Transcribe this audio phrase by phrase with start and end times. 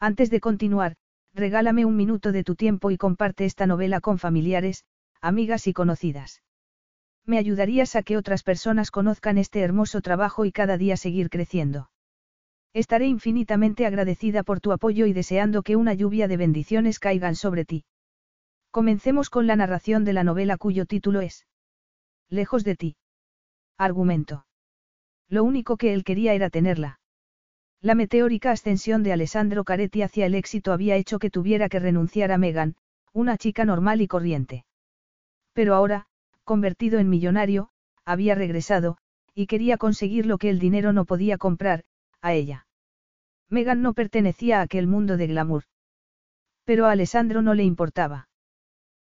[0.00, 0.94] Antes de continuar,
[1.34, 4.84] regálame un minuto de tu tiempo y comparte esta novela con familiares,
[5.20, 6.42] amigas y conocidas.
[7.26, 11.90] Me ayudarías a que otras personas conozcan este hermoso trabajo y cada día seguir creciendo.
[12.72, 17.64] Estaré infinitamente agradecida por tu apoyo y deseando que una lluvia de bendiciones caigan sobre
[17.64, 17.84] ti.
[18.70, 21.46] Comencemos con la narración de la novela cuyo título es
[22.30, 22.96] Lejos de ti.
[23.78, 24.46] Argumento.
[25.28, 27.00] Lo único que él quería era tenerla.
[27.80, 32.32] La meteórica ascensión de Alessandro Caretti hacia el éxito había hecho que tuviera que renunciar
[32.32, 32.74] a Megan,
[33.12, 34.64] una chica normal y corriente.
[35.52, 36.06] Pero ahora,
[36.42, 37.70] convertido en millonario,
[38.04, 38.98] había regresado,
[39.32, 41.84] y quería conseguir lo que el dinero no podía comprar,
[42.20, 42.66] a ella.
[43.48, 45.64] Megan no pertenecía a aquel mundo de glamour.
[46.64, 48.28] Pero a Alessandro no le importaba.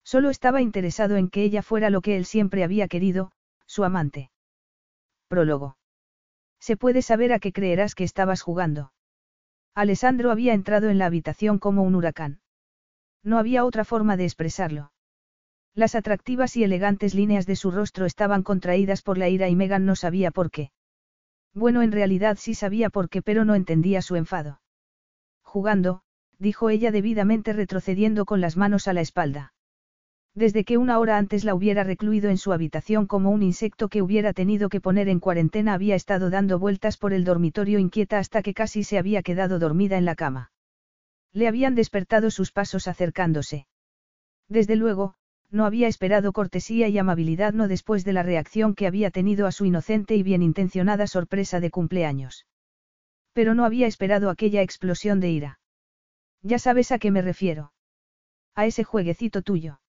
[0.02, 3.32] Solo estaba interesado en que ella fuera lo que él siempre había querido,
[3.66, 4.30] su amante.
[5.28, 5.76] Prólogo.
[6.62, 8.92] Se puede saber a qué creerás que estabas jugando.
[9.74, 12.40] Alessandro había entrado en la habitación como un huracán.
[13.24, 14.92] No había otra forma de expresarlo.
[15.74, 19.86] Las atractivas y elegantes líneas de su rostro estaban contraídas por la ira y Megan
[19.86, 20.70] no sabía por qué.
[21.52, 24.60] Bueno, en realidad sí sabía por qué, pero no entendía su enfado.
[25.42, 26.02] Jugando,
[26.38, 29.52] dijo ella debidamente retrocediendo con las manos a la espalda.
[30.34, 34.00] Desde que una hora antes la hubiera recluido en su habitación como un insecto que
[34.00, 38.42] hubiera tenido que poner en cuarentena había estado dando vueltas por el dormitorio inquieta hasta
[38.42, 40.50] que casi se había quedado dormida en la cama.
[41.34, 43.66] Le habían despertado sus pasos acercándose.
[44.48, 45.16] Desde luego,
[45.50, 49.52] no había esperado cortesía y amabilidad no después de la reacción que había tenido a
[49.52, 52.46] su inocente y bien intencionada sorpresa de cumpleaños.
[53.34, 55.60] Pero no había esperado aquella explosión de ira.
[56.40, 57.74] Ya sabes a qué me refiero.
[58.54, 59.81] A ese jueguecito tuyo.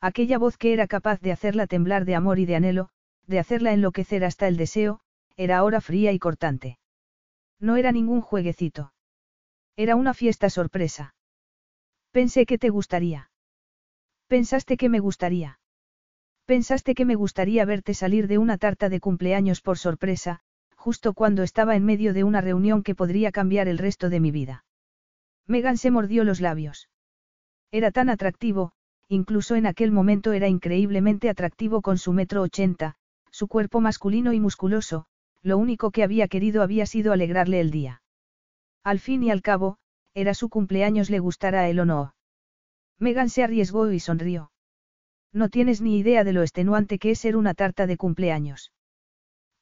[0.00, 2.88] Aquella voz que era capaz de hacerla temblar de amor y de anhelo,
[3.26, 5.00] de hacerla enloquecer hasta el deseo,
[5.36, 6.78] era ahora fría y cortante.
[7.58, 8.92] No era ningún jueguecito.
[9.76, 11.14] Era una fiesta sorpresa.
[12.10, 13.30] Pensé que te gustaría.
[14.26, 15.58] Pensaste que me gustaría.
[16.46, 20.40] Pensaste que me gustaría verte salir de una tarta de cumpleaños por sorpresa,
[20.74, 24.30] justo cuando estaba en medio de una reunión que podría cambiar el resto de mi
[24.30, 24.64] vida.
[25.46, 26.88] Megan se mordió los labios.
[27.70, 28.72] Era tan atractivo,
[29.10, 32.94] incluso en aquel momento era increíblemente atractivo con su metro ochenta,
[33.32, 35.06] su cuerpo masculino y musculoso,
[35.42, 38.02] lo único que había querido había sido alegrarle el día.
[38.84, 39.78] Al fin y al cabo,
[40.14, 42.14] era su cumpleaños le gustara a él o no.
[42.98, 44.52] Megan se arriesgó y sonrió.
[45.32, 48.72] No tienes ni idea de lo extenuante que es ser una tarta de cumpleaños.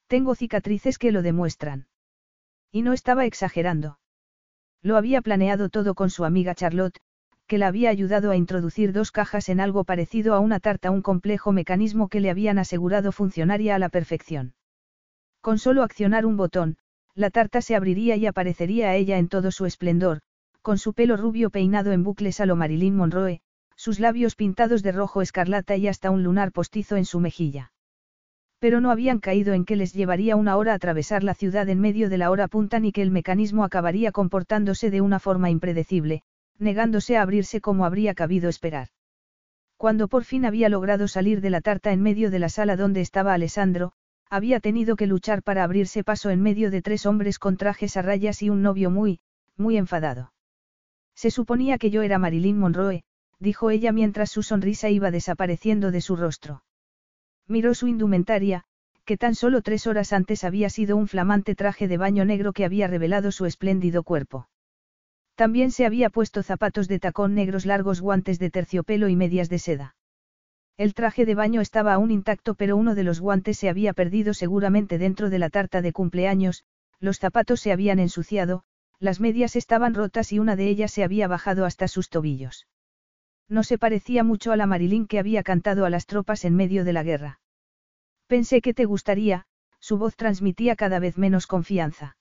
[0.08, 1.88] Tengo cicatrices que lo demuestran.
[2.70, 3.98] Y no estaba exagerando.
[4.82, 7.00] Lo había planeado todo con su amiga Charlotte,
[7.48, 11.00] que la había ayudado a introducir dos cajas en algo parecido a una tarta, un
[11.00, 14.54] complejo mecanismo que le habían asegurado funcionaría a la perfección.
[15.40, 16.76] Con solo accionar un botón,
[17.14, 20.20] la tarta se abriría y aparecería a ella en todo su esplendor,
[20.60, 23.40] con su pelo rubio peinado en bucles a lo Marilyn Monroe,
[23.76, 27.72] sus labios pintados de rojo escarlata y hasta un lunar postizo en su mejilla.
[28.58, 32.10] Pero no habían caído en que les llevaría una hora atravesar la ciudad en medio
[32.10, 36.22] de la hora punta ni que el mecanismo acabaría comportándose de una forma impredecible,
[36.58, 38.88] negándose a abrirse como habría cabido esperar.
[39.76, 43.00] Cuando por fin había logrado salir de la tarta en medio de la sala donde
[43.00, 43.92] estaba Alessandro,
[44.28, 48.02] había tenido que luchar para abrirse paso en medio de tres hombres con trajes a
[48.02, 49.20] rayas y un novio muy,
[49.56, 50.32] muy enfadado.
[51.14, 53.04] Se suponía que yo era Marilyn Monroe,
[53.38, 56.62] dijo ella mientras su sonrisa iba desapareciendo de su rostro.
[57.46, 58.64] Miró su indumentaria,
[59.04, 62.64] que tan solo tres horas antes había sido un flamante traje de baño negro que
[62.64, 64.48] había revelado su espléndido cuerpo.
[65.38, 69.60] También se había puesto zapatos de tacón negros largos, guantes de terciopelo y medias de
[69.60, 69.94] seda.
[70.76, 74.34] El traje de baño estaba aún intacto pero uno de los guantes se había perdido
[74.34, 76.64] seguramente dentro de la tarta de cumpleaños,
[76.98, 78.64] los zapatos se habían ensuciado,
[78.98, 82.66] las medias estaban rotas y una de ellas se había bajado hasta sus tobillos.
[83.48, 86.84] No se parecía mucho a la Marilyn que había cantado a las tropas en medio
[86.84, 87.38] de la guerra.
[88.26, 89.46] Pensé que te gustaría,
[89.78, 92.16] su voz transmitía cada vez menos confianza.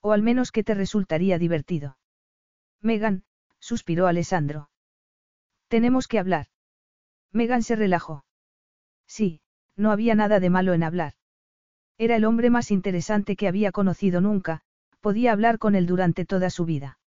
[0.00, 1.98] O al menos que te resultaría divertido.
[2.82, 3.22] Megan,
[3.60, 4.68] suspiró Alessandro.
[5.68, 6.48] Tenemos que hablar.
[7.32, 8.24] Megan se relajó.
[9.06, 9.40] Sí,
[9.76, 11.14] no había nada de malo en hablar.
[11.96, 14.62] Era el hombre más interesante que había conocido nunca,
[15.00, 16.98] podía hablar con él durante toda su vida.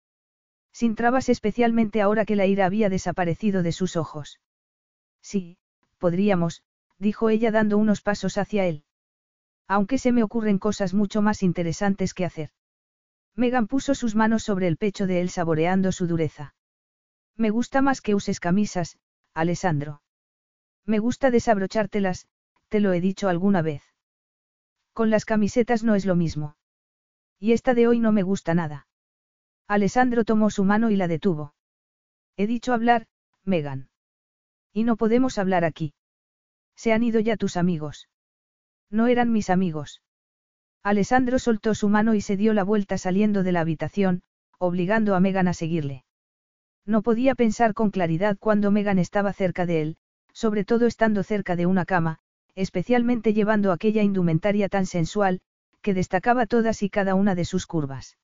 [0.71, 4.39] Sin trabas especialmente ahora que la ira había desaparecido de sus ojos.
[5.21, 5.57] Sí,
[5.97, 6.63] podríamos,
[6.97, 8.83] dijo ella dando unos pasos hacia él.
[9.67, 12.49] Aunque se me ocurren cosas mucho más interesantes que hacer.
[13.35, 16.55] Megan puso sus manos sobre el pecho de él saboreando su dureza.
[17.35, 18.97] Me gusta más que uses camisas,
[19.33, 20.01] Alessandro.
[20.85, 22.27] Me gusta desabrochártelas,
[22.69, 23.83] te lo he dicho alguna vez.
[24.93, 26.55] Con las camisetas no es lo mismo.
[27.37, 28.87] Y esta de hoy no me gusta nada.
[29.67, 31.53] Alessandro tomó su mano y la detuvo.
[32.37, 33.07] He dicho hablar,
[33.43, 33.89] Megan.
[34.71, 35.93] Y no podemos hablar aquí.
[36.75, 38.07] Se han ido ya tus amigos.
[38.89, 40.01] No eran mis amigos.
[40.85, 44.21] Alessandro soltó su mano y se dio la vuelta saliendo de la habitación,
[44.59, 46.05] obligando a Megan a seguirle.
[46.85, 49.97] No podía pensar con claridad cuando Megan estaba cerca de él,
[50.31, 52.19] sobre todo estando cerca de una cama,
[52.53, 55.41] especialmente llevando aquella indumentaria tan sensual,
[55.81, 58.19] que destacaba todas y cada una de sus curvas.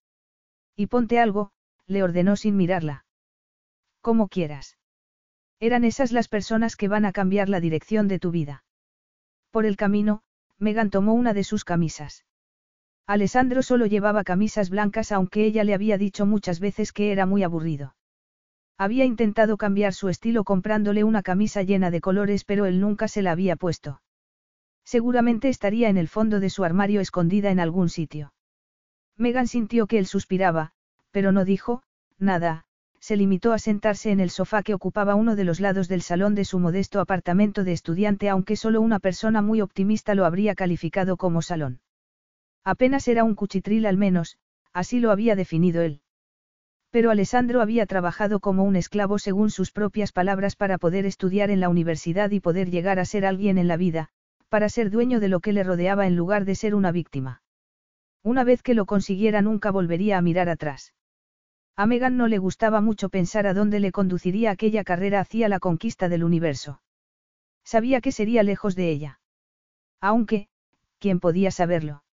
[0.75, 1.50] Y ponte algo,
[1.88, 3.06] le ordenó sin mirarla.
[4.02, 4.78] Como quieras.
[5.60, 8.63] Eran esas las personas que van a cambiar la dirección de tu vida.
[9.50, 10.22] Por el camino,
[10.60, 12.24] Megan tomó una de sus camisas.
[13.07, 17.44] Alessandro solo llevaba camisas blancas aunque ella le había dicho muchas veces que era muy
[17.44, 17.95] aburrido.
[18.77, 23.21] Había intentado cambiar su estilo comprándole una camisa llena de colores pero él nunca se
[23.21, 24.01] la había puesto.
[24.83, 28.33] Seguramente estaría en el fondo de su armario escondida en algún sitio.
[29.18, 30.71] Megan sintió que él suspiraba,
[31.12, 31.83] pero no dijo,
[32.18, 32.65] nada,
[33.00, 36.36] se limitó a sentarse en el sofá que ocupaba uno de los lados del salón
[36.36, 41.18] de su modesto apartamento de estudiante aunque solo una persona muy optimista lo habría calificado
[41.18, 41.81] como salón.
[42.63, 44.38] Apenas era un cuchitril al menos,
[44.74, 46.02] así lo había definido él.
[46.92, 51.60] Pero Alessandro había trabajado como un esclavo según sus propias palabras para poder estudiar en
[51.60, 54.10] la universidad y poder llegar a ser alguien en la vida,
[54.50, 57.42] para ser dueño de lo que le rodeaba en lugar de ser una víctima.
[58.24, 60.94] Una vez que lo consiguiera nunca volvería a mirar atrás.
[61.78, 65.60] A Megan no le gustaba mucho pensar a dónde le conduciría aquella carrera hacia la
[65.60, 66.81] conquista del universo.
[67.63, 69.19] Sabía que sería lejos de ella.
[70.02, 70.50] Aunque,
[71.00, 72.04] ¿quién podía saberlo?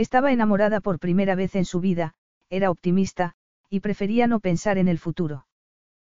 [0.00, 2.14] Estaba enamorada por primera vez en su vida,
[2.48, 3.34] era optimista,
[3.68, 5.46] y prefería no pensar en el futuro.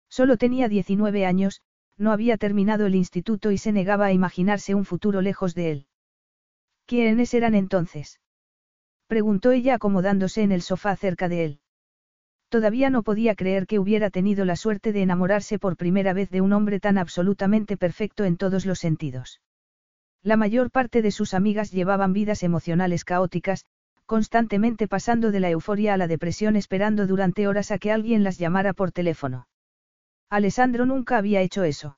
[0.07, 1.63] Solo tenía 19 años,
[1.97, 5.87] no había terminado el instituto y se negaba a imaginarse un futuro lejos de él.
[6.85, 8.19] ¿Quiénes eran entonces?
[9.07, 11.59] preguntó ella acomodándose en el sofá cerca de él.
[12.49, 16.41] Todavía no podía creer que hubiera tenido la suerte de enamorarse por primera vez de
[16.41, 19.41] un hombre tan absolutamente perfecto en todos los sentidos.
[20.23, 23.65] La mayor parte de sus amigas llevaban vidas emocionales caóticas,
[24.05, 28.37] constantemente pasando de la euforia a la depresión esperando durante horas a que alguien las
[28.37, 29.47] llamara por teléfono.
[30.29, 31.97] Alessandro nunca había hecho eso.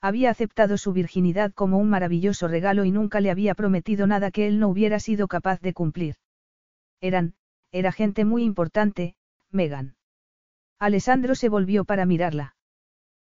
[0.00, 4.46] Había aceptado su virginidad como un maravilloso regalo y nunca le había prometido nada que
[4.46, 6.16] él no hubiera sido capaz de cumplir.
[7.00, 7.34] Eran,
[7.72, 9.16] era gente muy importante,
[9.50, 9.96] Megan.
[10.78, 12.56] Alessandro se volvió para mirarla.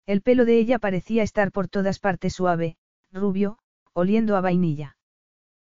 [0.06, 2.78] El pelo de ella parecía estar por todas partes suave,
[3.12, 3.58] rubio,
[3.94, 4.98] oliendo a vainilla.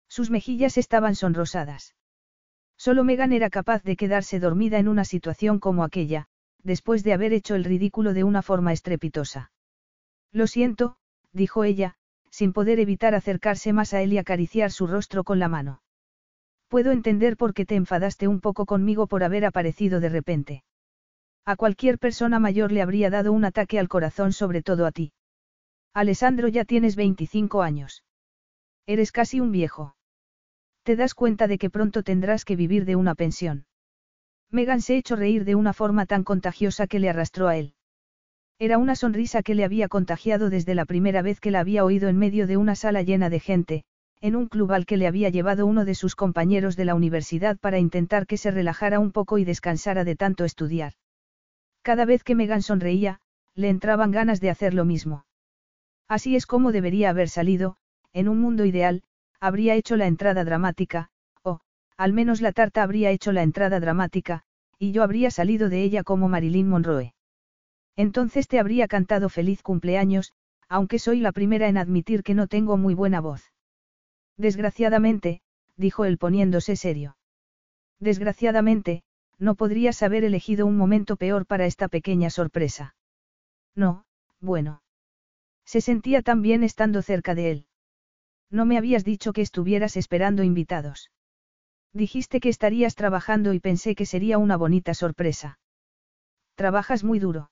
[0.07, 1.95] Sus mejillas estaban sonrosadas.
[2.77, 6.27] Solo Megan era capaz de quedarse dormida en una situación como aquella,
[6.63, 9.51] después de haber hecho el ridículo de una forma estrepitosa.
[10.31, 10.97] Lo siento,
[11.31, 11.95] dijo ella,
[12.29, 15.81] sin poder evitar acercarse más a él y acariciar su rostro con la mano.
[16.69, 20.63] Puedo entender por qué te enfadaste un poco conmigo por haber aparecido de repente.
[21.45, 25.11] A cualquier persona mayor le habría dado un ataque al corazón, sobre todo a ti.
[25.93, 28.03] Alessandro, ya tienes 25 años.
[28.85, 29.95] Eres casi un viejo.
[30.83, 33.65] Te das cuenta de que pronto tendrás que vivir de una pensión.
[34.49, 37.75] Megan se echó reír de una forma tan contagiosa que le arrastró a él.
[38.59, 42.09] Era una sonrisa que le había contagiado desde la primera vez que la había oído
[42.09, 43.83] en medio de una sala llena de gente,
[44.19, 47.57] en un club al que le había llevado uno de sus compañeros de la universidad
[47.57, 50.93] para intentar que se relajara un poco y descansara de tanto estudiar.
[51.81, 53.19] Cada vez que Megan sonreía,
[53.55, 55.25] le entraban ganas de hacer lo mismo.
[56.07, 57.77] Así es como debería haber salido,
[58.13, 59.03] en un mundo ideal,
[59.39, 61.11] habría hecho la entrada dramática,
[62.01, 64.41] al menos la tarta habría hecho la entrada dramática,
[64.79, 67.13] y yo habría salido de ella como Marilyn Monroe.
[67.95, 70.33] Entonces te habría cantado feliz cumpleaños,
[70.67, 73.53] aunque soy la primera en admitir que no tengo muy buena voz.
[74.35, 75.41] Desgraciadamente,
[75.77, 77.17] dijo él poniéndose serio.
[77.99, 79.03] Desgraciadamente,
[79.37, 82.95] no podrías haber elegido un momento peor para esta pequeña sorpresa.
[83.75, 84.05] No,
[84.39, 84.81] bueno.
[85.65, 87.65] Se sentía tan bien estando cerca de él.
[88.51, 91.09] No me habías dicho que estuvieras esperando invitados.
[91.93, 95.59] Dijiste que estarías trabajando y pensé que sería una bonita sorpresa.
[96.55, 97.49] Trabajas muy duro.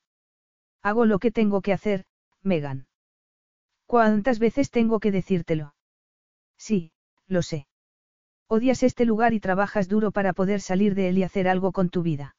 [0.82, 2.04] Hago lo que tengo que hacer,
[2.42, 2.86] Megan.
[3.86, 5.74] ¿Cuántas veces tengo que decírtelo?
[6.56, 6.92] Sí,
[7.26, 7.66] lo sé.
[8.46, 11.88] Odias este lugar y trabajas duro para poder salir de él y hacer algo con
[11.88, 12.36] tu vida.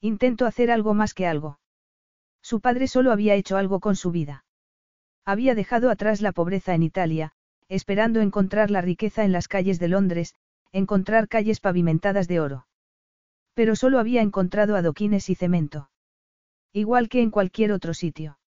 [0.00, 1.58] Intento hacer algo más que algo.
[2.42, 4.44] Su padre solo había hecho algo con su vida.
[5.24, 7.32] Había dejado atrás la pobreza en Italia,
[7.68, 10.34] esperando encontrar la riqueza en las calles de Londres,
[10.72, 12.66] encontrar calles pavimentadas de oro.
[13.54, 15.90] Pero solo había encontrado adoquines y cemento.
[16.72, 18.38] Igual que en cualquier otro sitio.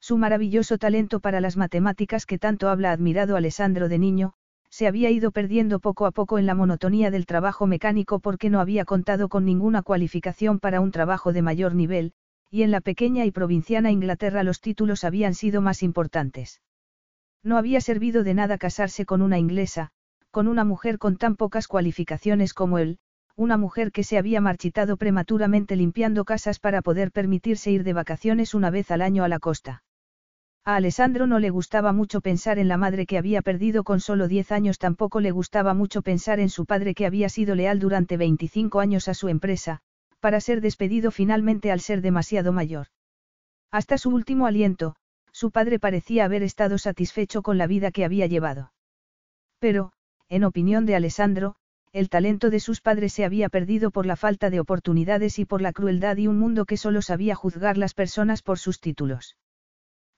[0.00, 4.34] Su maravilloso talento para las matemáticas que tanto habla admirado Alessandro de niño,
[4.68, 8.58] se había ido perdiendo poco a poco en la monotonía del trabajo mecánico porque no
[8.60, 12.12] había contado con ninguna cualificación para un trabajo de mayor nivel,
[12.50, 16.60] y en la pequeña y provinciana Inglaterra los títulos habían sido más importantes.
[17.44, 19.90] No había servido de nada casarse con una inglesa,
[20.30, 22.98] con una mujer con tan pocas cualificaciones como él,
[23.36, 28.54] una mujer que se había marchitado prematuramente limpiando casas para poder permitirse ir de vacaciones
[28.54, 29.82] una vez al año a la costa.
[30.64, 34.28] A Alessandro no le gustaba mucho pensar en la madre que había perdido con solo
[34.28, 38.16] 10 años, tampoco le gustaba mucho pensar en su padre que había sido leal durante
[38.16, 39.80] 25 años a su empresa,
[40.20, 42.86] para ser despedido finalmente al ser demasiado mayor.
[43.70, 44.96] Hasta su último aliento,
[45.34, 48.72] su padre parecía haber estado satisfecho con la vida que había llevado.
[49.58, 49.90] Pero,
[50.28, 51.56] en opinión de Alessandro,
[51.92, 55.60] el talento de sus padres se había perdido por la falta de oportunidades y por
[55.60, 59.36] la crueldad y un mundo que solo sabía juzgar las personas por sus títulos.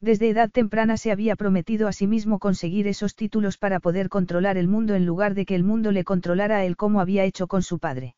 [0.02, 4.58] Desde edad temprana se había prometido a sí mismo conseguir esos títulos para poder controlar
[4.58, 7.46] el mundo en lugar de que el mundo le controlara a él como había hecho
[7.46, 8.16] con su padre.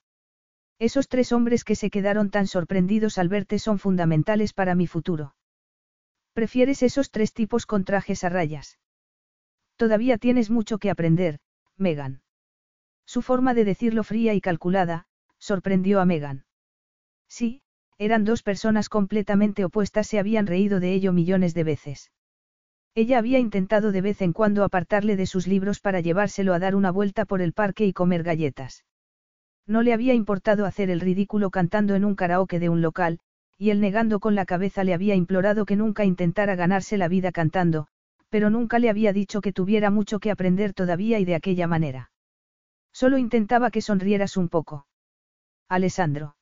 [0.80, 5.34] Esos tres hombres que se quedaron tan sorprendidos al verte son fundamentales para mi futuro.
[6.38, 8.78] ¿Prefieres esos tres tipos con trajes a rayas?
[9.74, 11.40] Todavía tienes mucho que aprender,
[11.76, 12.22] Megan.
[13.04, 15.06] Su forma de decirlo fría y calculada,
[15.38, 16.44] sorprendió a Megan.
[17.26, 17.62] Sí,
[17.98, 22.12] eran dos personas completamente opuestas, se habían reído de ello millones de veces.
[22.94, 26.76] Ella había intentado de vez en cuando apartarle de sus libros para llevárselo a dar
[26.76, 28.84] una vuelta por el parque y comer galletas.
[29.66, 33.18] No le había importado hacer el ridículo cantando en un karaoke de un local,
[33.58, 37.32] y él negando con la cabeza le había implorado que nunca intentara ganarse la vida
[37.32, 37.88] cantando,
[38.28, 42.12] pero nunca le había dicho que tuviera mucho que aprender todavía y de aquella manera.
[42.92, 44.86] Solo intentaba que sonrieras un poco.
[45.68, 46.36] Alessandro.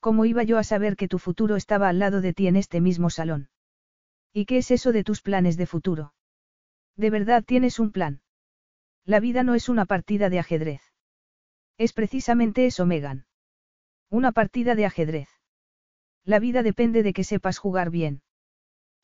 [0.00, 2.80] ¿Cómo iba yo a saber que tu futuro estaba al lado de ti en este
[2.80, 3.48] mismo salón?
[4.32, 6.12] ¿Y qué es eso de tus planes de futuro?
[6.96, 8.20] ¿De verdad tienes un plan?
[9.04, 10.82] La vida no es una partida de ajedrez.
[11.78, 13.26] Es precisamente eso, Megan.
[14.10, 15.28] Una partida de ajedrez.
[16.26, 18.20] La vida depende de que sepas jugar bien.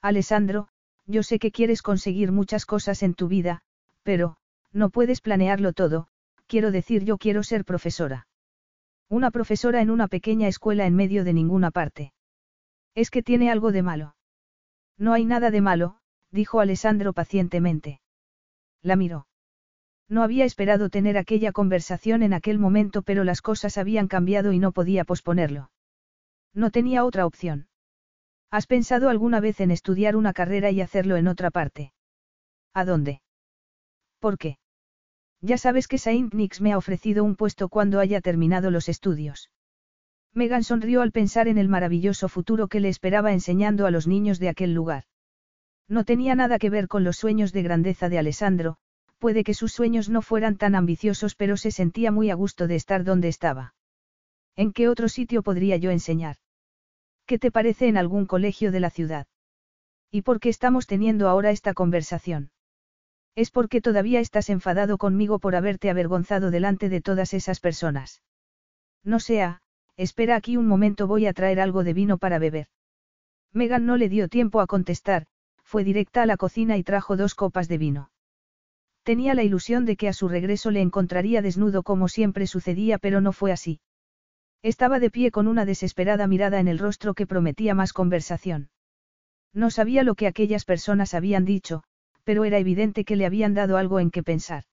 [0.02, 0.68] Alessandro,
[1.06, 3.62] yo sé que quieres conseguir muchas cosas en tu vida,
[4.02, 4.36] pero,
[4.72, 6.08] no puedes planearlo todo,
[6.48, 8.26] quiero decir yo quiero ser profesora.
[9.08, 12.12] Una profesora en una pequeña escuela en medio de ninguna parte.
[12.96, 14.16] Es que tiene algo de malo.
[14.98, 15.98] No hay nada de malo,
[16.32, 18.00] dijo Alessandro pacientemente.
[18.82, 19.28] La miró.
[20.08, 24.58] No había esperado tener aquella conversación en aquel momento, pero las cosas habían cambiado y
[24.58, 25.70] no podía posponerlo.
[26.54, 27.68] No tenía otra opción.
[28.50, 31.92] ¿Has pensado alguna vez en estudiar una carrera y hacerlo en otra parte?
[32.74, 33.22] ¿A dónde?
[34.18, 34.58] ¿Por qué?
[35.40, 39.50] Ya sabes que Saint Nix me ha ofrecido un puesto cuando haya terminado los estudios.
[40.34, 44.38] Megan sonrió al pensar en el maravilloso futuro que le esperaba enseñando a los niños
[44.38, 45.04] de aquel lugar.
[45.88, 48.76] No tenía nada que ver con los sueños de grandeza de Alessandro,
[49.18, 52.76] puede que sus sueños no fueran tan ambiciosos pero se sentía muy a gusto de
[52.76, 53.74] estar donde estaba.
[54.56, 56.36] ¿En qué otro sitio podría yo enseñar?
[57.26, 59.26] ¿Qué te parece en algún colegio de la ciudad?
[60.10, 62.50] ¿Y por qué estamos teniendo ahora esta conversación?
[63.34, 68.22] Es porque todavía estás enfadado conmigo por haberte avergonzado delante de todas esas personas.
[69.02, 69.62] No sea,
[69.96, 72.66] espera aquí un momento voy a traer algo de vino para beber.
[73.52, 75.26] Megan no le dio tiempo a contestar,
[75.62, 78.10] fue directa a la cocina y trajo dos copas de vino.
[79.02, 83.22] Tenía la ilusión de que a su regreso le encontraría desnudo como siempre sucedía, pero
[83.22, 83.80] no fue así.
[84.62, 88.70] Estaba de pie con una desesperada mirada en el rostro que prometía más conversación.
[89.52, 91.82] No sabía lo que aquellas personas habían dicho,
[92.24, 94.64] pero era evidente que le habían dado algo en que pensar.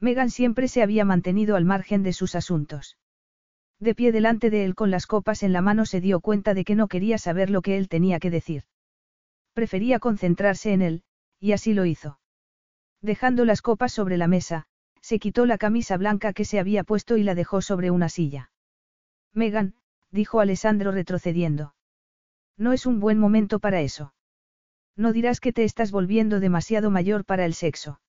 [0.00, 2.96] Megan siempre se había mantenido al margen de sus asuntos.
[3.78, 6.64] De pie delante de él con las copas en la mano se dio cuenta de
[6.64, 8.64] que no quería saber lo que él tenía que decir.
[9.52, 11.02] Prefería concentrarse en él,
[11.38, 12.18] y así lo hizo.
[13.02, 14.64] Dejando las copas sobre la mesa,
[15.00, 18.51] se quitó la camisa blanca que se había puesto y la dejó sobre una silla.
[19.34, 19.74] Megan,
[20.10, 21.74] dijo Alessandro retrocediendo.
[22.56, 24.14] No es un buen momento para eso.
[24.96, 28.00] No dirás que te estás volviendo demasiado mayor para el sexo.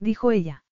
[0.00, 0.64] Dijo ella.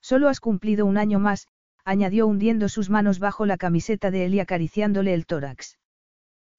[0.00, 1.48] Solo has cumplido un año más,
[1.84, 5.78] añadió hundiendo sus manos bajo la camiseta de él y acariciándole el tórax.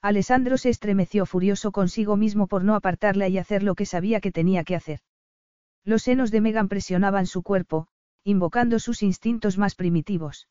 [0.02, 4.32] Alessandro se estremeció furioso consigo mismo por no apartarla y hacer lo que sabía que
[4.32, 5.00] tenía que hacer.
[5.84, 7.88] Los senos de Megan presionaban su cuerpo,
[8.24, 10.48] invocando sus instintos más primitivos.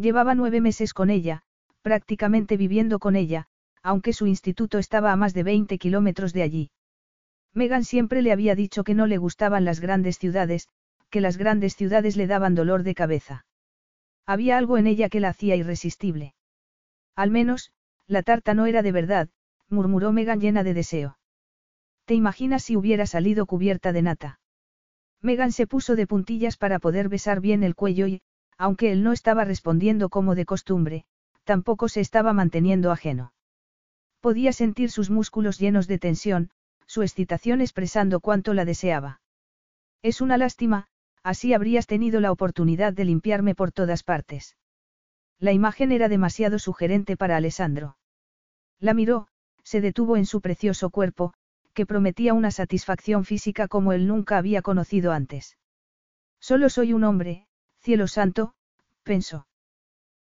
[0.00, 1.42] Llevaba nueve meses con ella,
[1.82, 3.48] prácticamente viviendo con ella,
[3.82, 6.70] aunque su instituto estaba a más de 20 kilómetros de allí.
[7.52, 10.68] Megan siempre le había dicho que no le gustaban las grandes ciudades,
[11.10, 13.44] que las grandes ciudades le daban dolor de cabeza.
[14.24, 16.34] Había algo en ella que la hacía irresistible.
[17.14, 17.70] Al menos,
[18.06, 19.28] la tarta no era de verdad,
[19.68, 21.18] murmuró Megan llena de deseo.
[22.06, 24.40] ¿Te imaginas si hubiera salido cubierta de nata?
[25.20, 28.22] Megan se puso de puntillas para poder besar bien el cuello y,
[28.60, 31.06] aunque él no estaba respondiendo como de costumbre,
[31.44, 33.32] tampoco se estaba manteniendo ajeno.
[34.20, 36.50] Podía sentir sus músculos llenos de tensión,
[36.84, 39.22] su excitación expresando cuánto la deseaba.
[40.02, 40.88] Es una lástima,
[41.22, 44.58] así habrías tenido la oportunidad de limpiarme por todas partes.
[45.38, 47.96] La imagen era demasiado sugerente para Alessandro.
[48.78, 49.28] La miró,
[49.62, 51.32] se detuvo en su precioso cuerpo,
[51.72, 55.56] que prometía una satisfacción física como él nunca había conocido antes.
[56.40, 57.46] Solo soy un hombre,
[57.80, 58.52] cielo santo,
[59.02, 59.46] pensó.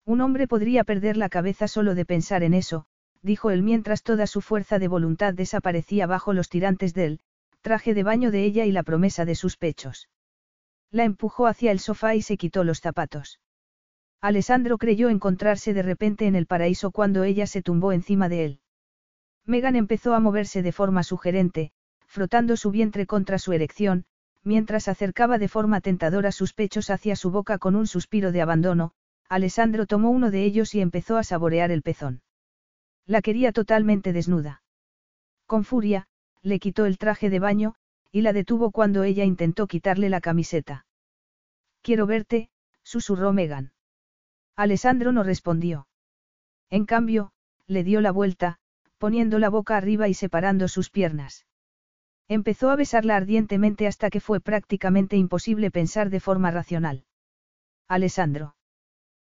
[0.04, 2.86] Un hombre podría perder la cabeza solo de pensar en eso,
[3.22, 7.20] dijo él mientras toda su fuerza de voluntad desaparecía bajo los tirantes del
[7.62, 10.08] traje de baño de ella y la promesa de sus pechos.
[10.90, 13.40] La empujó hacia el sofá y se quitó los zapatos.
[14.20, 18.60] Alessandro creyó encontrarse de repente en el paraíso cuando ella se tumbó encima de él.
[19.44, 21.72] Megan empezó a moverse de forma sugerente,
[22.06, 24.04] frotando su vientre contra su erección,
[24.46, 28.92] mientras acercaba de forma tentadora sus pechos hacia su boca con un suspiro de abandono,
[29.28, 32.22] Alessandro tomó uno de ellos y empezó a saborear el pezón.
[33.06, 34.62] La quería totalmente desnuda.
[35.46, 36.06] Con furia,
[36.42, 37.74] le quitó el traje de baño,
[38.12, 40.86] y la detuvo cuando ella intentó quitarle la camiseta.
[41.82, 42.48] Quiero verte,
[42.84, 43.72] susurró Megan.
[44.54, 45.88] Alessandro no respondió.
[46.70, 47.32] En cambio,
[47.66, 48.58] le dio la vuelta,
[48.98, 51.46] poniendo la boca arriba y separando sus piernas.
[52.28, 57.04] Empezó a besarla ardientemente hasta que fue prácticamente imposible pensar de forma racional.
[57.86, 58.56] Alessandro.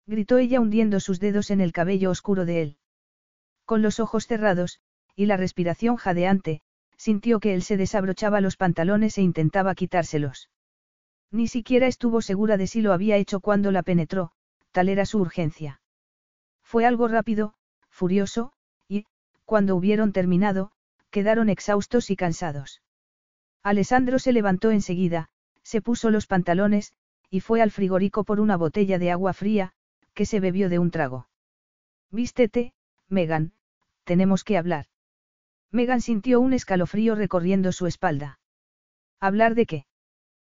[0.07, 2.79] Gritó ella hundiendo sus dedos en el cabello oscuro de él.
[3.65, 4.81] Con los ojos cerrados,
[5.17, 6.61] y la respiración jadeante,
[6.97, 10.51] sintió que él se desabrochaba los pantalones e intentaba quitárselos.
[11.33, 14.31] Ni siquiera estuvo segura de si lo había hecho cuando la penetró,
[14.71, 15.81] tal era su urgencia.
[16.63, 17.55] Fue algo rápido,
[17.89, 18.53] furioso,
[18.87, 19.07] y,
[19.45, 20.71] cuando hubieron terminado,
[21.11, 22.83] quedaron exhaustos y cansados.
[23.65, 25.31] Alessandro se levantó enseguida,
[25.63, 26.93] se puso los pantalones,
[27.31, 29.73] y fue al frigorico por una botella de agua fría,
[30.13, 31.29] que se bebió de un trago.
[32.11, 32.75] Vístete,
[33.09, 33.53] Megan,
[34.05, 34.87] tenemos que hablar.
[35.73, 38.39] Megan sintió un escalofrío recorriendo su espalda.
[39.19, 39.87] ¿Hablar de qué?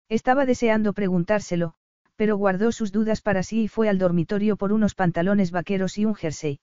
[0.10, 1.76] Estaba deseando preguntárselo,
[2.16, 6.06] pero guardó sus dudas para sí y fue al dormitorio por unos pantalones vaqueros y
[6.06, 6.60] un jersey.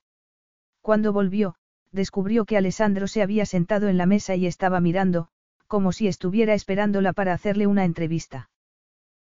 [0.81, 1.55] Cuando volvió,
[1.92, 5.28] descubrió que Alessandro se había sentado en la mesa y estaba mirando,
[5.72, 8.50] como si estuviera esperándola para hacerle una entrevista.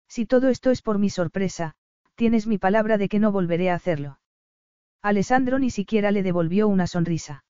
[0.07, 1.75] Si todo esto es por mi sorpresa,
[2.15, 4.19] tienes mi palabra de que no volveré a hacerlo.
[5.03, 7.43] Alessandro ni siquiera le devolvió una sonrisa.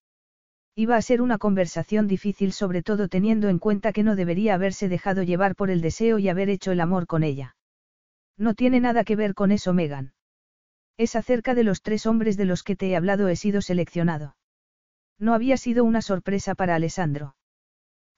[0.75, 4.89] Iba a ser una conversación difícil sobre todo teniendo en cuenta que no debería haberse
[4.89, 7.55] dejado llevar por el deseo y haber hecho el amor con ella.
[8.35, 10.12] No tiene nada que ver con eso, Megan.
[10.97, 14.35] Es acerca de los tres hombres de los que te he hablado he sido seleccionado.
[15.17, 17.38] No había sido una sorpresa para Alessandro.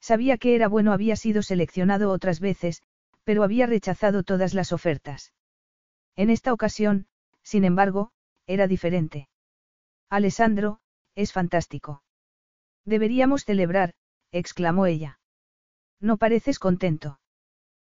[0.02, 2.82] Sabía que era bueno, había sido seleccionado otras veces,
[3.24, 5.34] pero había rechazado todas las ofertas.
[6.16, 7.08] En esta ocasión,
[7.44, 8.12] sin embargo,
[8.48, 9.30] era diferente.
[10.10, 10.80] Alessandro,
[11.16, 12.04] es fantástico.
[12.84, 13.94] Deberíamos celebrar,
[14.32, 15.20] exclamó ella.
[16.00, 17.20] No pareces contento.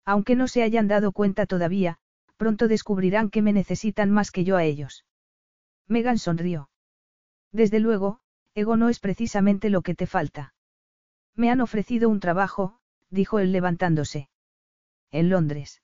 [0.05, 1.99] Aunque no se hayan dado cuenta todavía,
[2.37, 5.07] pronto descubrirán que me necesitan más que yo a ellos.
[5.89, 6.69] Megan sonrió.
[7.53, 8.21] Desde luego,
[8.55, 10.54] ego no es precisamente lo que te falta.
[11.37, 12.79] Me han ofrecido un trabajo,
[13.11, 14.29] dijo él levantándose.
[15.11, 15.83] En Londres.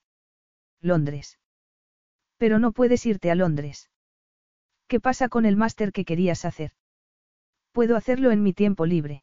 [0.81, 1.39] Londres.
[2.37, 3.91] Pero no puedes irte a Londres.
[4.87, 6.73] ¿Qué pasa con el máster que querías hacer?
[7.73, 9.23] Puedo hacerlo en mi tiempo libre.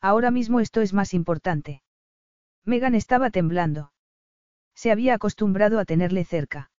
[0.00, 1.82] Ahora mismo esto es más importante.
[2.64, 3.92] Megan estaba temblando.
[4.74, 6.70] Se había acostumbrado a tenerle cerca.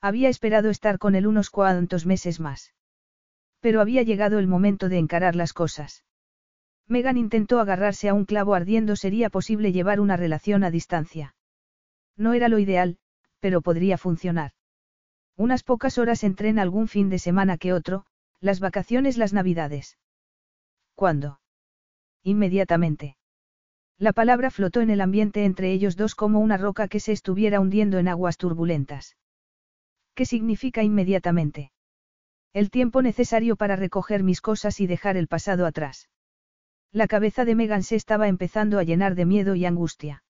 [0.00, 2.74] Había esperado estar con él unos cuantos meses más.
[3.60, 6.04] Pero había llegado el momento de encarar las cosas.
[6.88, 11.34] Megan intentó agarrarse a un clavo ardiendo sería posible llevar una relación a distancia.
[12.16, 12.98] No era lo ideal,
[13.40, 14.52] pero podría funcionar.
[15.36, 18.06] Unas pocas horas en tren algún fin de semana que otro,
[18.40, 19.98] las vacaciones las navidades.
[20.94, 21.40] ¿Cuándo?
[22.22, 23.16] Inmediatamente.
[23.98, 27.60] La palabra flotó en el ambiente entre ellos dos como una roca que se estuviera
[27.60, 29.16] hundiendo en aguas turbulentas.
[30.14, 31.72] ¿Qué significa inmediatamente?
[32.52, 36.08] El tiempo necesario para recoger mis cosas y dejar el pasado atrás.
[36.92, 40.24] La cabeza de Megan se estaba empezando a llenar de miedo y angustia.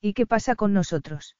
[0.00, 1.36] ¿Y qué pasa con nosotros?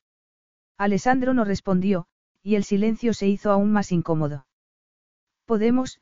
[0.79, 2.07] Alessandro no respondió,
[2.43, 4.47] y el silencio se hizo aún más incómodo.
[5.47, 6.01] Podemos,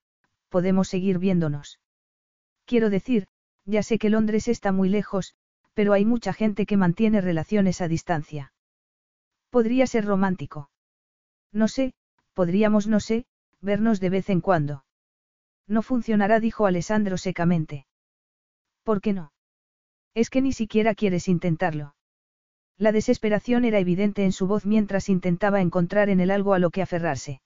[0.49, 1.81] podemos seguir viéndonos.
[2.65, 3.27] Quiero decir,
[3.65, 5.35] ya sé que Londres está muy lejos,
[5.75, 8.53] pero hay mucha gente que mantiene relaciones a distancia.
[9.51, 10.71] Podría ser romántico.
[11.53, 11.95] No sé,
[12.35, 13.27] podríamos, no sé,
[13.61, 14.85] vernos de vez en cuando.
[15.67, 17.87] No funcionará, dijo Alessandro secamente.
[18.83, 19.33] ¿Por qué no?
[20.15, 21.95] Es que ni siquiera quieres intentarlo.
[22.77, 26.71] La desesperación era evidente en su voz mientras intentaba encontrar en él algo a lo
[26.71, 27.43] que aferrarse.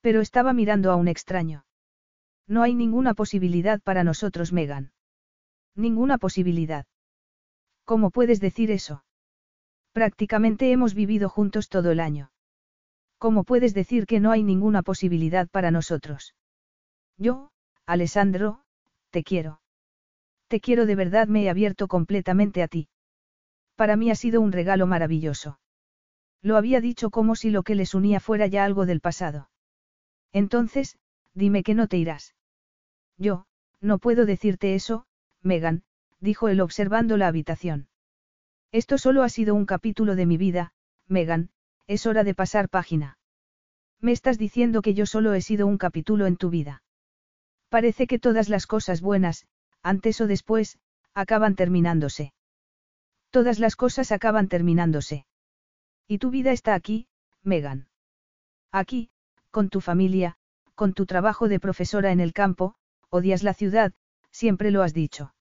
[0.00, 1.64] Pero estaba mirando a un extraño.
[2.48, 4.92] No hay ninguna posibilidad para nosotros, Megan.
[5.76, 6.86] Ninguna posibilidad.
[7.84, 9.04] ¿Cómo puedes decir eso?
[9.92, 12.32] Prácticamente hemos vivido juntos todo el año.
[13.18, 16.34] ¿Cómo puedes decir que no hay ninguna posibilidad para nosotros?
[17.16, 17.52] Yo,
[17.86, 18.64] Alessandro,
[19.10, 19.61] te quiero.
[20.52, 22.90] Te quiero de verdad, me he abierto completamente a ti.
[23.74, 25.58] Para mí ha sido un regalo maravilloso.
[26.42, 29.48] Lo había dicho como si lo que les unía fuera ya algo del pasado.
[30.30, 30.98] Entonces,
[31.32, 32.34] dime que no te irás.
[33.16, 33.46] Yo,
[33.80, 35.06] no puedo decirte eso,
[35.40, 35.84] Megan,
[36.20, 37.88] dijo él observando la habitación.
[38.72, 40.74] Esto solo ha sido un capítulo de mi vida,
[41.08, 41.48] Megan,
[41.86, 43.16] es hora de pasar página.
[44.02, 46.82] Me estás diciendo que yo solo he sido un capítulo en tu vida.
[47.70, 49.46] Parece que todas las cosas buenas,
[49.82, 50.78] antes o después,
[51.14, 52.32] acaban terminándose.
[53.30, 55.26] Todas las cosas acaban terminándose.
[56.06, 57.06] Y tu vida está aquí,
[57.42, 57.88] Megan.
[58.70, 59.10] Aquí,
[59.50, 60.36] con tu familia,
[60.74, 62.74] con tu trabajo de profesora en el campo,
[63.10, 63.92] odias la ciudad,
[64.30, 65.34] siempre lo has dicho.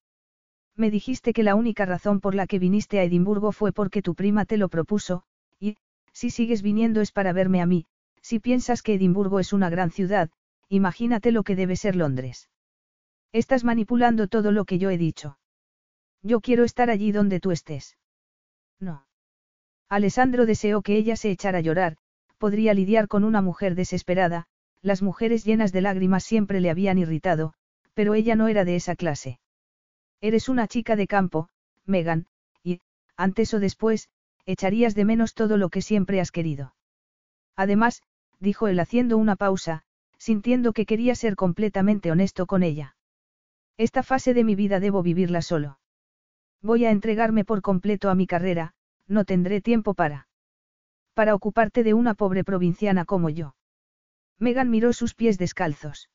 [0.75, 4.15] Me dijiste que la única razón por la que viniste a Edimburgo fue porque tu
[4.15, 5.23] prima te lo propuso,
[5.59, 5.77] y,
[6.13, 7.85] si sigues viniendo es para verme a mí,
[8.21, 10.29] si piensas que Edimburgo es una gran ciudad,
[10.69, 12.49] imagínate lo que debe ser Londres.
[13.33, 15.37] Estás manipulando todo lo que yo he dicho.
[16.21, 17.97] Yo quiero estar allí donde tú estés.
[18.79, 19.05] No.
[19.89, 21.97] Alessandro deseó que ella se echara a llorar,
[22.37, 24.47] podría lidiar con una mujer desesperada,
[24.81, 27.53] las mujeres llenas de lágrimas siempre le habían irritado,
[27.93, 29.39] pero ella no era de esa clase.
[30.21, 31.49] Eres una chica de campo,
[31.85, 32.27] Megan,
[32.63, 32.79] y,
[33.15, 34.09] antes o después,
[34.45, 36.73] echarías de menos todo lo que siempre has querido.
[37.55, 38.01] Además,
[38.39, 39.83] dijo él haciendo una pausa,
[40.17, 42.95] sintiendo que quería ser completamente honesto con ella.
[43.81, 45.79] Esta fase de mi vida debo vivirla solo.
[46.61, 48.75] Voy a entregarme por completo a mi carrera,
[49.07, 50.27] no tendré tiempo para...
[51.15, 53.55] Para ocuparte de una pobre provinciana como yo.
[54.37, 56.11] Megan miró sus pies descalzos.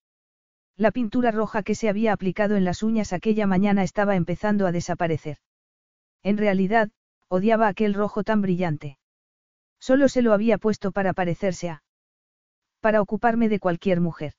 [0.77, 4.71] La pintura roja que se había aplicado en las uñas aquella mañana estaba empezando a
[4.71, 5.39] desaparecer.
[6.23, 6.93] En realidad,
[7.27, 8.97] odiaba aquel rojo tan brillante.
[9.81, 11.83] Solo se lo había puesto para parecerse a...
[12.79, 14.35] Para ocuparme de cualquier mujer.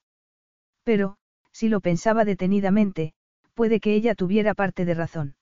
[0.85, 1.17] Pero,
[1.51, 3.15] si lo pensaba detenidamente,
[3.57, 5.35] puede que ella tuviera parte de razón.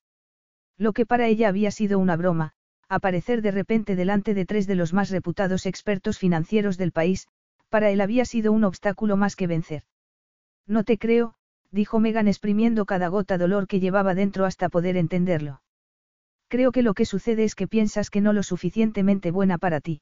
[0.78, 2.54] Lo que para ella había sido una broma,
[2.88, 7.28] aparecer de repente delante de tres de los más reputados expertos financieros del país,
[7.68, 9.84] para él había sido un obstáculo más que vencer.
[10.66, 11.36] No te creo,
[11.72, 15.62] dijo Megan exprimiendo cada gota dolor que llevaba dentro hasta poder entenderlo.
[16.48, 20.02] Creo que lo que sucede es que piensas que no lo suficientemente buena para ti.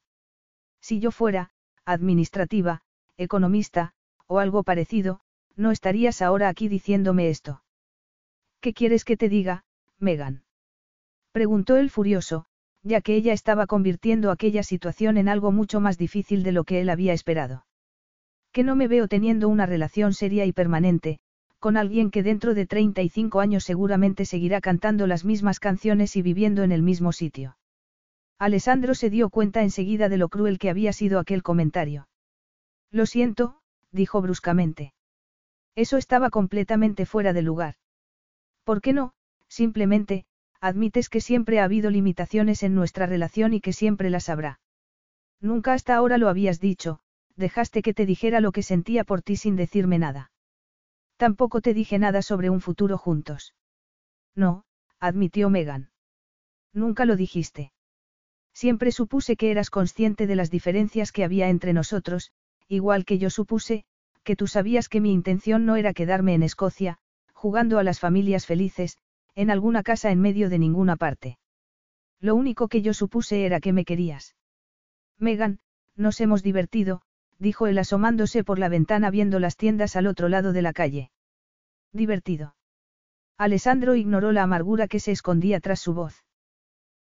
[0.81, 1.49] Si yo fuera,
[1.83, 2.81] administrativa,
[3.17, 3.93] economista,
[4.27, 5.19] o algo parecido,
[5.55, 7.62] no estarías ahora aquí diciéndome esto.
[8.63, 9.65] ¿Qué quieres que te diga,
[9.99, 10.45] Megan?
[11.33, 12.45] Preguntó él furioso,
[12.81, 16.79] ya que ella estaba convirtiendo aquella situación en algo mucho más difícil de lo que
[16.79, 17.65] él había esperado.
[18.53, 21.19] Que no me veo teniendo una relación seria y permanente,
[21.59, 26.63] con alguien que dentro de 35 años seguramente seguirá cantando las mismas canciones y viviendo
[26.63, 27.57] en el mismo sitio.
[28.39, 32.07] Alessandro se dio cuenta enseguida de lo cruel que había sido aquel comentario.
[32.91, 33.57] Lo siento,
[33.91, 34.93] dijo bruscamente.
[35.75, 37.75] Eso estaba completamente fuera de lugar.
[38.63, 39.13] ¿Por qué no?
[39.47, 40.25] Simplemente,
[40.61, 44.59] admites que siempre ha habido limitaciones en nuestra relación y que siempre las habrá.
[45.41, 46.99] Nunca hasta ahora lo habías dicho,
[47.35, 50.31] dejaste que te dijera lo que sentía por ti sin decirme nada.
[51.17, 53.53] Tampoco te dije nada sobre un futuro juntos.
[54.35, 54.63] No,
[54.99, 55.91] admitió Megan.
[56.73, 57.73] Nunca lo dijiste.
[58.53, 62.31] Siempre supuse que eras consciente de las diferencias que había entre nosotros,
[62.67, 63.83] igual que yo supuse,
[64.23, 66.99] que tú sabías que mi intención no era quedarme en Escocia,
[67.43, 68.97] jugando a las familias felices,
[69.35, 71.37] en alguna casa en medio de ninguna parte.
[72.21, 74.37] Lo único que yo supuse era que me querías.
[75.19, 75.59] Megan,
[75.97, 77.01] nos hemos divertido,
[77.39, 81.11] dijo él asomándose por la ventana viendo las tiendas al otro lado de la calle.
[81.91, 82.55] Divertido.
[83.37, 86.23] Alessandro ignoró la amargura que se escondía tras su voz.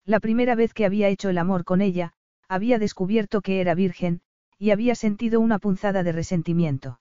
[0.04, 2.12] La primera vez que había hecho el amor con ella,
[2.46, 4.20] había descubierto que era virgen,
[4.56, 7.00] y había sentido una punzada de resentimiento.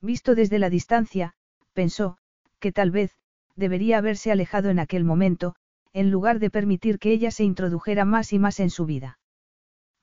[0.00, 1.34] Visto desde la distancia,
[1.74, 2.16] pensó,
[2.66, 3.12] que tal vez,
[3.54, 5.54] debería haberse alejado en aquel momento,
[5.92, 9.20] en lugar de permitir que ella se introdujera más y más en su vida.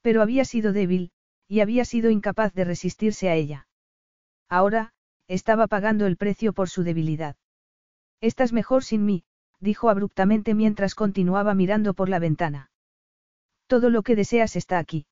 [0.02, 1.12] Pero había sido débil,
[1.49, 3.67] y había sido incapaz de resistirse a ella.
[4.47, 4.93] Ahora,
[5.28, 7.36] estaba pagando el precio por su debilidad.
[8.21, 9.26] Estás mejor sin mí,
[9.60, 12.71] dijo abruptamente mientras continuaba mirando por la ventana.
[13.67, 15.06] Todo lo que deseas está aquí.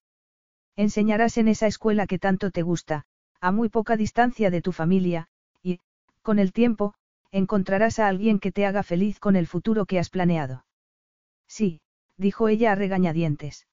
[0.78, 3.04] Enseñarás en esa escuela que tanto te gusta,
[3.42, 5.28] a muy poca distancia de tu familia,
[5.62, 5.82] y,
[6.22, 6.94] con el tiempo,
[7.32, 10.66] encontrarás a alguien que te haga feliz con el futuro que has planeado.
[11.48, 11.82] Sí,
[12.18, 13.68] dijo ella a regañadientes.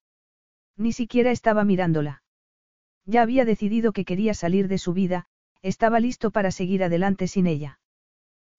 [0.77, 2.23] Ni siquiera estaba mirándola.
[3.05, 5.27] Ya había decidido que quería salir de su vida,
[5.61, 7.79] estaba listo para seguir adelante sin ella.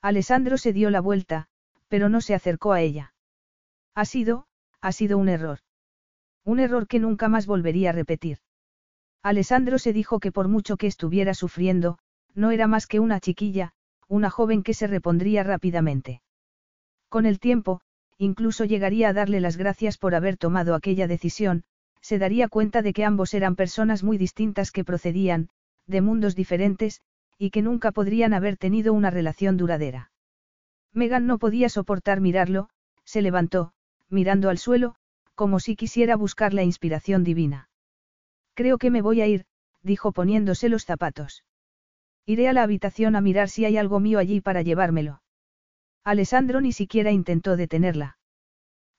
[0.02, 1.48] Alessandro se dio la vuelta,
[1.88, 3.14] pero no se acercó a ella.
[3.94, 4.46] Ha sido,
[4.80, 5.60] ha sido un error.
[6.44, 8.38] Un error que nunca más volvería a repetir.
[9.22, 11.98] Alessandro se dijo que por mucho que estuviera sufriendo,
[12.34, 13.72] no era más que una chiquilla,
[14.10, 16.20] una joven que se repondría rápidamente.
[17.08, 17.80] Con el tiempo,
[18.18, 21.62] incluso llegaría a darle las gracias por haber tomado aquella decisión,
[22.00, 25.48] se daría cuenta de que ambos eran personas muy distintas que procedían,
[25.86, 27.02] de mundos diferentes,
[27.38, 30.10] y que nunca podrían haber tenido una relación duradera.
[30.92, 32.68] Megan no podía soportar mirarlo,
[33.04, 33.72] se levantó,
[34.08, 34.96] mirando al suelo,
[35.36, 37.68] como si quisiera buscar la inspiración divina.
[38.54, 39.46] Creo que me voy a ir,
[39.84, 41.44] dijo poniéndose los zapatos.
[42.32, 45.20] Iré a la habitación a mirar si hay algo mío allí para llevármelo.
[46.04, 48.18] Alessandro ni siquiera intentó detenerla.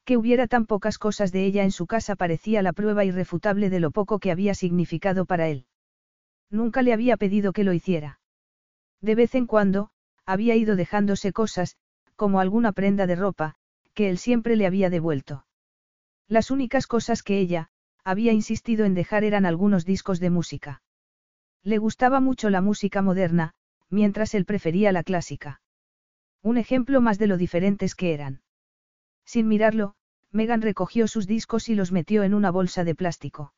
[0.03, 3.79] Que hubiera tan pocas cosas de ella en su casa parecía la prueba irrefutable de
[3.79, 5.65] lo poco que había significado para él.
[6.49, 8.19] Nunca le había pedido que lo hiciera.
[8.99, 9.91] De vez en cuando,
[10.25, 11.77] había ido dejándose cosas,
[12.17, 13.55] como alguna prenda de ropa,
[13.93, 15.45] que él siempre le había devuelto.
[16.27, 17.69] Las únicas cosas que ella,
[18.03, 20.81] había insistido en dejar eran algunos discos de música.
[21.63, 23.53] Le gustaba mucho la música moderna,
[23.89, 25.61] mientras él prefería la clásica.
[26.41, 28.41] Un ejemplo más de lo diferentes que eran.
[29.25, 29.93] Sin mirarlo,
[30.31, 33.53] Megan recogió sus discos y los metió en una bolsa de plástico.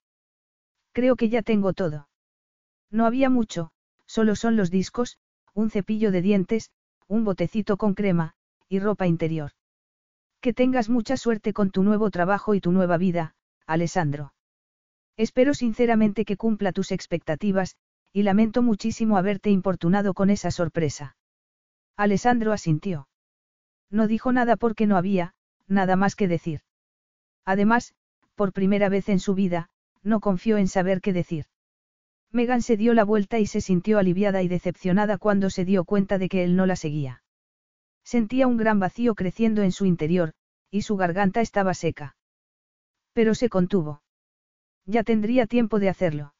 [0.91, 2.09] Creo que ya tengo todo.
[2.91, 3.71] No había mucho,
[4.05, 5.17] solo son los discos,
[5.53, 6.71] un cepillo de dientes,
[7.07, 8.33] un botecito con crema,
[8.67, 9.51] y ropa interior.
[10.41, 13.35] Que tengas mucha suerte con tu nuevo trabajo y tu nueva vida,
[13.65, 14.33] Alessandro.
[15.15, 17.77] Espero sinceramente que cumpla tus expectativas,
[18.13, 21.17] y lamento muchísimo haberte importunado con esa sorpresa.
[21.97, 23.07] Alessandro asintió.
[23.89, 25.33] No dijo nada porque no había,
[25.67, 26.61] nada más que decir.
[27.43, 27.95] Además,
[28.35, 29.69] por primera vez en su vida,
[30.03, 31.45] no confió en saber qué decir.
[32.31, 36.17] Megan se dio la vuelta y se sintió aliviada y decepcionada cuando se dio cuenta
[36.17, 37.23] de que él no la seguía.
[38.03, 40.33] Sentía un gran vacío creciendo en su interior,
[40.69, 42.15] y su garganta estaba seca.
[43.13, 44.01] Pero se contuvo.
[44.85, 46.32] Ya tendría tiempo de hacerlo.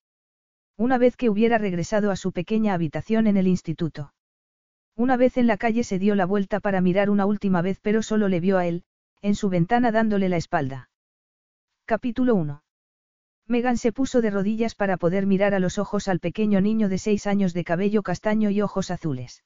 [0.84, 4.14] Una vez que hubiera regresado a su pequeña habitación en el instituto.
[4.98, 8.04] Una vez en la calle se dio la vuelta para mirar una última vez pero
[8.04, 8.84] solo le vio a él,
[9.22, 10.90] en su ventana dándole la espalda.
[11.86, 12.64] Capítulo 1.
[13.48, 16.98] Megan se puso de rodillas para poder mirar a los ojos al pequeño niño de
[16.98, 19.46] seis años de cabello castaño y ojos azules.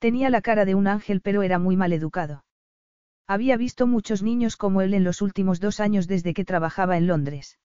[0.00, 2.44] Tenía la cara de un ángel pero era muy mal educado.
[3.26, 7.06] Había visto muchos niños como él en los últimos dos años desde que trabajaba en
[7.06, 7.58] Londres.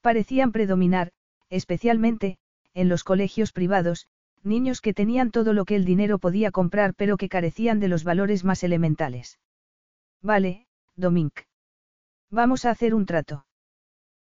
[0.00, 1.12] Parecían predominar,
[1.50, 2.38] especialmente,
[2.74, 4.06] en los colegios privados,
[4.42, 8.04] niños que tenían todo lo que el dinero podía comprar pero que carecían de los
[8.04, 9.38] valores más elementales.
[10.22, 11.46] Vale, Dominic.
[12.30, 13.46] Vamos a hacer un trato.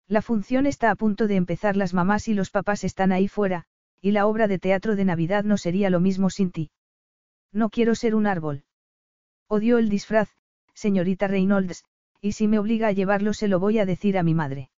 [0.07, 3.65] La función está a punto de empezar, las mamás y los papás están ahí fuera,
[4.01, 6.71] y la obra de teatro de Navidad no sería lo mismo sin ti.
[7.51, 8.63] No quiero ser un árbol.
[9.47, 10.29] Odio el disfraz,
[10.73, 11.83] señorita Reynolds,
[12.21, 14.69] y si me obliga a llevarlo se lo voy a decir a mi madre.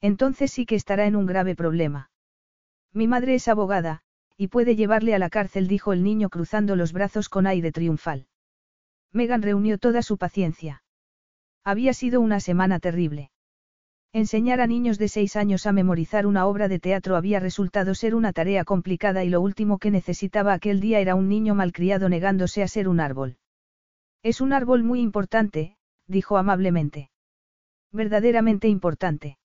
[0.00, 2.10] Entonces sí que estará en un grave problema.
[2.92, 4.02] Mi madre es abogada,
[4.36, 8.26] y puede llevarle a la cárcel, dijo el niño cruzando los brazos con aire triunfal.
[9.12, 10.82] Megan reunió toda su paciencia.
[11.64, 13.30] Había sido una semana terrible.
[14.12, 18.14] Enseñar a niños de seis años a memorizar una obra de teatro había resultado ser
[18.14, 22.62] una tarea complicada y lo último que necesitaba aquel día era un niño malcriado negándose
[22.62, 23.36] a ser un árbol.
[24.22, 27.10] Es un árbol muy importante, dijo amablemente.
[27.92, 29.38] Verdaderamente importante.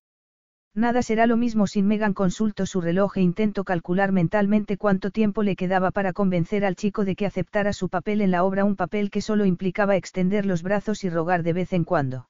[0.73, 5.43] Nada será lo mismo sin Megan consultó su reloj e intentó calcular mentalmente cuánto tiempo
[5.43, 8.77] le quedaba para convencer al chico de que aceptara su papel en la obra, un
[8.77, 12.29] papel que solo implicaba extender los brazos y rogar de vez en cuando.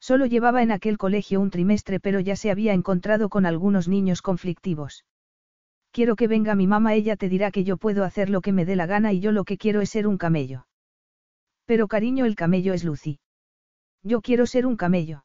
[0.00, 4.22] Solo llevaba en aquel colegio un trimestre pero ya se había encontrado con algunos niños
[4.22, 5.04] conflictivos.
[5.92, 8.64] Quiero que venga mi mamá, ella te dirá que yo puedo hacer lo que me
[8.64, 10.66] dé la gana y yo lo que quiero es ser un camello.
[11.66, 13.18] Pero cariño, el camello es Lucy.
[14.02, 15.24] Yo quiero ser un camello.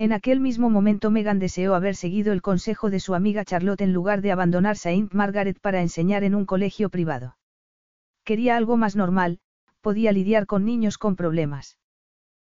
[0.00, 3.92] En aquel mismo momento Megan deseó haber seguido el consejo de su amiga Charlotte en
[3.92, 7.36] lugar de abandonar Saint Margaret para enseñar en un colegio privado.
[8.24, 9.40] Quería algo más normal,
[9.82, 11.76] podía lidiar con niños con problemas.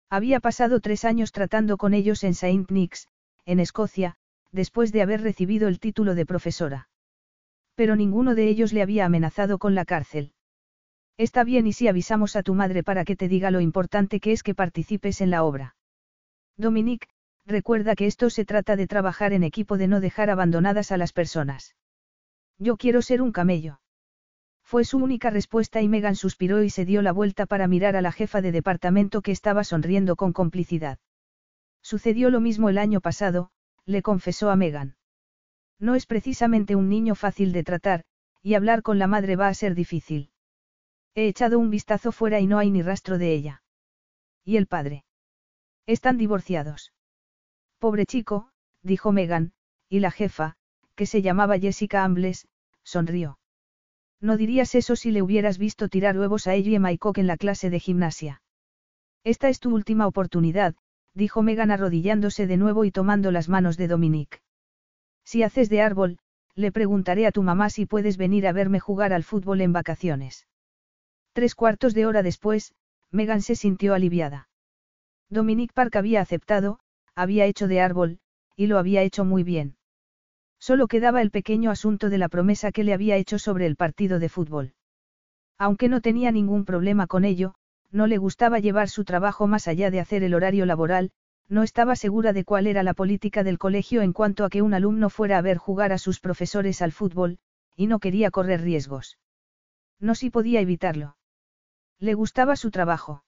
[0.08, 3.08] Había pasado tres años tratando con ellos en Saint Nix,
[3.46, 4.14] en Escocia,
[4.52, 6.88] después de haber recibido el título de profesora.
[7.74, 10.34] Pero ninguno de ellos le había amenazado con la cárcel.
[11.16, 14.30] Está bien y si avisamos a tu madre para que te diga lo importante que
[14.30, 15.74] es que participes en la obra.
[16.56, 17.08] Dominique,
[17.50, 21.12] recuerda que esto se trata de trabajar en equipo de no dejar abandonadas a las
[21.12, 21.76] personas.
[22.58, 23.80] Yo quiero ser un camello.
[24.62, 28.02] Fue su única respuesta y Megan suspiró y se dio la vuelta para mirar a
[28.02, 30.98] la jefa de departamento que estaba sonriendo con complicidad.
[31.82, 33.50] Sucedió lo mismo el año pasado,
[33.84, 34.96] le confesó a Megan.
[35.78, 38.04] No es precisamente un niño fácil de tratar,
[38.42, 40.30] y hablar con la madre va a ser difícil.
[41.14, 43.62] He echado un vistazo fuera y no hay ni rastro de ella.
[44.44, 45.04] ¿Y el padre?
[45.86, 46.92] Están divorciados.
[47.80, 48.50] Pobre chico,
[48.82, 49.52] dijo Megan,
[49.88, 50.56] y la jefa,
[50.94, 52.46] que se llamaba Jessica Ambles,
[52.84, 53.38] sonrió.
[54.20, 57.38] No dirías eso si le hubieras visto tirar huevos a ella y Maikok en la
[57.38, 58.42] clase de gimnasia.
[59.24, 60.74] Esta es tu última oportunidad,
[61.14, 64.42] dijo Megan arrodillándose de nuevo y tomando las manos de Dominique.
[65.24, 66.18] Si haces de árbol,
[66.54, 70.46] le preguntaré a tu mamá si puedes venir a verme jugar al fútbol en vacaciones.
[71.32, 72.74] Tres cuartos de hora después,
[73.10, 74.50] Megan se sintió aliviada.
[75.30, 76.80] Dominique Park había aceptado,
[77.20, 78.18] había hecho de árbol,
[78.56, 79.76] y lo había hecho muy bien.
[80.58, 84.18] Solo quedaba el pequeño asunto de la promesa que le había hecho sobre el partido
[84.18, 84.74] de fútbol.
[85.58, 87.54] Aunque no tenía ningún problema con ello,
[87.90, 91.10] no le gustaba llevar su trabajo más allá de hacer el horario laboral,
[91.48, 94.72] no estaba segura de cuál era la política del colegio en cuanto a que un
[94.72, 97.38] alumno fuera a ver jugar a sus profesores al fútbol,
[97.76, 99.18] y no quería correr riesgos.
[99.98, 101.16] No si podía evitarlo.
[101.98, 103.24] Le gustaba su trabajo.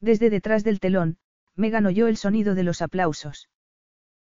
[0.00, 1.18] Desde detrás del telón,
[1.56, 3.48] Megan oyó el sonido de los aplausos.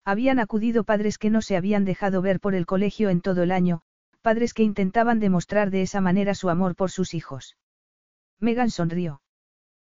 [0.04, 3.52] Habían acudido padres que no se habían dejado ver por el colegio en todo el
[3.52, 3.82] año,
[4.22, 7.56] padres que intentaban demostrar de esa manera su amor por sus hijos.
[8.40, 9.20] Megan sonrió.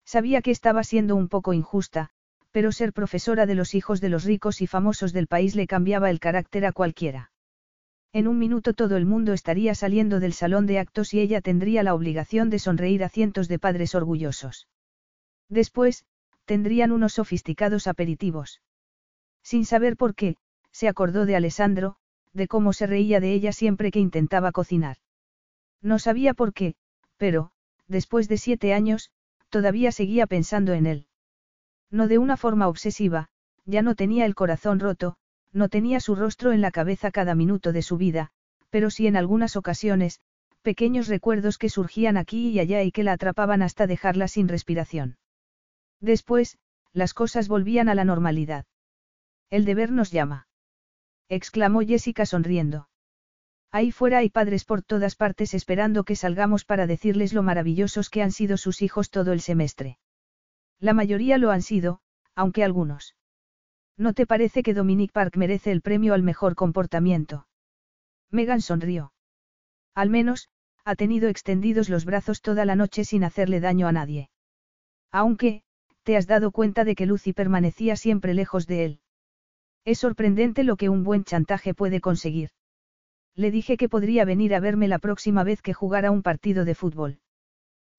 [0.06, 2.10] Sabía que estaba siendo un poco injusta,
[2.52, 6.10] pero ser profesora de los hijos de los ricos y famosos del país le cambiaba
[6.10, 7.32] el carácter a cualquiera.
[8.12, 11.84] En un minuto todo el mundo estaría saliendo del salón de actos y ella tendría
[11.84, 14.68] la obligación de sonreír a cientos de padres orgullosos.
[15.48, 16.06] Después,
[16.49, 18.59] tendrían unos sofisticados aperitivos.
[19.43, 20.35] Sin saber por qué,
[20.71, 21.97] se acordó de Alessandro,
[22.33, 24.97] de cómo se reía de ella siempre que intentaba cocinar.
[25.83, 26.73] No sabía por qué,
[27.17, 27.51] pero,
[27.88, 29.12] después de siete años,
[29.49, 31.05] todavía seguía pensando en él.
[31.91, 33.29] No de una forma obsesiva,
[33.65, 35.17] ya no tenía el corazón roto,
[35.53, 38.31] no tenía su rostro en la cabeza cada minuto de su vida,
[38.71, 40.19] pero sí en algunas ocasiones,
[40.63, 45.17] pequeños recuerdos que surgían aquí y allá y que la atrapaban hasta dejarla sin respiración.
[45.99, 46.57] Después,
[46.93, 48.65] las cosas volvían a la normalidad.
[49.49, 50.47] El deber nos llama.
[51.27, 52.89] exclamó Jessica sonriendo.
[53.71, 58.23] Ahí fuera hay padres por todas partes esperando que salgamos para decirles lo maravillosos que
[58.23, 59.99] han sido sus hijos todo el semestre.
[60.79, 62.01] La mayoría lo han sido,
[62.35, 63.15] aunque algunos.
[63.95, 67.47] ¿No te parece que Dominic Park merece el premio al mejor comportamiento?
[68.31, 69.13] Megan sonrió.
[69.93, 70.49] Al menos,
[70.85, 74.29] ha tenido extendidos los brazos toda la noche sin hacerle daño a nadie.
[75.12, 75.63] Aunque,
[76.10, 79.00] te has dado cuenta de que Lucy permanecía siempre lejos de él.
[79.86, 82.50] Es sorprendente lo que un buen chantaje puede conseguir.
[83.36, 86.74] Le dije que podría venir a verme la próxima vez que jugara un partido de
[86.74, 87.19] fútbol.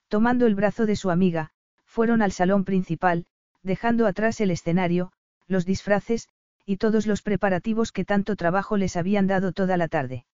[0.09, 1.53] Tomando el brazo de su amiga,
[1.85, 3.27] fueron al salón principal,
[3.63, 5.13] dejando atrás el escenario,
[5.47, 6.29] los disfraces,
[6.67, 10.27] y todos los preparativos que tanto trabajo les habían dado toda la tarde.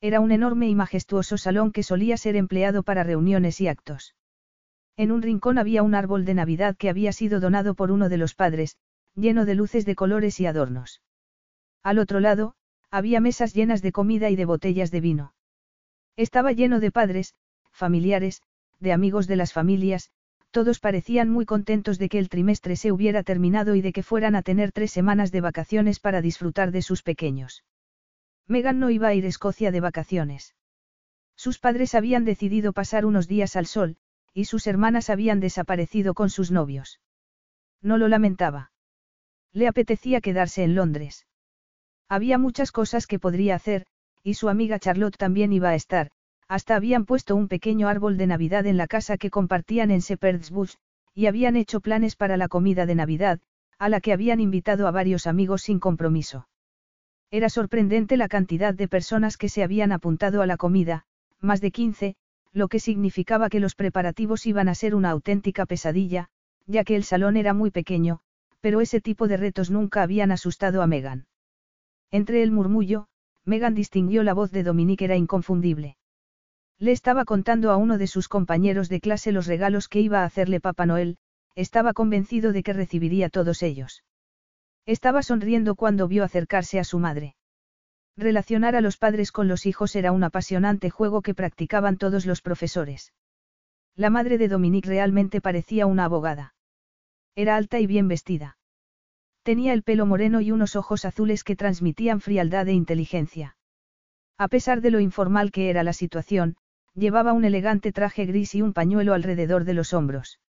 [0.00, 4.14] Era un enorme y majestuoso salón que solía ser empleado para reuniones y actos.
[4.96, 8.16] En un rincón había un árbol de Navidad que había sido donado por uno de
[8.16, 8.76] los padres,
[9.14, 11.02] lleno de luces de colores y adornos.
[11.82, 12.54] Al otro lado,
[12.90, 15.34] había mesas llenas de comida y de botellas de vino.
[16.16, 17.34] Estaba lleno de padres,
[17.72, 18.42] familiares,
[18.78, 20.10] de amigos de las familias,
[20.52, 24.36] todos parecían muy contentos de que el trimestre se hubiera terminado y de que fueran
[24.36, 27.64] a tener tres semanas de vacaciones para disfrutar de sus pequeños.
[28.46, 30.54] Megan no iba a ir a Escocia de vacaciones.
[31.34, 33.96] Sus padres habían decidido pasar unos días al sol,
[34.34, 37.00] y sus hermanas habían desaparecido con sus novios.
[37.80, 38.72] No lo lamentaba.
[39.52, 41.26] Le apetecía quedarse en Londres.
[42.08, 43.86] Había muchas cosas que podría hacer,
[44.22, 46.10] y su amiga Charlotte también iba a estar,
[46.48, 50.50] hasta habían puesto un pequeño árbol de Navidad en la casa que compartían en Shepherd's
[50.50, 50.74] Bush,
[51.14, 53.40] y habían hecho planes para la comida de Navidad,
[53.78, 56.48] a la que habían invitado a varios amigos sin compromiso.
[57.30, 61.04] Era sorprendente la cantidad de personas que se habían apuntado a la comida,
[61.40, 62.16] más de 15,
[62.54, 66.28] lo que significaba que los preparativos iban a ser una auténtica pesadilla,
[66.66, 68.20] ya que el salón era muy pequeño,
[68.60, 71.26] pero ese tipo de retos nunca habían asustado a Megan.
[72.10, 73.08] Entre el murmullo,
[73.44, 75.96] Megan distinguió la voz de Dominique era inconfundible.
[76.78, 80.24] Le estaba contando a uno de sus compañeros de clase los regalos que iba a
[80.24, 81.18] hacerle Papá Noel,
[81.56, 84.04] estaba convencido de que recibiría todos ellos.
[84.86, 87.34] Estaba sonriendo cuando vio acercarse a su madre.
[88.16, 92.42] Relacionar a los padres con los hijos era un apasionante juego que practicaban todos los
[92.42, 93.12] profesores.
[93.96, 96.54] La madre de Dominique realmente parecía una abogada.
[97.34, 98.56] Era alta y bien vestida.
[99.42, 103.56] Tenía el pelo moreno y unos ojos azules que transmitían frialdad e inteligencia.
[104.38, 106.56] A pesar de lo informal que era la situación,
[106.94, 110.40] llevaba un elegante traje gris y un pañuelo alrededor de los hombros.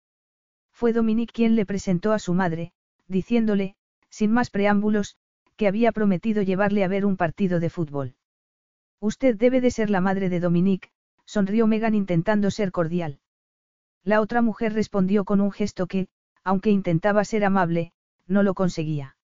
[0.71, 2.71] Fue Dominique quien le presentó a su madre,
[3.07, 3.75] diciéndole,
[4.09, 5.17] sin más preámbulos,
[5.55, 8.15] que había prometido llevarle a ver un partido de fútbol.
[8.99, 10.89] Usted debe de ser la madre de Dominique,
[11.25, 13.19] sonrió Megan intentando ser cordial.
[14.03, 16.07] La otra mujer respondió con un gesto que,
[16.43, 17.91] aunque intentaba ser amable,
[18.27, 19.15] no lo conseguía.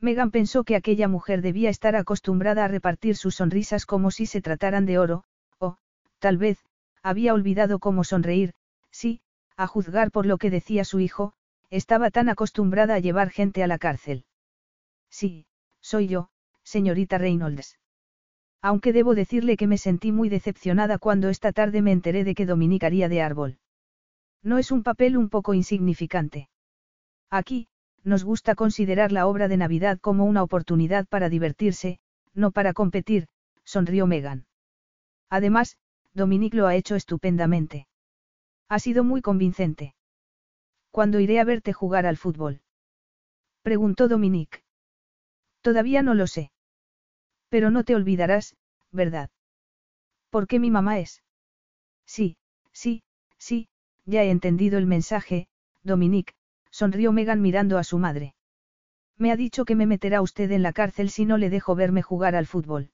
[0.00, 4.42] Megan pensó que aquella mujer debía estar acostumbrada a repartir sus sonrisas como si se
[4.42, 5.24] trataran de oro,
[5.58, 5.78] o,
[6.18, 6.58] tal vez,
[7.02, 8.52] había olvidado cómo sonreír,
[8.90, 9.20] sí,
[9.56, 11.32] a juzgar por lo que decía su hijo,
[11.70, 14.24] estaba tan acostumbrada a llevar gente a la cárcel.
[15.18, 15.46] Sí,
[15.80, 16.28] soy yo,
[16.62, 17.78] señorita Reynolds.
[18.60, 22.44] Aunque debo decirle que me sentí muy decepcionada cuando esta tarde me enteré de que
[22.44, 23.58] Dominique haría de árbol.
[24.42, 26.50] No es un papel un poco insignificante.
[27.30, 27.68] Aquí,
[28.04, 31.98] nos gusta considerar la obra de Navidad como una oportunidad para divertirse,
[32.34, 33.26] no para competir,
[33.64, 34.44] sonrió Megan.
[35.30, 35.78] Además,
[36.12, 37.86] Dominique lo ha hecho estupendamente.
[38.68, 39.94] Ha sido muy convincente.
[40.90, 42.60] ¿Cuándo iré a verte jugar al fútbol?
[43.62, 44.65] Preguntó Dominique.
[45.66, 46.52] Todavía no lo sé.
[47.48, 48.54] Pero no te olvidarás,
[48.92, 49.30] ¿verdad?
[50.30, 51.24] ¿Por qué mi mamá es?
[52.06, 52.36] Sí,
[52.70, 53.02] sí,
[53.36, 53.68] sí,
[54.04, 55.48] ya he entendido el mensaje,
[55.82, 56.34] Dominique,
[56.70, 58.36] sonrió Megan mirando a su madre.
[59.18, 62.00] Me ha dicho que me meterá usted en la cárcel si no le dejo verme
[62.00, 62.92] jugar al fútbol.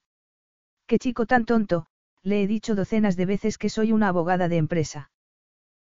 [0.87, 1.85] Qué chico tan tonto,
[2.23, 5.11] le he dicho docenas de veces que soy una abogada de empresa.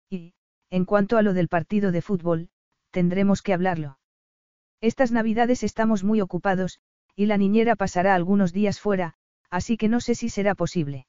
[0.09, 0.33] Y,
[0.69, 2.49] en cuanto a lo del partido de fútbol,
[2.89, 4.00] tendremos que hablarlo.
[4.81, 6.79] Estas navidades estamos muy ocupados,
[7.15, 9.13] y la niñera pasará algunos días fuera,
[9.51, 11.05] así que no sé si será posible.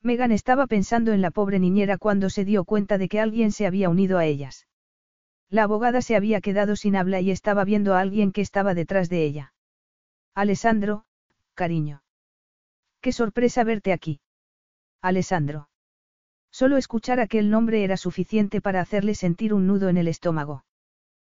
[0.00, 3.66] Megan estaba pensando en la pobre niñera cuando se dio cuenta de que alguien se
[3.66, 4.68] había unido a ellas.
[5.50, 9.08] La abogada se había quedado sin habla y estaba viendo a alguien que estaba detrás
[9.08, 9.54] de ella.
[10.34, 11.04] Alessandro,
[11.54, 12.02] cariño.
[13.00, 14.20] Qué sorpresa verte aquí.
[15.00, 15.68] Alessandro.
[16.50, 20.64] Solo escuchar aquel nombre era suficiente para hacerle sentir un nudo en el estómago.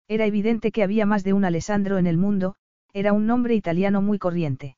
[0.08, 2.56] Era evidente que había más de un Alessandro en el mundo,
[2.94, 4.78] era un nombre italiano muy corriente.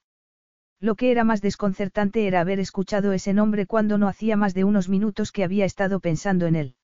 [0.80, 4.64] Lo que era más desconcertante era haber escuchado ese nombre cuando no hacía más de
[4.64, 6.76] unos minutos que había estado pensando en él.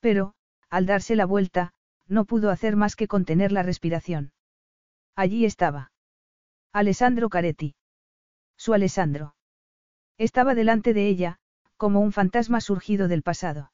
[0.00, 0.34] Pero,
[0.70, 1.72] al darse la vuelta,
[2.08, 4.32] no pudo hacer más que contener la respiración.
[5.14, 5.92] Allí estaba.
[6.72, 7.74] Alessandro Caretti.
[8.56, 9.34] Su Alessandro.
[10.18, 11.38] Estaba delante de ella,
[11.76, 13.72] como un fantasma surgido del pasado.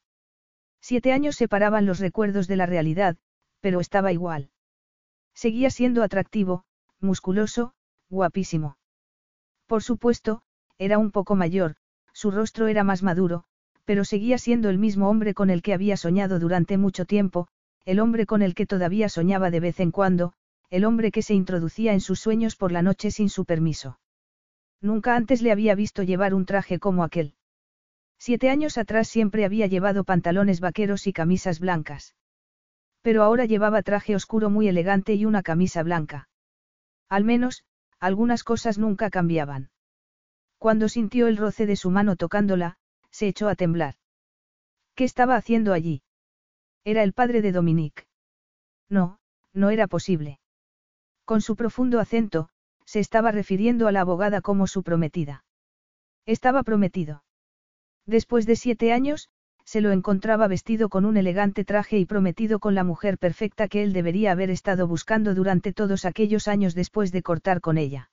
[0.81, 3.17] Siete años separaban los recuerdos de la realidad,
[3.61, 4.49] pero estaba igual.
[5.33, 6.65] Seguía siendo atractivo,
[6.99, 7.73] musculoso,
[8.09, 8.77] guapísimo.
[9.67, 10.41] Por supuesto,
[10.77, 11.75] era un poco mayor,
[12.13, 13.43] su rostro era más maduro,
[13.85, 17.47] pero seguía siendo el mismo hombre con el que había soñado durante mucho tiempo,
[17.85, 20.33] el hombre con el que todavía soñaba de vez en cuando,
[20.69, 23.99] el hombre que se introducía en sus sueños por la noche sin su permiso.
[24.81, 27.33] Nunca antes le había visto llevar un traje como aquel.
[28.17, 32.15] Siete años atrás siempre había llevado pantalones vaqueros y camisas blancas.
[33.01, 36.29] Pero ahora llevaba traje oscuro muy elegante y una camisa blanca.
[37.07, 37.63] Al menos,
[37.99, 39.71] algunas cosas nunca cambiaban.
[40.57, 42.77] Cuando sintió el roce de su mano tocándola,
[43.11, 43.95] se echó a temblar.
[44.95, 46.03] ¿Qué estaba haciendo allí?
[46.83, 48.03] Era el padre de Dominique.
[48.89, 49.19] No,
[49.53, 50.39] no era posible.
[51.25, 52.49] Con su profundo acento,
[52.85, 55.43] se estaba refiriendo a la abogada como su prometida.
[56.25, 57.23] Estaba prometido.
[58.05, 59.29] Después de siete años,
[59.69, 63.83] se lo encontraba vestido con un elegante traje y prometido con la mujer perfecta que
[63.83, 68.09] él debería haber estado buscando durante todos aquellos años después de cortar con ella.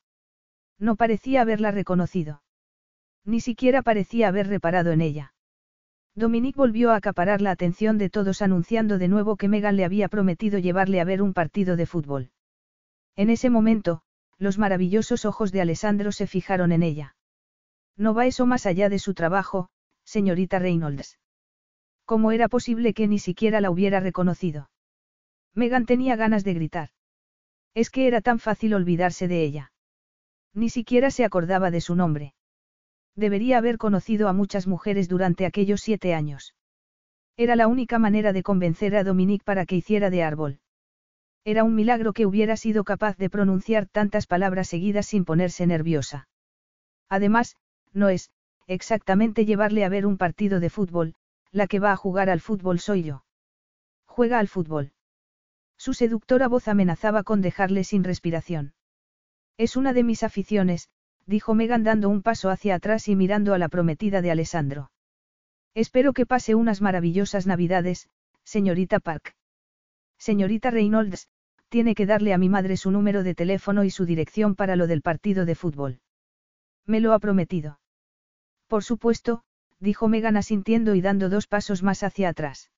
[0.78, 2.42] No parecía haberla reconocido.
[3.24, 5.32] Ni siquiera parecía haber reparado en ella.
[6.14, 10.08] Dominique volvió a acaparar la atención de todos anunciando de nuevo que Megan le había
[10.08, 12.32] prometido llevarle a ver un partido de fútbol.
[13.14, 14.02] En ese momento,
[14.36, 17.16] los maravillosos ojos de Alessandro se fijaron en ella.
[17.96, 19.70] No va eso más allá de su trabajo,
[20.04, 21.16] señorita Reynolds.
[22.06, 24.70] ¿Cómo era posible que ni siquiera la hubiera reconocido?
[25.54, 26.90] Megan tenía ganas de gritar.
[27.74, 29.72] Es que era tan fácil olvidarse de ella.
[30.54, 32.32] Ni siquiera se acordaba de su nombre.
[33.16, 36.54] Debería haber conocido a muchas mujeres durante aquellos siete años.
[37.36, 40.60] Era la única manera de convencer a Dominique para que hiciera de árbol.
[41.44, 46.28] Era un milagro que hubiera sido capaz de pronunciar tantas palabras seguidas sin ponerse nerviosa.
[47.08, 47.56] Además,
[47.92, 48.30] no es,
[48.66, 51.14] exactamente llevarle a ver un partido de fútbol,
[51.56, 53.24] la que va a jugar al fútbol soy yo.
[54.04, 54.92] Juega al fútbol.
[55.78, 58.74] Su seductora voz amenazaba con dejarle sin respiración.
[59.56, 60.90] Es una de mis aficiones,
[61.24, 64.90] dijo Megan dando un paso hacia atrás y mirando a la prometida de Alessandro.
[65.74, 68.10] Espero que pase unas maravillosas navidades,
[68.44, 69.34] señorita Park.
[70.18, 71.28] Señorita Reynolds,
[71.70, 74.86] tiene que darle a mi madre su número de teléfono y su dirección para lo
[74.86, 76.00] del partido de fútbol.
[76.84, 77.80] Me lo ha prometido.
[78.68, 79.42] Por supuesto,
[79.80, 82.70] dijo Megan asintiendo y dando dos pasos más hacia atrás.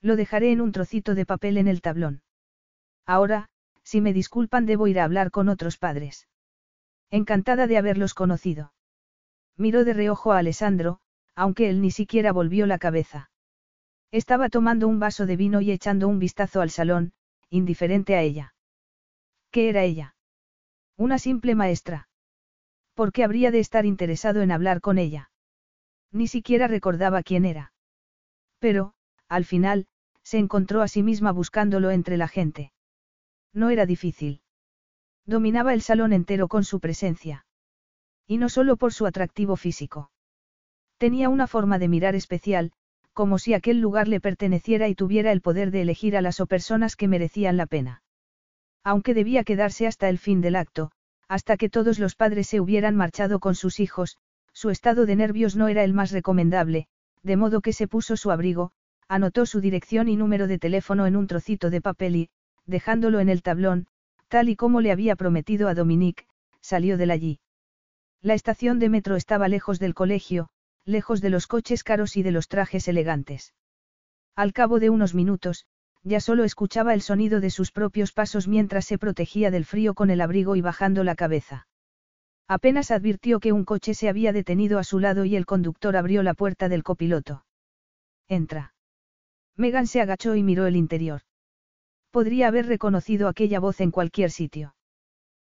[0.00, 2.22] Lo dejaré en un trocito de papel en el tablón.
[3.06, 3.48] Ahora,
[3.82, 6.28] si me disculpan, debo ir a hablar con otros padres.
[7.10, 8.72] Encantada de haberlos conocido.
[9.56, 11.00] Miró de reojo a Alessandro,
[11.34, 13.30] aunque él ni siquiera volvió la cabeza.
[14.10, 17.12] Estaba tomando un vaso de vino y echando un vistazo al salón,
[17.50, 18.54] indiferente a ella.
[19.50, 20.16] ¿Qué era ella?
[20.96, 22.08] Una simple maestra.
[22.94, 25.30] ¿Por qué habría de estar interesado en hablar con ella?
[26.14, 27.72] Ni siquiera recordaba quién era.
[28.60, 28.94] Pero,
[29.28, 29.86] al final,
[30.22, 32.72] se encontró a sí misma buscándolo entre la gente.
[33.52, 34.40] No era difícil.
[35.26, 37.46] Dominaba el salón entero con su presencia.
[38.28, 40.12] Y no solo por su atractivo físico.
[40.98, 42.70] Tenía una forma de mirar especial,
[43.12, 46.46] como si aquel lugar le perteneciera y tuviera el poder de elegir a las o
[46.46, 48.02] personas que merecían la pena.
[48.84, 50.92] Aunque debía quedarse hasta el fin del acto,
[51.26, 54.16] hasta que todos los padres se hubieran marchado con sus hijos,
[54.64, 56.86] su estado de nervios no era el más recomendable,
[57.22, 58.72] de modo que se puso su abrigo,
[59.08, 62.30] anotó su dirección y número de teléfono en un trocito de papel y,
[62.64, 63.88] dejándolo en el tablón,
[64.28, 66.24] tal y como le había prometido a Dominique,
[66.62, 67.40] salió de allí.
[68.22, 70.48] La estación de metro estaba lejos del colegio,
[70.86, 73.52] lejos de los coches caros y de los trajes elegantes.
[74.34, 75.66] Al cabo de unos minutos,
[76.04, 80.08] ya solo escuchaba el sonido de sus propios pasos mientras se protegía del frío con
[80.08, 81.66] el abrigo y bajando la cabeza.
[82.46, 86.22] Apenas advirtió que un coche se había detenido a su lado y el conductor abrió
[86.22, 87.44] la puerta del copiloto.
[88.28, 88.74] Entra.
[89.56, 91.22] Megan se agachó y miró el interior.
[92.10, 94.74] Podría haber reconocido aquella voz en cualquier sitio.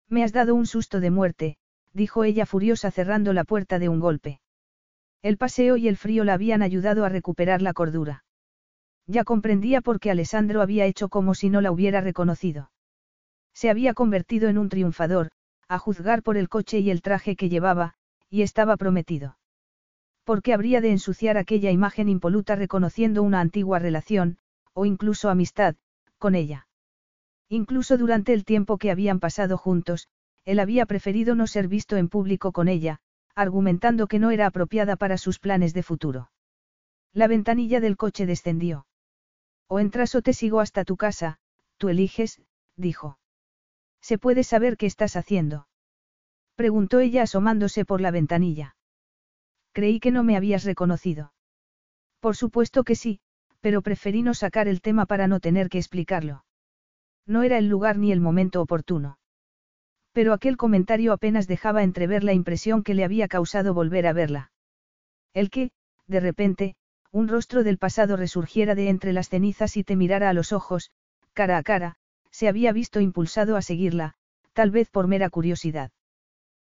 [0.08, 1.56] Me has dado un susto de muerte,
[1.92, 4.40] dijo ella furiosa cerrando la puerta de un golpe.
[5.22, 8.24] El paseo y el frío la habían ayudado a recuperar la cordura.
[9.06, 12.70] Ya comprendía por qué Alessandro había hecho como si no la hubiera reconocido.
[13.52, 15.30] Se había convertido en un triunfador,
[15.68, 17.94] a juzgar por el coche y el traje que llevaba,
[18.30, 19.38] y estaba prometido.
[20.24, 24.38] ¿Por qué habría de ensuciar aquella imagen impoluta reconociendo una antigua relación,
[24.72, 25.76] o incluso amistad,
[26.18, 26.66] con ella?
[27.48, 30.08] Incluso durante el tiempo que habían pasado juntos,
[30.44, 33.00] él había preferido no ser visto en público con ella,
[33.34, 36.30] argumentando que no era apropiada para sus planes de futuro.
[37.12, 38.86] La ventanilla del coche descendió.
[39.68, 41.38] O entras o te sigo hasta tu casa,
[41.76, 42.40] tú eliges,
[42.76, 43.18] dijo.
[44.04, 45.66] ¿Se puede saber qué estás haciendo?
[46.56, 48.76] Preguntó ella asomándose por la ventanilla.
[49.72, 51.32] Creí que no me habías reconocido.
[52.20, 53.20] Por supuesto que sí,
[53.62, 56.44] pero preferí no sacar el tema para no tener que explicarlo.
[57.24, 59.18] No era el lugar ni el momento oportuno.
[60.12, 64.52] Pero aquel comentario apenas dejaba entrever la impresión que le había causado volver a verla.
[65.32, 65.70] El que,
[66.08, 66.76] de repente,
[67.10, 70.90] un rostro del pasado resurgiera de entre las cenizas y te mirara a los ojos,
[71.32, 71.96] cara a cara,
[72.34, 74.14] se había visto impulsado a seguirla,
[74.54, 75.92] tal vez por mera curiosidad.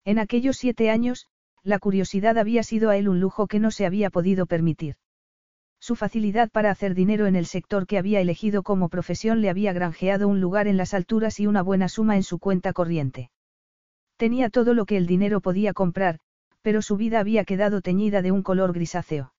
[0.03, 1.27] En aquellos siete años,
[1.63, 4.97] la curiosidad había sido a él un lujo que no se había podido permitir.
[5.79, 9.71] Su facilidad para hacer dinero en el sector que había elegido como profesión le había
[9.71, 13.31] granjeado un lugar en las alturas y una buena suma en su cuenta corriente.
[14.17, 16.19] Tenía todo lo que el dinero podía comprar,
[16.61, 19.33] pero su vida había quedado teñida de un color grisáceo.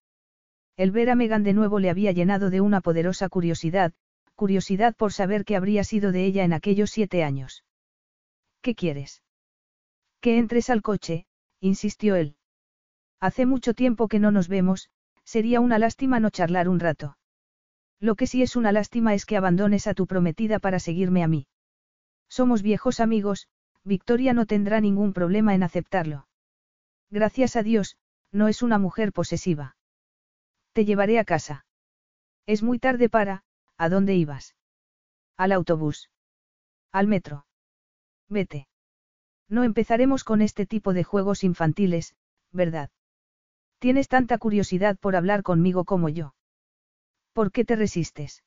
[0.78, 3.92] El ver a Megan de nuevo le había llenado de una poderosa curiosidad,
[4.34, 7.64] curiosidad por saber qué habría sido de ella en aquellos siete años.
[8.62, 9.22] ¿Qué quieres?
[10.20, 11.26] Que entres al coche,
[11.60, 12.36] insistió él.
[13.20, 14.90] Hace mucho tiempo que no nos vemos,
[15.24, 17.16] Sería una lástima no charlar un rato.
[17.98, 21.28] Lo que sí es una lástima es que abandones a tu prometida para seguirme a
[21.28, 21.46] mí.
[22.28, 23.48] Somos viejos amigos,
[23.84, 26.26] Victoria no tendrá ningún problema en aceptarlo.
[27.10, 27.96] Gracias a Dios,
[28.32, 29.76] no es una mujer posesiva.
[30.72, 31.64] Te llevaré a casa.
[32.46, 33.43] Es muy tarde para,
[33.76, 34.54] ¿a dónde ibas?
[35.36, 36.10] Al autobús.
[36.92, 37.46] Al metro.
[38.28, 38.68] Vete.
[39.48, 42.14] No empezaremos con este tipo de juegos infantiles,
[42.52, 42.90] ¿verdad?
[43.78, 46.34] Tienes tanta curiosidad por hablar conmigo como yo.
[47.32, 48.44] ¿Por qué te resistes?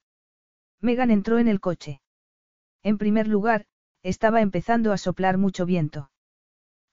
[0.81, 2.01] Megan entró en el coche.
[2.83, 3.65] En primer lugar,
[4.03, 6.09] estaba empezando a soplar mucho viento.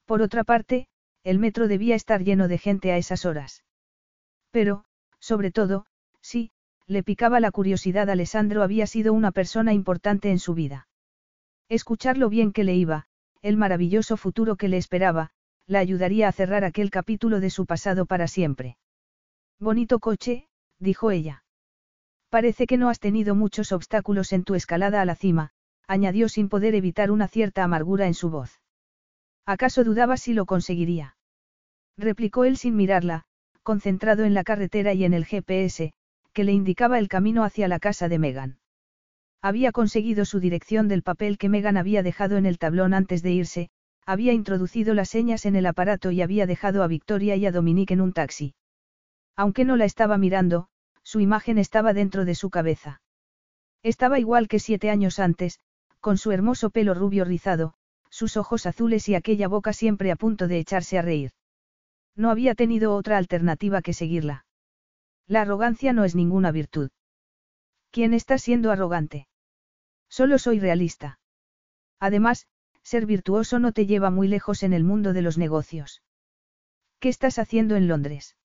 [0.04, 0.88] Por otra parte,
[1.22, 3.64] el metro debía estar lleno de gente a esas horas.
[4.50, 4.84] Pero,
[5.18, 5.86] sobre todo,
[6.20, 6.50] sí,
[6.86, 8.10] le picaba la curiosidad.
[8.10, 10.88] Alessandro había sido una persona importante en su vida.
[11.68, 13.06] Escuchar lo bien que le iba,
[13.42, 15.30] el maravilloso futuro que le esperaba,
[15.66, 18.76] la ayudaría a cerrar aquel capítulo de su pasado para siempre.
[19.58, 21.44] Bonito coche, dijo ella.
[22.28, 25.50] Parece que no has tenido muchos obstáculos en tu escalada a la cima,
[25.86, 28.60] añadió sin poder evitar una cierta amargura en su voz.
[29.46, 31.16] ¿Acaso dudaba si lo conseguiría?
[31.96, 33.24] replicó él sin mirarla,
[33.62, 35.92] concentrado en la carretera y en el GPS,
[36.34, 38.58] que le indicaba el camino hacia la casa de Megan.
[39.40, 43.32] Había conseguido su dirección del papel que Megan había dejado en el tablón antes de
[43.32, 43.70] irse,
[44.04, 47.94] había introducido las señas en el aparato y había dejado a Victoria y a Dominique
[47.94, 48.54] en un taxi.
[49.36, 50.68] Aunque no la estaba mirando,
[51.02, 53.00] su imagen estaba dentro de su cabeza.
[53.82, 55.60] Estaba igual que siete años antes,
[56.00, 57.74] con su hermoso pelo rubio rizado,
[58.10, 61.32] sus ojos azules y aquella boca siempre a punto de echarse a reír.
[62.16, 64.43] No había tenido otra alternativa que seguirla.
[65.26, 66.90] La arrogancia no es ninguna virtud.
[67.90, 69.28] ¿Quién está siendo arrogante?
[70.08, 71.18] Solo soy realista.
[71.98, 72.46] Además,
[72.82, 76.02] ser virtuoso no te lleva muy lejos en el mundo de los negocios.
[76.98, 78.36] ¿Qué estás haciendo en Londres?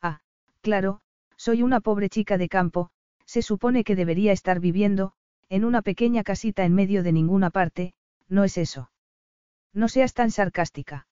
[0.00, 0.20] Ah,
[0.60, 1.00] claro,
[1.36, 2.90] soy una pobre chica de campo,
[3.24, 5.12] se supone que debería estar viviendo,
[5.48, 7.94] en una pequeña casita en medio de ninguna parte,
[8.28, 8.90] ¿no es eso?
[9.72, 11.06] No seas tan sarcástica.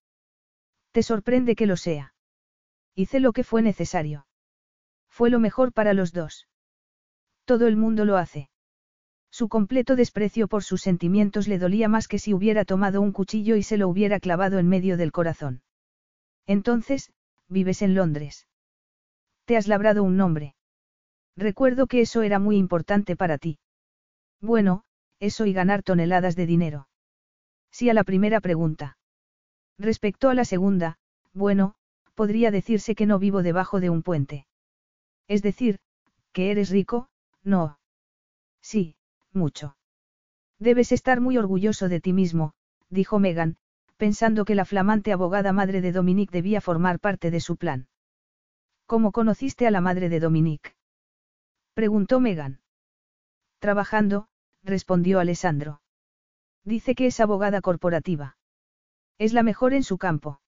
[0.92, 2.14] Te sorprende que lo sea.
[2.95, 4.26] Hice lo que fue necesario.
[5.15, 6.49] Fue lo mejor para los dos.
[7.45, 8.51] Todo el mundo lo hace.
[9.31, 13.55] Su completo desprecio por sus sentimientos le dolía más que si hubiera tomado un cuchillo
[13.55, 15.62] y se lo hubiera clavado en medio del corazón.
[16.47, 17.12] Entonces,
[17.49, 18.49] vives en Londres.
[19.45, 20.57] Te has labrado un nombre.
[21.37, 23.61] Recuerdo que eso era muy importante para ti.
[24.41, 24.83] Bueno,
[25.21, 26.89] eso y ganar toneladas de dinero.
[27.71, 28.99] Sí a la primera pregunta.
[29.79, 30.99] Respecto a la segunda,
[31.33, 31.77] bueno,
[32.17, 34.49] podría decirse que no vivo debajo de un puente.
[35.29, 35.79] Es decir,
[36.33, 37.09] que eres rico,
[37.43, 37.79] no.
[38.61, 38.97] Sí,
[39.33, 39.77] mucho.
[40.59, 42.55] Debes estar muy orgulloso de ti mismo,
[42.89, 43.57] dijo Megan,
[43.97, 47.89] pensando que la flamante abogada madre de Dominique debía formar parte de su plan.
[48.87, 50.75] ¿Cómo conociste a la madre de Dominique?
[51.75, 52.61] Preguntó Megan.
[53.59, 54.29] Trabajando,
[54.62, 55.81] respondió Alessandro.
[56.64, 58.37] Dice que es abogada corporativa.
[59.18, 60.41] Es la mejor en su campo.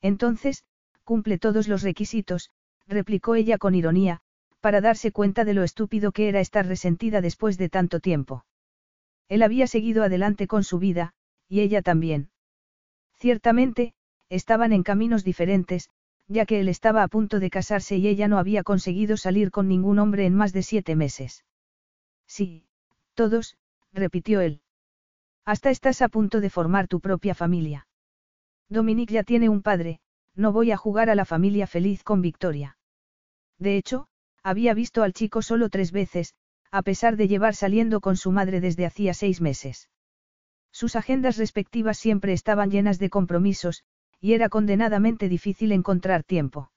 [0.00, 0.64] Entonces,
[1.04, 2.50] cumple todos los requisitos,
[2.86, 4.20] replicó ella con ironía,
[4.60, 8.44] para darse cuenta de lo estúpido que era estar resentida después de tanto tiempo.
[9.28, 11.14] Él había seguido adelante con su vida,
[11.48, 12.30] y ella también.
[13.18, 13.94] Ciertamente,
[14.28, 15.90] estaban en caminos diferentes,
[16.28, 19.68] ya que él estaba a punto de casarse y ella no había conseguido salir con
[19.68, 21.44] ningún hombre en más de siete meses.
[22.26, 22.66] Sí,
[23.14, 23.56] todos,
[23.92, 24.60] repitió él.
[25.44, 27.86] Hasta estás a punto de formar tu propia familia.
[28.68, 30.00] Dominique ya tiene un padre,
[30.34, 32.78] no voy a jugar a la familia feliz con Victoria.
[33.58, 34.08] De hecho,
[34.42, 36.34] había visto al chico solo tres veces,
[36.70, 39.88] a pesar de llevar saliendo con su madre desde hacía seis meses.
[40.72, 43.84] Sus agendas respectivas siempre estaban llenas de compromisos,
[44.20, 46.72] y era condenadamente difícil encontrar tiempo.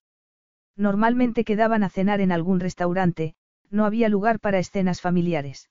[0.75, 3.35] Normalmente quedaban a cenar en algún restaurante,
[3.69, 5.69] no había lugar para escenas familiares.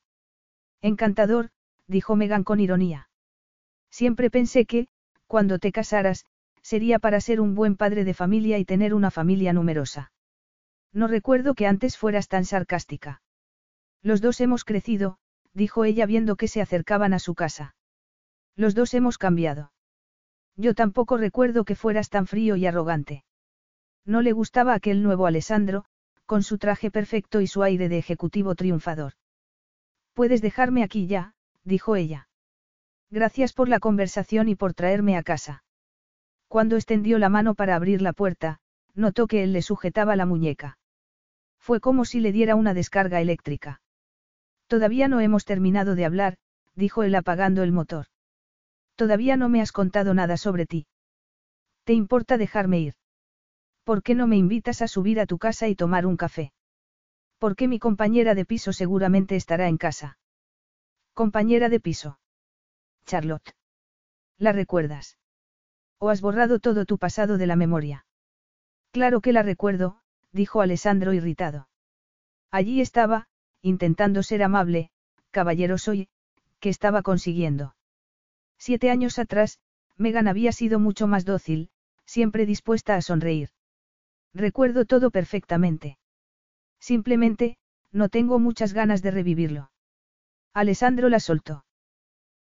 [0.81, 1.51] Encantador,
[1.87, 3.09] dijo Megan con ironía.
[3.91, 4.89] Siempre pensé que,
[5.27, 6.25] cuando te casaras,
[6.65, 10.11] sería para ser un buen padre de familia y tener una familia numerosa.
[10.93, 13.21] No recuerdo que antes fueras tan sarcástica.
[14.03, 15.19] Los dos hemos crecido,
[15.53, 17.77] dijo ella viendo que se acercaban a su casa.
[18.57, 19.73] Los dos hemos cambiado.
[20.57, 23.25] Yo tampoco recuerdo que fueras tan frío y arrogante.
[24.07, 25.85] No le gustaba aquel nuevo Alessandro,
[26.27, 29.15] con su traje perfecto y su aire de ejecutivo triunfador.
[30.15, 31.35] Puedes dejarme aquí ya,
[31.65, 32.29] dijo ella.
[33.11, 35.64] Gracias por la conversación y por traerme a casa.
[36.49, 38.61] Cuando extendió la mano para abrir la puerta,
[38.95, 40.79] notó que él le sujetaba la muñeca.
[41.59, 43.81] Fue como si le diera una descarga eléctrica.
[44.67, 46.37] Todavía no hemos terminado de hablar,
[46.75, 48.07] dijo él apagando el motor.
[48.97, 50.87] Todavía no me has contado nada sobre ti.
[51.85, 52.95] ¿Te importa dejarme ir?
[53.83, 56.53] ¿Por qué no me invitas a subir a tu casa y tomar un café?
[57.39, 60.19] Porque mi compañera de piso seguramente estará en casa.
[61.13, 62.19] Compañera de piso.
[63.05, 63.55] Charlotte.
[64.39, 65.19] ¿La recuerdas?
[66.05, 68.05] ¿O has borrado todo tu pasado de la memoria?
[68.93, 70.03] Claro que la recuerdo,
[70.33, 71.67] dijo Alessandro irritado.
[72.51, 73.27] Allí estaba,
[73.63, 74.91] intentando ser amable,
[75.31, 76.11] caballeroso y,
[76.61, 77.75] ¿qué estaba consiguiendo?
[78.59, 79.61] Siete años atrás,
[79.97, 81.71] Megan había sido mucho más dócil,
[82.05, 83.49] siempre dispuesta a sonreír.
[84.35, 85.97] Recuerdo todo perfectamente.
[86.81, 87.57] Simplemente,
[87.93, 89.71] no tengo muchas ganas de revivirlo.
[90.53, 91.65] Alessandro la soltó.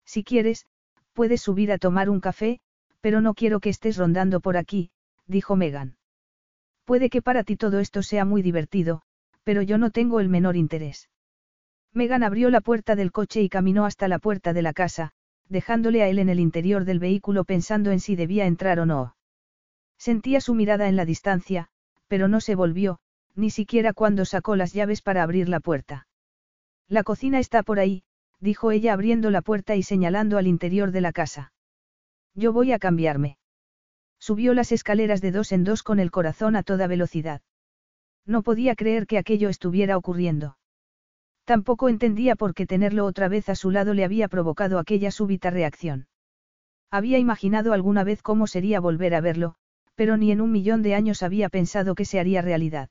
[0.04, 0.66] Si quieres,
[1.12, 2.58] puedes subir a tomar un café,
[3.02, 4.90] pero no quiero que estés rondando por aquí,
[5.26, 5.96] dijo Megan.
[6.84, 9.02] Puede que para ti todo esto sea muy divertido,
[9.44, 11.10] pero yo no tengo el menor interés.
[11.92, 15.10] Megan abrió la puerta del coche y caminó hasta la puerta de la casa,
[15.48, 19.16] dejándole a él en el interior del vehículo pensando en si debía entrar o no.
[19.98, 21.68] Sentía su mirada en la distancia,
[22.08, 22.98] pero no se volvió,
[23.34, 26.06] ni siquiera cuando sacó las llaves para abrir la puerta.
[26.88, 28.04] La cocina está por ahí,
[28.40, 31.52] dijo ella abriendo la puerta y señalando al interior de la casa.
[32.34, 33.38] Yo voy a cambiarme.
[34.18, 37.42] Subió las escaleras de dos en dos con el corazón a toda velocidad.
[38.24, 40.56] No podía creer que aquello estuviera ocurriendo.
[41.44, 45.50] Tampoco entendía por qué tenerlo otra vez a su lado le había provocado aquella súbita
[45.50, 46.06] reacción.
[46.90, 49.56] Había imaginado alguna vez cómo sería volver a verlo,
[49.94, 52.90] pero ni en un millón de años había pensado que se haría realidad.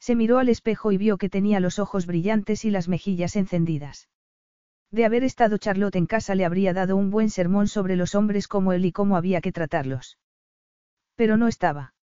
[0.00, 4.08] Se miró al espejo y vio que tenía los ojos brillantes y las mejillas encendidas.
[4.90, 8.48] De haber estado Charlotte en casa le habría dado un buen sermón sobre los hombres
[8.48, 10.18] como él y cómo había que tratarlos.
[11.14, 11.94] Pero no estaba.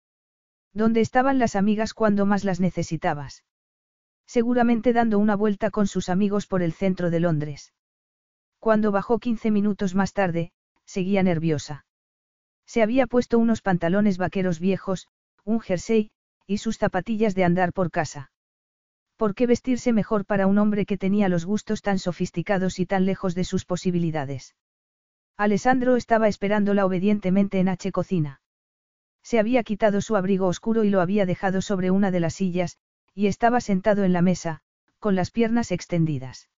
[0.72, 3.44] ¿Dónde estaban las amigas cuando más las necesitabas?
[4.26, 7.72] Seguramente dando una vuelta con sus amigos por el centro de Londres.
[8.58, 10.52] Cuando bajó 15 minutos más tarde,
[10.84, 11.86] seguía nerviosa.
[12.66, 15.08] Se había puesto unos pantalones vaqueros viejos,
[15.44, 16.10] un jersey,
[16.46, 18.30] y sus zapatillas de andar por casa.
[19.16, 23.06] ¿Por qué vestirse mejor para un hombre que tenía los gustos tan sofisticados y tan
[23.06, 24.54] lejos de sus posibilidades?
[25.38, 28.40] Alessandro estaba esperándola obedientemente en H cocina.
[29.22, 32.78] Se había quitado su abrigo oscuro y lo había dejado sobre una de las sillas,
[33.14, 34.60] y estaba sentado en la mesa,
[34.98, 36.48] con las piernas extendidas.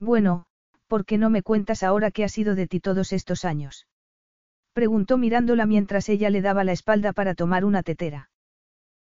[0.00, 0.46] Bueno,
[0.86, 3.86] ¿por qué no me cuentas ahora qué ha sido de ti todos estos años?
[4.72, 8.30] Preguntó mirándola mientras ella le daba la espalda para tomar una tetera.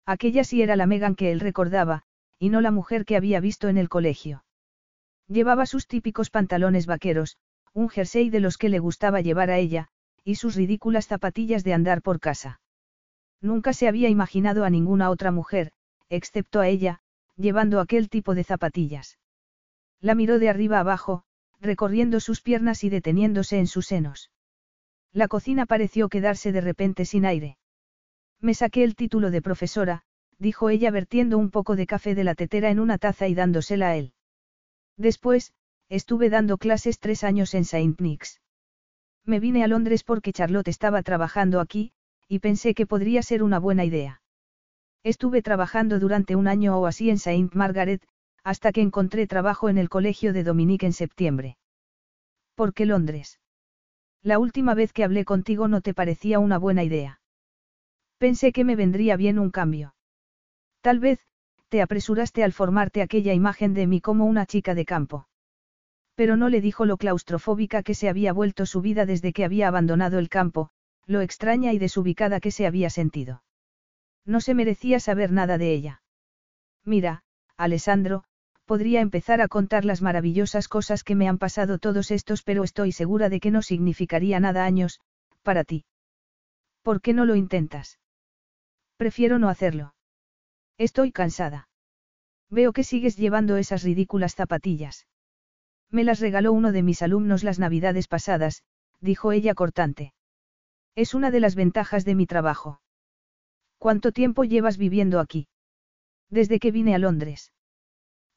[0.05, 2.03] Aquella sí era la Megan que él recordaba,
[2.39, 4.45] y no la mujer que había visto en el colegio.
[5.27, 7.37] Llevaba sus típicos pantalones vaqueros,
[7.73, 9.89] un jersey de los que le gustaba llevar a ella,
[10.23, 12.61] y sus ridículas zapatillas de andar por casa.
[13.41, 15.71] Nunca se había imaginado a ninguna otra mujer,
[16.09, 17.01] excepto a ella,
[17.35, 19.19] llevando aquel tipo de zapatillas.
[20.01, 21.23] La miró de arriba abajo,
[21.59, 24.31] recorriendo sus piernas y deteniéndose en sus senos.
[25.11, 27.57] La cocina pareció quedarse de repente sin aire.
[28.39, 30.03] Me saqué el título de profesora,
[30.39, 33.89] dijo ella vertiendo un poco de café de la tetera en una taza y dándosela
[33.89, 34.13] a él.
[34.97, 35.53] Después,
[35.89, 38.41] estuve dando clases tres años en Saint Nix.
[39.25, 41.91] Me vine a Londres porque Charlotte estaba trabajando aquí,
[42.27, 44.21] y pensé que podría ser una buena idea.
[45.03, 48.05] Estuve trabajando durante un año o así en Saint Margaret,
[48.43, 51.57] hasta que encontré trabajo en el colegio de Dominique en septiembre.
[52.55, 53.39] ¿Por qué Londres?
[54.21, 57.21] La última vez que hablé contigo no te parecía una buena idea.
[58.17, 59.93] Pensé que me vendría bien un cambio.
[60.81, 61.19] Tal vez,
[61.69, 65.27] te apresuraste al formarte aquella imagen de mí como una chica de campo.
[66.15, 69.67] Pero no le dijo lo claustrofóbica que se había vuelto su vida desde que había
[69.67, 70.69] abandonado el campo,
[71.05, 73.43] lo extraña y desubicada que se había sentido.
[74.25, 76.01] No se merecía saber nada de ella.
[76.85, 77.23] Mira,
[77.57, 78.23] Alessandro,
[78.65, 82.91] podría empezar a contar las maravillosas cosas que me han pasado todos estos, pero estoy
[82.91, 84.99] segura de que no significaría nada años,
[85.41, 85.85] para ti.
[86.83, 87.99] ¿Por qué no lo intentas?
[88.97, 89.93] Prefiero no hacerlo.
[90.79, 91.67] Estoy cansada.
[92.49, 95.07] Veo que sigues llevando esas ridículas zapatillas.
[95.91, 98.63] Me las regaló uno de mis alumnos las navidades pasadas,
[99.01, 100.13] dijo ella cortante.
[100.95, 102.81] Es una de las ventajas de mi trabajo.
[103.77, 105.49] ¿Cuánto tiempo llevas viviendo aquí?
[106.29, 107.51] Desde que vine a Londres.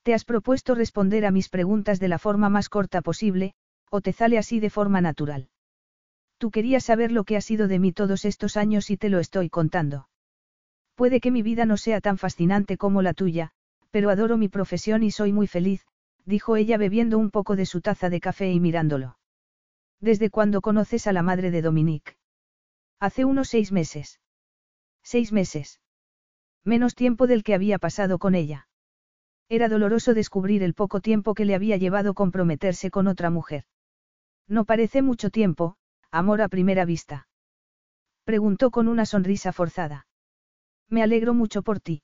[0.03, 3.55] ¿Te has propuesto responder a mis preguntas de la forma más corta posible,
[3.89, 5.49] o te sale así de forma natural?
[6.39, 9.21] Tú querías saber lo que ha sido de mí todos estos años y te lo
[9.21, 10.09] estoy contando.
[10.95, 13.51] Puede que mi vida no sea tan fascinante como la tuya,
[13.91, 15.87] pero adoro mi profesión y soy muy feliz,
[16.25, 19.19] dijo ella bebiendo un poco de su taza de café y mirándolo.
[20.01, 22.17] ¿Desde cuándo conoces a la madre de Dominique?
[22.99, 24.21] Hace unos seis meses.
[25.03, 25.81] Seis meses.
[26.65, 28.69] Menos tiempo del que había pasado con ella.
[29.49, 33.65] Era doloroso descubrir el poco tiempo que le había llevado comprometerse con otra mujer.
[34.49, 35.77] No parece mucho tiempo,
[36.11, 37.27] amor a primera vista.
[38.25, 40.07] Preguntó con una sonrisa forzada.
[40.93, 42.03] Me alegro mucho por ti.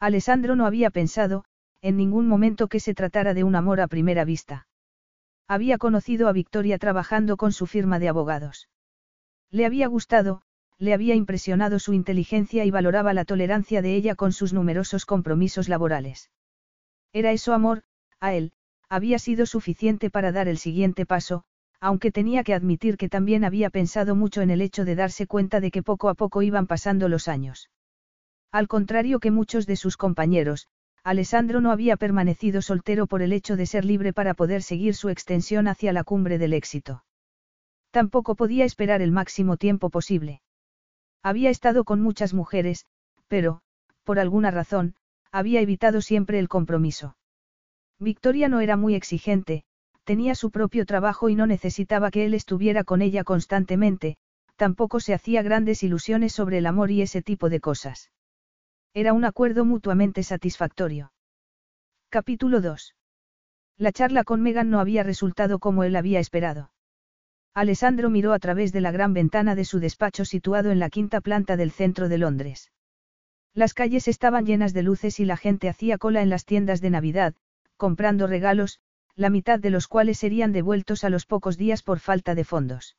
[0.00, 1.44] Alessandro no había pensado,
[1.82, 4.66] en ningún momento que se tratara de un amor a primera vista.
[5.46, 8.70] Había conocido a Victoria trabajando con su firma de abogados.
[9.50, 10.40] Le había gustado,
[10.78, 15.68] le había impresionado su inteligencia y valoraba la tolerancia de ella con sus numerosos compromisos
[15.68, 16.30] laborales.
[17.12, 17.82] Era eso amor,
[18.20, 18.52] a él,
[18.88, 21.44] había sido suficiente para dar el siguiente paso,
[21.78, 25.60] aunque tenía que admitir que también había pensado mucho en el hecho de darse cuenta
[25.60, 27.68] de que poco a poco iban pasando los años.
[28.50, 30.68] Al contrario que muchos de sus compañeros,
[31.04, 35.08] Alessandro no había permanecido soltero por el hecho de ser libre para poder seguir su
[35.08, 37.04] extensión hacia la cumbre del éxito.
[37.90, 40.42] Tampoco podía esperar el máximo tiempo posible.
[41.22, 42.86] Había estado con muchas mujeres,
[43.26, 43.60] pero,
[44.04, 44.94] por alguna razón,
[45.30, 47.16] había evitado siempre el compromiso.
[47.98, 49.64] Victoria no era muy exigente,
[50.04, 54.16] tenía su propio trabajo y no necesitaba que él estuviera con ella constantemente,
[54.56, 58.10] tampoco se hacía grandes ilusiones sobre el amor y ese tipo de cosas.
[59.00, 61.12] Era un acuerdo mutuamente satisfactorio.
[62.08, 62.96] Capítulo 2.
[63.76, 66.72] La charla con Megan no había resultado como él había esperado.
[67.54, 71.20] Alessandro miró a través de la gran ventana de su despacho situado en la quinta
[71.20, 72.72] planta del centro de Londres.
[73.54, 76.90] Las calles estaban llenas de luces y la gente hacía cola en las tiendas de
[76.90, 77.36] Navidad,
[77.76, 78.80] comprando regalos,
[79.14, 82.96] la mitad de los cuales serían devueltos a los pocos días por falta de fondos.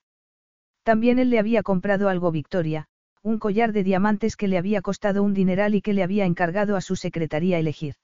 [0.83, 2.87] También él le había comprado algo Victoria,
[3.21, 6.75] un collar de diamantes que le había costado un dineral y que le había encargado
[6.75, 7.95] a su secretaría elegir.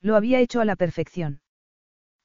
[0.00, 1.40] Lo había hecho a la perfección.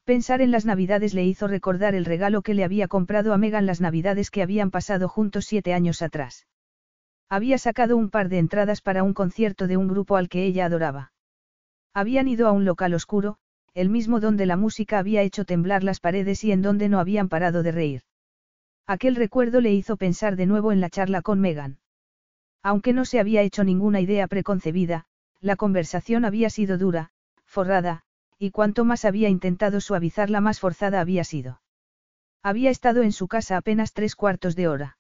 [0.06, 3.66] Pensar en las navidades le hizo recordar el regalo que le había comprado a Megan
[3.66, 6.48] las navidades que habían pasado juntos siete años atrás.
[7.28, 10.66] Había sacado un par de entradas para un concierto de un grupo al que ella
[10.66, 11.12] adoraba.
[11.94, 13.38] Habían ido a un local oscuro,
[13.74, 17.28] el mismo donde la música había hecho temblar las paredes y en donde no habían
[17.28, 18.02] parado de reír.
[18.88, 21.80] Aquel recuerdo le hizo pensar de nuevo en la charla con Megan.
[22.66, 25.06] Aunque no se había hecho ninguna idea preconcebida,
[25.40, 27.12] la conversación había sido dura,
[27.46, 28.02] forrada,
[28.40, 31.62] y cuanto más había intentado suavizarla más forzada había sido.
[32.42, 34.98] Había estado en su casa apenas tres cuartos de hora.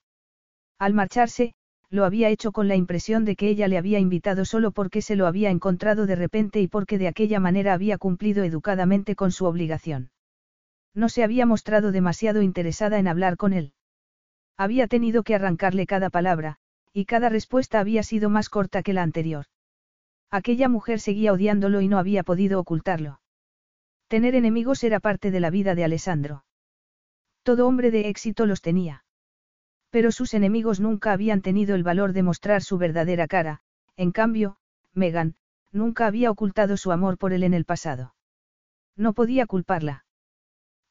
[0.77, 1.55] Al marcharse,
[1.89, 5.15] lo había hecho con la impresión de que ella le había invitado solo porque se
[5.15, 9.45] lo había encontrado de repente y porque de aquella manera había cumplido educadamente con su
[9.45, 10.11] obligación.
[10.93, 13.73] No se había mostrado demasiado interesada en hablar con él.
[14.55, 16.59] Había tenido que arrancarle cada palabra,
[16.95, 19.47] y cada respuesta había sido más corta que la anterior.
[20.31, 23.19] Aquella mujer seguía odiándolo y no había podido ocultarlo.
[24.07, 26.45] Tener enemigos era parte de la vida de Alessandro.
[27.43, 29.03] Todo hombre de éxito los tenía.
[29.89, 33.59] Pero sus enemigos nunca habían tenido el valor de mostrar su verdadera cara,
[33.97, 34.55] en cambio,
[34.93, 35.35] Megan,
[35.73, 38.15] nunca había ocultado su amor por él en el pasado.
[38.95, 40.05] No podía culparla.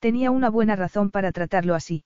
[0.00, 2.04] Tenía una buena razón para tratarlo así.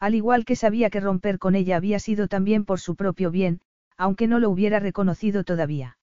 [0.00, 3.60] Al igual que sabía que romper con ella había sido también por su propio bien,
[3.96, 5.98] aunque no lo hubiera reconocido todavía.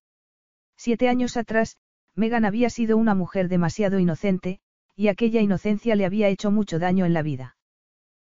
[0.76, 1.78] Siete años atrás,
[2.14, 4.60] Megan había sido una mujer demasiado inocente,
[4.96, 7.58] y aquella inocencia le había hecho mucho daño en la vida.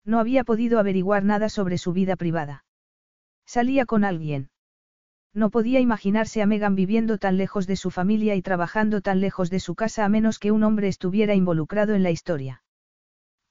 [0.05, 2.65] No había podido averiguar nada sobre su vida privada.
[3.45, 4.49] Salía con alguien.
[5.33, 9.49] No podía imaginarse a Megan viviendo tan lejos de su familia y trabajando tan lejos
[9.49, 12.63] de su casa a menos que un hombre estuviera involucrado en la historia.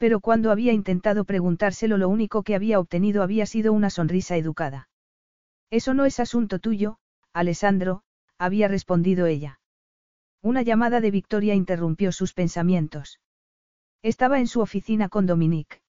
[0.02, 4.88] Pero cuando había intentado preguntárselo lo único que había obtenido había sido una sonrisa educada.
[5.70, 6.98] Eso no es asunto tuyo,
[7.32, 8.02] Alessandro,
[8.36, 9.60] había respondido ella.
[10.42, 13.20] Una llamada de Victoria interrumpió sus pensamientos.
[14.02, 15.80] Estaba en su oficina con Dominique.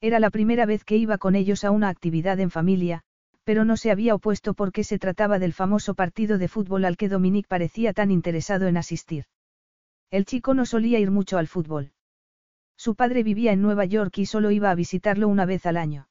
[0.00, 3.02] Era la primera vez que iba con ellos a una actividad en familia,
[3.44, 7.08] pero no se había opuesto porque se trataba del famoso partido de fútbol al que
[7.08, 9.26] Dominique parecía tan interesado en asistir.
[10.10, 11.92] El chico no solía ir mucho al fútbol.
[12.78, 16.08] Su padre vivía en Nueva York y solo iba a visitarlo una vez al año.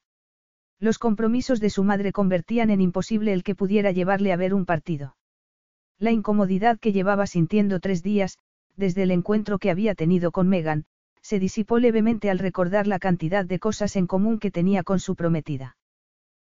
[0.79, 4.65] Los compromisos de su madre convertían en imposible el que pudiera llevarle a ver un
[4.65, 5.15] partido.
[5.97, 8.37] La incomodidad que llevaba sintiendo tres días,
[8.75, 10.85] desde el encuentro que había tenido con Megan,
[11.21, 15.15] se disipó levemente al recordar la cantidad de cosas en común que tenía con su
[15.15, 15.77] prometida.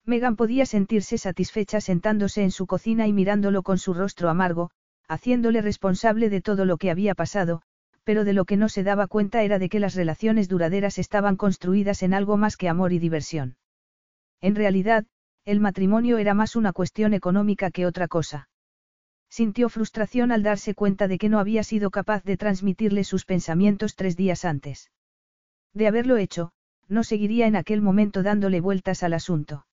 [0.06, 4.70] Megan podía sentirse satisfecha sentándose en su cocina y mirándolo con su rostro amargo,
[5.08, 7.64] haciéndole responsable de todo lo que había pasado,
[8.04, 11.36] pero de lo que no se daba cuenta era de que las relaciones duraderas estaban
[11.36, 13.58] construidas en algo más que amor y diversión.
[14.42, 15.06] En realidad,
[15.46, 18.50] el matrimonio era más una cuestión económica que otra cosa.
[19.30, 23.96] Sintió frustración al darse cuenta de que no había sido capaz de transmitirle sus pensamientos
[23.96, 24.92] tres días antes.
[25.74, 26.52] De haberlo hecho,
[26.88, 29.66] no seguiría en aquel momento dándole vueltas al asunto.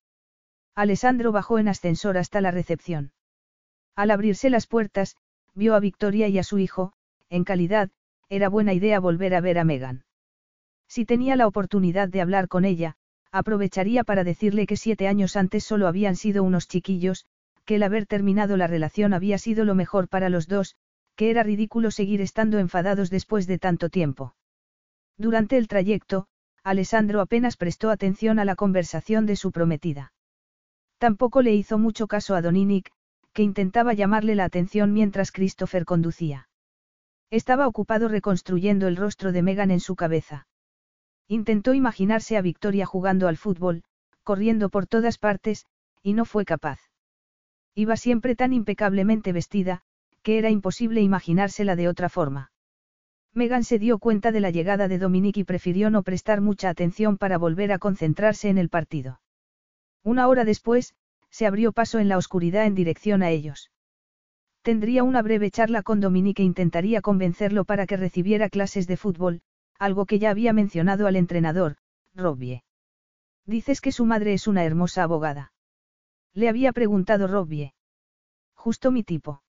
[0.75, 3.13] Alessandro bajó en ascensor hasta la recepción.
[3.97, 5.17] Al abrirse las puertas,
[5.55, 6.93] vio a Victoria y a su hijo,
[7.29, 7.91] en calidad,
[8.31, 10.05] era buena idea volver a ver a Megan.
[10.89, 12.95] Si tenía la oportunidad de hablar con ella,
[13.33, 17.27] aprovecharía para decirle que siete años antes solo habían sido unos chiquillos,
[17.65, 20.77] que el haber terminado la relación había sido lo mejor para los dos,
[21.17, 24.35] que era ridículo seguir estando enfadados después de tanto tiempo.
[25.19, 26.27] Durante el trayecto,
[26.63, 30.13] Alessandro apenas prestó atención a la conversación de su prometida.
[30.99, 32.91] Tampoco le hizo mucho caso a Doninic,
[33.33, 36.50] que intentaba llamarle la atención mientras Christopher conducía.
[37.31, 40.49] Estaba ocupado reconstruyendo el rostro de Megan en su cabeza.
[41.29, 43.85] Intentó imaginarse a Victoria jugando al fútbol,
[44.25, 45.67] corriendo por todas partes,
[46.03, 46.81] y no fue capaz.
[47.75, 49.83] Iba siempre tan impecablemente vestida,
[50.23, 52.51] que era imposible imaginársela de otra forma.
[53.33, 57.17] Megan se dio cuenta de la llegada de Dominique y prefirió no prestar mucha atención
[57.17, 59.21] para volver a concentrarse en el partido.
[60.03, 60.95] Una hora después,
[61.31, 63.71] se abrió paso en la oscuridad en dirección a ellos.
[64.63, 69.41] Tendría una breve charla con Dominique e intentaría convencerlo para que recibiera clases de fútbol,
[69.79, 71.77] algo que ya había mencionado al entrenador,
[72.15, 72.63] Robbie.
[73.47, 75.53] Dices que su madre es una hermosa abogada.
[76.35, 77.75] Le había preguntado Robbie.
[78.55, 79.43] Justo mi tipo.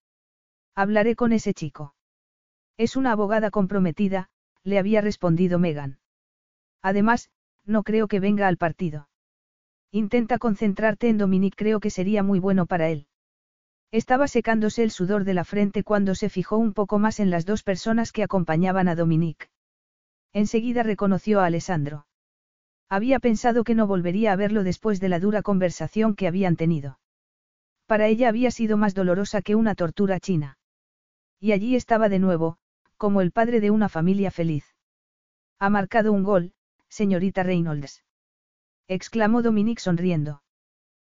[0.76, 1.94] Hablaré con ese chico.
[2.78, 4.30] Es una abogada comprometida,
[4.64, 6.00] le había respondido Megan.
[6.82, 7.30] Además,
[7.66, 9.10] no creo que venga al partido.
[9.92, 13.08] Intenta concentrarte en Dominique, creo que sería muy bueno para él.
[13.92, 17.46] Estaba secándose el sudor de la frente cuando se fijó un poco más en las
[17.46, 19.48] dos personas que acompañaban a Dominique.
[20.32, 22.08] Enseguida reconoció a Alessandro.
[22.88, 27.00] Había pensado que no volvería a verlo después de la dura conversación que habían tenido.
[27.86, 30.58] Para ella había sido más dolorosa que una tortura china.
[31.40, 32.58] Y allí estaba de nuevo,
[32.96, 34.66] como el padre de una familia feliz.
[35.60, 36.54] Ha marcado un gol,
[36.88, 38.04] señorita Reynolds.
[38.88, 40.44] exclamó Dominique sonriendo.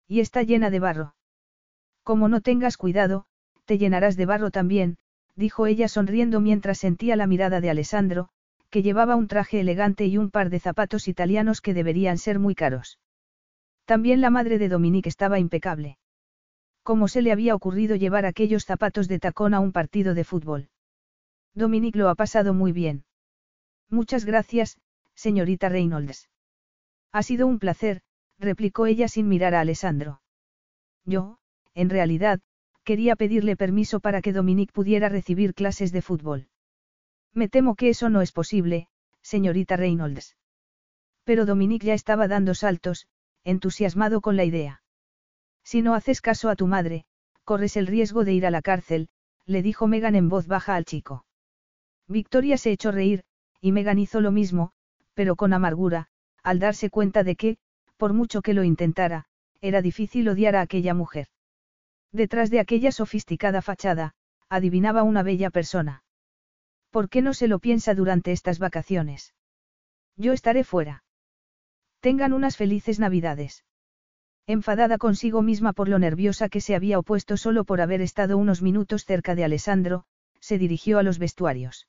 [0.08, 1.16] Y está llena de barro.
[2.04, 3.26] Como no tengas cuidado,
[3.66, 4.97] te llenarás de barro también,
[5.36, 8.30] dijo ella sonriendo mientras sentía la mirada de Alessandro,
[8.70, 12.56] que llevaba un traje elegante y un par de zapatos italianos que deberían ser muy
[12.56, 12.99] caros.
[13.86, 15.97] También la madre de Dominique estaba impecable.
[16.84, 20.70] ¿Cómo se le había ocurrido llevar aquellos zapatos de tacón a un partido de fútbol?
[21.54, 23.06] Dominique lo ha pasado muy bien.
[23.89, 24.78] Muchas gracias,
[25.14, 26.30] señorita Reynolds.
[27.12, 28.01] Ha sido un placer,
[28.39, 30.22] replicó ella sin mirar a Alessandro.
[31.06, 31.38] Yo,
[31.76, 32.40] en realidad,
[32.84, 36.48] quería pedirle permiso para que Dominique pudiera recibir clases de fútbol.
[37.34, 38.88] Me temo que eso no es posible,
[39.22, 40.38] señorita Reynolds.
[41.24, 43.08] Pero Dominique ya estaba dando saltos,
[43.44, 44.84] entusiasmado con la idea.
[45.64, 47.06] Si no haces caso a tu madre,
[47.44, 49.10] corres el riesgo de ir a la cárcel,
[49.46, 51.26] le dijo Megan en voz baja al chico.
[52.08, 53.24] Victoria se echó reír,
[53.62, 54.72] y Megan hizo lo mismo,
[55.14, 56.08] pero con amargura,
[56.44, 57.58] al darse cuenta de que,
[57.98, 59.26] por mucho que lo intentara,
[59.62, 61.28] era difícil odiar a aquella mujer.
[62.14, 64.14] Detrás de aquella sofisticada fachada,
[64.47, 66.03] adivinaba una bella persona.
[66.91, 69.34] ¿Por qué no se lo piensa durante estas vacaciones?
[70.16, 71.03] Yo estaré fuera.
[72.01, 73.66] Tengan unas felices navidades.
[74.45, 78.61] Enfadada consigo misma por lo nerviosa que se había opuesto solo por haber estado unos
[78.61, 80.05] minutos cerca de Alessandro,
[80.39, 81.88] se dirigió a los vestuarios.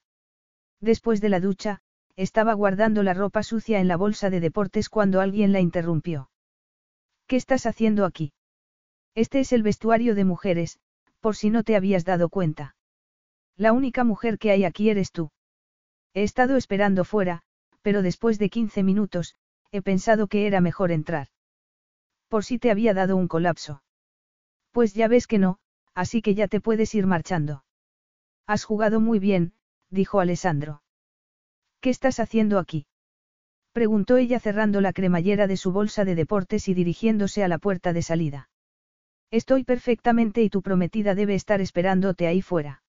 [0.81, 1.83] Después de la ducha,
[2.17, 6.31] estaba guardando la ropa sucia en la bolsa de deportes cuando alguien la interrumpió.
[7.27, 8.33] ¿Qué estás haciendo aquí?
[9.15, 10.79] Este es el vestuario de mujeres,
[11.21, 12.77] por si no te habías dado cuenta.
[13.57, 15.31] La única mujer que hay aquí eres tú.
[16.13, 17.43] He estado esperando fuera,
[17.83, 19.37] pero después de 15 minutos,
[19.71, 21.29] he pensado que era mejor entrar.
[22.29, 23.83] Por si te había dado un colapso.
[24.73, 25.59] Pues ya ves que no,
[25.95, 27.65] así que ya te puedes ir marchando.
[28.47, 29.53] Has jugado muy bien,
[29.91, 30.83] dijo Alessandro.
[31.81, 32.87] ¿Qué estás haciendo aquí?
[33.73, 37.93] Preguntó ella cerrando la cremallera de su bolsa de deportes y dirigiéndose a la puerta
[37.93, 38.49] de salida.
[39.31, 42.83] Estoy perfectamente y tu prometida debe estar esperándote ahí fuera.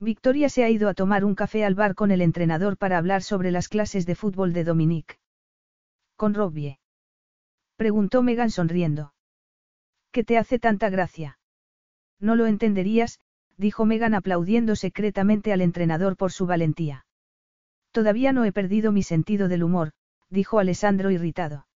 [0.00, 3.22] Victoria se ha ido a tomar un café al bar con el entrenador para hablar
[3.22, 5.16] sobre las clases de fútbol de Dominique.
[6.16, 6.78] ¿Con Robbie?
[7.76, 9.12] Preguntó Megan sonriendo.
[10.10, 11.38] ¿Qué te hace tanta gracia?
[12.18, 13.20] No lo entenderías,
[13.56, 17.04] dijo Megan aplaudiendo secretamente al entrenador por su valentía.
[17.92, 19.92] Todavía no he perdido mi sentido del humor,
[20.30, 21.66] dijo Alessandro irritado.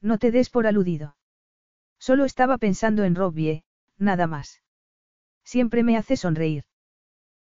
[0.00, 1.16] No te des por aludido.
[2.02, 3.62] Solo estaba pensando en Robbie,
[3.96, 4.60] nada más.
[5.44, 6.64] Siempre me hace sonreír.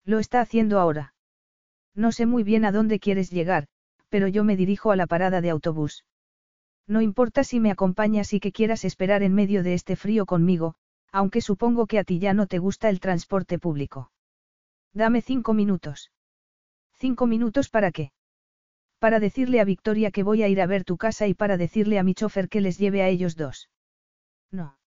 [0.04, 1.14] Lo está haciendo ahora.
[1.94, 3.68] No sé muy bien a dónde quieres llegar,
[4.08, 6.04] pero yo me dirijo a la parada de autobús.
[6.88, 10.74] No importa si me acompañas y que quieras esperar en medio de este frío conmigo,
[11.12, 14.10] aunque supongo que a ti ya no te gusta el transporte público.
[14.92, 16.10] Dame cinco minutos.
[16.94, 18.10] ¿Cinco minutos para qué?
[18.98, 22.00] Para decirle a Victoria que voy a ir a ver tu casa y para decirle
[22.00, 23.68] a mi chofer que les lleve a ellos dos.
[24.50, 24.78] No.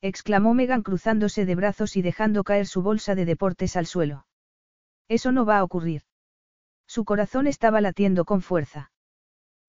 [0.00, 4.26] exclamó Megan cruzándose de brazos y dejando caer su bolsa de deportes al suelo.
[5.08, 6.02] Eso no va a ocurrir.
[6.86, 8.90] Su corazón estaba latiendo con fuerza.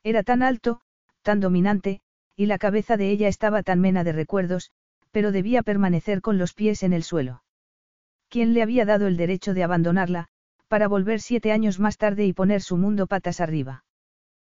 [0.04, 0.82] Era tan alto,
[1.22, 2.02] tan dominante,
[2.36, 4.72] y la cabeza de ella estaba tan mena de recuerdos,
[5.12, 7.44] pero debía permanecer con los pies en el suelo.
[8.30, 10.30] ¿Quién le había dado el derecho de abandonarla,
[10.68, 13.84] para volver siete años más tarde y poner su mundo patas arriba?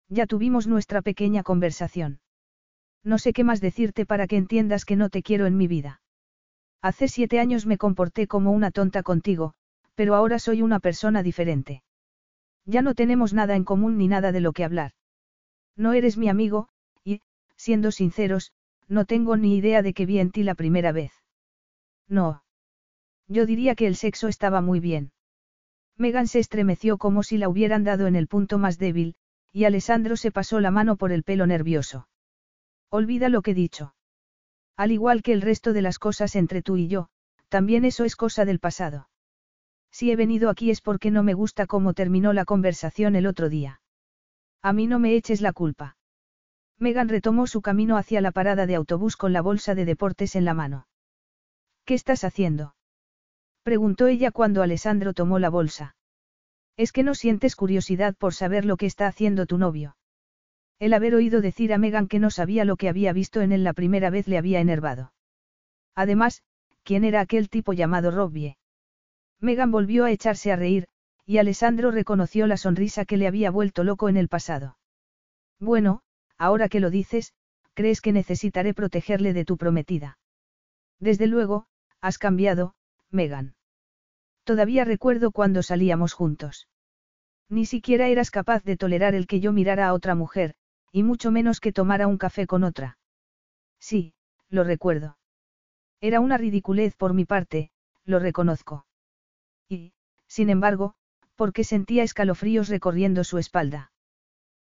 [0.09, 2.20] Ya tuvimos nuestra pequeña conversación.
[3.03, 6.01] No sé qué más decirte para que entiendas que no te quiero en mi vida.
[6.81, 9.53] Hace siete años me comporté como una tonta contigo,
[9.95, 11.83] pero ahora soy una persona diferente.
[12.65, 14.91] Ya no tenemos nada en común ni nada de lo que hablar.
[15.75, 16.69] No eres mi amigo,
[17.03, 17.21] y,
[17.55, 18.51] siendo sinceros,
[18.87, 21.11] no tengo ni idea de que vi en ti la primera vez.
[22.07, 22.43] No.
[23.27, 25.11] Yo diría que el sexo estaba muy bien.
[25.97, 29.15] Megan se estremeció como si la hubieran dado en el punto más débil,
[29.53, 32.07] y Alessandro se pasó la mano por el pelo nervioso.
[32.93, 33.95] Olvida lo que he dicho.
[34.75, 37.07] Al igual que el resto de las cosas entre tú y yo,
[37.47, 39.07] también eso es cosa del pasado.
[39.91, 43.47] Si he venido aquí es porque no me gusta cómo terminó la conversación el otro
[43.47, 43.81] día.
[44.61, 45.95] A mí no me eches la culpa.
[46.77, 50.43] Megan retomó su camino hacia la parada de autobús con la bolsa de deportes en
[50.43, 50.87] la mano.
[51.85, 52.75] ¿Qué estás haciendo?
[53.63, 55.95] Preguntó ella cuando Alessandro tomó la bolsa.
[56.75, 59.95] Es que no sientes curiosidad por saber lo que está haciendo tu novio.
[60.81, 63.63] El haber oído decir a Megan que no sabía lo que había visto en él
[63.63, 65.13] la primera vez le había enervado.
[65.93, 66.41] Además,
[66.81, 68.57] ¿quién era aquel tipo llamado Robbie?
[69.39, 70.87] Megan volvió a echarse a reír,
[71.23, 74.79] y Alessandro reconoció la sonrisa que le había vuelto loco en el pasado.
[75.59, 76.01] Bueno,
[76.39, 77.35] ahora que lo dices,
[77.75, 80.17] ¿crees que necesitaré protegerle de tu prometida?
[80.99, 81.67] Desde luego,
[82.01, 82.73] has cambiado,
[83.11, 83.53] Megan.
[84.45, 86.67] Todavía recuerdo cuando salíamos juntos.
[87.49, 90.55] Ni siquiera eras capaz de tolerar el que yo mirara a otra mujer,
[90.91, 92.97] y mucho menos que tomara un café con otra.
[93.79, 94.13] Sí,
[94.49, 95.17] lo recuerdo.
[96.01, 97.71] Era una ridiculez por mi parte,
[98.05, 98.85] lo reconozco.
[99.69, 99.93] Y,
[100.27, 100.95] sin embargo,
[101.35, 103.91] porque sentía escalofríos recorriendo su espalda.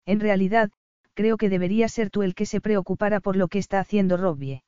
[0.06, 0.70] En realidad,
[1.14, 4.62] creo que debería ser tú el que se preocupara por lo que está haciendo Robbie.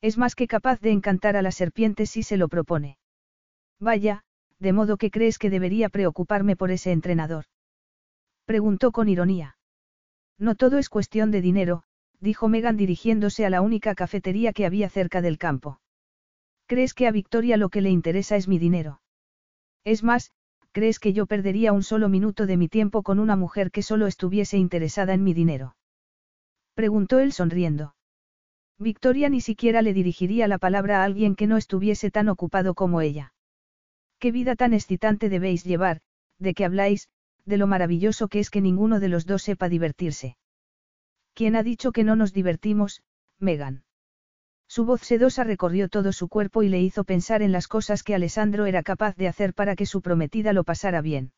[0.00, 2.98] Es más que capaz de encantar a las serpientes si se lo propone.
[3.78, 4.24] Vaya,
[4.58, 7.44] de modo que crees que debería preocuparme por ese entrenador.
[8.44, 9.56] Preguntó con ironía.
[10.40, 11.82] No todo es cuestión de dinero,
[12.18, 15.80] dijo Megan dirigiéndose a la única cafetería que había cerca del campo.
[16.66, 19.02] ¿Crees que a Victoria lo que le interesa es mi dinero?
[19.84, 20.30] Es más,
[20.72, 24.06] ¿crees que yo perdería un solo minuto de mi tiempo con una mujer que solo
[24.06, 25.76] estuviese interesada en mi dinero?
[26.74, 27.94] Preguntó él sonriendo.
[28.78, 33.02] Victoria ni siquiera le dirigiría la palabra a alguien que no estuviese tan ocupado como
[33.02, 33.34] ella.
[34.18, 36.00] ¿Qué vida tan excitante debéis llevar,
[36.38, 37.10] de qué habláis,
[37.44, 40.36] de lo maravilloso que es que ninguno de los dos sepa divertirse?
[41.34, 43.02] ¿Quién ha dicho que no nos divertimos,
[43.38, 43.84] Megan?
[44.68, 48.14] Su voz sedosa recorrió todo su cuerpo y le hizo pensar en las cosas que
[48.14, 51.32] Alessandro era capaz de hacer para que su prometida lo pasara bien.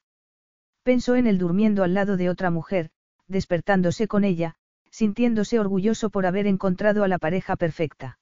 [0.83, 2.91] Pensó en él durmiendo al lado de otra mujer,
[3.29, 4.57] despertándose con ella,
[4.91, 8.19] sintiéndose orgulloso por haber encontrado a la pareja perfecta.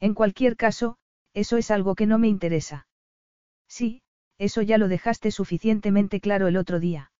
[0.00, 0.96] En cualquier caso,
[1.34, 2.86] eso es algo que no me interesa.
[3.68, 4.02] Sí,
[4.42, 7.12] eso ya lo dejaste suficientemente claro el otro día.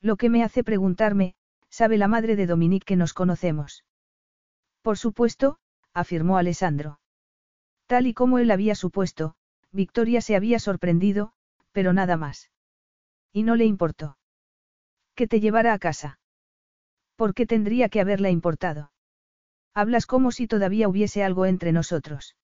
[0.00, 1.34] Lo que me hace preguntarme,
[1.68, 3.84] ¿sabe la madre de Dominique que nos conocemos?
[4.82, 5.58] Por supuesto,
[5.94, 6.98] afirmó Alessandro.
[7.86, 9.36] Tal y como él había supuesto,
[9.70, 11.32] Victoria se había sorprendido,
[11.70, 12.50] pero nada más.
[13.32, 14.18] Y no le importó.
[15.14, 16.18] Que te llevara a casa.
[17.14, 18.90] ¿Por qué tendría que haberla importado?
[19.72, 22.34] Hablas como si todavía hubiese algo entre nosotros.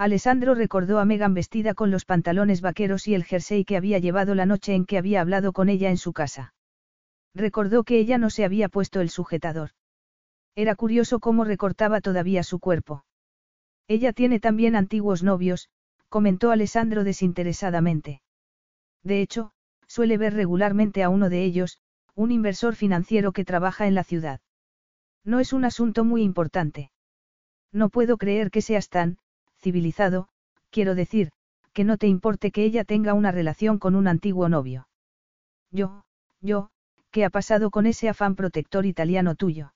[0.00, 4.34] Alessandro recordó a Megan vestida con los pantalones vaqueros y el jersey que había llevado
[4.34, 6.54] la noche en que había hablado con ella en su casa.
[7.34, 9.72] Recordó que ella no se había puesto el sujetador.
[10.54, 13.04] Era curioso cómo recortaba todavía su cuerpo.
[13.88, 15.68] Ella tiene también antiguos novios,
[16.08, 18.22] comentó Alessandro desinteresadamente.
[19.02, 19.52] De hecho,
[19.86, 21.78] suele ver regularmente a uno de ellos,
[22.14, 24.40] un inversor financiero que trabaja en la ciudad.
[25.26, 26.90] No es un asunto muy importante.
[27.70, 29.18] No puedo creer que seas tan,
[29.60, 30.28] civilizado,
[30.70, 31.30] quiero decir,
[31.72, 34.88] que no te importe que ella tenga una relación con un antiguo novio.
[35.70, 36.02] Yo,
[36.40, 36.70] yo,
[37.10, 39.72] ¿qué ha pasado con ese afán protector italiano tuyo?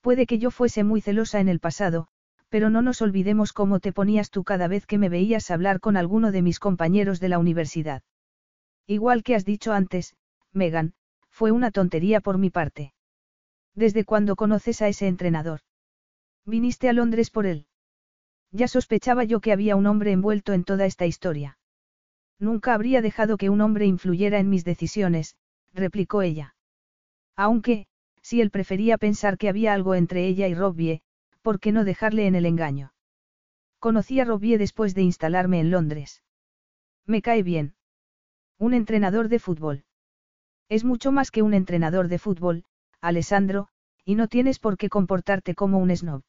[0.00, 2.06] Puede que yo fuese muy celosa en el pasado,
[2.48, 5.96] pero no nos olvidemos cómo te ponías tú cada vez que me veías hablar con
[5.96, 8.02] alguno de mis compañeros de la universidad.
[8.86, 10.16] Igual que has dicho antes,
[10.52, 10.94] Megan,
[11.28, 12.92] fue una tontería por mi parte.
[13.74, 15.60] ¿Desde cuándo conoces a ese entrenador?
[16.44, 17.66] Viniste a Londres por él.
[18.52, 21.58] Ya sospechaba yo que había un hombre envuelto en toda esta historia.
[22.38, 25.36] Nunca habría dejado que un hombre influyera en mis decisiones,
[25.72, 26.54] replicó ella.
[27.36, 27.86] Aunque,
[28.22, 31.02] si él prefería pensar que había algo entre ella y Robbie,
[31.42, 32.92] ¿por qué no dejarle en el engaño?
[33.78, 36.22] Conocí a Robbie después de instalarme en Londres.
[37.06, 37.74] Me cae bien.
[38.58, 39.84] Un entrenador de fútbol.
[40.68, 42.64] Es mucho más que un entrenador de fútbol,
[43.00, 43.68] Alessandro,
[44.04, 46.22] y no tienes por qué comportarte como un snob.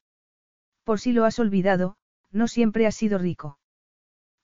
[0.83, 1.97] Por si lo has olvidado,
[2.31, 3.57] no siempre has sido rico.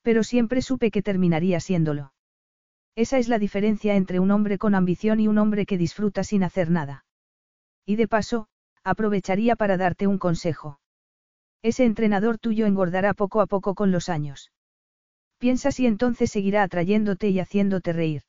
[0.01, 2.13] Pero siempre supe que terminaría siéndolo.
[2.95, 6.43] Esa es la diferencia entre un hombre con ambición y un hombre que disfruta sin
[6.43, 7.05] hacer nada.
[7.85, 8.47] Y de paso,
[8.83, 10.79] aprovecharía para darte un consejo.
[11.61, 14.51] Ese entrenador tuyo engordará poco a poco con los años.
[15.37, 18.23] Piensa si entonces seguirá atrayéndote y haciéndote reír.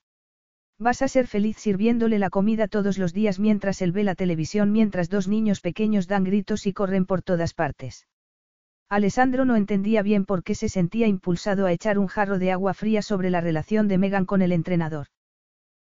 [0.79, 4.71] Vas a ser feliz sirviéndole la comida todos los días mientras él ve la televisión
[4.71, 8.07] mientras dos niños pequeños dan gritos y corren por todas partes.
[8.91, 12.73] Alessandro no entendía bien por qué se sentía impulsado a echar un jarro de agua
[12.73, 15.09] fría sobre la relación de Megan con el entrenador.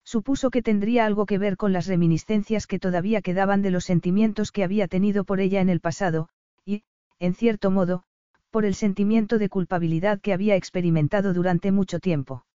[0.03, 4.51] Supuso que tendría algo que ver con las reminiscencias que todavía quedaban de los sentimientos
[4.51, 6.29] que había tenido por ella en el pasado,
[6.63, 6.83] y,
[7.19, 8.03] en cierto modo,
[8.51, 12.45] por el sentimiento de culpabilidad que había experimentado durante mucho tiempo.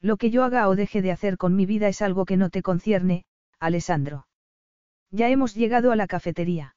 [0.00, 2.50] Lo que yo haga o deje de hacer con mi vida es algo que no
[2.50, 3.24] te concierne,
[3.58, 4.26] Alessandro.
[5.10, 6.73] Ya hemos llegado a la cafetería.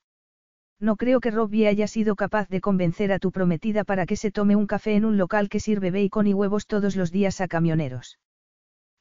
[0.79, 4.31] No creo que Robbie haya sido capaz de convencer a tu prometida para que se
[4.31, 7.47] tome un café en un local que sirve bacon y huevos todos los días a
[7.47, 8.19] camioneros.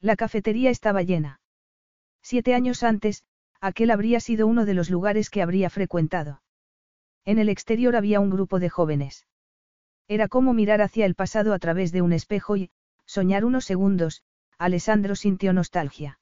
[0.01, 1.39] La cafetería estaba llena.
[2.23, 3.23] Siete años antes,
[3.61, 6.41] aquel habría sido uno de los lugares que habría frecuentado.
[7.25, 9.27] En el exterior había un grupo de jóvenes.
[10.07, 12.71] Era como mirar hacia el pasado a través de un espejo y,
[13.05, 14.23] soñar unos segundos,
[14.57, 16.19] Alessandro sintió nostalgia.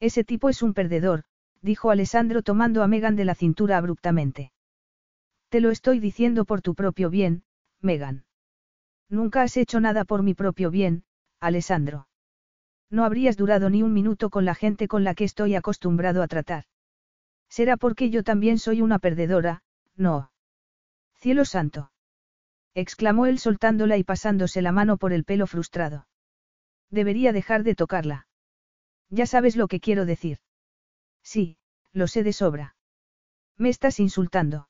[0.00, 1.24] Ese tipo es un perdedor,
[1.62, 4.52] dijo Alessandro tomando a Megan de la cintura abruptamente.
[5.48, 7.44] Te lo estoy diciendo por tu propio bien,
[7.80, 8.24] Megan.
[9.08, 11.04] Nunca has hecho nada por mi propio bien,
[11.40, 12.08] Alessandro.
[12.90, 16.28] No habrías durado ni un minuto con la gente con la que estoy acostumbrado a
[16.28, 16.64] tratar.
[17.48, 19.62] Será porque yo también soy una perdedora,
[19.96, 20.32] no.
[21.14, 21.92] Cielo santo.
[22.74, 26.06] exclamó él soltándola y pasándose la mano por el pelo frustrado.
[26.90, 28.26] Debería dejar de tocarla.
[29.08, 30.38] Ya sabes lo que quiero decir.
[31.22, 31.58] Sí,
[31.92, 32.76] lo sé de sobra.
[33.56, 34.68] Me estás insultando.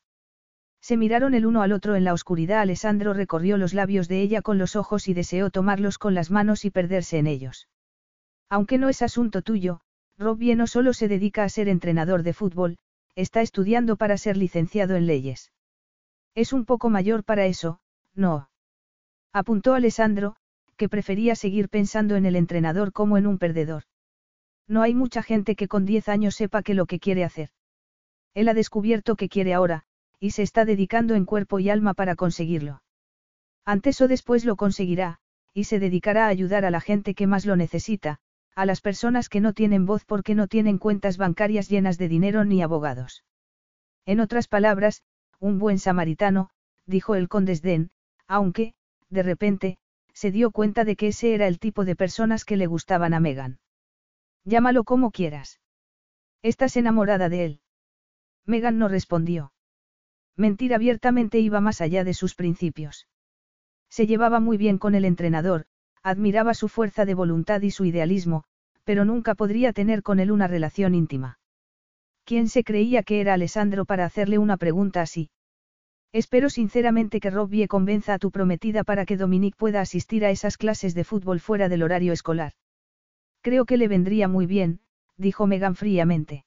[0.86, 2.60] Se miraron el uno al otro en la oscuridad.
[2.60, 6.64] Alessandro recorrió los labios de ella con los ojos y deseó tomarlos con las manos
[6.64, 7.68] y perderse en ellos.
[8.48, 9.80] Aunque no es asunto tuyo,
[10.16, 12.78] Robbie no solo se dedica a ser entrenador de fútbol,
[13.16, 15.50] está estudiando para ser licenciado en leyes.
[16.36, 17.80] Es un poco mayor para eso,
[18.14, 18.48] no.
[19.32, 20.36] Apuntó Alessandro,
[20.76, 23.82] que prefería seguir pensando en el entrenador como en un perdedor.
[24.68, 27.50] No hay mucha gente que con 10 años sepa que lo que quiere hacer.
[28.34, 29.84] Él ha descubierto que quiere ahora,
[30.20, 32.82] y se está dedicando en cuerpo y alma para conseguirlo.
[33.64, 35.18] Antes o después lo conseguirá,
[35.52, 38.18] y se dedicará a ayudar a la gente que más lo necesita,
[38.54, 42.44] a las personas que no tienen voz porque no tienen cuentas bancarias llenas de dinero
[42.44, 43.24] ni abogados.
[44.06, 45.02] En otras palabras,
[45.40, 46.50] un buen samaritano,
[46.86, 47.90] dijo él con desdén,
[48.26, 48.74] aunque,
[49.10, 49.78] de repente,
[50.12, 53.20] se dio cuenta de que ese era el tipo de personas que le gustaban a
[53.20, 53.58] Megan.
[54.44, 55.60] Llámalo como quieras.
[56.42, 57.60] ¿Estás enamorada de él?
[58.46, 59.52] Megan no respondió.
[60.36, 63.08] Mentir abiertamente iba más allá de sus principios.
[63.88, 65.66] Se llevaba muy bien con el entrenador,
[66.02, 68.44] admiraba su fuerza de voluntad y su idealismo,
[68.84, 71.38] pero nunca podría tener con él una relación íntima.
[72.24, 75.30] ¿Quién se creía que era Alessandro para hacerle una pregunta así?
[76.12, 80.56] Espero sinceramente que Robbie convenza a tu prometida para que Dominique pueda asistir a esas
[80.56, 82.52] clases de fútbol fuera del horario escolar.
[83.42, 84.80] Creo que le vendría muy bien,
[85.18, 86.45] dijo Megan fríamente.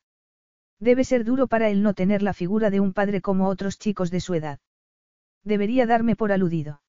[0.79, 4.11] Debe ser duro para él no tener la figura de un padre como otros chicos
[4.11, 4.59] de su edad.
[5.43, 6.81] Debería darme por aludido.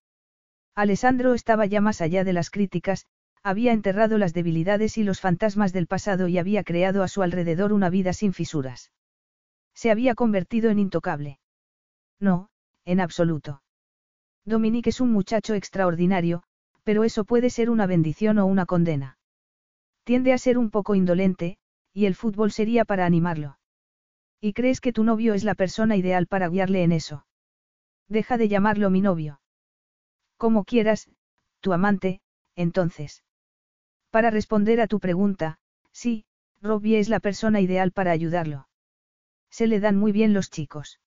[0.75, 3.07] Alessandro estaba ya más allá de las críticas,
[3.43, 7.73] había enterrado las debilidades y los fantasmas del pasado y había creado a su alrededor
[7.73, 8.93] una vida sin fisuras.
[9.75, 11.39] Se había convertido en intocable.
[12.19, 12.51] No,
[12.85, 13.63] en absoluto.
[14.45, 16.43] Dominique es un muchacho extraordinario,
[16.85, 19.19] pero eso puede ser una bendición o una condena.
[20.05, 21.57] Tiende a ser un poco indolente,
[21.93, 23.60] y el fútbol sería para animarlo.
[24.41, 27.27] ¿Y crees que tu novio es la persona ideal para guiarle en eso?
[28.09, 29.41] Deja de llamarlo mi novio.
[30.39, 31.11] Como quieras,
[31.61, 32.21] tu amante,
[32.57, 33.23] entonces.
[34.11, 35.59] Para responder a tu pregunta,
[35.93, 36.25] sí,
[36.63, 38.67] Robbie es la persona ideal para ayudarlo.
[39.51, 41.01] Se le dan muy bien los chicos.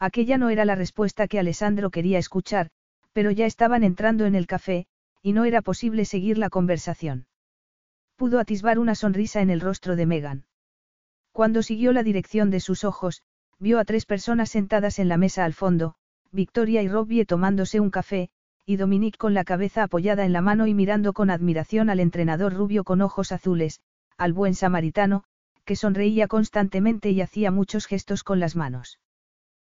[0.00, 2.70] Aquella no era la respuesta que Alessandro quería escuchar,
[3.12, 4.86] pero ya estaban entrando en el café,
[5.22, 7.26] y no era posible seguir la conversación.
[8.16, 10.47] Pudo atisbar una sonrisa en el rostro de Megan.
[11.38, 13.22] Cuando siguió la dirección de sus ojos,
[13.60, 15.94] vio a tres personas sentadas en la mesa al fondo,
[16.32, 18.30] Victoria y Robbie tomándose un café,
[18.66, 22.54] y Dominique con la cabeza apoyada en la mano y mirando con admiración al entrenador
[22.54, 23.80] rubio con ojos azules,
[24.16, 25.22] al buen samaritano,
[25.64, 28.98] que sonreía constantemente y hacía muchos gestos con las manos.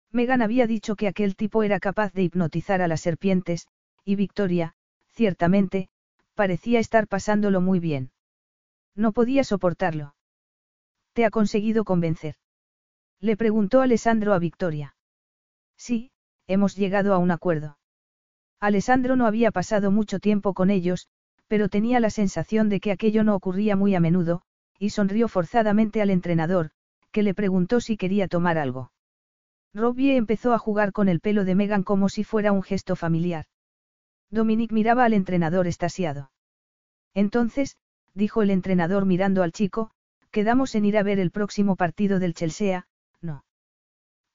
[0.09, 3.67] Megan había dicho que aquel tipo era capaz de hipnotizar a las serpientes,
[4.05, 4.73] y Victoria,
[5.09, 5.89] ciertamente,
[6.33, 8.11] parecía estar pasándolo muy bien.
[8.95, 10.13] No podía soportarlo.
[11.17, 12.35] ¿Te ha conseguido convencer?
[13.19, 14.95] Le preguntó Alessandro a Victoria.
[15.75, 16.11] Sí,
[16.45, 17.79] hemos llegado a un acuerdo.
[18.59, 21.07] Alessandro no había pasado mucho tiempo con ellos,
[21.47, 24.43] pero tenía la sensación de que aquello no ocurría muy a menudo,
[24.77, 26.69] y sonrió forzadamente al entrenador,
[27.11, 28.91] que le preguntó si quería tomar algo.
[29.73, 33.45] Robbie empezó a jugar con el pelo de Megan como si fuera un gesto familiar.
[34.29, 36.29] Dominique miraba al entrenador estasiado.
[37.15, 37.75] Entonces,
[38.13, 39.89] dijo el entrenador mirando al chico,
[40.37, 42.85] Quedamos en ir a ver el próximo partido del Chelsea,
[43.21, 43.43] ¿no?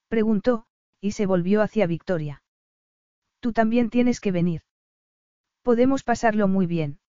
[0.09, 0.65] Preguntó,
[0.99, 2.43] y se volvió hacia Victoria.
[3.39, 4.63] Tú también tienes que venir.
[5.61, 6.99] Podemos pasarlo muy bien.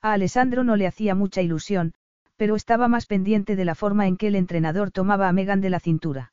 [0.00, 1.94] A Alessandro no le hacía mucha ilusión,
[2.36, 5.70] pero estaba más pendiente de la forma en que el entrenador tomaba a Megan de
[5.70, 6.32] la cintura.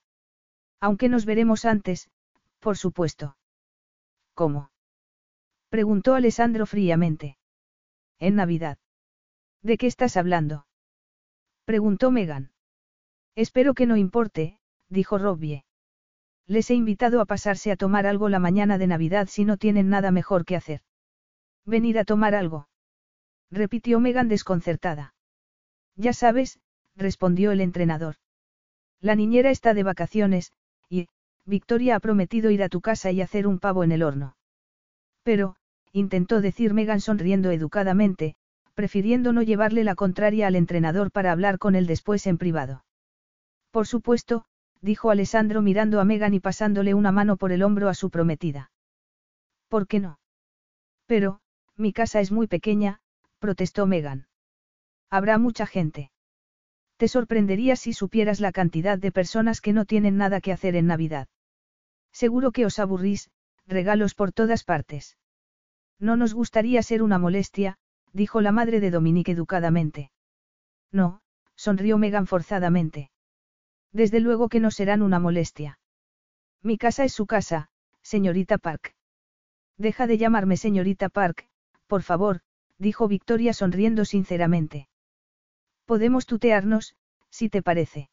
[0.79, 2.11] Aunque nos veremos antes,
[2.59, 3.35] por supuesto.
[4.35, 4.69] ¿Cómo?
[5.69, 7.39] Preguntó Alessandro fríamente.
[8.19, 8.77] En Navidad.
[9.63, 10.67] ¿De qué estás hablando?
[11.69, 12.49] Preguntó Megan.
[13.35, 14.57] Espero que no importe,
[14.89, 15.65] dijo Robbie.
[16.47, 19.87] Les he invitado a pasarse a tomar algo la mañana de Navidad si no tienen
[19.87, 20.81] nada mejor que hacer.
[21.67, 22.69] Venir a tomar algo.
[23.51, 25.13] Repitió Megan desconcertada.
[25.95, 26.59] Ya sabes,
[26.95, 28.15] respondió el entrenador.
[28.99, 30.51] La niñera está de vacaciones,
[30.89, 31.07] y,
[31.45, 34.35] Victoria ha prometido ir a tu casa y hacer un pavo en el horno.
[35.21, 35.55] Pero,
[35.91, 38.37] intentó decir Megan sonriendo educadamente,
[38.79, 42.85] prefiriendo no llevarle la contraria al entrenador para hablar con él después en privado.
[43.71, 44.45] Por supuesto,
[44.79, 48.71] dijo Alessandro mirando a Megan y pasándole una mano por el hombro a su prometida.
[49.67, 50.21] ¿Por qué no?
[51.07, 51.41] Pero,
[51.75, 53.01] mi casa es muy pequeña,
[53.39, 54.27] protestó Megan.
[55.09, 56.09] Habrá mucha gente.
[56.95, 60.87] Te sorprendería si supieras la cantidad de personas que no tienen nada que hacer en
[60.87, 61.27] Navidad.
[62.13, 63.29] Seguro que os aburrís,
[63.67, 65.17] regalos por todas partes.
[65.99, 67.77] No nos gustaría ser una molestia,
[68.13, 70.11] dijo la madre de Dominique educadamente.
[70.91, 71.21] No,
[71.55, 73.11] sonrió Megan forzadamente.
[73.91, 75.79] Desde luego que no serán una molestia.
[76.61, 77.69] Mi casa es su casa,
[78.01, 78.95] señorita Park.
[79.77, 81.47] Deja de llamarme señorita Park,
[81.87, 82.41] por favor,
[82.77, 84.89] dijo Victoria sonriendo sinceramente.
[85.85, 86.95] Podemos tutearnos,
[87.29, 88.09] si te parece.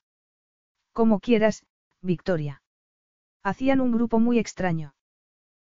[0.92, 1.66] Como quieras,
[2.00, 2.62] Victoria.
[3.42, 4.94] Hacían un grupo muy extraño.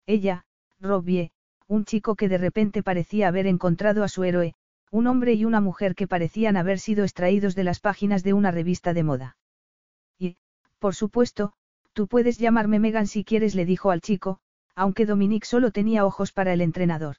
[0.06, 0.46] Ella,
[0.80, 1.32] Robbie,
[1.68, 4.56] un chico que de repente parecía haber encontrado a su héroe,
[4.92, 8.52] un hombre y una mujer que parecían haber sido extraídos de las páginas de una
[8.52, 9.38] revista de moda.
[10.18, 10.38] Y,
[10.80, 11.54] por supuesto,
[11.94, 14.40] tú puedes llamarme Megan si quieres, le dijo al chico,
[14.76, 17.18] aunque Dominique solo tenía ojos para el entrenador.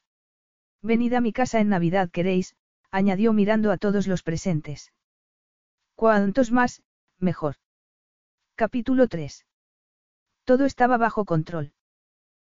[0.83, 2.55] Venid a mi casa en Navidad, queréis,
[2.91, 4.93] añadió mirando a todos los presentes.
[5.95, 6.83] Cuantos más,
[7.19, 7.57] mejor.
[8.55, 9.45] Capítulo 3.
[10.45, 11.73] Todo estaba bajo control.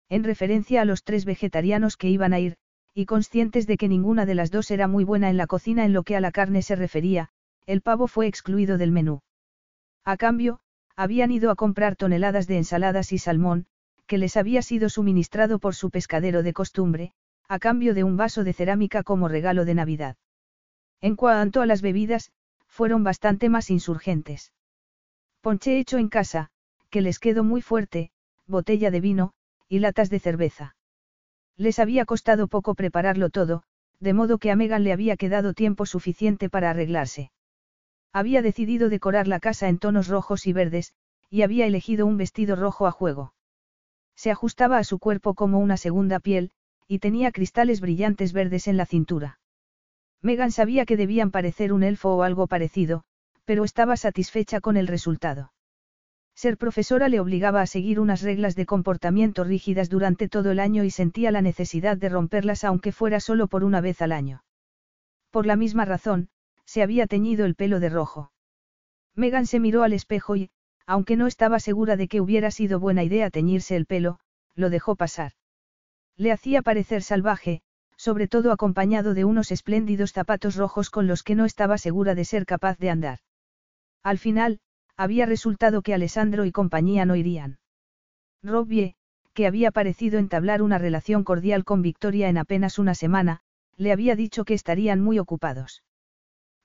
[0.08, 2.56] En referencia a los tres vegetarianos que iban a ir,
[2.94, 5.92] y conscientes de que ninguna de las dos era muy buena en la cocina en
[5.92, 7.30] lo que a la carne se refería,
[7.66, 9.20] el pavo fue excluido del menú.
[10.04, 10.60] A cambio,
[10.96, 13.66] habían ido a comprar toneladas de ensaladas y salmón,
[14.06, 17.12] que les había sido suministrado por su pescadero de costumbre,
[17.46, 20.16] a cambio de un vaso de cerámica como regalo de Navidad.
[21.00, 22.32] En cuanto a las bebidas,
[22.66, 24.52] fueron bastante más insurgentes.
[25.40, 26.50] Ponché hecho en casa,
[26.90, 28.10] que les quedó muy fuerte,
[28.46, 29.34] botella de vino,
[29.68, 30.76] y latas de cerveza.
[31.56, 33.62] Les había costado poco prepararlo todo,
[34.00, 37.32] de modo que a Megan le había quedado tiempo suficiente para arreglarse.
[38.12, 40.92] Había decidido decorar la casa en tonos rojos y verdes,
[41.30, 43.34] y había elegido un vestido rojo a juego.
[44.16, 46.50] Se ajustaba a su cuerpo como una segunda piel,
[46.86, 49.38] y tenía cristales brillantes verdes en la cintura.
[50.22, 53.04] Megan sabía que debían parecer un elfo o algo parecido,
[53.44, 55.52] pero estaba satisfecha con el resultado.
[56.38, 60.84] Ser profesora le obligaba a seguir unas reglas de comportamiento rígidas durante todo el año
[60.84, 64.44] y sentía la necesidad de romperlas aunque fuera solo por una vez al año.
[65.32, 66.28] Por la misma razón,
[66.64, 68.30] se había teñido el pelo de rojo.
[69.16, 70.50] Megan se miró al espejo y,
[70.86, 74.20] aunque no estaba segura de que hubiera sido buena idea teñirse el pelo,
[74.54, 75.32] lo dejó pasar.
[76.16, 77.62] Le hacía parecer salvaje,
[77.96, 82.24] sobre todo acompañado de unos espléndidos zapatos rojos con los que no estaba segura de
[82.24, 83.18] ser capaz de andar.
[84.04, 84.60] Al final,
[84.98, 87.58] había resultado que Alessandro y compañía no irían.
[88.42, 88.96] Robbie,
[89.32, 93.40] que había parecido entablar una relación cordial con Victoria en apenas una semana,
[93.76, 95.84] le había dicho que estarían muy ocupados.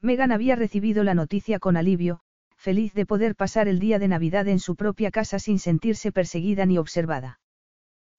[0.01, 2.21] Megan había recibido la noticia con alivio,
[2.57, 6.65] feliz de poder pasar el día de Navidad en su propia casa sin sentirse perseguida
[6.65, 7.39] ni observada.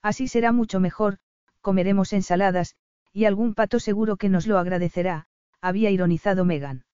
[0.01, 1.17] Así será mucho mejor,
[1.59, 2.75] comeremos ensaladas,
[3.11, 5.27] y algún pato seguro que nos lo agradecerá,
[5.59, 6.84] había ironizado Megan.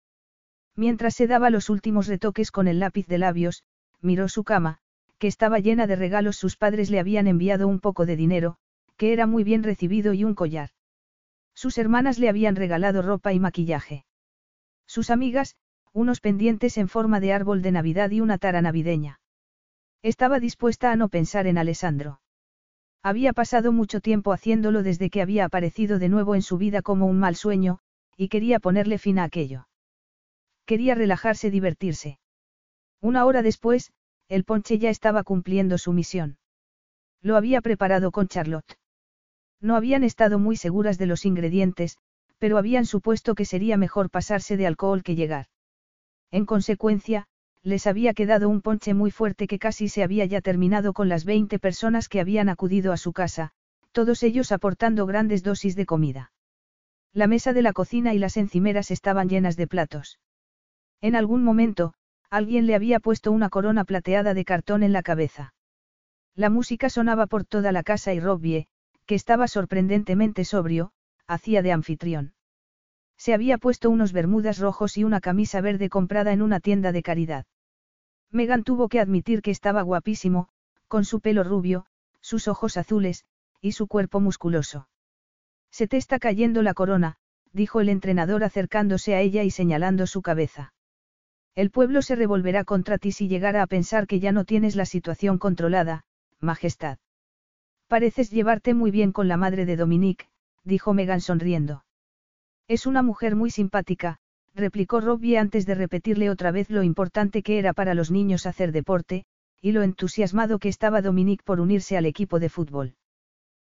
[0.76, 3.64] Mientras se daba los últimos retoques con el lápiz de labios,
[4.02, 4.80] miró su cama,
[5.18, 6.38] que estaba llena de regalos.
[6.38, 8.58] Sus padres le habían enviado un poco de dinero,
[8.98, 10.70] que era muy bien recibido y un collar.
[11.54, 14.06] Sus hermanas le habían regalado ropa y maquillaje.
[14.88, 15.56] Sus amigas,
[15.94, 19.20] unos pendientes en forma de árbol de Navidad y una tara navideña.
[20.02, 22.22] Estaba dispuesta a no pensar en Alessandro.
[23.04, 27.08] Había pasado mucho tiempo haciéndolo desde que había aparecido de nuevo en su vida como
[27.08, 27.80] un mal sueño,
[28.16, 29.68] y quería ponerle fin a aquello.
[30.72, 32.18] Quería relajarse, divertirse.
[33.02, 33.92] Una hora después,
[34.30, 36.38] el ponche ya estaba cumpliendo su misión.
[37.22, 38.78] Lo había preparado con Charlotte.
[39.60, 41.98] No habían estado muy seguras de los ingredientes,
[42.38, 45.48] pero habían supuesto que sería mejor pasarse de alcohol que llegar.
[46.32, 47.26] En consecuencia,
[47.64, 51.26] les había quedado un ponche muy fuerte que casi se había ya terminado con las
[51.26, 53.52] 20 personas que habían acudido a su casa,
[53.92, 56.32] todos ellos aportando grandes dosis de comida.
[57.12, 60.18] La mesa de la cocina y las encimeras estaban llenas de platos.
[61.02, 61.94] En algún momento,
[62.30, 65.54] alguien le había puesto una corona plateada de cartón en la cabeza.
[66.36, 68.68] La música sonaba por toda la casa y Robbie,
[69.06, 70.92] que estaba sorprendentemente sobrio,
[71.28, 72.34] hacía de anfitrión.
[73.18, 77.04] Se había puesto unos bermudas rojos y una camisa verde comprada en una tienda de
[77.04, 77.46] caridad.
[78.32, 80.50] Megan tuvo que admitir que estaba guapísimo,
[80.88, 81.86] con su pelo rubio,
[82.22, 83.26] sus ojos azules,
[83.60, 84.88] y su cuerpo musculoso.
[85.72, 87.18] Se te está cayendo la corona,
[87.54, 90.74] dijo el entrenador acercándose a ella y señalando su cabeza.
[91.56, 94.86] El pueblo se revolverá contra ti si llegara a pensar que ya no tienes la
[94.86, 96.04] situación controlada,
[96.40, 96.98] Majestad.
[97.88, 100.28] Pareces llevarte muy bien con la madre de Dominique,
[100.64, 101.84] dijo Megan sonriendo.
[102.68, 104.18] Es una mujer muy simpática,
[104.56, 108.72] replicó Robbie antes de repetirle otra vez lo importante que era para los niños hacer
[108.72, 109.26] deporte,
[109.62, 112.96] y lo entusiasmado que estaba Dominique por unirse al equipo de fútbol.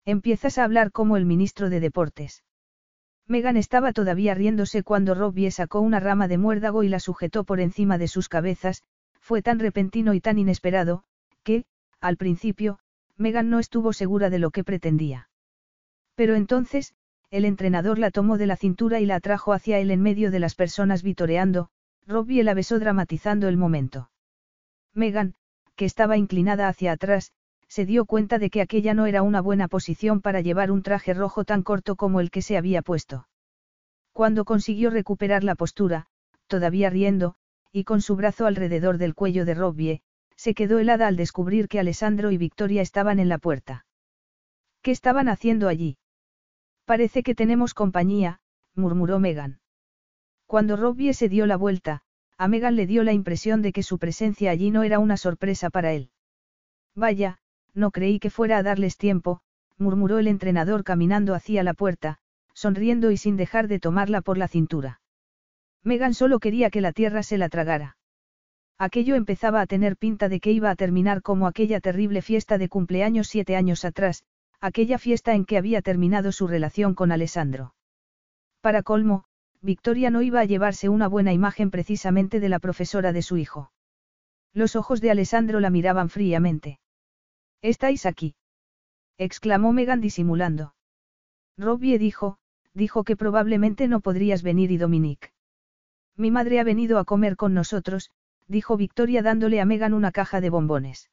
[0.04, 2.42] Empiezas a hablar como el ministro de Deportes.
[3.28, 7.60] Megan estaba todavía riéndose cuando Robbie sacó una rama de muérdago y la sujetó por
[7.60, 8.82] encima de sus cabezas,
[9.20, 11.02] fue tan repentino y tan inesperado,
[11.42, 11.64] que,
[12.00, 12.78] al principio,
[13.16, 15.28] Megan no estuvo segura de lo que pretendía.
[16.14, 16.94] Pero entonces,
[17.30, 20.38] el entrenador la tomó de la cintura y la atrajo hacia él en medio de
[20.38, 21.70] las personas vitoreando,
[22.06, 24.10] Robbie la besó dramatizando el momento.
[24.94, 25.34] Megan,
[25.74, 27.32] que estaba inclinada hacia atrás,
[27.68, 31.14] se dio cuenta de que aquella no era una buena posición para llevar un traje
[31.14, 33.28] rojo tan corto como el que se había puesto.
[34.12, 36.06] Cuando consiguió recuperar la postura,
[36.47, 37.34] todavía riendo,
[37.72, 40.02] y con su brazo alrededor del cuello de Robbie,
[40.36, 43.84] se quedó helada al descubrir que Alessandro y Victoria estaban en la puerta.
[44.82, 45.98] ¿Qué estaban haciendo allí?
[46.84, 48.40] Parece que tenemos compañía,
[48.74, 49.60] murmuró Megan.
[50.47, 52.02] Cuando Robbie se dio la vuelta,
[52.38, 55.70] a Megan le dio la impresión de que su presencia allí no era una sorpresa
[55.70, 56.10] para él.
[56.94, 57.38] Vaya,
[57.76, 59.40] no creí que fuera a darles tiempo,
[59.78, 62.18] murmuró el entrenador caminando hacia la puerta,
[62.54, 65.00] sonriendo y sin dejar de tomarla por la cintura.
[65.84, 67.98] Megan solo quería que la tierra se la tragara.
[68.78, 72.68] Aquello empezaba a tener pinta de que iba a terminar como aquella terrible fiesta de
[72.68, 74.24] cumpleaños siete años atrás,
[74.60, 77.74] aquella fiesta en que había terminado su relación con Alessandro.
[78.60, 79.24] Para colmo,
[79.60, 83.70] Victoria no iba a llevarse una buena imagen precisamente de la profesora de su hijo.
[84.52, 86.78] Los ojos de Alessandro la miraban fríamente.
[87.62, 88.34] ¿Estáis aquí?
[89.18, 90.74] exclamó Megan disimulando.
[91.56, 92.38] Robbie dijo,
[92.74, 95.32] dijo que probablemente no podrías venir y Dominique.
[96.16, 98.10] Mi madre ha venido a comer con nosotros,
[98.46, 101.10] dijo Victoria dándole a Megan una caja de bombones.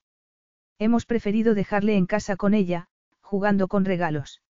[0.80, 2.88] Hemos preferido dejarle en casa con ella,
[3.22, 4.42] jugando con regalos.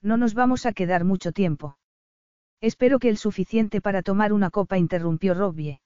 [0.00, 1.78] No nos vamos a quedar mucho tiempo.
[2.60, 5.80] Espero que el suficiente para tomar una copa, interrumpió Robbie.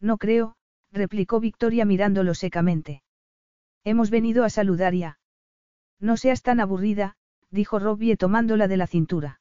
[0.00, 0.56] No creo,
[0.92, 3.02] replicó Victoria mirándolo secamente.
[3.84, 5.18] Hemos venido a saludar ya.
[5.98, 7.16] No seas tan aburrida,
[7.50, 9.40] dijo Robbie tomándola de la cintura.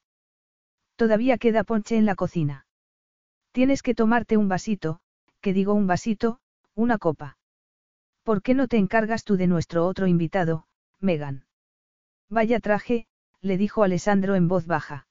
[0.95, 2.65] Todavía queda ponche en la cocina.
[3.51, 4.99] Tienes que tomarte un vasito,
[5.41, 6.39] que digo un vasito,
[6.75, 7.37] una copa.
[8.23, 10.65] ¿Por qué no te encargas tú de nuestro otro invitado,
[10.99, 11.45] Megan?
[12.29, 13.07] Vaya traje,
[13.41, 15.07] le dijo Alessandro en voz baja.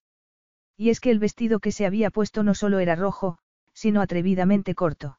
[0.77, 3.39] Y es que el vestido que se había puesto no solo era rojo,
[3.73, 5.19] sino atrevidamente corto.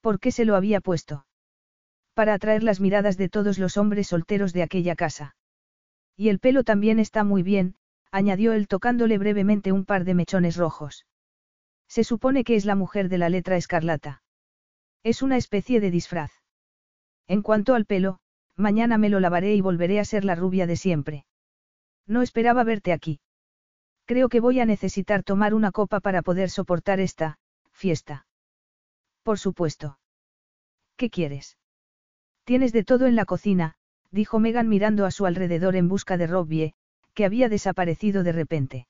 [0.00, 1.26] ¿Por qué se lo había puesto?
[2.14, 5.34] Para atraer las miradas de todos los hombres solteros de aquella casa.
[6.16, 7.76] Y el pelo también está muy bien,
[8.10, 11.06] añadió él tocándole brevemente un par de mechones rojos.
[11.88, 14.22] Se supone que es la mujer de la letra escarlata.
[15.02, 16.32] Es una especie de disfraz.
[17.28, 18.18] En cuanto al pelo,
[18.56, 21.24] mañana me lo lavaré y volveré a ser la rubia de siempre.
[22.06, 23.20] No esperaba verte aquí.
[24.04, 27.38] Creo que voy a necesitar tomar una copa para poder soportar esta,
[27.72, 28.26] fiesta.
[29.22, 29.98] Por supuesto.
[30.96, 31.56] ¿Qué quieres?
[32.44, 33.74] Tienes de todo en la cocina,
[34.10, 36.74] dijo Megan mirando a su alrededor en busca de Robbie,
[37.14, 38.86] que había desaparecido de repente.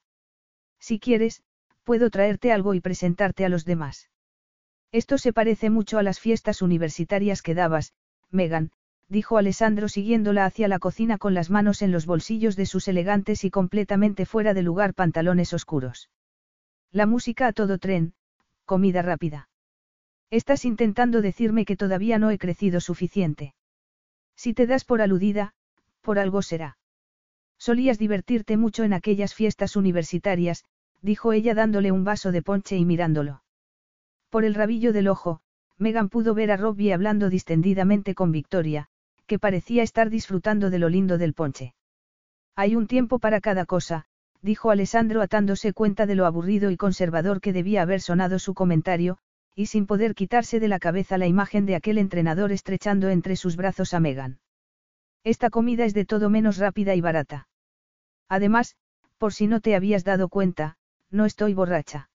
[0.78, 1.42] Si quieres,
[1.84, 4.10] puedo traerte algo y presentarte a los demás.
[4.90, 7.92] Esto se parece mucho a las fiestas universitarias que dabas,
[8.30, 8.72] Megan,
[9.08, 13.44] dijo Alessandro siguiéndola hacia la cocina con las manos en los bolsillos de sus elegantes
[13.44, 16.10] y completamente fuera de lugar pantalones oscuros.
[16.90, 18.14] La música a todo tren,
[18.64, 19.48] comida rápida.
[20.32, 23.54] Estás intentando decirme que todavía no he crecido suficiente.
[24.34, 25.52] Si te das por aludida,
[26.00, 26.78] por algo será.
[27.59, 30.64] Solías divertirte mucho en aquellas fiestas universitarias,
[31.02, 33.42] dijo ella dándole un vaso de ponche y mirándolo.
[34.30, 35.42] Por el rabillo del ojo,
[35.76, 38.88] Megan pudo ver a Robbie hablando distendidamente con Victoria,
[39.26, 41.74] que parecía estar disfrutando de lo lindo del ponche.
[42.56, 44.06] Hay un tiempo para cada cosa,
[44.40, 49.18] dijo Alessandro atándose cuenta de lo aburrido y conservador que debía haber sonado su comentario,
[49.54, 53.56] y sin poder quitarse de la cabeza la imagen de aquel entrenador estrechando entre sus
[53.56, 54.40] brazos a Megan.
[55.24, 57.48] Esta comida es de todo menos rápida y barata.
[58.28, 58.76] Además,
[59.18, 60.76] por si no te habías dado cuenta,
[61.10, 62.10] no estoy borracha.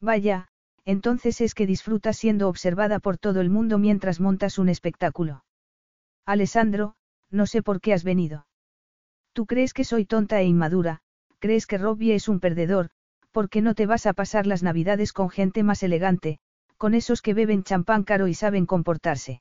[0.00, 0.48] Vaya,
[0.84, 5.44] entonces es que disfrutas siendo observada por todo el mundo mientras montas un espectáculo.
[6.24, 6.94] Alessandro,
[7.30, 8.46] no sé por qué has venido.
[9.32, 11.00] Tú crees que soy tonta e inmadura,
[11.38, 12.90] crees que Robbie es un perdedor,
[13.32, 16.38] porque no te vas a pasar las navidades con gente más elegante,
[16.82, 19.40] con esos que beben champán caro y saben comportarse.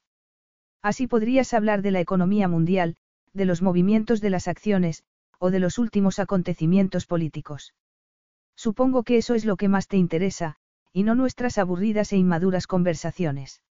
[0.84, 2.98] Así podrías hablar de la economía mundial,
[3.34, 5.02] de los movimientos de las acciones,
[5.40, 7.74] o de los últimos acontecimientos políticos.
[8.56, 10.58] Supongo que eso es lo que más te interesa,
[10.94, 13.64] y no nuestras aburridas e inmaduras conversaciones.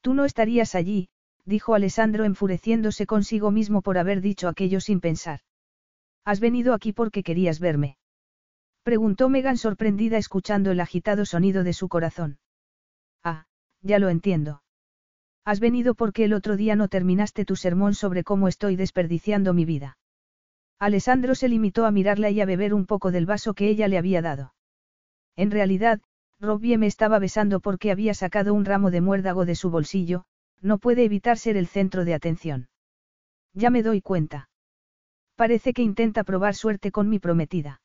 [0.00, 1.08] Tú no estarías allí,
[1.44, 5.40] dijo Alessandro enfureciéndose consigo mismo por haber dicho aquello sin pensar.
[6.24, 7.96] ¿Has venido aquí porque querías verme?
[8.84, 12.38] Preguntó Megan sorprendida escuchando el agitado sonido de su corazón.
[13.84, 14.62] Ya lo entiendo.
[15.44, 19.66] Has venido porque el otro día no terminaste tu sermón sobre cómo estoy desperdiciando mi
[19.66, 19.98] vida.
[20.78, 23.98] Alessandro se limitó a mirarla y a beber un poco del vaso que ella le
[23.98, 24.54] había dado.
[25.36, 26.00] En realidad,
[26.40, 30.24] Robbie me estaba besando porque había sacado un ramo de muérdago de su bolsillo,
[30.62, 32.68] no puede evitar ser el centro de atención.
[33.52, 34.48] Ya me doy cuenta.
[35.36, 37.82] Parece que intenta probar suerte con mi prometida.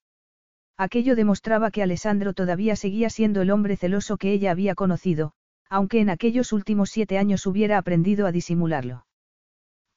[0.78, 5.34] Aquello demostraba que Alessandro todavía seguía siendo el hombre celoso que ella había conocido,
[5.70, 9.06] aunque en aquellos últimos siete años hubiera aprendido a disimularlo.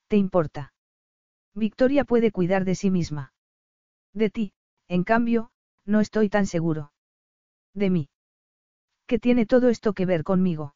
[0.07, 0.73] ¿Te importa?
[1.55, 3.33] Victoria puede cuidar de sí misma.
[4.13, 4.53] De ti,
[4.87, 5.49] en cambio,
[5.85, 6.91] no estoy tan seguro.
[7.73, 8.09] De mí.
[9.07, 10.75] ¿Qué tiene todo esto que ver conmigo?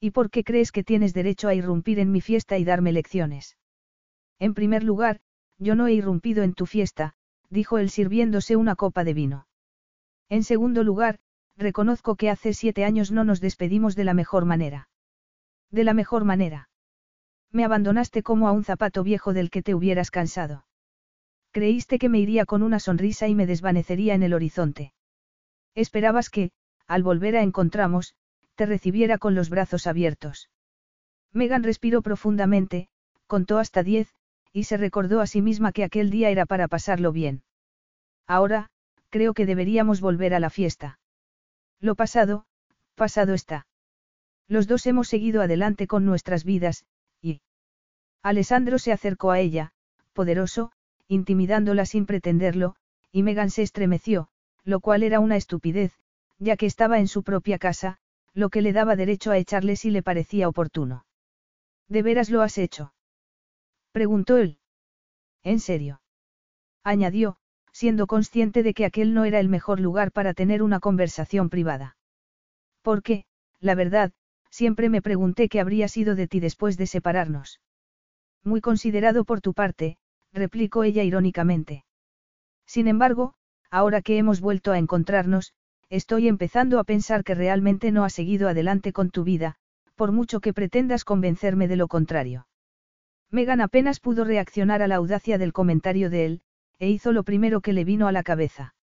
[0.00, 3.56] ¿Y por qué crees que tienes derecho a irrumpir en mi fiesta y darme lecciones?
[4.38, 5.20] En primer lugar,
[5.58, 7.14] yo no he irrumpido en tu fiesta,
[7.48, 9.46] dijo él sirviéndose una copa de vino.
[10.28, 11.18] En segundo lugar,
[11.56, 14.88] reconozco que hace siete años no nos despedimos de la mejor manera.
[15.70, 16.68] De la mejor manera.
[17.50, 20.66] Me abandonaste como a un zapato viejo del que te hubieras cansado.
[21.52, 24.92] Creíste que me iría con una sonrisa y me desvanecería en el horizonte.
[25.74, 26.50] Esperabas que,
[26.86, 28.14] al volver a encontramos,
[28.56, 30.50] te recibiera con los brazos abiertos.
[31.32, 32.88] Megan respiró profundamente,
[33.26, 34.14] contó hasta diez,
[34.52, 37.42] y se recordó a sí misma que aquel día era para pasarlo bien.
[38.26, 38.70] Ahora,
[39.10, 40.98] creo que deberíamos volver a la fiesta.
[41.80, 42.46] Lo pasado,
[42.94, 43.66] pasado está.
[44.48, 46.84] Los dos hemos seguido adelante con nuestras vidas,
[47.20, 47.40] y...
[48.22, 49.72] Alessandro se acercó a ella,
[50.12, 50.72] poderoso,
[51.08, 52.76] intimidándola sin pretenderlo,
[53.12, 54.28] y Megan se estremeció,
[54.64, 55.92] lo cual era una estupidez,
[56.38, 57.98] ya que estaba en su propia casa,
[58.34, 61.06] lo que le daba derecho a echarle si le parecía oportuno.
[61.88, 62.92] ¿De veras lo has hecho?
[63.92, 64.58] Preguntó él.
[65.42, 66.00] ¿En serio?
[66.82, 67.38] Añadió,
[67.76, 71.98] siendo consciente de que aquel no era el mejor lugar para tener una conversación privada.
[72.80, 73.26] Porque,
[73.60, 74.12] la verdad,
[74.50, 77.60] siempre me pregunté qué habría sido de ti después de separarnos.
[78.42, 79.98] Muy considerado por tu parte,
[80.32, 81.84] replicó ella irónicamente.
[82.64, 83.34] Sin embargo,
[83.70, 85.52] ahora que hemos vuelto a encontrarnos,
[85.90, 89.56] estoy empezando a pensar que realmente no has seguido adelante con tu vida,
[89.96, 92.48] por mucho que pretendas convencerme de lo contrario.
[93.30, 96.42] Megan apenas pudo reaccionar a la audacia del comentario de él,
[96.78, 98.74] e hizo lo primero que le vino a la cabeza.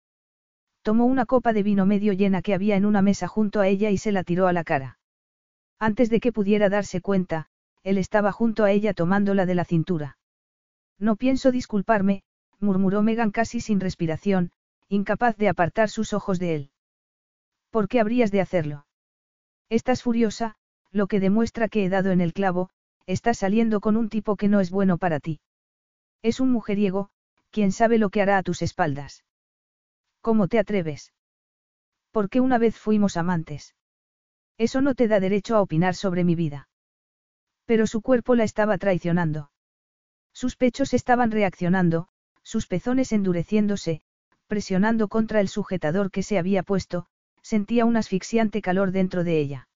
[0.82, 3.90] Tomó una copa de vino medio llena que había en una mesa junto a ella
[3.90, 5.00] y se la tiró a la cara.
[5.80, 7.48] Antes de que pudiera darse cuenta,
[7.84, 10.18] él estaba junto a ella tomándola de la cintura.
[11.00, 12.24] No pienso disculparme,
[12.60, 14.52] murmuró Megan casi sin respiración,
[14.88, 16.72] incapaz de apartar sus ojos de él.
[17.70, 18.86] ¿Por qué habrías de hacerlo?
[19.70, 20.56] Estás furiosa,
[20.92, 22.70] lo que demuestra que he dado en el clavo,
[23.06, 25.40] estás saliendo con un tipo que no es bueno para ti.
[26.22, 27.10] Es un mujeriego,
[27.54, 29.24] quién sabe lo que hará a tus espaldas.
[30.22, 31.14] ¿Cómo te atreves?
[32.12, 33.76] Porque una vez fuimos amantes.
[34.58, 36.68] Eso no te da derecho a opinar sobre mi vida.
[37.66, 39.52] Pero su cuerpo la estaba traicionando.
[40.34, 42.08] Sus pechos estaban reaccionando,
[42.42, 44.02] sus pezones endureciéndose,
[44.48, 47.06] presionando contra el sujetador que se había puesto,
[47.44, 49.68] sentía un asfixiante calor dentro de ella.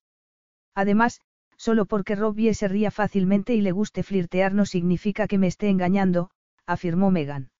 [0.74, 1.20] Además,
[1.56, 5.68] solo porque Robbie se ría fácilmente y le guste flirtear no significa que me esté
[5.68, 6.30] engañando,
[6.66, 7.50] afirmó Megan.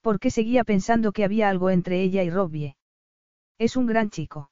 [0.00, 2.76] Porque seguía pensando que había algo entre ella y Robbie.
[3.58, 4.50] Es un gran chico.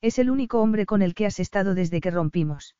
[0.00, 2.76] Es el único hombre con el que has estado desde que rompimos.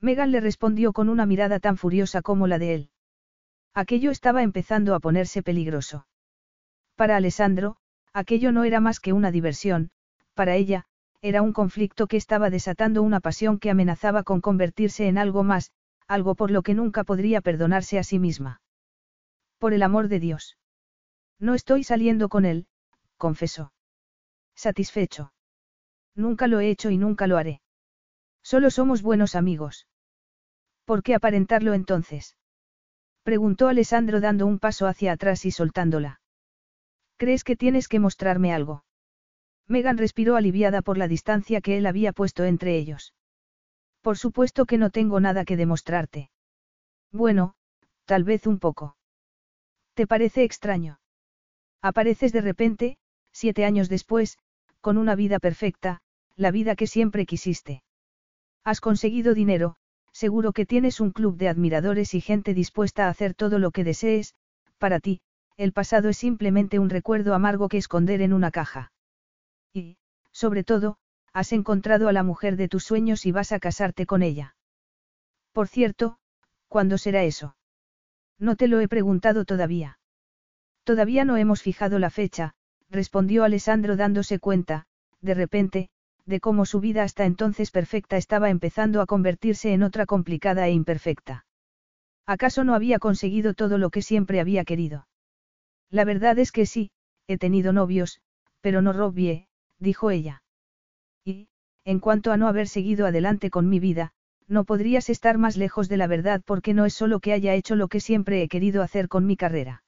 [0.00, 2.90] Megan le respondió con una mirada tan furiosa como la de él.
[3.74, 6.06] Aquello estaba empezando a ponerse peligroso.
[6.96, 7.76] Para Alessandro,
[8.12, 9.90] aquello no era más que una diversión,
[10.34, 10.86] para ella,
[11.22, 15.70] era un conflicto que estaba desatando una pasión que amenazaba con convertirse en algo más,
[16.08, 18.62] algo por lo que nunca podría perdonarse a sí misma.
[19.58, 20.56] Por el amor de Dios.
[21.40, 22.66] No estoy saliendo con él,
[23.16, 23.72] confesó.
[24.54, 25.32] Satisfecho.
[26.14, 27.62] Nunca lo he hecho y nunca lo haré.
[28.42, 29.86] Solo somos buenos amigos.
[30.84, 32.36] ¿Por qué aparentarlo entonces?
[33.22, 36.20] Preguntó Alessandro dando un paso hacia atrás y soltándola.
[37.16, 38.84] ¿Crees que tienes que mostrarme algo?
[39.66, 43.14] Megan respiró aliviada por la distancia que él había puesto entre ellos.
[44.02, 46.30] Por supuesto que no tengo nada que demostrarte.
[47.12, 47.54] Bueno,
[48.04, 48.96] tal vez un poco.
[49.94, 50.99] ¿Te parece extraño?
[51.82, 52.98] Apareces de repente,
[53.32, 54.38] siete años después,
[54.80, 56.00] con una vida perfecta,
[56.36, 57.82] la vida que siempre quisiste.
[58.64, 59.76] Has conseguido dinero,
[60.12, 63.84] seguro que tienes un club de admiradores y gente dispuesta a hacer todo lo que
[63.84, 64.34] desees,
[64.78, 65.20] para ti,
[65.56, 68.92] el pasado es simplemente un recuerdo amargo que esconder en una caja.
[69.72, 69.98] Y,
[70.32, 70.98] sobre todo,
[71.32, 74.56] has encontrado a la mujer de tus sueños y vas a casarte con ella.
[75.52, 76.18] Por cierto,
[76.68, 77.56] ¿cuándo será eso?
[78.38, 79.99] No te lo he preguntado todavía.
[80.84, 82.54] Todavía no hemos fijado la fecha,
[82.90, 84.86] respondió Alessandro dándose cuenta,
[85.20, 85.90] de repente,
[86.26, 90.72] de cómo su vida hasta entonces perfecta estaba empezando a convertirse en otra complicada e
[90.72, 91.44] imperfecta.
[92.26, 95.08] ¿Acaso no había conseguido todo lo que siempre había querido?
[95.90, 96.92] La verdad es que sí,
[97.26, 98.20] he tenido novios,
[98.60, 99.48] pero no Robbie,
[99.78, 100.42] dijo ella.
[101.24, 101.48] Y,
[101.84, 104.12] en cuanto a no haber seguido adelante con mi vida,
[104.46, 107.76] no podrías estar más lejos de la verdad porque no es solo que haya hecho
[107.76, 109.82] lo que siempre he querido hacer con mi carrera.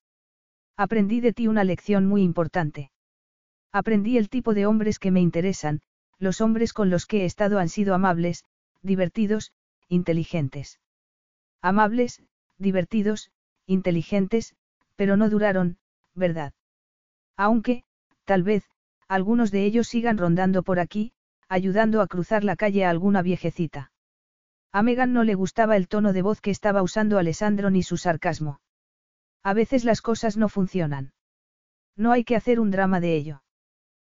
[0.77, 2.91] Aprendí de ti una lección muy importante.
[3.73, 5.81] Aprendí el tipo de hombres que me interesan,
[6.19, 8.45] los hombres con los que he estado han sido amables,
[8.83, 9.53] divertidos,
[9.89, 10.81] inteligentes.
[11.61, 12.23] Amables,
[12.59, 13.31] divertidos,
[13.67, 14.55] inteligentes,
[14.97, 15.79] pero no duraron,
[16.15, 16.53] ¿verdad?
[17.37, 17.85] Aunque,
[18.25, 18.65] tal vez,
[19.09, 21.13] algunos de ellos sigan rondando por aquí,
[21.49, 23.93] ayudando a cruzar la calle a alguna viejecita.
[24.73, 27.99] A Megan no le gustaba el tono de voz que estaba usando Alessandro ni su
[27.99, 28.61] sarcasmo.
[29.43, 31.13] A veces las cosas no funcionan.
[31.97, 33.43] No hay que hacer un drama de ello.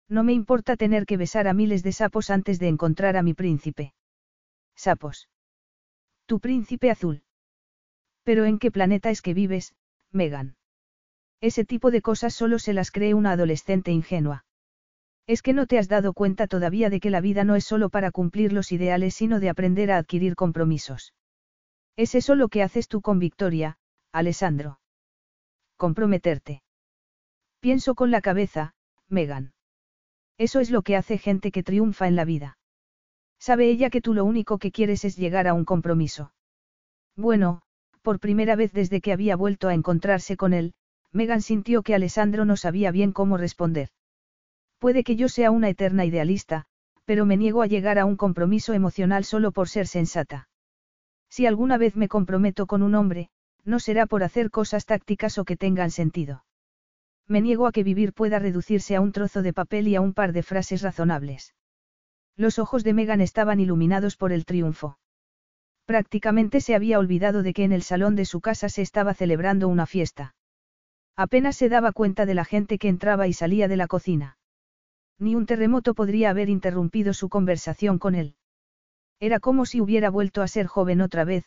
[0.08, 3.34] No me importa tener que besar a miles de sapos antes de encontrar a mi
[3.34, 3.94] príncipe.
[4.76, 5.30] Sapos.
[6.28, 7.24] Tu príncipe azul.
[8.24, 9.76] Pero ¿en qué planeta es que vives,
[10.12, 10.58] Megan?
[11.42, 14.46] Ese tipo de cosas solo se las cree una adolescente ingenua.
[15.28, 17.90] Es que no te has dado cuenta todavía de que la vida no es solo
[17.90, 21.14] para cumplir los ideales, sino de aprender a adquirir compromisos.
[21.96, 23.78] Es eso lo que haces tú con Victoria,
[24.12, 24.80] Alessandro.
[25.78, 26.64] Comprometerte.
[27.60, 28.74] Pienso con la cabeza,
[29.10, 29.54] Megan.
[30.38, 32.58] Eso es lo que hace gente que triunfa en la vida.
[33.40, 36.34] Sabe ella que tú lo único que quieres es llegar a un compromiso.
[37.16, 37.62] Bueno,
[38.02, 40.74] por primera vez desde que había vuelto a encontrarse con él,
[41.12, 43.90] Megan sintió que Alessandro no sabía bien cómo responder.
[44.80, 46.66] Puede que yo sea una eterna idealista,
[47.06, 50.50] pero me niego a llegar a un compromiso emocional solo por ser sensata.
[51.30, 53.30] Si alguna vez me comprometo con un hombre,
[53.66, 56.46] no será por hacer cosas tácticas o que tengan sentido.
[57.28, 60.14] Me niego a que vivir pueda reducirse a un trozo de papel y a un
[60.14, 61.56] par de frases razonables.
[62.38, 65.00] Los ojos de Megan estaban iluminados por el triunfo.
[65.86, 69.68] Prácticamente se había olvidado de que en el salón de su casa se estaba celebrando
[69.68, 70.36] una fiesta.
[71.16, 74.38] Apenas se daba cuenta de la gente que entraba y salía de la cocina.
[75.18, 78.36] Ni un terremoto podría haber interrumpido su conversación con él.
[79.20, 81.46] Era como si hubiera vuelto a ser joven otra vez,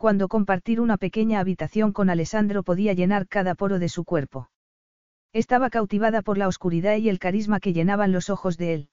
[0.00, 4.50] cuando compartir una pequeña habitación con Alessandro podía llenar cada poro de su cuerpo.
[5.34, 8.88] Estaba cautivada por la oscuridad y el carisma que llenaban los ojos de él.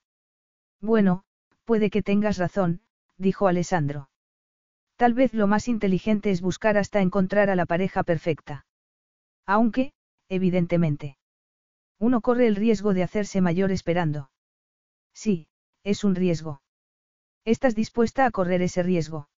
[0.81, 1.23] Bueno,
[1.63, 2.81] puede que tengas razón,
[3.17, 4.09] dijo Alessandro.
[4.97, 8.65] Tal vez lo más inteligente es buscar hasta encontrar a la pareja perfecta.
[9.45, 9.93] Aunque,
[10.27, 11.17] evidentemente.
[11.99, 14.29] Uno corre el riesgo de hacerse mayor esperando.
[15.13, 15.47] Sí,
[15.85, 16.61] es un riesgo.
[17.45, 19.29] ¿Estás dispuesta a correr ese riesgo?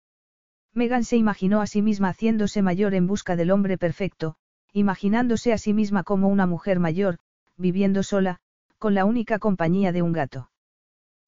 [0.75, 4.37] Megan se imaginó a sí misma haciéndose mayor en busca del hombre perfecto,
[4.73, 7.19] imaginándose a sí misma como una mujer mayor,
[7.57, 8.39] viviendo sola,
[8.79, 10.51] con la única compañía de un gato.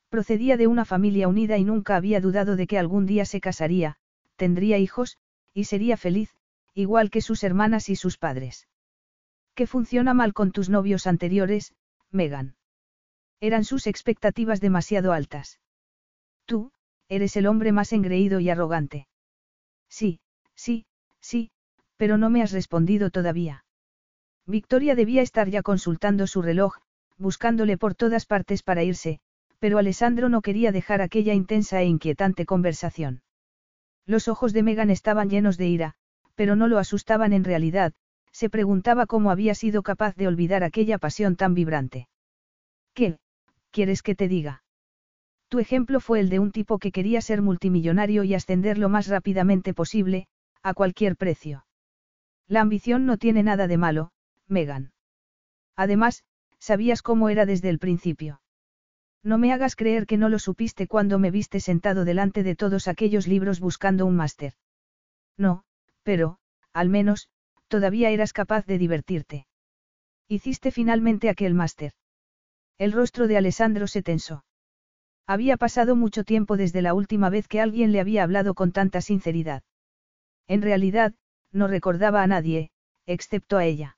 [0.08, 3.96] Procedía de una familia unida y nunca había dudado de que algún día se casaría,
[4.36, 5.18] tendría hijos,
[5.54, 6.34] y sería feliz,
[6.74, 8.68] igual que sus hermanas y sus padres.
[9.54, 11.74] ¿Qué funciona mal con tus novios anteriores,
[12.10, 12.56] Megan?
[13.40, 15.60] Eran sus expectativas demasiado altas.
[16.44, 16.72] Tú,
[17.08, 19.06] eres el hombre más engreído y arrogante.
[19.90, 20.20] Sí,
[20.54, 20.86] sí,
[21.20, 21.50] sí,
[21.96, 23.64] pero no me has respondido todavía.
[24.46, 26.76] Victoria debía estar ya consultando su reloj,
[27.18, 29.20] buscándole por todas partes para irse,
[29.58, 33.22] pero Alessandro no quería dejar aquella intensa e inquietante conversación.
[34.06, 35.94] Los ojos de Megan estaban llenos de ira,
[36.34, 37.92] pero no lo asustaban en realidad,
[38.32, 42.08] se preguntaba cómo había sido capaz de olvidar aquella pasión tan vibrante.
[42.94, 43.18] ¿Qué?
[43.70, 44.62] ¿Quieres que te diga?
[45.50, 49.08] Tu ejemplo fue el de un tipo que quería ser multimillonario y ascender lo más
[49.08, 50.28] rápidamente posible,
[50.62, 51.66] a cualquier precio.
[52.46, 54.12] La ambición no tiene nada de malo,
[54.46, 54.92] Megan.
[55.74, 56.22] Además,
[56.60, 58.40] sabías cómo era desde el principio.
[59.24, 62.86] No me hagas creer que no lo supiste cuando me viste sentado delante de todos
[62.86, 64.54] aquellos libros buscando un máster.
[65.36, 65.64] No,
[66.04, 66.38] pero,
[66.72, 67.28] al menos,
[67.66, 69.46] todavía eras capaz de divertirte.
[70.28, 71.92] Hiciste finalmente aquel máster.
[72.78, 74.44] El rostro de Alessandro se tensó.
[75.30, 79.00] Había pasado mucho tiempo desde la última vez que alguien le había hablado con tanta
[79.00, 79.62] sinceridad.
[80.48, 81.14] En realidad,
[81.52, 82.70] no recordaba a nadie,
[83.06, 83.96] excepto a ella.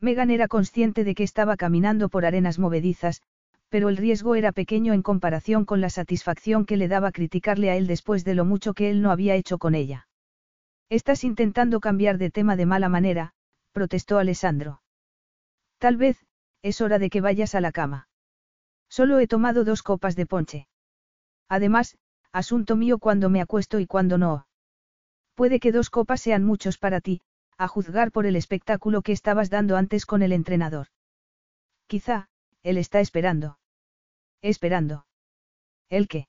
[0.00, 3.22] Megan era consciente de que estaba caminando por arenas movedizas,
[3.68, 7.76] pero el riesgo era pequeño en comparación con la satisfacción que le daba criticarle a
[7.76, 10.08] él después de lo mucho que él no había hecho con ella.
[10.88, 13.34] Estás intentando cambiar de tema de mala manera,
[13.70, 14.82] protestó Alessandro.
[15.78, 16.26] Tal vez,
[16.60, 18.08] es hora de que vayas a la cama.
[18.90, 20.68] Solo he tomado dos copas de ponche.
[21.48, 21.96] Además,
[22.32, 24.46] asunto mío cuando me acuesto y cuando no.
[25.34, 27.22] Puede que dos copas sean muchos para ti,
[27.56, 30.88] a juzgar por el espectáculo que estabas dando antes con el entrenador.
[31.86, 32.28] Quizá,
[32.62, 33.58] él está esperando.
[34.42, 35.06] Esperando.
[35.88, 36.28] ¿El qué?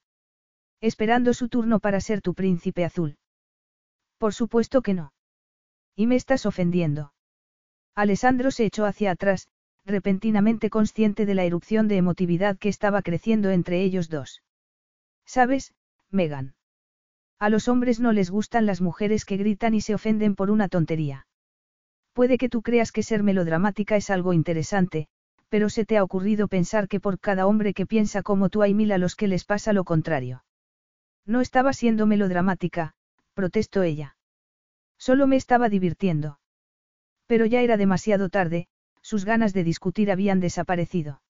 [0.82, 3.18] Esperando su turno para ser tu príncipe azul.
[4.18, 5.14] Por supuesto que no.
[5.96, 7.14] Y me estás ofendiendo.
[7.96, 9.48] Alessandro se echó hacia atrás,
[9.92, 14.42] repentinamente consciente de la erupción de emotividad que estaba creciendo entre ellos dos.
[15.26, 15.74] ¿Sabes,
[16.10, 16.56] Megan?
[17.40, 20.68] A los hombres no les gustan las mujeres que gritan y se ofenden por una
[20.68, 21.28] tontería.
[22.14, 25.08] Puede que tú creas que ser melodramática es algo interesante,
[25.50, 28.74] pero se te ha ocurrido pensar que por cada hombre que piensa como tú hay
[28.74, 30.44] mil a los que les pasa lo contrario.
[31.26, 32.94] No estaba siendo melodramática,
[33.34, 34.16] protestó ella.
[34.98, 36.40] Solo me estaba divirtiendo.
[37.28, 38.68] Pero ya era demasiado tarde,
[39.02, 41.22] sus ganas de discutir habían desaparecido.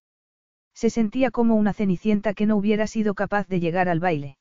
[0.74, 4.38] Se sentía como una cenicienta que no hubiera sido capaz de llegar al baile.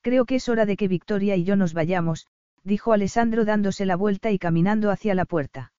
[0.00, 2.26] Creo que es hora de que Victoria y yo nos vayamos,
[2.64, 5.72] dijo Alessandro dándose la vuelta y caminando hacia la puerta.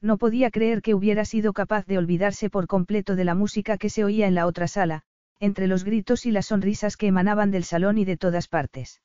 [0.00, 3.90] No podía creer que hubiera sido capaz de olvidarse por completo de la música que
[3.90, 5.02] se oía en la otra sala,
[5.40, 9.00] entre los gritos y las sonrisas que emanaban del salón y de todas partes.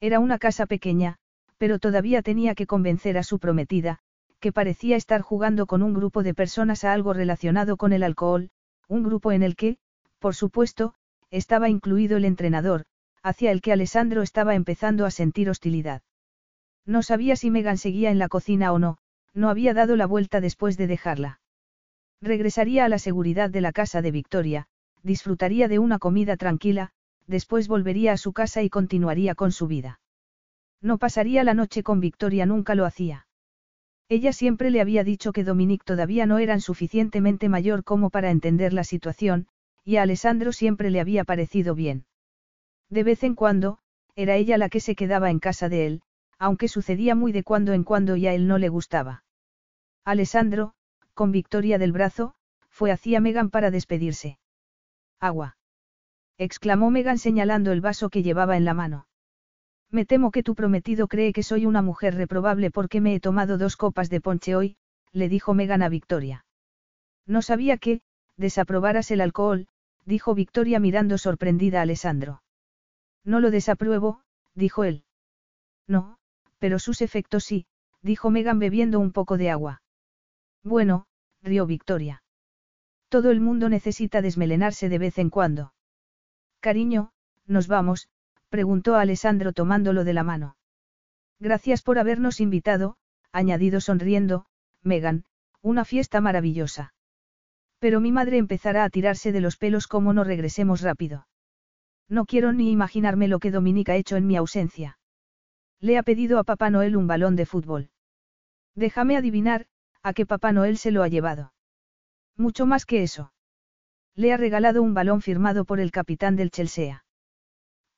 [0.00, 1.16] Era una casa pequeña,
[1.58, 4.00] pero todavía tenía que convencer a su prometida,
[4.44, 8.50] que parecía estar jugando con un grupo de personas a algo relacionado con el alcohol,
[8.88, 9.78] un grupo en el que,
[10.18, 10.92] por supuesto,
[11.30, 12.84] estaba incluido el entrenador,
[13.22, 16.02] hacia el que Alessandro estaba empezando a sentir hostilidad.
[16.84, 18.98] No sabía si Megan seguía en la cocina o no,
[19.32, 21.40] no había dado la vuelta después de dejarla.
[22.20, 24.66] Regresaría a la seguridad de la casa de Victoria,
[25.02, 26.90] disfrutaría de una comida tranquila,
[27.26, 30.00] después volvería a su casa y continuaría con su vida.
[30.82, 33.26] No pasaría la noche con Victoria, nunca lo hacía.
[34.08, 38.72] Ella siempre le había dicho que Dominique todavía no eran suficientemente mayor como para entender
[38.72, 39.48] la situación,
[39.84, 42.06] y a Alessandro siempre le había parecido bien.
[42.90, 43.78] De vez en cuando,
[44.14, 46.02] era ella la que se quedaba en casa de él,
[46.38, 49.24] aunque sucedía muy de cuando en cuando y a él no le gustaba.
[50.04, 50.74] Alessandro,
[51.14, 52.34] con Victoria del brazo,
[52.68, 54.38] fue hacia Megan para despedirse.
[55.20, 55.56] Agua.
[56.36, 59.06] exclamó Megan señalando el vaso que llevaba en la mano.
[59.90, 63.58] Me temo que tu prometido cree que soy una mujer reprobable porque me he tomado
[63.58, 64.76] dos copas de ponche hoy,
[65.12, 66.44] le dijo Megan a Victoria.
[67.26, 68.00] No sabía que,
[68.36, 69.66] desaprobaras el alcohol,
[70.04, 72.42] dijo Victoria mirando sorprendida a Alessandro.
[73.24, 74.20] No lo desapruebo,
[74.54, 75.04] dijo él.
[75.86, 76.18] No,
[76.58, 77.66] pero sus efectos sí,
[78.02, 79.82] dijo Megan bebiendo un poco de agua.
[80.62, 81.06] Bueno,
[81.42, 82.22] rió Victoria.
[83.08, 85.72] Todo el mundo necesita desmelenarse de vez en cuando.
[86.60, 87.12] Cariño,
[87.46, 88.08] nos vamos,
[88.54, 90.56] preguntó a Alessandro tomándolo de la mano.
[91.40, 92.94] Gracias por habernos invitado,
[93.32, 94.46] añadido sonriendo,
[94.80, 95.24] Megan,
[95.60, 96.94] una fiesta maravillosa.
[97.80, 101.26] Pero mi madre empezará a tirarse de los pelos como no regresemos rápido.
[102.08, 105.00] No quiero ni imaginarme lo que Dominica ha hecho en mi ausencia.
[105.80, 107.90] Le ha pedido a Papá Noel un balón de fútbol.
[108.76, 109.66] Déjame adivinar,
[110.04, 111.52] a que Papá Noel se lo ha llevado.
[112.36, 113.32] Mucho más que eso.
[114.14, 117.03] Le ha regalado un balón firmado por el capitán del Chelsea.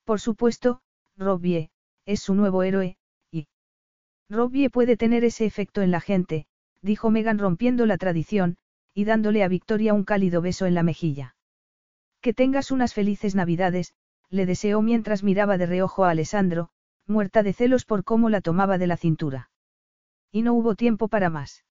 [0.06, 0.80] Por supuesto,
[1.16, 1.70] Robbie,
[2.06, 2.96] es su nuevo héroe,
[3.32, 3.48] y...
[4.30, 6.46] Robbie puede tener ese efecto en la gente,
[6.80, 8.56] dijo Megan rompiendo la tradición,
[8.94, 11.34] y dándole a Victoria un cálido beso en la mejilla.
[12.20, 13.94] Que tengas unas felices navidades,
[14.30, 16.70] le deseó mientras miraba de reojo a Alessandro,
[17.08, 19.50] muerta de celos por cómo la tomaba de la cintura.
[20.30, 21.64] Y no hubo tiempo para más.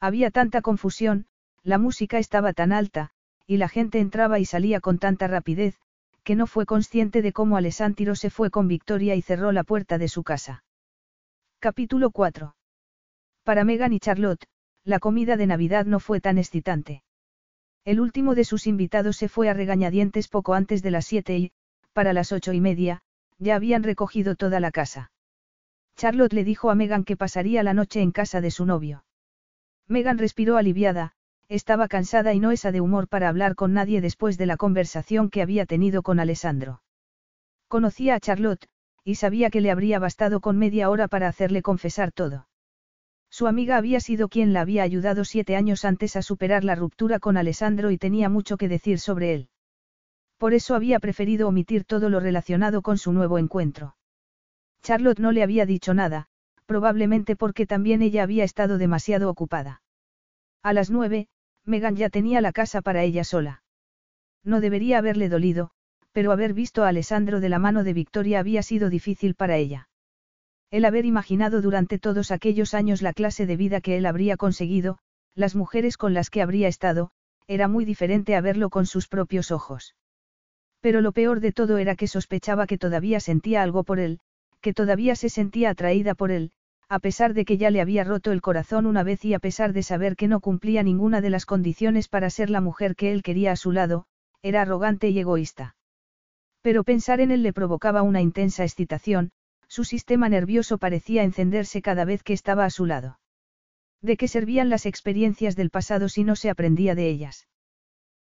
[0.00, 1.26] Había tanta confusión,
[1.62, 3.10] la música estaba tan alta,
[3.46, 5.78] y la gente entraba y salía con tanta rapidez,
[6.30, 9.98] que no fue consciente de cómo Alessandro se fue con Victoria y cerró la puerta
[9.98, 10.62] de su casa.
[11.58, 12.54] Capítulo 4.
[13.42, 14.46] Para Megan y Charlotte,
[14.84, 17.02] la comida de Navidad no fue tan excitante.
[17.84, 21.52] El último de sus invitados se fue a regañadientes poco antes de las siete y,
[21.94, 23.02] para las ocho y media,
[23.40, 25.10] ya habían recogido toda la casa.
[25.96, 29.04] Charlotte le dijo a Megan que pasaría la noche en casa de su novio.
[29.88, 31.10] Megan respiró aliviada,
[31.50, 35.30] estaba cansada y no esa de humor para hablar con nadie después de la conversación
[35.30, 36.82] que había tenido con Alessandro.
[37.66, 38.68] Conocía a Charlotte,
[39.04, 42.46] y sabía que le habría bastado con media hora para hacerle confesar todo.
[43.30, 47.18] Su amiga había sido quien la había ayudado siete años antes a superar la ruptura
[47.18, 49.48] con Alessandro y tenía mucho que decir sobre él.
[50.38, 53.96] Por eso había preferido omitir todo lo relacionado con su nuevo encuentro.
[54.82, 56.28] Charlotte no le había dicho nada,
[56.66, 59.82] probablemente porque también ella había estado demasiado ocupada.
[60.62, 61.28] A las nueve,
[61.70, 63.62] Megan ya tenía la casa para ella sola.
[64.44, 65.70] No debería haberle dolido,
[66.12, 69.88] pero haber visto a Alessandro de la mano de Victoria había sido difícil para ella.
[70.70, 74.98] El haber imaginado durante todos aquellos años la clase de vida que él habría conseguido,
[75.34, 77.12] las mujeres con las que habría estado,
[77.46, 79.94] era muy diferente a verlo con sus propios ojos.
[80.80, 84.20] Pero lo peor de todo era que sospechaba que todavía sentía algo por él,
[84.60, 86.52] que todavía se sentía atraída por él,
[86.90, 89.72] a pesar de que ya le había roto el corazón una vez y a pesar
[89.72, 93.22] de saber que no cumplía ninguna de las condiciones para ser la mujer que él
[93.22, 94.06] quería a su lado,
[94.42, 95.76] era arrogante y egoísta.
[96.62, 99.30] Pero pensar en él le provocaba una intensa excitación,
[99.68, 103.20] su sistema nervioso parecía encenderse cada vez que estaba a su lado.
[104.02, 107.46] ¿De qué servían las experiencias del pasado si no se aprendía de ellas?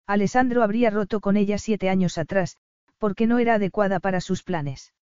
[0.05, 2.57] Alessandro habría roto con ella siete años atrás,
[2.97, 4.93] porque no era adecuada para sus planes.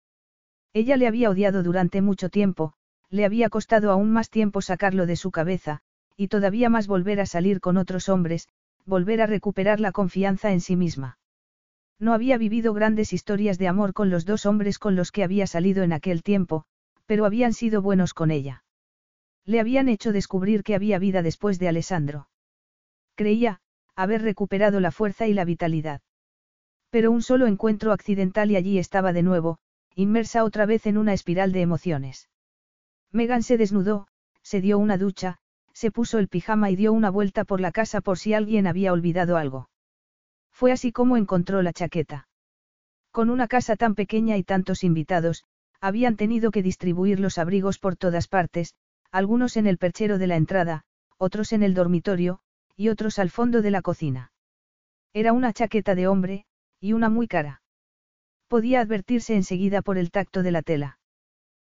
[0.72, 2.76] Ella le había odiado durante mucho tiempo,
[3.10, 5.82] le había costado aún más tiempo sacarlo de su cabeza,
[6.18, 8.48] y todavía más volver a salir con otros hombres,
[8.86, 11.18] volver a recuperar la confianza en sí misma.
[12.00, 15.48] No había vivido grandes historias de amor con los dos hombres con los que había
[15.48, 16.66] salido en aquel tiempo,
[17.06, 18.64] pero habían sido buenos con ella.
[19.46, 22.28] Le habían hecho descubrir que había vida después de Alessandro.
[23.16, 23.62] Creía,
[23.96, 26.02] haber recuperado la fuerza y la vitalidad.
[26.90, 29.60] Pero un solo encuentro accidental y allí estaba de nuevo,
[29.96, 32.30] inmersa otra vez en una espiral de emociones.
[33.16, 34.08] Megan se desnudó,
[34.42, 35.38] se dio una ducha,
[35.72, 38.92] se puso el pijama y dio una vuelta por la casa por si alguien había
[38.92, 39.70] olvidado algo.
[40.52, 42.28] Fue así como encontró la chaqueta.
[43.12, 45.46] Con una casa tan pequeña y tantos invitados,
[45.80, 48.76] habían tenido que distribuir los abrigos por todas partes,
[49.14, 50.84] algunos en el perchero de la entrada,
[51.18, 52.42] otros en el dormitorio,
[52.76, 54.34] y otros al fondo de la cocina.
[55.14, 56.46] Era una chaqueta de hombre,
[56.82, 57.62] y una muy cara.
[58.50, 61.00] Podía advertirse enseguida por el tacto de la tela.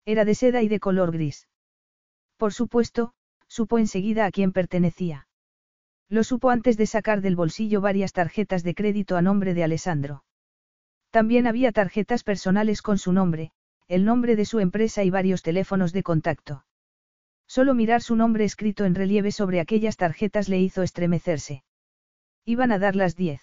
[0.05, 1.48] Era de seda y de color gris.
[2.36, 3.12] Por supuesto,
[3.48, 5.27] supo enseguida a quién pertenecía.
[6.09, 10.24] Lo supo antes de sacar del bolsillo varias tarjetas de crédito a nombre de Alessandro.
[11.10, 13.52] También había tarjetas personales con su nombre,
[13.89, 16.64] el nombre de su empresa y varios teléfonos de contacto.
[17.47, 21.64] Solo mirar su nombre escrito en relieve sobre aquellas tarjetas le hizo estremecerse.
[22.44, 23.43] Iban a dar las diez.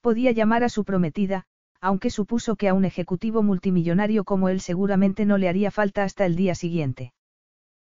[0.00, 1.46] Podía llamar a su prometida,
[1.80, 6.26] aunque supuso que a un ejecutivo multimillonario como él seguramente no le haría falta hasta
[6.26, 7.12] el día siguiente.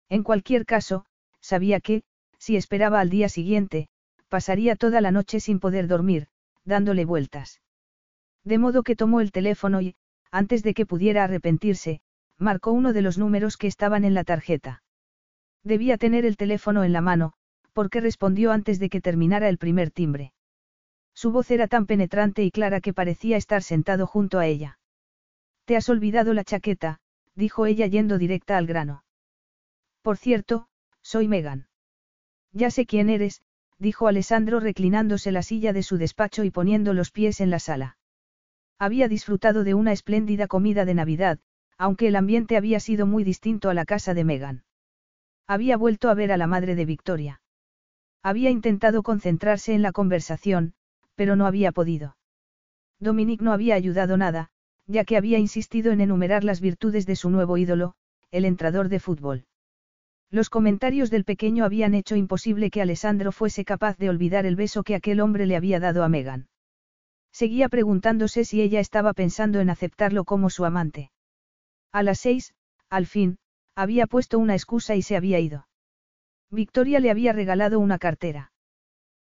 [0.08, 1.06] En cualquier caso,
[1.40, 2.02] sabía que,
[2.38, 3.88] si esperaba al día siguiente,
[4.28, 6.26] pasaría toda la noche sin poder dormir,
[6.64, 7.60] dándole vueltas.
[8.44, 9.94] De modo que tomó el teléfono y,
[10.30, 12.00] antes de que pudiera arrepentirse,
[12.38, 14.82] marcó uno de los números que estaban en la tarjeta.
[15.62, 17.32] Debía tener el teléfono en la mano,
[17.72, 20.33] porque respondió antes de que terminara el primer timbre.
[21.14, 24.78] Su voz era tan penetrante y clara que parecía estar sentado junto a ella.
[25.64, 27.00] Te has olvidado la chaqueta,
[27.34, 29.04] dijo ella yendo directa al grano.
[30.02, 30.68] Por cierto,
[31.00, 31.68] soy Megan.
[32.52, 33.42] Ya sé quién eres,
[33.78, 37.96] dijo Alessandro reclinándose la silla de su despacho y poniendo los pies en la sala.
[38.78, 41.38] Había disfrutado de una espléndida comida de Navidad,
[41.78, 44.64] aunque el ambiente había sido muy distinto a la casa de Megan.
[45.46, 47.40] Había vuelto a ver a la madre de Victoria.
[48.22, 50.74] Había intentado concentrarse en la conversación,
[51.14, 52.16] pero no había podido.
[53.00, 54.50] Dominique no había ayudado nada,
[54.86, 57.94] ya que había insistido en enumerar las virtudes de su nuevo ídolo,
[58.30, 59.46] el entrador de fútbol.
[60.30, 64.82] Los comentarios del pequeño habían hecho imposible que Alessandro fuese capaz de olvidar el beso
[64.82, 66.48] que aquel hombre le había dado a Megan.
[67.30, 71.10] Seguía preguntándose si ella estaba pensando en aceptarlo como su amante.
[71.92, 72.54] A las seis,
[72.90, 73.38] al fin,
[73.76, 75.68] había puesto una excusa y se había ido.
[76.50, 78.52] Victoria le había regalado una cartera.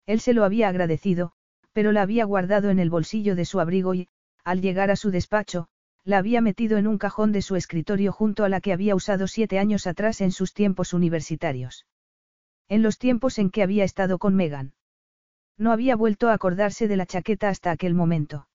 [0.05, 1.33] Él se lo había agradecido,
[1.77, 4.07] pero la había guardado en el bolsillo de su abrigo y,
[4.43, 5.67] al llegar a su despacho,
[6.03, 9.27] la había metido en un cajón de su escritorio junto a la que había usado
[9.27, 11.85] siete años atrás en sus tiempos universitarios.
[12.67, 14.73] En los tiempos en que había estado con Megan.
[15.55, 18.47] No había vuelto a acordarse de la chaqueta hasta aquel momento.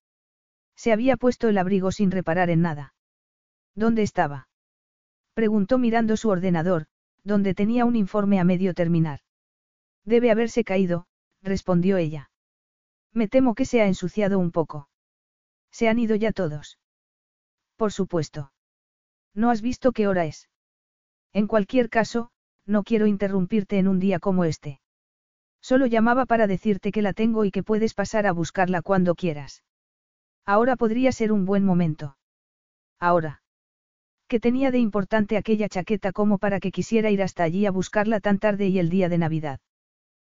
[0.74, 2.93] Se había puesto el abrigo sin reparar en nada.
[3.77, 4.49] ¿Dónde estaba?
[5.35, 6.86] Preguntó mirando su ordenador,
[7.23, 9.20] donde tenía un informe a medio terminar.
[10.05, 11.07] Debe haberse caído,
[11.40, 12.31] respondió ella.
[13.12, 14.89] Me temo que se ha ensuciado un poco.
[15.70, 16.78] Se han ido ya todos.
[17.76, 18.52] Por supuesto.
[19.34, 20.48] ¿No has visto qué hora es?
[21.32, 22.30] En cualquier caso,
[22.66, 24.80] no quiero interrumpirte en un día como este.
[25.60, 29.62] Solo llamaba para decirte que la tengo y que puedes pasar a buscarla cuando quieras.
[30.44, 32.16] Ahora podría ser un buen momento.
[32.98, 33.43] Ahora
[34.32, 38.18] que tenía de importante aquella chaqueta como para que quisiera ir hasta allí a buscarla
[38.18, 39.60] tan tarde y el día de Navidad.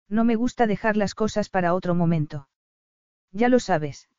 [0.08, 2.48] No me gusta dejar las cosas para otro momento.
[3.32, 4.10] Ya lo sabes.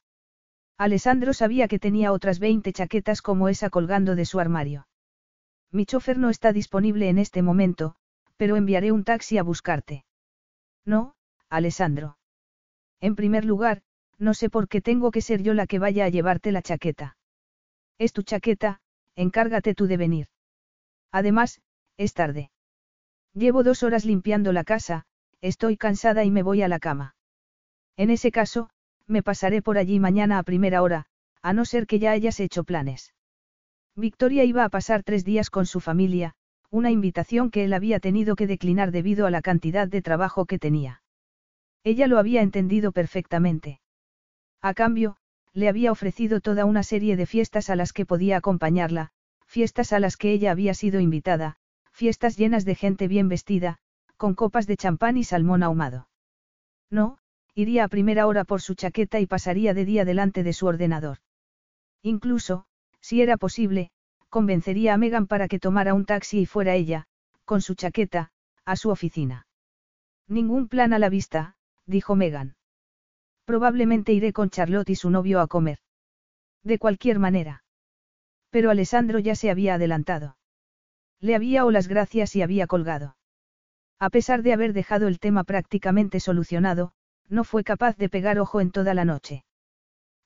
[0.76, 4.86] Alessandro sabía que tenía otras 20 chaquetas como esa colgando de su armario.
[5.72, 7.96] Mi chofer no está disponible en este momento,
[8.36, 10.04] pero enviaré un taxi a buscarte.
[10.84, 11.14] No,
[11.48, 12.18] Alessandro.
[13.00, 13.82] En primer lugar,
[14.20, 17.16] No sé por qué tengo que ser yo la que vaya a llevarte la chaqueta.
[17.98, 18.80] Es tu chaqueta,
[19.14, 20.26] encárgate tú de venir.
[21.12, 21.60] Además,
[21.96, 22.50] es tarde.
[23.32, 25.06] Llevo dos horas limpiando la casa,
[25.40, 27.14] estoy cansada y me voy a la cama.
[27.96, 28.70] En ese caso,
[29.08, 31.06] me pasaré por allí mañana a primera hora,
[31.42, 33.14] a no ser que ya hayas hecho planes.
[33.96, 36.34] Victoria iba a pasar tres días con su familia,
[36.70, 40.58] una invitación que él había tenido que declinar debido a la cantidad de trabajo que
[40.58, 41.02] tenía.
[41.82, 43.80] Ella lo había entendido perfectamente.
[44.60, 45.16] A cambio,
[45.52, 49.10] le había ofrecido toda una serie de fiestas a las que podía acompañarla,
[49.46, 51.56] fiestas a las que ella había sido invitada,
[51.90, 53.78] fiestas llenas de gente bien vestida,
[54.16, 56.08] con copas de champán y salmón ahumado.
[56.90, 57.18] No,
[57.58, 61.18] iría a primera hora por su chaqueta y pasaría de día delante de su ordenador.
[62.02, 62.66] Incluso,
[63.00, 63.90] si era posible,
[64.28, 67.08] convencería a Megan para que tomara un taxi y fuera ella,
[67.44, 68.30] con su chaqueta,
[68.64, 69.48] a su oficina.
[70.28, 72.54] Ningún plan a la vista, dijo Megan.
[73.44, 75.80] Probablemente iré con Charlotte y su novio a comer.
[76.62, 77.64] De cualquier manera.
[78.50, 80.36] Pero Alessandro ya se había adelantado.
[81.18, 83.16] Le había o las gracias y había colgado.
[83.98, 86.92] A pesar de haber dejado el tema prácticamente solucionado,
[87.28, 89.44] no fue capaz de pegar ojo en toda la noche.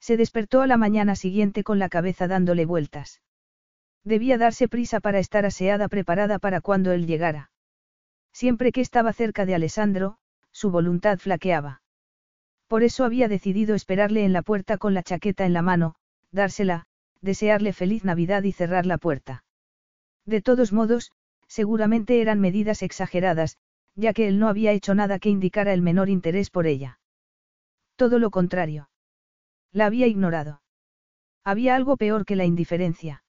[0.01, 3.23] Se despertó a la mañana siguiente con la cabeza dándole vueltas.
[4.05, 7.51] Debía darse prisa para estar aseada preparada para cuando él llegara.
[8.33, 10.19] Siempre que estaba cerca de Alessandro,
[10.51, 11.83] su voluntad flaqueaba.
[12.67, 15.95] Por eso había decidido esperarle en la puerta con la chaqueta en la mano,
[16.33, 16.87] dársela,
[17.21, 19.45] desearle feliz Navidad y cerrar la puerta.
[20.25, 21.13] De todos modos,
[21.47, 23.59] seguramente eran medidas exageradas,
[23.95, 26.99] ya que él no había hecho nada que indicara el menor interés por ella.
[27.97, 28.89] Todo lo contrario.
[29.73, 30.63] La había ignorado.
[31.45, 33.25] Había algo peor que la indiferencia.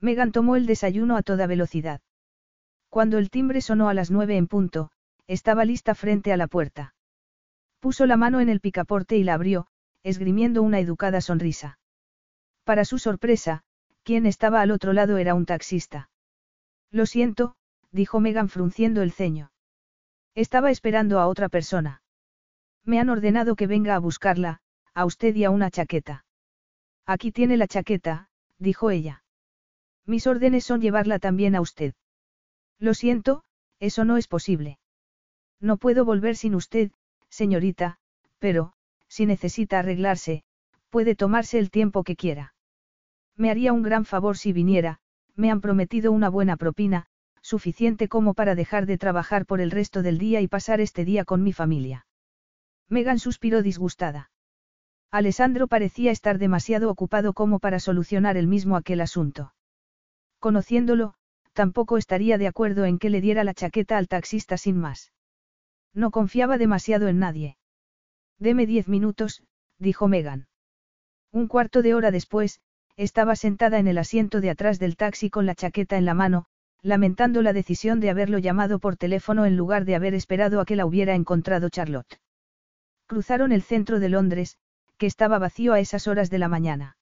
[0.00, 2.00] Megan tomó el desayuno a toda velocidad.
[2.88, 4.90] Cuando el timbre sonó a las nueve en punto,
[5.26, 6.94] estaba lista frente a la puerta.
[7.80, 9.66] Puso la mano en el picaporte y la abrió,
[10.02, 11.78] esgrimiendo una educada sonrisa.
[12.64, 13.62] Para su sorpresa,
[14.02, 16.10] quien estaba al otro lado era un taxista.
[16.90, 17.56] Lo siento,
[17.90, 19.50] dijo Megan frunciendo el ceño.
[20.36, 22.02] Estaba esperando a otra persona.
[22.84, 24.60] Me han ordenado que venga a buscarla,
[24.92, 26.26] a usted y a una chaqueta.
[27.06, 29.24] Aquí tiene la chaqueta, dijo ella.
[30.04, 31.94] Mis órdenes son llevarla también a usted.
[32.78, 33.44] Lo siento,
[33.80, 34.78] eso no es posible.
[35.58, 36.90] No puedo volver sin usted,
[37.30, 37.96] señorita,
[38.38, 38.74] pero,
[39.08, 40.44] si necesita arreglarse,
[40.90, 42.54] puede tomarse el tiempo que quiera.
[43.36, 45.00] Me haría un gran favor si viniera,
[45.34, 47.06] me han prometido una buena propina,
[47.46, 51.24] suficiente como para dejar de trabajar por el resto del día y pasar este día
[51.24, 52.06] con mi familia.
[52.88, 54.32] Megan suspiró disgustada.
[55.12, 59.54] Alessandro parecía estar demasiado ocupado como para solucionar el mismo aquel asunto.
[60.40, 61.14] Conociéndolo,
[61.52, 65.12] tampoco estaría de acuerdo en que le diera la chaqueta al taxista sin más.
[65.94, 67.56] No confiaba demasiado en nadie.
[68.40, 69.44] Deme diez minutos,
[69.78, 70.48] dijo Megan.
[71.30, 72.60] Un cuarto de hora después,
[72.96, 76.46] estaba sentada en el asiento de atrás del taxi con la chaqueta en la mano,
[76.82, 80.76] lamentando la decisión de haberlo llamado por teléfono en lugar de haber esperado a que
[80.76, 82.20] la hubiera encontrado Charlotte.
[83.06, 84.56] Cruzaron el centro de Londres,
[84.98, 86.96] que estaba vacío a esas horas de la mañana.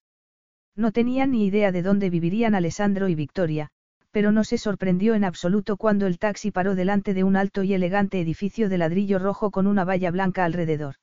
[0.77, 3.71] No tenían ni idea de dónde vivirían Alessandro y Victoria,
[4.11, 7.75] pero no se sorprendió en absoluto cuando el taxi paró delante de un alto y
[7.75, 10.97] elegante edificio de ladrillo rojo con una valla blanca alrededor.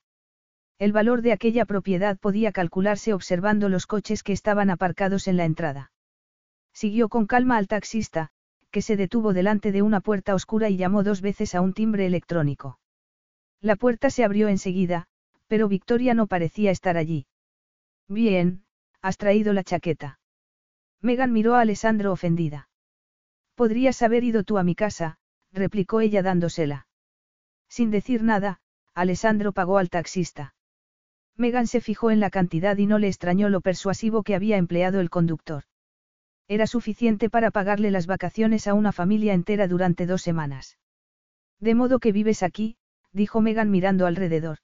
[0.78, 5.44] El valor de aquella propiedad podía calcularse observando los coches que estaban aparcados en la
[5.44, 5.92] entrada.
[6.72, 8.30] Siguió con calma al taxista,
[8.72, 12.06] que se detuvo delante de una puerta oscura y llamó dos veces a un timbre
[12.06, 12.80] electrónico.
[13.60, 15.06] La puerta se abrió enseguida,
[15.46, 17.26] pero Victoria no parecía estar allí.
[18.08, 18.64] Bien,
[19.02, 20.18] has traído la chaqueta.
[21.00, 22.68] Megan miró a Alessandro ofendida.
[23.54, 25.18] Podrías haber ido tú a mi casa,
[25.52, 26.86] replicó ella dándosela.
[27.68, 28.60] Sin decir nada,
[28.94, 30.54] Alessandro pagó al taxista.
[31.36, 35.00] Megan se fijó en la cantidad y no le extrañó lo persuasivo que había empleado
[35.00, 35.64] el conductor.
[36.48, 40.78] Era suficiente para pagarle las vacaciones a una familia entera durante dos semanas.
[41.60, 42.76] De modo que vives aquí,
[43.12, 44.58] dijo Megan mirando alrededor.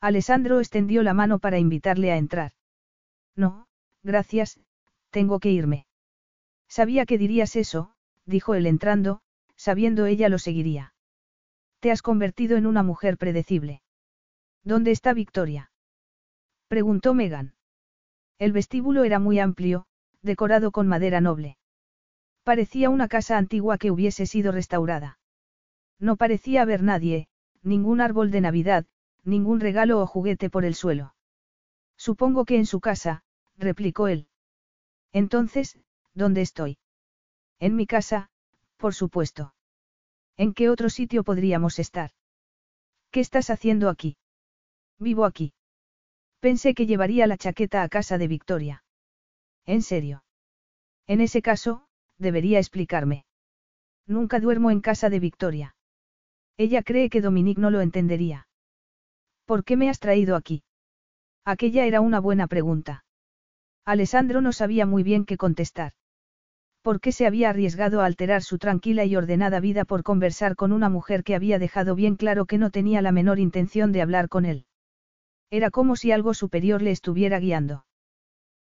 [0.00, 2.52] Alessandro extendió la mano para invitarle a entrar.
[3.36, 3.66] No,
[4.02, 4.60] gracias,
[5.10, 5.86] tengo que irme.
[6.68, 7.94] Sabía que dirías eso,
[8.24, 9.20] dijo él entrando,
[9.56, 10.94] sabiendo ella lo seguiría.
[11.80, 13.82] Te has convertido en una mujer predecible.
[14.62, 15.70] ¿Dónde está Victoria?
[16.68, 17.54] preguntó Megan.
[18.38, 19.86] El vestíbulo era muy amplio,
[20.22, 21.56] decorado con madera noble.
[22.42, 25.18] Parecía una casa antigua que hubiese sido restaurada.
[25.98, 27.28] No parecía haber nadie,
[27.62, 28.86] ningún árbol de Navidad,
[29.24, 31.14] ningún regalo o juguete por el suelo.
[31.96, 33.22] Supongo que en su casa,
[33.58, 34.26] replicó él.
[35.12, 35.78] Entonces,
[36.14, 36.78] ¿dónde estoy?
[37.58, 38.30] En mi casa,
[38.78, 39.54] por supuesto.
[40.36, 42.12] ¿En qué otro sitio podríamos estar?
[43.10, 44.16] ¿Qué estás haciendo aquí?
[44.98, 45.52] Vivo aquí.
[46.40, 48.82] Pensé que llevaría la chaqueta a casa de Victoria.
[49.66, 50.24] ¿En serio?
[51.06, 51.86] En ese caso,
[52.18, 53.24] debería explicarme.
[54.06, 55.76] Nunca duermo en casa de Victoria.
[56.56, 58.48] Ella cree que Dominique no lo entendería.
[59.44, 60.62] ¿Por qué me has traído aquí?
[61.44, 63.04] Aquella era una buena pregunta.
[63.84, 65.92] Alessandro no sabía muy bien qué contestar.
[66.82, 70.72] ¿Por qué se había arriesgado a alterar su tranquila y ordenada vida por conversar con
[70.72, 74.28] una mujer que había dejado bien claro que no tenía la menor intención de hablar
[74.28, 74.66] con él?
[75.50, 77.84] Era como si algo superior le estuviera guiando.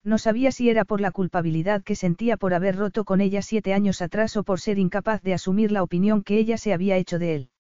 [0.06, 3.74] No sabía si era por la culpabilidad que sentía por haber roto con ella siete
[3.74, 7.18] años atrás o por ser incapaz de asumir la opinión que ella se había hecho
[7.18, 7.50] de él.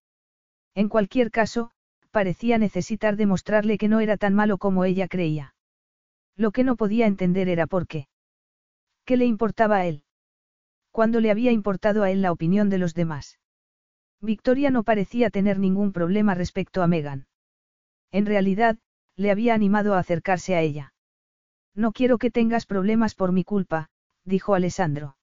[0.76, 1.72] En cualquier caso,
[2.12, 5.56] parecía necesitar demostrarle que no era tan malo como ella creía.
[6.36, 8.06] Lo que no podía entender era por qué.
[9.04, 10.04] ¿Qué le importaba a él?
[10.92, 13.40] ¿Cuándo le había importado a él la opinión de los demás?
[14.20, 17.26] Victoria no parecía tener ningún problema respecto a Megan.
[18.12, 18.78] En realidad,
[19.16, 20.92] le había animado a acercarse a ella.
[21.76, 23.88] No quiero que tengas problemas por mi culpa,
[24.24, 25.16] dijo Alessandro.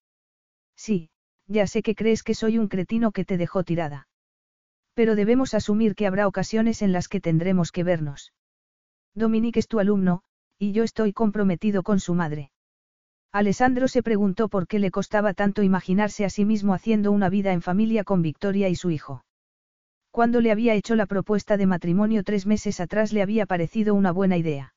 [0.78, 1.10] Sí,
[1.48, 4.08] ya sé que crees que soy un cretino que te dejó tirada.
[4.94, 8.34] Pero debemos asumir que habrá ocasiones en las que tendremos que vernos.
[9.16, 10.22] Dominique es tu alumno,
[10.60, 12.52] y yo estoy comprometido con su madre.
[13.32, 17.52] Alessandro se preguntó por qué le costaba tanto imaginarse a sí mismo haciendo una vida
[17.52, 19.26] en familia con Victoria y su hijo.
[20.12, 24.12] Cuando le había hecho la propuesta de matrimonio tres meses atrás le había parecido una
[24.12, 24.76] buena idea.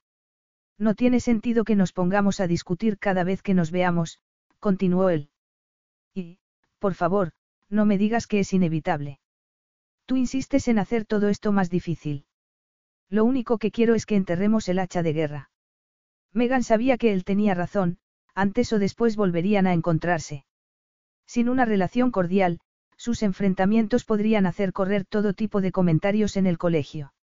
[0.79, 4.21] No tiene sentido que nos pongamos a discutir cada vez que nos veamos,
[4.61, 5.31] continuó él.
[6.15, 6.39] Y,
[6.79, 7.33] por favor,
[7.69, 9.19] no me digas que es inevitable.
[10.05, 12.27] Tú insistes en hacer todo esto más difícil.
[13.09, 15.51] Lo único que quiero es que enterremos el hacha de guerra.
[16.33, 17.99] Megan sabía que él tenía razón,
[18.35, 20.45] antes o después volverían a encontrarse.
[21.27, 22.61] Sin una relación cordial,
[22.97, 27.15] sus enfrentamientos podrían hacer correr todo tipo de comentarios en el colegio.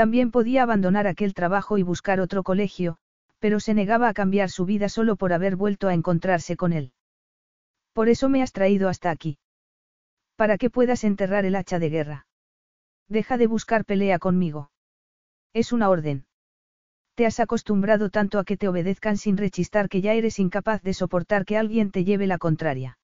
[0.00, 2.96] También podía abandonar aquel trabajo y buscar otro colegio,
[3.38, 6.94] pero se negaba a cambiar su vida solo por haber vuelto a encontrarse con él.
[7.92, 9.36] Por eso me has traído hasta aquí.
[10.36, 12.26] Para que puedas enterrar el hacha de guerra.
[13.08, 14.70] Deja de buscar pelea conmigo.
[15.52, 16.24] Es una orden.
[17.14, 20.94] Te has acostumbrado tanto a que te obedezcan sin rechistar que ya eres incapaz de
[20.94, 22.96] soportar que alguien te lleve la contraria.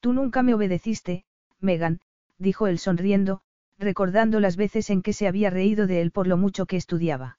[0.00, 1.26] Tú nunca me obedeciste,
[1.60, 2.00] Megan,
[2.38, 3.42] dijo él sonriendo,
[3.78, 7.38] recordando las veces en que se había reído de él por lo mucho que estudiaba.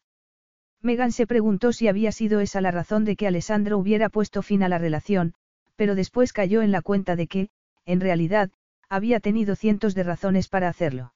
[0.82, 4.62] Megan se preguntó si había sido esa la razón de que Alessandro hubiera puesto fin
[4.64, 5.34] a la relación,
[5.76, 7.50] pero después cayó en la cuenta de que,
[7.86, 8.52] en realidad,
[8.90, 11.14] había tenido cientos de razones para hacerlo.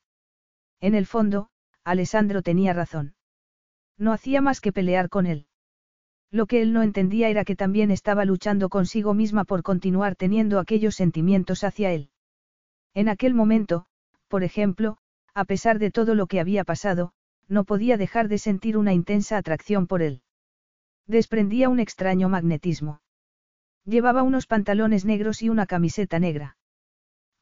[0.80, 1.50] En el fondo,
[1.84, 3.14] Alessandro tenía razón.
[3.98, 5.46] No hacía más que pelear con él.
[6.32, 10.60] Lo que él no entendía era que también estaba luchando consigo misma por continuar teniendo
[10.60, 12.10] aquellos sentimientos hacia él.
[12.94, 13.86] En aquel momento,
[14.28, 14.98] por ejemplo,
[15.34, 17.14] a pesar de todo lo que había pasado,
[17.48, 20.22] no podía dejar de sentir una intensa atracción por él.
[21.08, 23.02] Desprendía un extraño magnetismo.
[23.86, 26.58] Llevaba unos pantalones negros y una camiseta negra.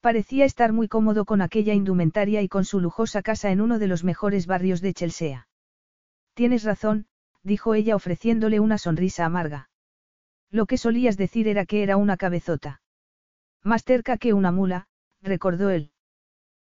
[0.02, 3.88] Parecía estar muy cómodo con aquella indumentaria y con su lujosa casa en uno de
[3.88, 5.48] los mejores barrios de Chelsea.
[6.34, 7.08] Tienes razón,
[7.44, 9.70] dijo ella ofreciéndole una sonrisa amarga.
[10.50, 12.82] Lo que solías decir era que era una cabezota.
[13.62, 14.88] Más cerca que una mula,
[15.22, 15.92] recordó él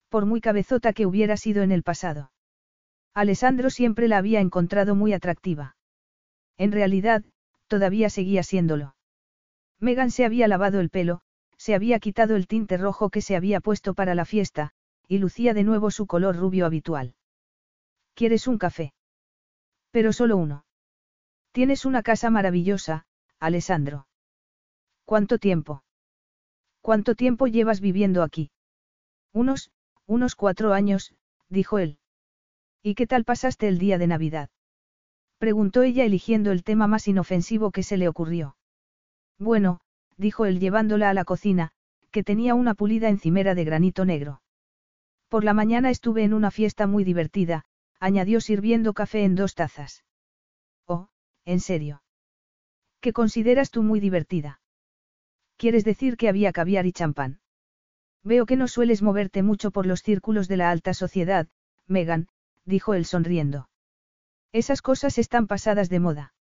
[0.10, 2.32] por muy cabezota que hubiera sido en el pasado.
[3.14, 5.76] Alessandro siempre la había encontrado muy atractiva.
[6.58, 7.24] En realidad,
[7.68, 8.96] todavía seguía siéndolo.
[9.80, 11.22] Megan se había lavado el pelo,
[11.58, 14.72] se había quitado el tinte rojo que se había puesto para la fiesta,
[15.08, 17.16] y lucía de nuevo su color rubio habitual.
[18.14, 18.94] ¿Quieres un café?
[19.92, 20.66] Pero solo uno.
[21.52, 23.06] Tienes una casa maravillosa,
[23.40, 24.08] Alessandro.
[25.06, 25.84] ¿Cuánto tiempo?
[26.82, 28.52] ¿Cuánto tiempo llevas viviendo aquí?
[29.34, 29.72] Unos,
[30.08, 31.14] unos cuatro años,
[31.50, 32.00] dijo él.
[32.82, 34.50] ¿Y qué tal pasaste el día de Navidad?
[35.38, 38.58] Preguntó ella eligiendo el tema más inofensivo que se le ocurrió.
[39.38, 39.82] Bueno,
[40.16, 41.72] dijo él llevándola a la cocina,
[42.12, 44.42] que tenía una pulida encimera de granito negro.
[45.28, 47.66] Por la mañana estuve en una fiesta muy divertida,
[48.00, 50.06] añadió sirviendo café en dos tazas.
[50.86, 51.10] Oh,
[51.46, 52.02] en serio.
[53.02, 54.62] ¿Qué consideras tú muy divertida?
[55.58, 57.40] ¿Quieres decir que había caviar y champán?
[58.28, 61.48] Veo que no sueles moverte mucho por los círculos de la alta sociedad,
[61.88, 62.28] Megan,
[62.66, 63.70] dijo él sonriendo.
[64.52, 66.34] Esas cosas están pasadas de moda.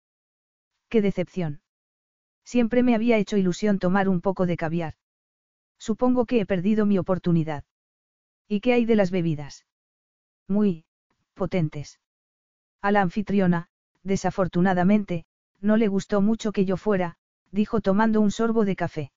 [0.88, 1.60] Qué decepción.
[2.44, 4.94] Siempre me había hecho ilusión tomar un poco de caviar.
[5.78, 7.62] Supongo que he perdido mi oportunidad.
[8.48, 9.64] ¿Y qué hay de las bebidas?
[10.48, 10.86] Muy,
[11.34, 12.00] potentes.
[12.82, 13.68] A la anfitriona,
[14.02, 15.24] desafortunadamente,
[15.60, 17.16] no le gustó mucho que yo fuera,
[17.52, 19.12] dijo tomando un sorbo de café.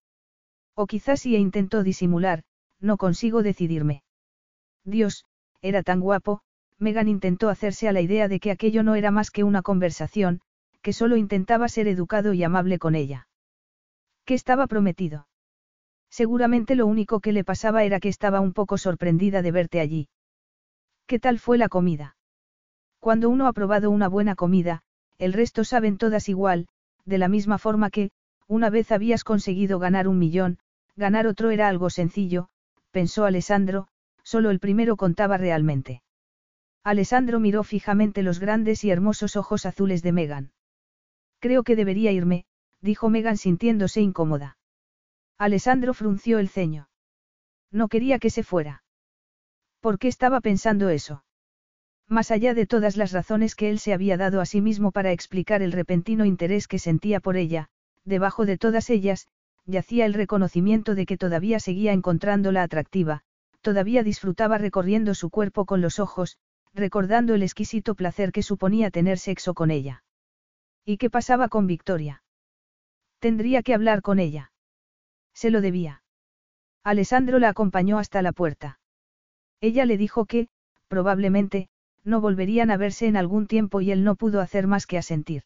[0.76, 2.44] O quizás si e intentó disimular,
[2.80, 4.04] no consigo decidirme.
[4.84, 5.26] Dios,
[5.62, 6.42] era tan guapo,
[6.78, 10.42] Megan intentó hacerse a la idea de que aquello no era más que una conversación,
[10.82, 13.28] que solo intentaba ser educado y amable con ella.
[14.26, 15.28] Que estaba prometido.
[16.10, 20.10] Seguramente lo único que le pasaba era que estaba un poco sorprendida de verte allí.
[21.06, 22.16] ¿Qué tal fue la comida?
[23.00, 24.82] Cuando uno ha probado una buena comida,
[25.18, 26.68] el resto saben todas igual,
[27.06, 28.12] de la misma forma que,
[28.48, 30.60] una vez habías conseguido ganar un millón,
[30.96, 32.50] ganar otro era algo sencillo,
[32.92, 33.88] pensó Alessandro,
[34.24, 36.02] solo el primero contaba realmente.
[36.84, 40.52] Alessandro miró fijamente los grandes y hermosos ojos azules de Megan.
[41.40, 42.46] Creo que debería irme,
[42.82, 44.58] dijo Megan sintiéndose incómoda.
[45.38, 46.90] Alessandro frunció el ceño.
[47.72, 48.84] No quería que se fuera.
[49.80, 51.24] ¿Por qué estaba pensando eso?
[52.08, 55.12] Más allá de todas las razones que él se había dado a sí mismo para
[55.12, 57.70] explicar el repentino interés que sentía por ella,
[58.04, 59.28] debajo de todas ellas,
[59.70, 63.22] yacía el reconocimiento de que todavía seguía encontrándola atractiva,
[63.62, 66.38] todavía disfrutaba recorriendo su cuerpo con los ojos,
[66.74, 70.04] recordando el exquisito placer que suponía tener sexo con ella.
[70.86, 72.24] ¿Y qué pasaba con Victoria?
[73.20, 74.52] Tendría que hablar con ella.
[75.34, 76.04] Se lo debía.
[76.84, 78.80] Alessandro la acompañó hasta la puerta.
[79.62, 80.48] Ella le dijo que,
[80.88, 81.70] probablemente,
[82.04, 85.44] no volverían a verse en algún tiempo y él no pudo hacer más que asentir.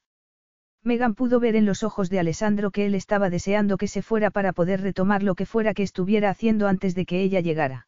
[0.83, 4.31] Megan pudo ver en los ojos de Alessandro que él estaba deseando que se fuera
[4.31, 7.87] para poder retomar lo que fuera que estuviera haciendo antes de que ella llegara.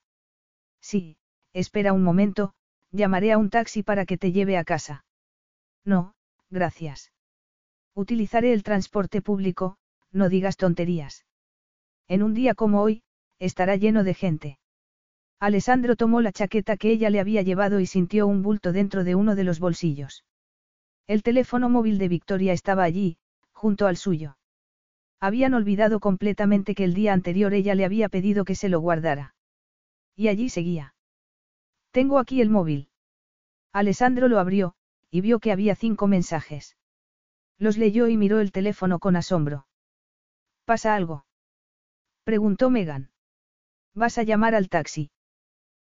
[0.80, 1.18] Sí,
[1.54, 2.54] espera un momento,
[2.92, 5.04] llamaré a un taxi para que te lleve a casa.
[5.84, 6.14] No,
[6.50, 7.12] gracias.
[7.94, 9.78] Utilizaré el transporte público,
[10.12, 11.26] no digas tonterías.
[12.08, 13.04] En un día como hoy,
[13.40, 14.60] estará lleno de gente.
[15.40, 19.16] Alessandro tomó la chaqueta que ella le había llevado y sintió un bulto dentro de
[19.16, 20.24] uno de los bolsillos.
[21.08, 23.18] El teléfono móvil de Victoria estaba allí,
[23.52, 24.38] junto al suyo.
[25.20, 29.36] Habían olvidado completamente que el día anterior ella le había pedido que se lo guardara.
[30.16, 30.96] Y allí seguía.
[31.92, 32.90] Tengo aquí el móvil.
[33.72, 34.76] Alessandro lo abrió,
[35.12, 36.76] y vio que había cinco mensajes.
[37.58, 39.68] Los leyó y miró el teléfono con asombro.
[40.66, 41.26] ¿Pasa algo?
[42.24, 43.12] Preguntó Megan.
[43.94, 45.12] ¿Vas a llamar al taxi?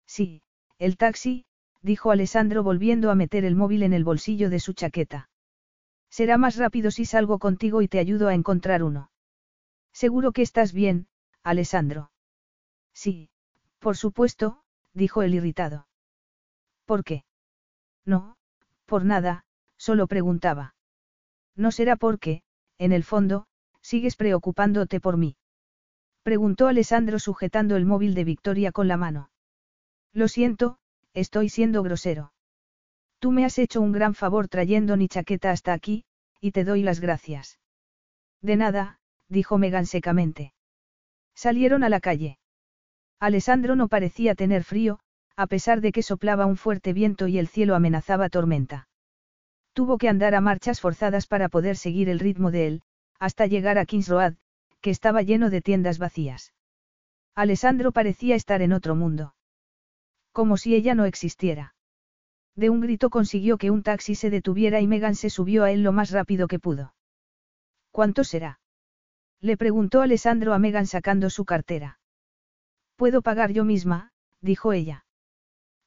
[0.07, 0.41] Sí,
[0.79, 1.45] el taxi,
[1.81, 5.30] dijo Alessandro volviendo a meter el móvil en el bolsillo de su chaqueta.
[6.10, 9.11] Será más rápido si salgo contigo y te ayudo a encontrar uno.
[9.93, 11.07] Seguro que estás bien,
[11.43, 12.11] Alessandro.
[12.93, 13.30] Sí,
[13.80, 15.88] por supuesto, dijo el irritado.
[16.85, 17.23] ¿Por qué?
[18.06, 18.35] No,
[18.85, 19.45] por nada,
[19.77, 20.76] solo preguntaba.
[21.56, 22.41] No será porque,
[22.77, 23.45] en el fondo,
[23.81, 25.38] sigues preocupándote por mí.
[26.23, 29.30] Preguntó Alessandro sujetando el móvil de Victoria con la mano.
[30.11, 30.80] Lo siento,
[31.19, 32.31] Estoy siendo grosero.
[33.19, 36.05] Tú me has hecho un gran favor trayendo mi chaqueta hasta aquí,
[36.39, 37.59] y te doy las gracias.
[38.41, 40.53] De nada, dijo Megan secamente.
[41.35, 42.39] Salieron a la calle.
[43.19, 45.01] Alessandro no parecía tener frío,
[45.35, 48.87] a pesar de que soplaba un fuerte viento y el cielo amenazaba tormenta.
[49.73, 52.81] Tuvo que andar a marchas forzadas para poder seguir el ritmo de él,
[53.19, 54.35] hasta llegar a Kings Road,
[54.79, 56.53] que estaba lleno de tiendas vacías.
[57.35, 59.33] Alessandro parecía estar en otro mundo.
[60.31, 61.76] Como si ella no existiera.
[62.56, 65.84] De un grito consiguió que un taxi se detuviera y Megan se subió a él
[65.84, 66.93] lo más rápido que pudo.
[67.91, 68.60] ¿Cuánto será?
[69.41, 71.99] Le preguntó Alessandro a Megan sacando su cartera.
[72.97, 74.11] Puedo pagar yo misma,
[74.41, 75.06] dijo ella.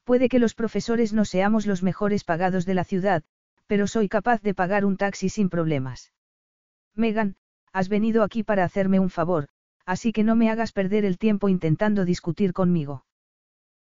[0.04, 3.22] Puede que los profesores no seamos los mejores pagados de la ciudad,
[3.66, 6.12] pero soy capaz de pagar un taxi sin problemas.
[6.94, 7.36] Megan,
[7.72, 9.48] has venido aquí para hacerme un favor,
[9.86, 13.04] así que no me hagas perder el tiempo intentando discutir conmigo.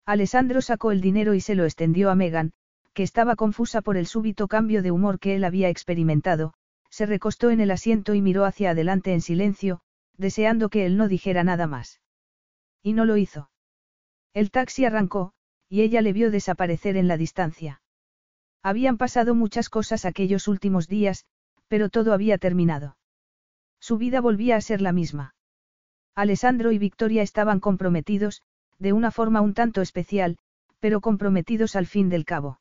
[0.05, 2.53] Alessandro sacó el dinero y se lo extendió a Megan,
[2.93, 6.53] que estaba confusa por el súbito cambio de humor que él había experimentado,
[6.89, 9.81] se recostó en el asiento y miró hacia adelante en silencio,
[10.17, 12.01] deseando que él no dijera nada más.
[12.83, 13.49] Y no lo hizo.
[14.33, 15.33] El taxi arrancó,
[15.69, 17.81] y ella le vio desaparecer en la distancia.
[18.61, 21.25] Habían pasado muchas cosas aquellos últimos días,
[21.67, 22.97] pero todo había terminado.
[23.79, 25.35] Su vida volvía a ser la misma.
[26.13, 28.43] Alessandro y Victoria estaban comprometidos,
[28.81, 30.37] de una forma un tanto especial,
[30.79, 32.59] pero comprometidos al fin del cabo.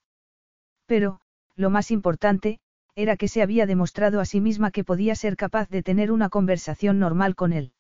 [0.85, 1.21] Pero,
[1.57, 2.59] lo más importante,
[2.95, 6.29] era que se había demostrado a sí misma que podía ser capaz de tener una
[6.29, 7.73] conversación normal con él.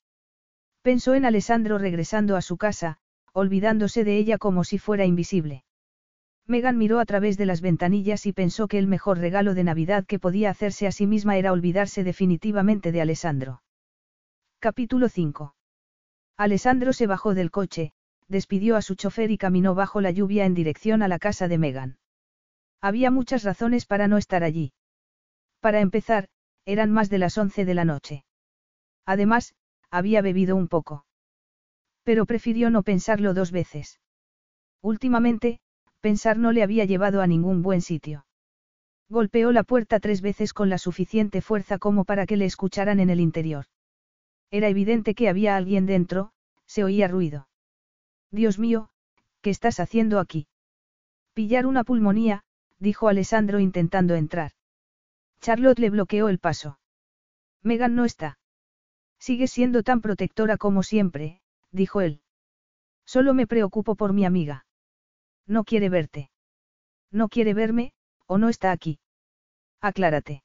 [0.80, 2.96] Pensó en Alessandro regresando a su casa,
[3.34, 5.64] olvidándose de ella como si fuera invisible.
[6.46, 10.06] Megan miró a través de las ventanillas y pensó que el mejor regalo de Navidad
[10.06, 13.62] que podía hacerse a sí misma era olvidarse definitivamente de Alessandro.
[14.58, 15.54] Capítulo 5.
[16.38, 17.92] Alessandro se bajó del coche,
[18.31, 21.59] despidió a su chofer y caminó bajo la lluvia en dirección a la casa de
[21.59, 21.98] Megan.
[22.81, 24.73] Había muchas razones para no estar allí.
[25.61, 26.28] Para empezar,
[26.65, 28.24] eran más de las once de la noche.
[29.05, 29.55] Además,
[29.90, 31.05] había bebido un poco.
[32.05, 34.01] Pero prefirió no pensarlo dos veces.
[34.81, 35.59] Últimamente,
[36.01, 38.24] pensar no le había llevado a ningún buen sitio.
[39.09, 43.11] Golpeó la puerta tres veces con la suficiente fuerza como para que le escucharan en
[43.11, 43.66] el interior.
[44.52, 46.32] Era evidente que había alguien dentro,
[46.66, 47.49] se oía ruido.
[48.31, 48.90] Dios mío,
[49.40, 50.47] ¿qué estás haciendo aquí?
[51.35, 52.43] Pillar una pulmonía,
[52.78, 54.52] dijo Alessandro intentando entrar.
[55.40, 56.78] Charlotte le bloqueó el paso.
[57.62, 58.39] Megan no está.
[59.19, 61.40] Sigue siendo tan protectora como siempre,
[61.73, 62.23] dijo él.
[63.05, 64.66] Solo me preocupo por mi amiga.
[65.47, 66.31] No quiere verte.
[67.11, 67.93] No quiere verme,
[68.27, 69.01] o no está aquí.
[69.81, 70.43] Aclárate.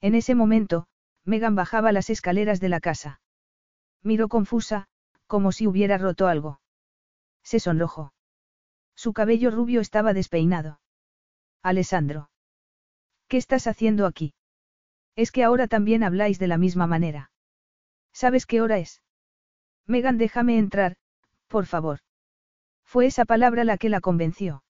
[0.00, 0.88] En ese momento,
[1.24, 3.20] Megan bajaba las escaleras de la casa.
[4.02, 4.88] Miró confusa,
[5.26, 6.60] como si hubiera roto algo.
[7.46, 8.12] Se sonrojó.
[8.96, 10.80] Su cabello rubio estaba despeinado.
[11.62, 12.28] Alessandro.
[13.28, 14.34] ¿Qué estás haciendo aquí?
[15.14, 17.30] Es que ahora también habláis de la misma manera.
[18.12, 19.00] ¿Sabes qué hora es?
[19.86, 20.96] Megan, déjame entrar,
[21.46, 22.00] por favor.
[22.84, 24.64] Fue esa palabra la que la convenció.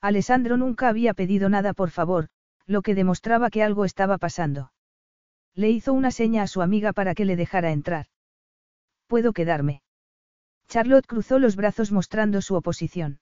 [0.00, 2.30] Alessandro nunca había pedido nada por favor,
[2.66, 4.72] lo que demostraba que algo estaba pasando.
[5.54, 8.06] Le hizo una seña a su amiga para que le dejara entrar.
[9.06, 9.82] ¿Puedo quedarme?
[10.72, 13.20] Charlotte cruzó los brazos mostrando su oposición.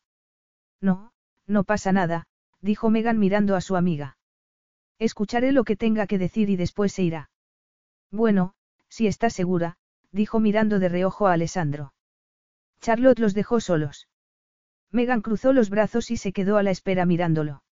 [0.81, 1.10] No,
[1.48, 2.28] no pasa nada,
[2.60, 4.18] dijo Megan mirando a su amiga.
[5.01, 7.31] Escucharé lo que tenga que decir y después se irá.
[8.12, 8.55] Bueno,
[8.89, 9.78] si está segura,
[10.12, 11.93] dijo mirando de reojo a Alessandro.
[12.81, 14.06] Charlotte los dejó solos.
[14.93, 17.64] Megan cruzó los brazos y se quedó a la espera mirándolo.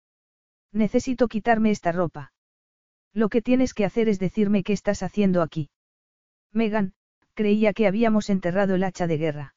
[0.71, 2.31] Necesito quitarme esta ropa.
[3.13, 5.69] Lo que tienes que hacer es decirme qué estás haciendo aquí.
[6.51, 6.95] Megan,
[7.35, 9.53] creía que habíamos enterrado el hacha de guerra.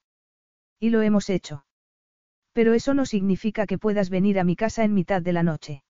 [0.80, 1.66] Y lo hemos hecho.
[2.52, 5.84] Pero eso no significa que puedas venir a mi casa en mitad de la noche.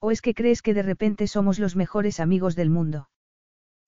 [0.00, 3.10] ¿O es que crees que de repente somos los mejores amigos del mundo?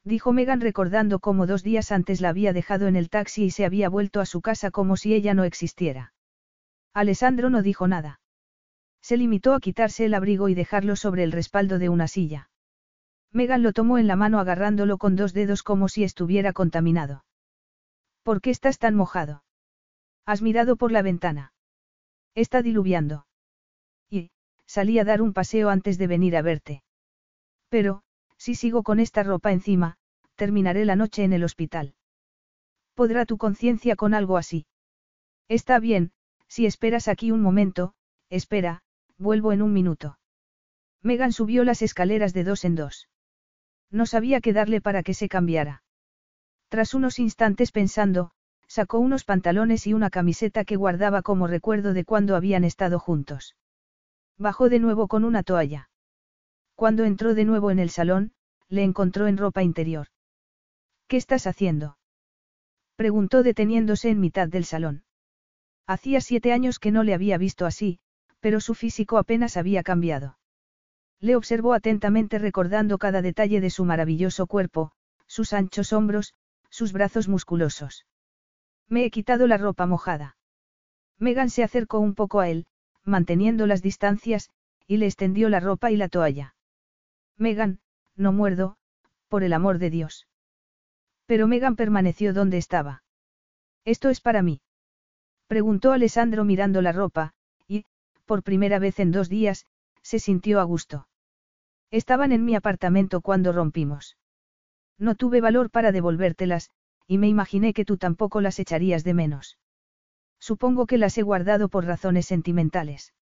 [0.04, 3.64] Dijo Megan recordando cómo dos días antes la había dejado en el taxi y se
[3.64, 6.12] había vuelto a su casa como si ella no existiera.
[6.94, 8.20] Alessandro no dijo nada.
[9.00, 12.50] Se limitó a quitarse el abrigo y dejarlo sobre el respaldo de una silla.
[13.32, 17.24] Megan lo tomó en la mano agarrándolo con dos dedos como si estuviera contaminado.
[18.22, 19.42] ¿Por qué estás tan mojado?
[20.28, 21.54] Has mirado por la ventana.
[22.34, 23.26] Está diluviando.
[24.10, 24.30] Y,
[24.66, 26.82] salí a dar un paseo antes de venir a verte.
[27.70, 28.02] Pero,
[28.36, 29.96] si sigo con esta ropa encima,
[30.34, 31.94] terminaré la noche en el hospital.
[32.92, 34.66] ¿Podrá tu conciencia con algo así?
[35.48, 36.12] Está bien,
[36.46, 37.94] si esperas aquí un momento,
[38.28, 38.82] espera,
[39.16, 40.18] vuelvo en un minuto.
[41.00, 43.08] Megan subió las escaleras de dos en dos.
[43.90, 45.82] No sabía qué darle para que se cambiara.
[46.68, 48.32] Tras unos instantes pensando,
[48.68, 53.56] sacó unos pantalones y una camiseta que guardaba como recuerdo de cuando habían estado juntos.
[54.36, 55.90] Bajó de nuevo con una toalla.
[56.76, 58.32] Cuando entró de nuevo en el salón,
[58.68, 60.08] le encontró en ropa interior.
[61.08, 61.98] ¿Qué estás haciendo?
[62.94, 65.04] preguntó deteniéndose en mitad del salón.
[65.86, 67.98] Hacía siete años que no le había visto así,
[68.40, 70.38] pero su físico apenas había cambiado.
[71.18, 74.92] Le observó atentamente recordando cada detalle de su maravilloso cuerpo,
[75.26, 76.34] sus anchos hombros,
[76.70, 78.04] sus brazos musculosos.
[78.88, 80.36] Me he quitado la ropa mojada.
[81.18, 82.66] Megan se acercó un poco a él,
[83.04, 84.50] manteniendo las distancias,
[84.86, 86.54] y le extendió la ropa y la toalla.
[87.36, 87.80] Megan,
[88.16, 88.76] no muerdo,
[89.28, 90.26] por el amor de Dios.
[91.26, 93.02] Pero Megan permaneció donde estaba.
[93.84, 94.60] Esto es para mí.
[95.46, 97.34] Preguntó Alessandro mirando la ropa,
[97.66, 97.84] y,
[98.26, 99.66] por primera vez en dos días,
[100.02, 101.08] se sintió a gusto.
[101.90, 104.16] Estaban en mi apartamento cuando rompimos.
[104.98, 106.70] No tuve valor para devolvértelas,
[107.08, 109.58] y me imaginé que tú tampoco las echarías de menos.
[110.38, 113.14] Supongo que las he guardado por razones sentimentales.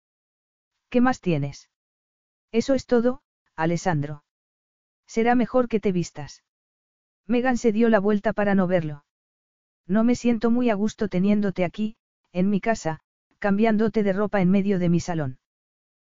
[0.90, 1.70] ¿Qué más tienes?
[2.52, 3.22] Eso es todo,
[3.54, 4.24] Alessandro.
[5.06, 6.42] Será mejor que te vistas.
[7.26, 9.04] Megan se dio la vuelta para no verlo.
[9.86, 11.96] No me siento muy a gusto teniéndote aquí,
[12.32, 13.00] en mi casa,
[13.38, 15.38] cambiándote de ropa en medio de mi salón.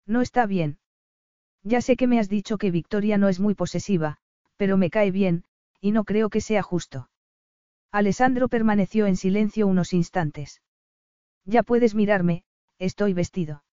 [0.06, 0.78] No está bien.
[1.62, 4.16] Ya sé que me has dicho que Victoria no es muy posesiva,
[4.56, 5.44] pero me cae bien,
[5.80, 7.10] y no creo que sea justo.
[7.92, 10.62] Alessandro permaneció en silencio unos instantes.
[11.44, 12.44] Ya puedes mirarme,
[12.78, 13.64] estoy vestido.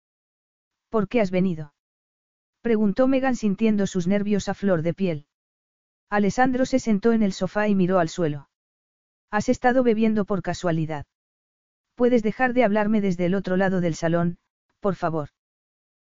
[0.90, 1.74] ¿Por qué has venido?
[2.62, 5.26] Preguntó Megan sintiendo sus nervios a flor de piel.
[6.10, 8.50] Alessandro se sentó en el sofá y miró al suelo.
[9.30, 11.06] Has estado bebiendo por casualidad.
[11.96, 14.40] Puedes dejar de hablarme desde el otro lado del salón,
[14.80, 15.30] por favor.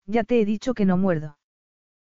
[0.07, 1.39] Ya te he dicho que no muerdo.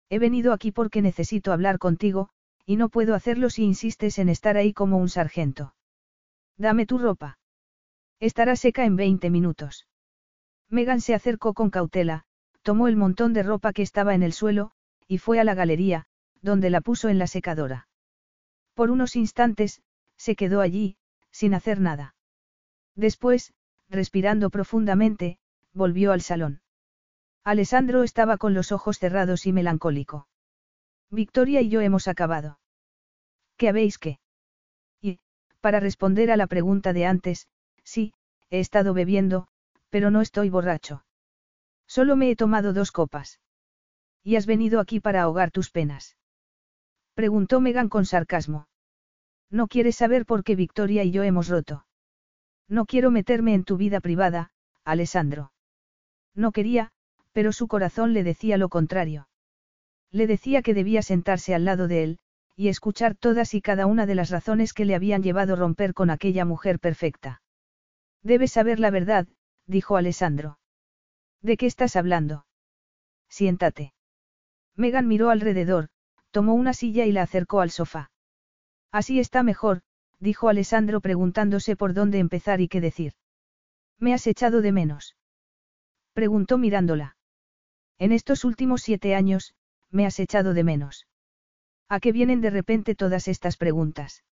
[0.10, 2.30] He venido aquí porque necesito hablar contigo,
[2.66, 5.74] y no puedo hacerlo si insistes en estar ahí como un sargento.
[6.58, 7.38] Dame tu ropa.
[8.20, 9.88] Estará seca en 20 minutos.
[10.70, 12.26] Megan se acercó con cautela,
[12.64, 14.72] tomó el montón de ropa que estaba en el suelo,
[15.08, 16.08] y fue a la galería,
[16.42, 17.88] donde la puso en la secadora.
[18.74, 19.82] Por unos instantes,
[20.18, 20.98] se quedó allí,
[21.32, 22.16] sin hacer nada.
[22.96, 23.54] Después,
[23.90, 25.40] respirando profundamente,
[25.74, 26.62] volvió al salón.
[27.44, 30.28] Alessandro estaba con los ojos cerrados y melancólico.
[31.10, 32.60] Victoria y yo hemos acabado.
[33.56, 34.20] ¿Qué habéis qué?
[35.62, 37.48] Para responder a la pregunta de antes,
[37.84, 38.14] sí,
[38.50, 39.48] he estado bebiendo,
[39.90, 41.04] pero no estoy borracho.
[41.88, 43.40] Solo me he tomado dos copas.
[44.24, 46.18] ¿Y has venido aquí para ahogar tus penas?
[47.14, 48.68] Preguntó Megan con sarcasmo.
[49.50, 51.86] No quieres saber por qué Victoria y yo hemos roto.
[52.68, 54.52] No quiero meterme en tu vida privada,
[54.84, 55.54] Alessandro.
[56.36, 56.92] No quería,
[57.32, 59.30] pero su corazón le decía lo contrario.
[60.12, 62.20] Le decía que debía sentarse al lado de él,
[62.58, 65.94] y escuchar todas y cada una de las razones que le habían llevado a romper
[65.94, 67.44] con aquella mujer perfecta.
[68.24, 69.28] Debes saber la verdad,
[69.68, 70.58] dijo Alessandro.
[71.44, 72.48] ¿De qué estás hablando?
[73.30, 73.94] Siéntate.
[74.76, 75.90] Megan miró alrededor,
[76.32, 78.10] tomó una silla y la acercó al sofá.
[78.92, 79.82] Así está mejor,
[80.20, 83.14] dijo Alessandro preguntándose por dónde empezar y qué decir.
[84.00, 85.16] ¿Me has echado de menos?
[86.14, 87.18] Preguntó mirándola.
[88.00, 89.54] En estos últimos siete años,
[89.92, 91.06] me has echado de menos.
[91.90, 94.24] ¿A qué vienen de repente todas estas preguntas?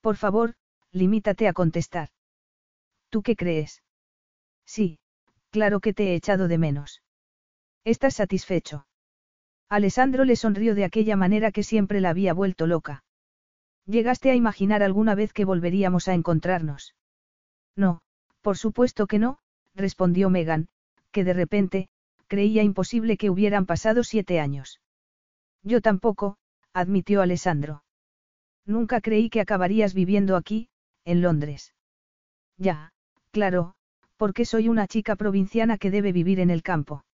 [0.00, 0.54] Por favor,
[0.92, 2.08] limítate a contestar.
[3.08, 3.82] ¿Tú qué crees?
[4.64, 4.98] Sí,
[5.50, 7.02] claro que te he echado de menos.
[7.84, 8.86] ¿Estás satisfecho?
[9.68, 13.04] Alessandro le sonrió de aquella manera que siempre la había vuelto loca.
[13.84, 16.96] ¿Llegaste a imaginar alguna vez que volveríamos a encontrarnos?
[17.76, 18.00] No,
[18.40, 19.38] por supuesto que no,
[19.74, 20.68] respondió Megan,
[21.12, 21.88] que de repente,
[22.26, 24.80] creía imposible que hubieran pasado siete años.
[25.62, 26.38] Yo tampoco,
[26.76, 27.84] admitió Alessandro.
[28.66, 30.68] Nunca creí que acabarías viviendo aquí,
[31.06, 31.74] en Londres.
[32.58, 32.92] Ya,
[33.30, 33.76] claro,
[34.18, 37.04] porque soy una chica provinciana que debe vivir en el campo.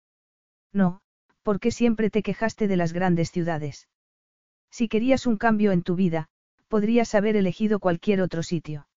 [0.72, 1.01] No,
[1.44, 3.89] porque siempre te quejaste de las grandes ciudades.
[4.70, 6.28] Si querías un cambio en tu vida,
[6.66, 8.89] podrías haber elegido cualquier otro sitio.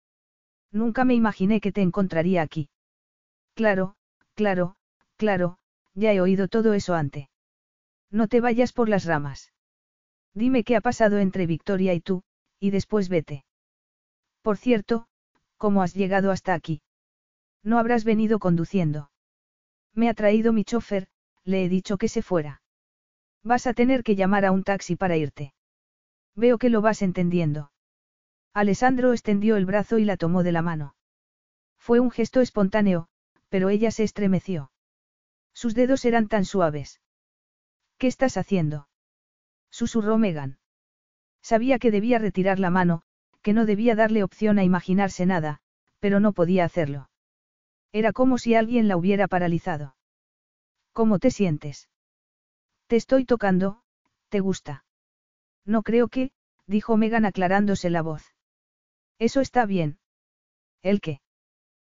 [0.70, 2.70] Nunca me imaginé que te encontraría aquí.
[3.54, 3.96] Claro,
[4.34, 4.76] claro,
[5.16, 5.58] claro,
[5.94, 7.28] ya he oído todo eso antes.
[8.10, 9.53] No te vayas por las ramas.
[10.34, 12.22] Dime qué ha pasado entre Victoria y tú,
[12.58, 13.44] y después vete.
[14.42, 15.06] Por cierto,
[15.56, 16.82] ¿cómo has llegado hasta aquí?
[17.62, 19.10] No habrás venido conduciendo.
[19.94, 21.06] Me ha traído mi chofer,
[21.44, 22.62] le he dicho que se fuera.
[23.42, 25.54] Vas a tener que llamar a un taxi para irte.
[26.34, 27.70] Veo que lo vas entendiendo.
[28.52, 30.96] Alessandro extendió el brazo y la tomó de la mano.
[31.78, 33.08] Fue un gesto espontáneo,
[33.48, 34.72] pero ella se estremeció.
[35.52, 37.00] Sus dedos eran tan suaves.
[37.98, 38.88] ¿Qué estás haciendo?
[39.74, 40.58] Susurró Megan.
[41.42, 43.02] Sabía que debía retirar la mano,
[43.42, 45.62] que no debía darle opción a imaginarse nada,
[45.98, 47.10] pero no podía hacerlo.
[47.90, 49.96] Era como si alguien la hubiera paralizado.
[50.92, 51.90] ¿Cómo te sientes?
[52.86, 53.82] Te estoy tocando,
[54.28, 54.84] ¿te gusta?
[55.64, 56.30] No creo que,
[56.68, 58.32] dijo Megan aclarándose la voz.
[59.18, 59.98] Eso está bien.
[60.82, 61.20] ¿El qué?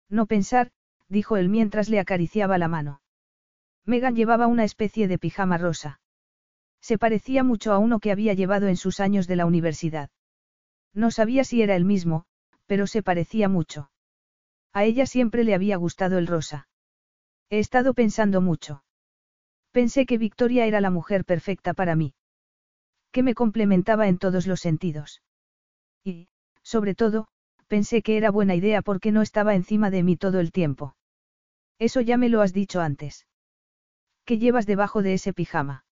[0.08, 0.70] No pensar,
[1.10, 3.02] dijo él mientras le acariciaba la mano.
[3.86, 6.00] Megan llevaba una especie de pijama rosa.
[6.82, 10.10] Se parecía mucho a uno que había llevado en sus años de la universidad.
[10.94, 12.26] No sabía si era el mismo,
[12.66, 13.92] pero se parecía mucho.
[14.74, 16.68] A ella siempre le había gustado el rosa.
[17.50, 18.84] He estado pensando mucho.
[19.72, 22.14] Pensé que Victoria era la mujer perfecta para mí
[23.12, 25.22] que me complementaba en todos los sentidos.
[26.04, 26.30] Y,
[26.64, 27.28] sobre todo,
[27.68, 30.96] pensé que era buena idea porque no estaba encima de mí todo el tiempo.
[31.78, 33.28] Eso ya me lo has dicho antes.
[34.26, 35.86] ¿Qué llevas debajo de ese pijama?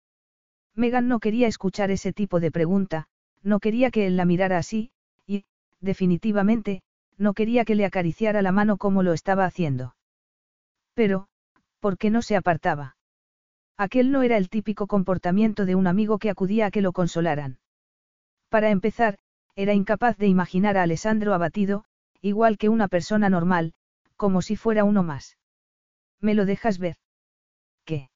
[0.79, 3.07] Megan no quería escuchar ese tipo de pregunta,
[3.43, 4.91] no quería que él la mirara así,
[5.27, 5.43] y,
[5.81, 6.83] definitivamente,
[7.17, 9.95] no quería que le acariciara la mano como lo estaba haciendo.
[10.93, 11.27] Pero,
[11.81, 12.95] ¿por qué no se apartaba?
[13.77, 17.59] Aquel no era el típico comportamiento de un amigo que acudía a que lo consolaran.
[18.47, 19.17] Para empezar,
[19.55, 21.83] era incapaz de imaginar a Alessandro abatido,
[22.21, 23.73] igual que una persona normal,
[24.15, 25.37] como si fuera uno más.
[26.21, 26.95] ¿Me lo dejas ver?
[27.83, 28.09] ¿Qué?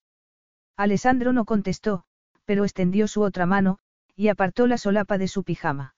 [0.78, 2.04] Alessandro no contestó,
[2.44, 3.78] pero extendió su otra mano,
[4.16, 5.94] y apartó la solapa de su pijama.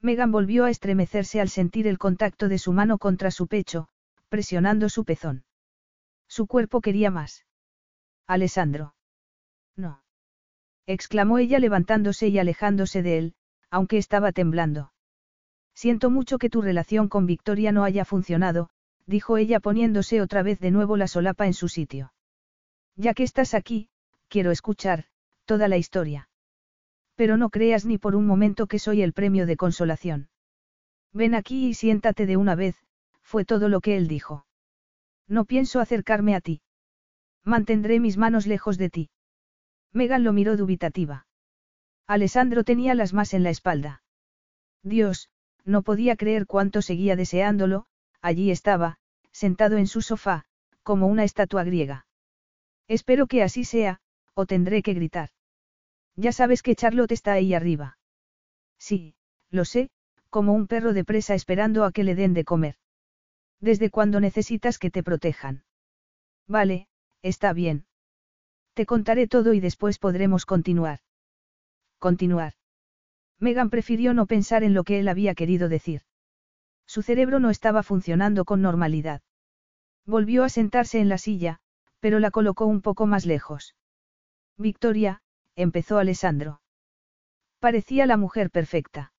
[0.00, 3.88] Megan volvió a estremecerse al sentir el contacto de su mano contra su pecho,
[4.28, 5.44] presionando su pezón.
[6.28, 7.44] Su cuerpo quería más.
[8.26, 8.94] Alessandro.
[9.76, 10.02] No.
[10.86, 13.34] exclamó ella levantándose y alejándose de él,
[13.70, 14.92] aunque estaba temblando.
[15.74, 18.70] Siento mucho que tu relación con Victoria no haya funcionado,
[19.06, 22.12] dijo ella poniéndose otra vez de nuevo la solapa en su sitio.
[22.96, 23.88] Ya que estás aquí,
[24.28, 25.06] quiero escuchar,
[25.48, 26.28] toda la historia.
[27.16, 30.28] Pero no creas ni por un momento que soy el premio de consolación.
[31.14, 32.76] Ven aquí y siéntate de una vez,
[33.22, 34.44] fue todo lo que él dijo.
[35.26, 36.60] No pienso acercarme a ti.
[37.44, 39.10] Mantendré mis manos lejos de ti.
[39.90, 41.26] Megan lo miró dubitativa.
[42.06, 44.02] Alessandro tenía las más en la espalda.
[44.82, 45.30] Dios,
[45.64, 47.86] no podía creer cuánto seguía deseándolo,
[48.20, 48.98] allí estaba,
[49.32, 50.44] sentado en su sofá,
[50.82, 52.06] como una estatua griega.
[52.86, 54.00] Espero que así sea,
[54.34, 55.30] o tendré que gritar.
[56.20, 57.96] Ya sabes que Charlotte está ahí arriba.
[58.76, 59.14] Sí,
[59.50, 59.88] lo sé,
[60.30, 62.74] como un perro de presa esperando a que le den de comer.
[63.60, 65.62] ¿Desde cuándo necesitas que te protejan?
[66.48, 66.88] Vale,
[67.22, 67.86] está bien.
[68.74, 70.98] Te contaré todo y después podremos continuar.
[72.00, 72.54] Continuar.
[73.38, 76.02] Megan prefirió no pensar en lo que él había querido decir.
[76.84, 79.22] Su cerebro no estaba funcionando con normalidad.
[80.04, 81.60] Volvió a sentarse en la silla,
[82.00, 83.76] pero la colocó un poco más lejos.
[84.56, 85.22] Victoria,
[85.58, 86.60] empezó Alessandro.
[87.58, 89.12] Parecía la mujer perfecta.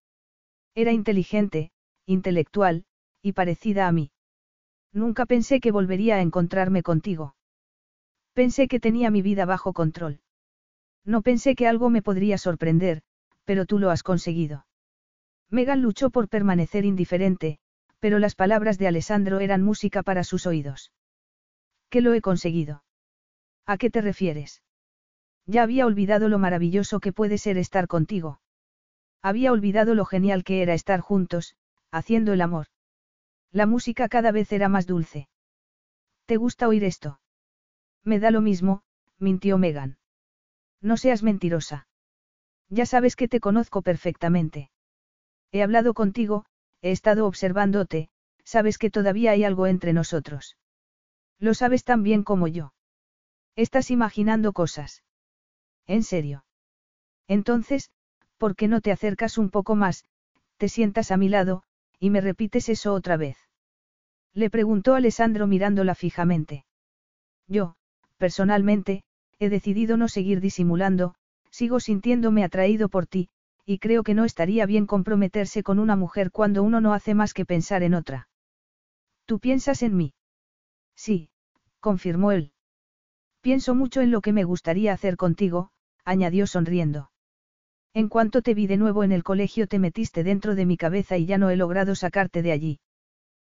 [0.74, 1.72] Era inteligente,
[2.06, 2.86] intelectual,
[3.22, 4.12] y parecida a mí.
[4.94, 7.36] Nunca pensé que volvería a encontrarme contigo.
[8.34, 10.22] Pensé que tenía mi vida bajo control.
[11.04, 13.02] No pensé que algo me podría sorprender,
[13.44, 14.66] pero tú lo has conseguido.
[15.50, 17.60] Megan luchó por permanecer indiferente,
[18.00, 20.94] pero las palabras de Alessandro eran música para sus oídos.
[21.90, 22.84] ¿Qué lo he conseguido?
[23.66, 24.62] ¿A qué te refieres?
[25.50, 28.40] Ya había olvidado lo maravilloso que puede ser estar contigo.
[29.24, 31.56] Había olvidado lo genial que era estar juntos,
[31.90, 32.68] haciendo el amor.
[33.52, 35.28] La música cada vez era más dulce.
[36.28, 37.20] ¿Te gusta oír esto?
[38.04, 38.84] Me da lo mismo,
[39.18, 39.98] mintió Megan.
[40.82, 41.88] No seas mentirosa.
[42.70, 44.70] Ya sabes que te conozco perfectamente.
[45.52, 46.46] He hablado contigo,
[46.84, 48.12] he estado observándote,
[48.44, 50.58] sabes que todavía hay algo entre nosotros.
[51.40, 52.72] Lo sabes tan bien como yo.
[53.56, 55.02] Estás imaginando cosas.
[55.90, 56.46] ¿En serio?
[57.28, 57.90] Entonces,
[58.38, 60.06] ¿por qué no te acercas un poco más,
[60.58, 61.64] te sientas a mi lado,
[62.00, 63.38] y me repites eso otra vez?
[64.36, 66.64] Le preguntó Alessandro mirándola fijamente.
[67.48, 67.74] Yo,
[68.18, 69.02] personalmente,
[69.40, 71.16] he decidido no seguir disimulando,
[71.50, 73.30] sigo sintiéndome atraído por ti,
[73.66, 77.34] y creo que no estaría bien comprometerse con una mujer cuando uno no hace más
[77.34, 78.30] que pensar en otra.
[79.26, 80.14] ¿Tú piensas en mí?
[80.96, 81.32] Sí,
[81.80, 82.54] confirmó él.
[83.42, 85.72] Pienso mucho en lo que me gustaría hacer contigo,
[86.10, 87.12] añadió sonriendo.
[87.94, 91.18] En cuanto te vi de nuevo en el colegio te metiste dentro de mi cabeza
[91.18, 92.80] y ya no he logrado sacarte de allí.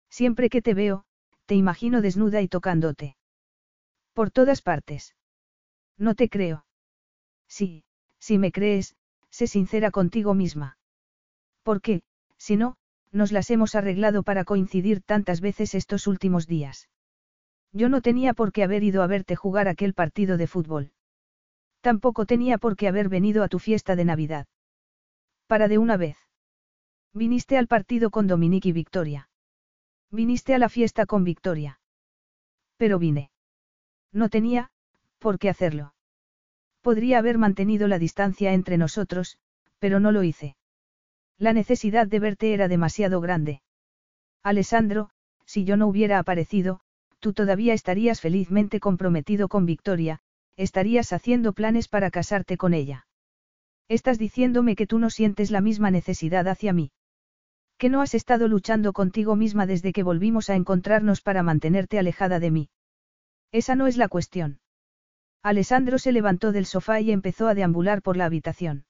[0.09, 1.05] Siempre que te veo,
[1.45, 3.15] te imagino desnuda y tocándote.
[4.13, 5.15] Por todas partes.
[5.99, 6.65] No te creo.
[7.47, 7.83] Sí,
[8.19, 8.95] si me crees,
[9.29, 10.77] sé sincera contigo misma.
[11.61, 12.01] ¿Por qué,
[12.37, 12.77] si no,
[13.11, 16.89] nos las hemos arreglado para coincidir tantas veces estos últimos días?
[17.71, 20.91] Yo no tenía por qué haber ido a verte jugar aquel partido de fútbol.
[21.81, 24.47] Tampoco tenía por qué haber venido a tu fiesta de Navidad.
[25.47, 26.17] Para de una vez.
[27.13, 29.29] Viniste al partido con Dominique y Victoria.
[30.11, 31.79] Viniste a la fiesta con Victoria.
[32.77, 33.31] Pero vine.
[34.11, 34.71] No tenía,
[35.19, 35.93] por qué hacerlo.
[36.81, 39.37] Podría haber mantenido la distancia entre nosotros,
[39.79, 40.55] pero no lo hice.
[41.37, 43.61] La necesidad de verte era demasiado grande.
[44.43, 45.09] Alessandro,
[45.45, 46.79] si yo no hubiera aparecido,
[47.19, 50.19] tú todavía estarías felizmente comprometido con Victoria,
[50.57, 53.07] estarías haciendo planes para casarte con ella.
[53.87, 56.91] Estás diciéndome que tú no sientes la misma necesidad hacia mí.
[57.77, 62.39] Que no has estado luchando contigo misma desde que volvimos a encontrarnos para mantenerte alejada
[62.39, 62.69] de mí.
[63.51, 64.59] Esa no es la cuestión.
[65.41, 68.85] Alessandro se levantó del sofá y empezó a deambular por la habitación.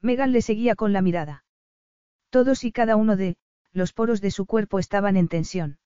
[0.00, 1.44] Megan le seguía con la mirada.
[2.30, 3.36] Todos y cada uno de,
[3.72, 5.78] los poros de su cuerpo estaban en tensión.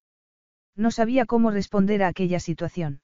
[0.74, 3.01] No sabía cómo responder a aquella situación.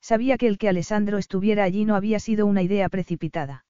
[0.00, 3.64] Sabía que el que Alessandro estuviera allí no había sido una idea precipitada.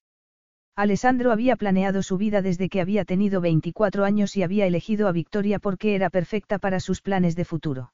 [0.77, 5.13] Alessandro había planeado su vida desde que había tenido 24 años y había elegido a
[5.13, 7.93] Victoria porque era perfecta para sus planes de futuro.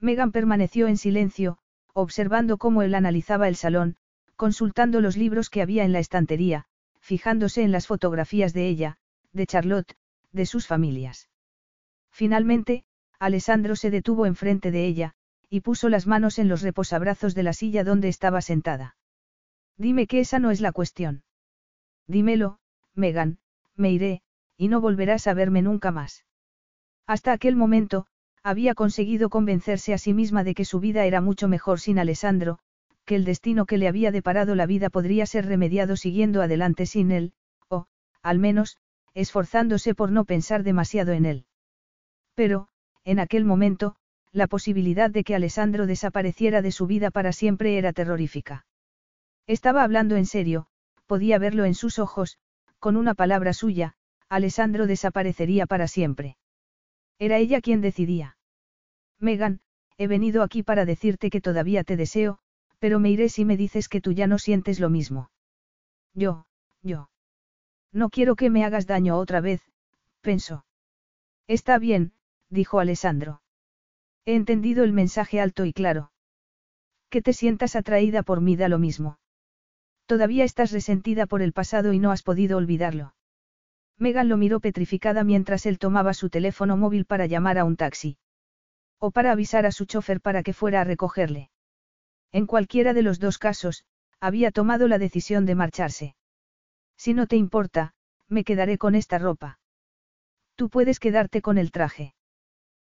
[0.00, 1.58] Megan permaneció en silencio,
[1.94, 3.96] observando cómo él analizaba el salón,
[4.34, 6.64] consultando los libros que había en la estantería,
[7.00, 8.98] fijándose en las fotografías de ella,
[9.32, 9.94] de Charlotte,
[10.32, 11.28] de sus familias.
[12.10, 12.84] Finalmente,
[13.20, 15.14] Alessandro se detuvo enfrente de ella,
[15.52, 18.96] y puso las manos en los reposabrazos de la silla donde estaba sentada.
[19.76, 21.24] Dime que esa no es la cuestión.
[22.06, 22.58] Dímelo,
[22.94, 23.36] Megan,
[23.76, 24.22] me iré,
[24.56, 26.24] y no volverás a verme nunca más.
[27.06, 28.06] Hasta aquel momento,
[28.42, 32.58] había conseguido convencerse a sí misma de que su vida era mucho mejor sin Alessandro,
[33.04, 37.12] que el destino que le había deparado la vida podría ser remediado siguiendo adelante sin
[37.12, 37.34] él,
[37.68, 37.88] o,
[38.22, 38.78] al menos,
[39.12, 41.44] esforzándose por no pensar demasiado en él.
[42.34, 42.68] Pero,
[43.04, 43.96] en aquel momento,
[44.32, 48.66] la posibilidad de que Alessandro desapareciera de su vida para siempre era terrorífica.
[49.46, 50.66] Estaba hablando en serio,
[51.06, 52.38] podía verlo en sus ojos,
[52.78, 53.94] con una palabra suya,
[54.28, 56.38] Alessandro desaparecería para siempre.
[57.18, 58.38] Era ella quien decidía.
[59.18, 59.60] Megan,
[59.98, 62.38] he venido aquí para decirte que todavía te deseo,
[62.78, 65.30] pero me iré si me dices que tú ya no sientes lo mismo.
[66.14, 66.46] Yo,
[66.80, 67.10] yo.
[67.92, 69.60] No quiero que me hagas daño otra vez,
[70.22, 70.64] pensó.
[71.46, 72.14] Está bien,
[72.48, 73.41] dijo Alessandro.
[74.24, 76.12] He entendido el mensaje alto y claro.
[77.10, 79.18] Que te sientas atraída por mí da lo mismo.
[80.06, 83.14] Todavía estás resentida por el pasado y no has podido olvidarlo.
[83.98, 88.18] Megan lo miró petrificada mientras él tomaba su teléfono móvil para llamar a un taxi.
[88.98, 91.50] O para avisar a su chofer para que fuera a recogerle.
[92.30, 93.84] En cualquiera de los dos casos,
[94.20, 96.14] había tomado la decisión de marcharse.
[96.96, 97.94] Si no te importa,
[98.28, 99.58] me quedaré con esta ropa.
[100.54, 102.14] Tú puedes quedarte con el traje.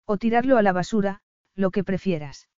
[0.05, 1.21] O tirarlo a la basura,
[1.55, 2.49] lo que prefieras.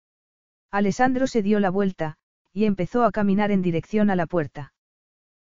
[0.71, 2.17] Alessandro se dio la vuelta,
[2.53, 4.73] y empezó a caminar en dirección a la puerta.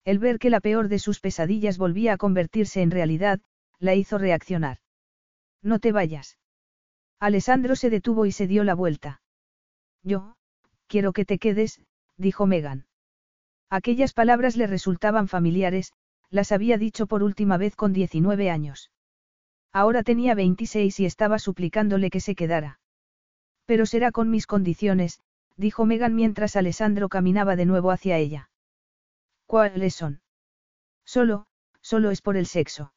[0.04, 3.40] El ver que la peor de sus pesadillas volvía a convertirse en realidad,
[3.78, 4.78] la hizo reaccionar.
[5.62, 6.38] No te vayas.
[7.20, 9.22] Alessandro se detuvo y se dio la vuelta.
[10.02, 10.36] Yo,
[10.86, 11.80] quiero que te quedes,
[12.16, 12.86] dijo Megan.
[13.70, 15.92] Aquellas palabras le resultaban familiares,
[16.30, 18.90] las había dicho por última vez con 19 años.
[19.72, 22.78] Ahora tenía 26 y estaba suplicándole que se quedara.
[23.66, 25.20] Pero será con mis condiciones,
[25.56, 28.50] dijo Megan mientras Alessandro caminaba de nuevo hacia ella.
[29.46, 30.20] ¿Cuáles son?
[31.04, 31.46] Solo,
[31.80, 32.92] solo es por el sexo.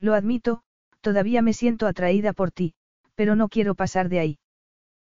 [0.00, 0.62] Lo admito,
[1.00, 2.74] todavía me siento atraída por ti,
[3.14, 4.38] pero no quiero pasar de ahí.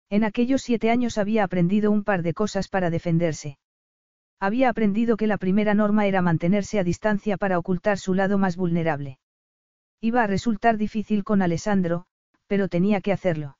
[0.09, 3.57] En aquellos siete años había aprendido un par de cosas para defenderse.
[4.39, 8.55] Había aprendido que la primera norma era mantenerse a distancia para ocultar su lado más
[8.55, 9.19] vulnerable.
[9.99, 12.05] Iba a resultar difícil con Alessandro,
[12.45, 13.56] pero tenía que hacerlo.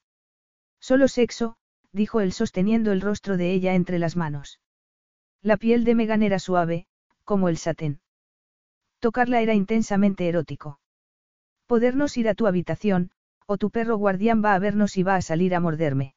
[0.79, 1.57] Solo sexo,
[1.91, 4.59] dijo él sosteniendo el rostro de ella entre las manos.
[5.41, 6.87] La piel de Megan era suave,
[7.23, 7.99] como el satén.
[8.99, 10.79] Tocarla era intensamente erótico.
[11.65, 13.11] Podernos ir a tu habitación,
[13.45, 16.15] o tu perro guardián va a vernos y va a salir a morderme.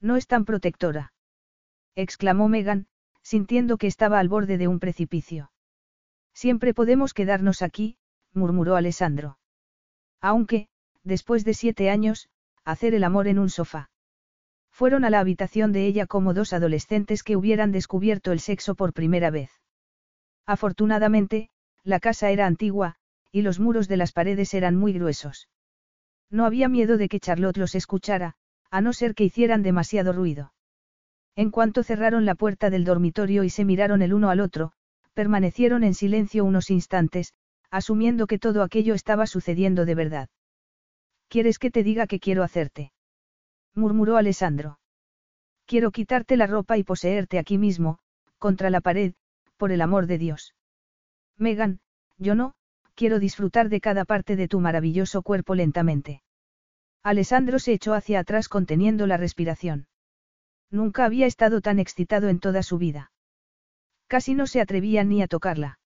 [0.00, 1.12] No es tan protectora.
[1.94, 2.86] exclamó Megan,
[3.22, 5.52] sintiendo que estaba al borde de un precipicio.
[6.34, 7.96] Siempre podemos quedarnos aquí,
[8.32, 9.38] murmuró Alessandro.
[10.20, 10.68] Aunque,
[11.04, 12.28] después de siete años,
[12.64, 13.90] hacer el amor en un sofá.
[14.70, 18.92] Fueron a la habitación de ella como dos adolescentes que hubieran descubierto el sexo por
[18.92, 19.50] primera vez.
[20.46, 21.50] Afortunadamente,
[21.84, 22.96] la casa era antigua,
[23.30, 25.48] y los muros de las paredes eran muy gruesos.
[26.30, 28.34] No había miedo de que Charlotte los escuchara,
[28.70, 30.52] a no ser que hicieran demasiado ruido.
[31.36, 34.72] En cuanto cerraron la puerta del dormitorio y se miraron el uno al otro,
[35.14, 37.34] permanecieron en silencio unos instantes,
[37.70, 40.28] asumiendo que todo aquello estaba sucediendo de verdad.
[41.32, 42.92] ¿Quieres que te diga qué quiero hacerte?
[43.74, 44.78] murmuró Alessandro.
[45.64, 48.00] Quiero quitarte la ropa y poseerte aquí mismo,
[48.36, 49.14] contra la pared,
[49.56, 50.54] por el amor de Dios.
[51.38, 51.80] Megan,
[52.18, 52.52] yo no,
[52.94, 56.22] quiero disfrutar de cada parte de tu maravilloso cuerpo lentamente.
[57.02, 59.86] Alessandro se echó hacia atrás conteniendo la respiración.
[60.70, 63.10] Nunca había estado tan excitado en toda su vida.
[64.06, 65.78] Casi no se atrevía ni a tocarla.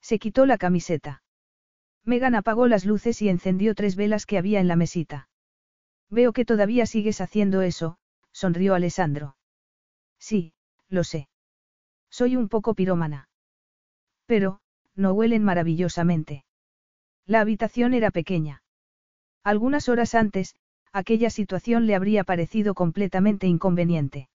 [0.00, 1.21] Se quitó la camiseta.
[2.04, 5.28] Megan apagó las luces y encendió tres velas que había en la mesita.
[6.10, 7.96] Veo que todavía sigues haciendo eso,
[8.32, 9.36] sonrió Alessandro.
[10.18, 10.52] Sí,
[10.88, 11.28] lo sé.
[12.10, 13.28] Soy un poco pirómana.
[14.26, 14.60] Pero,
[14.94, 16.44] no huelen maravillosamente.
[17.24, 18.62] La habitación era pequeña.
[19.42, 20.54] Algunas horas antes,
[20.92, 24.28] aquella situación le habría parecido completamente inconveniente.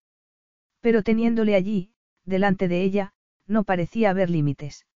[0.82, 1.92] Pero teniéndole allí,
[2.26, 3.14] delante de ella,
[3.46, 4.87] no parecía haber límites.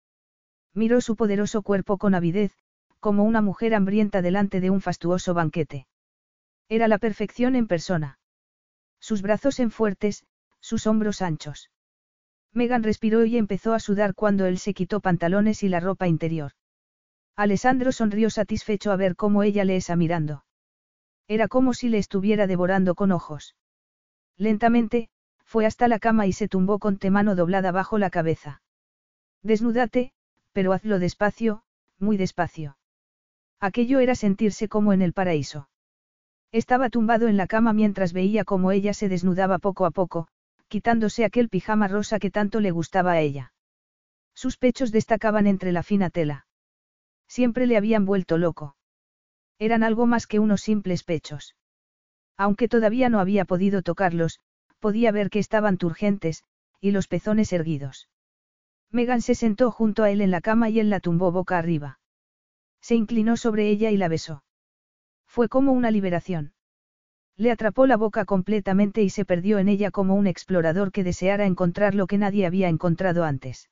[0.73, 2.53] Miró su poderoso cuerpo con avidez,
[2.99, 5.87] como una mujer hambrienta delante de un fastuoso banquete.
[6.69, 8.19] Era la perfección en persona.
[8.99, 10.23] Sus brazos en fuertes,
[10.59, 11.69] sus hombros anchos.
[12.53, 16.51] Megan respiró y empezó a sudar cuando él se quitó pantalones y la ropa interior.
[17.35, 20.45] Alessandro sonrió satisfecho a ver cómo ella le esa mirando.
[21.27, 23.55] Era como si le estuviera devorando con ojos.
[24.37, 25.09] Lentamente,
[25.45, 28.61] fue hasta la cama y se tumbó con mano doblada bajo la cabeza.
[29.43, 30.13] Desnúdate,
[30.53, 31.63] pero hazlo despacio,
[31.99, 32.77] muy despacio.
[33.59, 35.69] Aquello era sentirse como en el paraíso.
[36.51, 40.27] Estaba tumbado en la cama mientras veía cómo ella se desnudaba poco a poco,
[40.67, 43.53] quitándose aquel pijama rosa que tanto le gustaba a ella.
[44.33, 46.47] Sus pechos destacaban entre la fina tela.
[47.27, 48.75] Siempre le habían vuelto loco.
[49.59, 51.55] Eran algo más que unos simples pechos.
[52.35, 54.39] Aunque todavía no había podido tocarlos,
[54.79, 56.43] podía ver que estaban turgentes,
[56.79, 58.09] y los pezones erguidos.
[58.91, 61.99] Megan se sentó junto a él en la cama y él la tumbó boca arriba.
[62.81, 64.43] Se inclinó sobre ella y la besó.
[65.27, 66.53] Fue como una liberación.
[67.37, 71.45] Le atrapó la boca completamente y se perdió en ella como un explorador que deseara
[71.45, 73.69] encontrar lo que nadie había encontrado antes.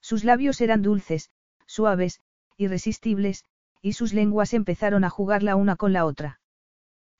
[0.00, 1.30] Sus labios eran dulces,
[1.66, 2.20] suaves,
[2.56, 3.44] irresistibles,
[3.82, 6.40] y sus lenguas empezaron a jugar la una con la otra.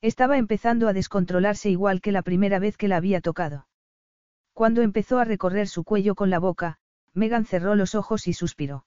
[0.01, 3.67] Estaba empezando a descontrolarse igual que la primera vez que la había tocado.
[4.55, 6.79] Cuando empezó a recorrer su cuello con la boca,
[7.15, 8.87] Megan cerró los ojos y suspiró.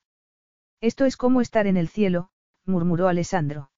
[0.82, 2.30] Esto es como estar en el cielo,
[2.66, 3.72] murmuró Alessandro.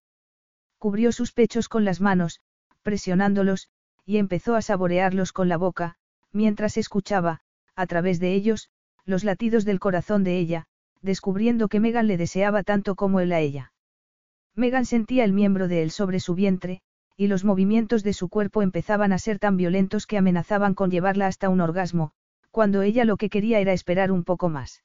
[0.78, 2.42] Cubrió sus pechos con las manos,
[2.84, 3.70] presionándolos,
[4.06, 5.98] y empezó a saborearlos con la boca,
[6.32, 7.42] mientras escuchaba,
[7.76, 8.70] a través de ellos,
[9.06, 10.66] los latidos del corazón de ella,
[11.02, 13.72] descubriendo que Megan le deseaba tanto como él a ella.
[14.56, 16.82] Megan sentía el miembro de él sobre su vientre,
[17.18, 21.28] y los movimientos de su cuerpo empezaban a ser tan violentos que amenazaban con llevarla
[21.28, 22.12] hasta un orgasmo,
[22.56, 24.82] cuando ella lo que quería era esperar un poco más.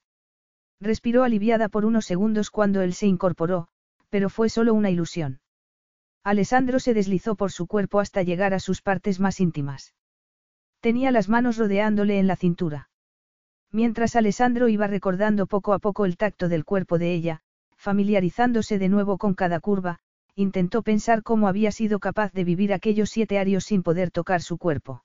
[0.81, 3.69] Respiró aliviada por unos segundos cuando él se incorporó,
[4.09, 5.39] pero fue solo una ilusión.
[6.25, 9.95] Alessandro se deslizó por su cuerpo hasta llegar a sus partes más íntimas.
[10.81, 12.91] Tenía las manos rodeándole en la cintura.
[13.71, 17.41] Mientras Alessandro iba recordando poco a poco el tacto del cuerpo de ella,
[17.77, 20.01] familiarizándose de nuevo con cada curva,
[20.35, 24.59] intentó pensar cómo había sido capaz de vivir aquellos siete años sin poder tocar su
[24.59, 25.05] cuerpo.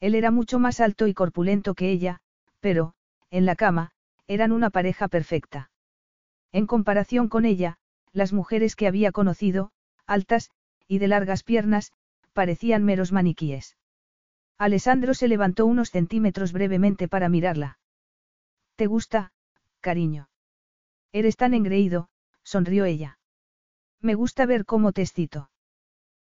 [0.00, 2.20] Él era mucho más alto y corpulento que ella,
[2.60, 2.94] pero,
[3.30, 3.90] en la cama,
[4.26, 5.70] eran una pareja perfecta.
[6.52, 7.78] En comparación con ella,
[8.12, 9.72] las mujeres que había conocido,
[10.06, 10.50] altas,
[10.86, 11.92] y de largas piernas,
[12.32, 13.76] parecían meros maniquíes.
[14.58, 17.78] Alessandro se levantó unos centímetros brevemente para mirarla.
[18.76, 19.32] ¿Te gusta,
[19.80, 20.28] cariño?
[21.12, 22.08] Eres tan engreído,
[22.42, 23.18] sonrió ella.
[24.00, 25.50] Me gusta ver cómo te excito.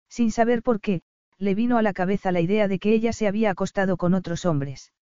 [0.09, 1.03] Sin saber por qué,
[1.41, 4.45] le vino a la cabeza la idea de que ella se había acostado con otros
[4.45, 4.93] hombres.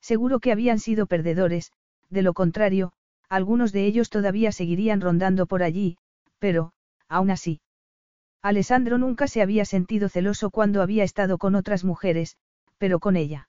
[0.00, 1.72] Seguro que habían sido perdedores,
[2.08, 2.92] de lo contrario,
[3.28, 5.98] algunos de ellos todavía seguirían rondando por allí,
[6.38, 6.72] pero,
[7.08, 7.60] aún así.
[8.42, 12.36] Alessandro nunca se había sentido celoso cuando había estado con otras mujeres,
[12.78, 13.48] pero con ella.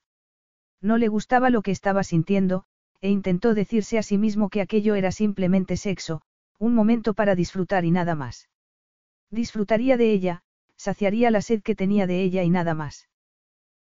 [0.82, 2.64] No le gustaba lo que estaba sintiendo,
[3.00, 6.24] e intentó decirse a sí mismo que aquello era simplemente sexo,
[6.58, 8.50] un momento para disfrutar y nada más.
[9.30, 10.44] Disfrutaría de ella,
[10.88, 13.10] saciaría la sed que tenía de ella y nada más.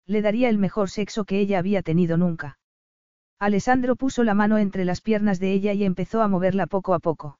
[0.05, 2.59] Le daría el mejor sexo que ella había tenido nunca.
[3.39, 6.99] Alessandro puso la mano entre las piernas de ella y empezó a moverla poco a
[6.99, 7.39] poco.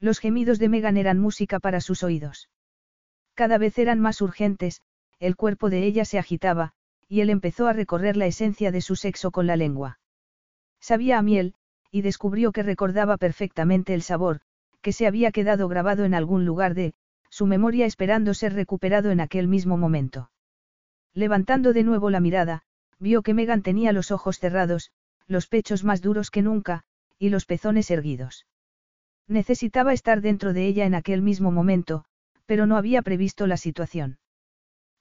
[0.00, 2.48] Los gemidos de Megan eran música para sus oídos.
[3.34, 4.82] Cada vez eran más urgentes,
[5.20, 6.72] el cuerpo de ella se agitaba,
[7.06, 10.00] y él empezó a recorrer la esencia de su sexo con la lengua.
[10.80, 11.54] Sabía a miel,
[11.92, 14.40] y descubrió que recordaba perfectamente el sabor,
[14.80, 16.94] que se había quedado grabado en algún lugar de,
[17.32, 20.30] su memoria esperando ser recuperado en aquel mismo momento.
[21.14, 22.60] Levantando de nuevo la mirada,
[22.98, 24.92] vio que Megan tenía los ojos cerrados,
[25.26, 26.82] los pechos más duros que nunca,
[27.18, 28.46] y los pezones erguidos.
[29.28, 32.04] Necesitaba estar dentro de ella en aquel mismo momento,
[32.44, 34.18] pero no había previsto la situación.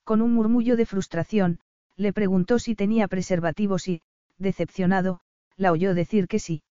[0.05, 1.59] Con un murmullo de frustración,
[1.97, 4.01] le preguntó si tenía preservativos y,
[4.37, 5.19] decepcionado,
[5.57, 6.63] la oyó decir que sí.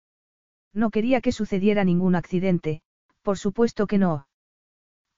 [0.72, 2.80] No quería que sucediera ningún accidente,
[3.20, 4.26] por supuesto que no.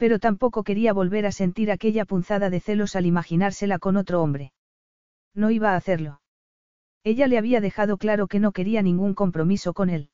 [0.03, 4.53] Pero tampoco quería volver a sentir aquella punzada de celos al imaginársela con otro hombre.
[5.33, 6.21] No iba a hacerlo.
[7.05, 10.11] Ella le había dejado claro que no quería ningún compromiso con él.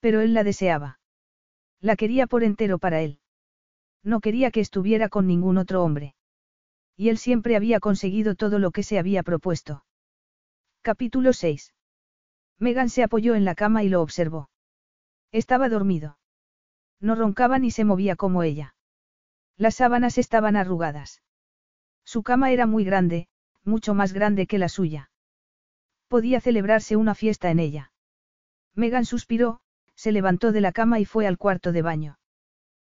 [0.00, 1.00] Pero él la deseaba.
[1.80, 3.18] La quería por entero para él.
[4.02, 6.14] No quería que estuviera con ningún otro hombre.
[6.94, 9.86] Y él siempre había conseguido todo lo que se había propuesto.
[10.82, 11.72] Capítulo 6.
[12.58, 14.50] Megan se apoyó en la cama y lo observó.
[15.30, 16.18] Estaba dormido.
[17.00, 18.74] No roncaba ni se movía como ella.
[19.62, 21.22] Las sábanas estaban arrugadas.
[22.02, 23.28] Su cama era muy grande,
[23.62, 25.12] mucho más grande que la suya.
[26.08, 27.92] Podía celebrarse una fiesta en ella.
[28.74, 29.60] Megan suspiró,
[29.94, 32.18] se levantó de la cama y fue al cuarto de baño.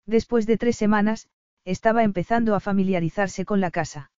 [0.05, 1.29] Después de tres semanas,
[1.63, 4.11] estaba empezando a familiarizarse con la casa.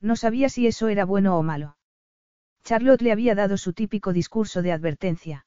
[0.00, 1.76] No sabía si eso era bueno o malo.
[2.64, 5.44] Charlotte le había dado su típico discurso de advertencia.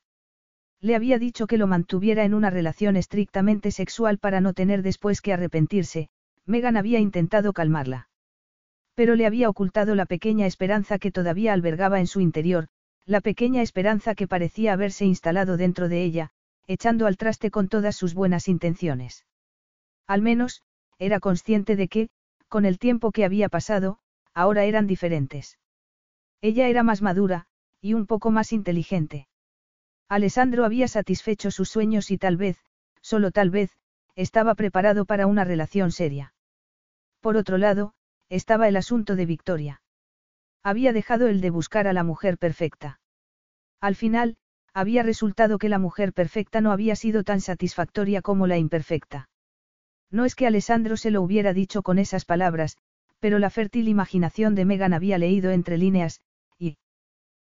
[0.79, 5.21] Le había dicho que lo mantuviera en una relación estrictamente sexual para no tener después
[5.21, 6.11] que arrepentirse,
[6.49, 8.09] Megan había intentado calmarla.
[8.95, 12.67] Pero le había ocultado la pequeña esperanza que todavía albergaba en su interior,
[13.05, 16.31] la pequeña esperanza que parecía haberse instalado dentro de ella,
[16.65, 19.25] echando al traste con todas sus buenas intenciones.
[20.07, 20.63] Al menos,
[20.97, 22.09] era consciente de que,
[22.47, 23.99] con el tiempo que había pasado,
[24.33, 25.59] ahora eran diferentes.
[26.41, 27.45] Ella era más madura,
[27.79, 29.27] y un poco más inteligente.
[30.07, 32.57] Alessandro había satisfecho sus sueños y tal vez,
[33.01, 33.69] solo tal vez,
[34.15, 36.33] estaba preparado para una relación seria.
[37.21, 37.93] Por otro lado,
[38.29, 39.81] estaba el asunto de Victoria.
[40.63, 42.99] Había dejado el de buscar a la mujer perfecta.
[43.81, 44.37] Al final,
[44.73, 49.29] había resultado que la mujer perfecta no había sido tan satisfactoria como la imperfecta.
[50.11, 52.77] No es que Alessandro se lo hubiera dicho con esas palabras,
[53.19, 56.21] pero la fértil imaginación de Megan había leído entre líneas,
[56.57, 56.77] y...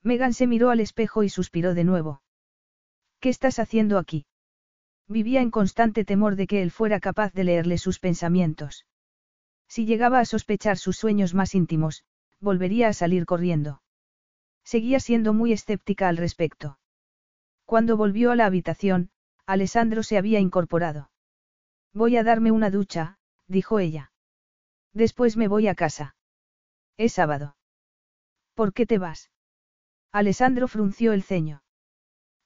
[0.03, 2.22] Megan se miró al espejo y suspiró de nuevo.
[3.19, 4.25] ¿Qué estás haciendo aquí?
[5.07, 8.85] Vivía en constante temor de que él fuera capaz de leerle sus pensamientos.
[9.72, 12.03] Si llegaba a sospechar sus sueños más íntimos,
[12.41, 13.82] volvería a salir corriendo.
[14.66, 16.77] Seguía siendo muy escéptica al respecto.
[17.64, 19.11] Cuando volvió a la habitación,
[19.45, 21.09] Alessandro se había incorporado.
[21.93, 23.17] Voy a darme una ducha,
[23.48, 24.11] dijo ella.
[24.91, 26.17] Después me voy a casa.
[26.98, 27.56] Es sábado.
[28.56, 29.32] ¿Por qué te vas?
[30.11, 31.64] Alessandro frunció el ceño.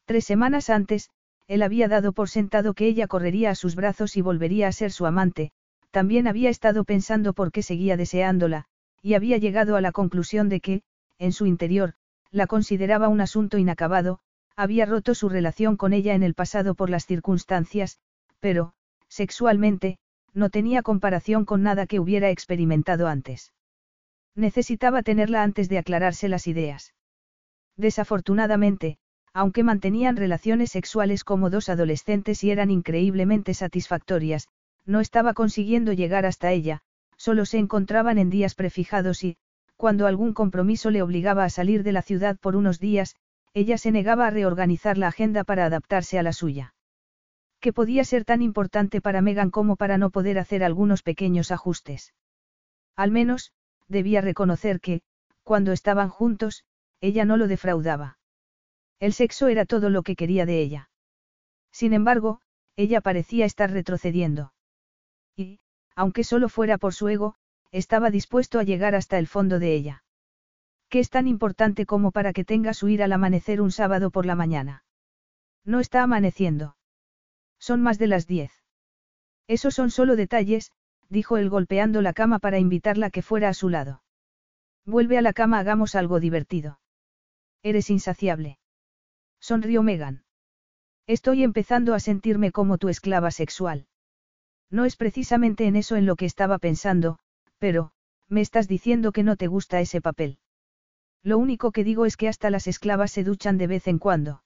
[0.05, 1.09] Tres semanas antes,
[1.47, 4.91] él había dado por sentado que ella correría a sus brazos y volvería a ser
[4.91, 5.53] su amante,
[5.95, 8.65] también había estado pensando por qué seguía deseándola,
[9.01, 10.81] y había llegado a la conclusión de que,
[11.19, 11.93] en su interior,
[12.31, 14.19] la consideraba un asunto inacabado,
[14.57, 17.97] había roto su relación con ella en el pasado por las circunstancias,
[18.41, 18.73] pero,
[19.07, 19.97] sexualmente,
[20.33, 23.53] no tenía comparación con nada que hubiera experimentado antes.
[24.35, 26.93] Necesitaba tenerla antes de aclararse las ideas.
[27.77, 28.97] Desafortunadamente,
[29.31, 34.49] aunque mantenían relaciones sexuales como dos adolescentes y eran increíblemente satisfactorias,
[34.85, 36.81] no estaba consiguiendo llegar hasta ella,
[37.17, 39.37] solo se encontraban en días prefijados y,
[39.75, 43.15] cuando algún compromiso le obligaba a salir de la ciudad por unos días,
[43.53, 46.73] ella se negaba a reorganizar la agenda para adaptarse a la suya.
[47.59, 52.13] ¿Qué podía ser tan importante para Megan como para no poder hacer algunos pequeños ajustes?
[52.95, 53.53] Al menos,
[53.87, 55.01] debía reconocer que,
[55.43, 56.63] cuando estaban juntos,
[57.01, 58.17] ella no lo defraudaba.
[58.99, 60.89] El sexo era todo lo que quería de ella.
[61.71, 62.41] Sin embargo,
[62.75, 64.53] ella parecía estar retrocediendo.
[65.35, 65.59] Y,
[65.95, 67.35] aunque solo fuera por su ego,
[67.71, 70.03] estaba dispuesto a llegar hasta el fondo de ella.
[70.89, 74.35] ¿Qué es tan importante como para que tengas huir al amanecer un sábado por la
[74.35, 74.83] mañana?
[75.65, 76.77] No está amaneciendo.
[77.59, 78.51] Son más de las diez.
[79.47, 80.71] Esos son solo detalles,
[81.09, 84.03] dijo él golpeando la cama para invitarla a que fuera a su lado.
[84.85, 86.79] Vuelve a la cama, hagamos algo divertido.
[87.63, 88.59] Eres insaciable.
[89.39, 90.23] Sonrió Megan.
[91.07, 93.87] Estoy empezando a sentirme como tu esclava sexual.
[94.69, 97.19] No es precisamente en eso en lo que estaba pensando,
[97.59, 97.91] pero,
[98.27, 100.39] me estás diciendo que no te gusta ese papel.
[101.23, 104.43] Lo único que digo es que hasta las esclavas se duchan de vez en cuando.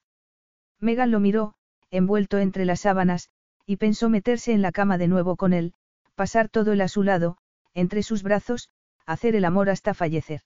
[0.79, 1.55] Megan lo miró,
[1.91, 3.29] envuelto entre las sábanas,
[3.65, 5.73] y pensó meterse en la cama de nuevo con él,
[6.15, 7.37] pasar todo el a su lado,
[7.73, 8.69] entre sus brazos,
[9.05, 10.41] hacer el amor hasta fallecer.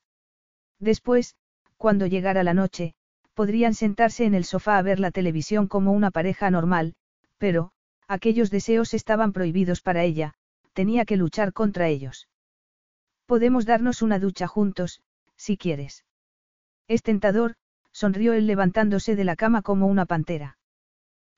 [0.80, 1.35] Después,
[1.77, 2.95] cuando llegara la noche,
[3.34, 6.95] podrían sentarse en el sofá a ver la televisión como una pareja normal,
[7.38, 7.73] pero,
[8.14, 10.33] aquellos deseos estaban prohibidos para ella,
[10.74, 12.30] tenía que luchar contra ellos.
[13.25, 15.01] Podemos darnos una ducha juntos,
[15.35, 16.06] si quieres.
[16.88, 17.56] Es tentador,
[17.92, 20.58] sonrió él levantándose de la cama como una pantera.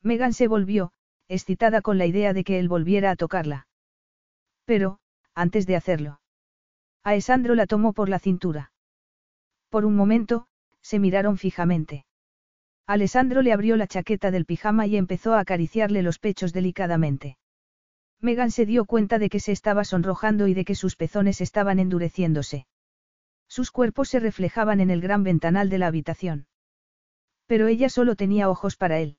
[0.02, 0.92] Megan se volvió,
[1.28, 3.68] excitada con la idea de que él volviera a tocarla.
[4.66, 5.00] Pero,
[5.34, 6.20] antes de hacerlo.
[7.04, 8.72] Aesandro la tomó por la cintura.
[9.70, 10.48] Por un momento,
[10.82, 12.06] se miraron fijamente.
[12.88, 17.38] Alessandro le abrió la chaqueta del pijama y empezó a acariciarle los pechos delicadamente.
[18.22, 21.80] Megan se dio cuenta de que se estaba sonrojando y de que sus pezones estaban
[21.80, 22.68] endureciéndose.
[23.48, 26.48] Sus cuerpos se reflejaban en el gran ventanal de la habitación.
[27.48, 29.18] Pero ella solo tenía ojos para él.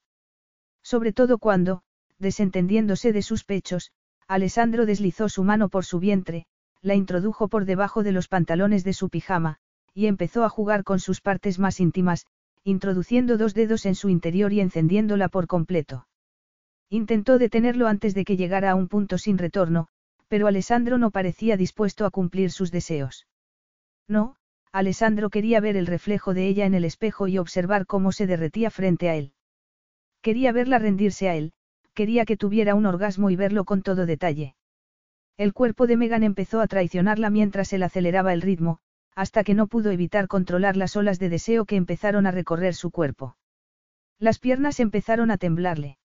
[0.82, 1.82] Sobre todo cuando,
[2.18, 3.92] desentendiéndose de sus pechos,
[4.28, 6.46] Alessandro deslizó su mano por su vientre,
[6.82, 9.58] la introdujo por debajo de los pantalones de su pijama,
[9.94, 12.26] y empezó a jugar con sus partes más íntimas,
[12.66, 16.08] introduciendo dos dedos en su interior y encendiéndola por completo.
[16.90, 19.86] Intentó detenerlo antes de que llegara a un punto sin retorno,
[20.26, 23.28] pero Alessandro no parecía dispuesto a cumplir sus deseos.
[24.08, 24.34] No,
[24.72, 28.70] Alessandro quería ver el reflejo de ella en el espejo y observar cómo se derretía
[28.70, 29.32] frente a él.
[30.20, 31.52] Quería verla rendirse a él,
[31.94, 34.56] quería que tuviera un orgasmo y verlo con todo detalle.
[35.36, 38.80] El cuerpo de Megan empezó a traicionarla mientras él aceleraba el ritmo,
[39.16, 42.90] hasta que no pudo evitar controlar las olas de deseo que empezaron a recorrer su
[42.90, 43.36] cuerpo.
[44.18, 45.98] Las piernas empezaron a temblarle.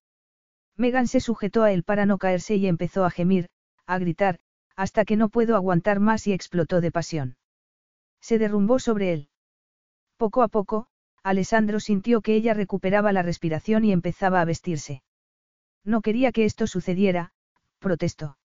[0.76, 3.50] Megan se sujetó a él para no caerse y empezó a gemir,
[3.86, 4.40] a gritar,
[4.76, 7.36] hasta que no pudo aguantar más y explotó de pasión.
[8.22, 9.28] Se derrumbó sobre él.
[10.16, 10.86] Poco a poco,
[11.22, 15.02] Alessandro sintió que ella recuperaba la respiración y empezaba a vestirse.
[15.84, 17.32] No quería que esto sucediera,
[17.78, 18.38] protestó.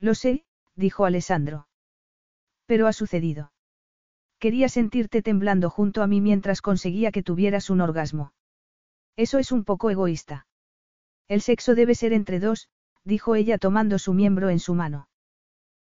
[0.00, 0.46] Lo sé,
[0.76, 1.68] dijo Alessandro.
[2.66, 3.51] Pero ha sucedido.
[4.42, 8.32] Quería sentirte temblando junto a mí mientras conseguía que tuvieras un orgasmo.
[9.16, 10.46] Eso es un poco egoísta.
[11.28, 12.68] El sexo debe ser entre dos,
[13.04, 15.08] dijo ella tomando su miembro en su mano.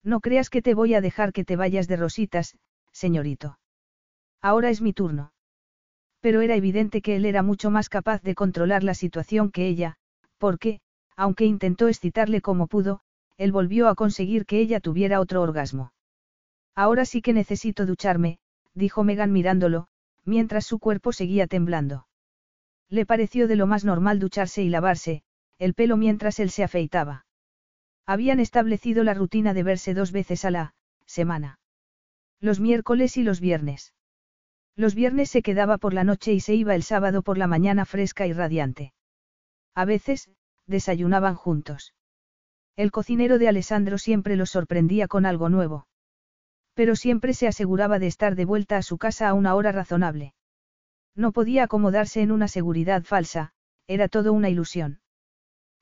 [0.03, 2.58] No creas que te voy a dejar que te vayas de rositas,
[2.92, 3.59] señorito.
[4.42, 5.34] Ahora es mi turno
[6.25, 9.98] pero era evidente que él era mucho más capaz de controlar la situación que ella,
[10.40, 10.80] porque,
[11.16, 13.01] aunque intentó excitarle como pudo,
[13.38, 15.93] él volvió a conseguir que ella tuviera otro orgasmo.
[16.74, 18.40] Ahora sí que necesito ducharme,
[18.76, 19.88] dijo Megan mirándolo,
[20.26, 22.08] mientras su cuerpo seguía temblando.
[22.90, 25.24] Le pareció de lo más normal ducharse y lavarse,
[25.58, 27.26] el pelo mientras él se afeitaba.
[28.06, 31.60] Habían establecido la rutina de verse dos veces a la semana.
[32.40, 33.94] Los miércoles y los viernes.
[34.76, 37.86] Los viernes se quedaba por la noche y se iba el sábado por la mañana
[37.86, 38.94] fresca y radiante.
[39.74, 40.30] A veces,
[40.68, 41.94] desayunaban juntos.
[42.76, 45.88] El cocinero de Alessandro siempre los sorprendía con algo nuevo.
[46.76, 50.36] Pero siempre se aseguraba de estar de vuelta a su casa a una hora razonable.
[51.16, 53.54] No podía acomodarse en una seguridad falsa,
[53.88, 55.00] era todo una ilusión.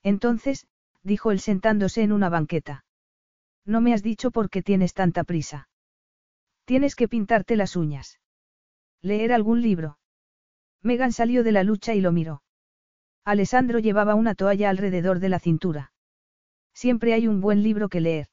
[0.02, 0.66] Entonces,
[1.02, 2.84] dijo él sentándose en una banqueta.
[3.66, 5.68] No me has dicho por qué tienes tanta prisa.
[6.64, 8.20] Tienes que pintarte las uñas.
[9.02, 9.98] Leer algún libro.
[10.82, 12.42] Megan salió de la lucha y lo miró.
[13.24, 15.92] Alessandro llevaba una toalla alrededor de la cintura.
[16.74, 18.28] Siempre hay un buen libro que leer.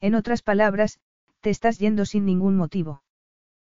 [0.00, 1.00] En otras palabras,
[1.42, 3.02] te estás yendo sin ningún motivo.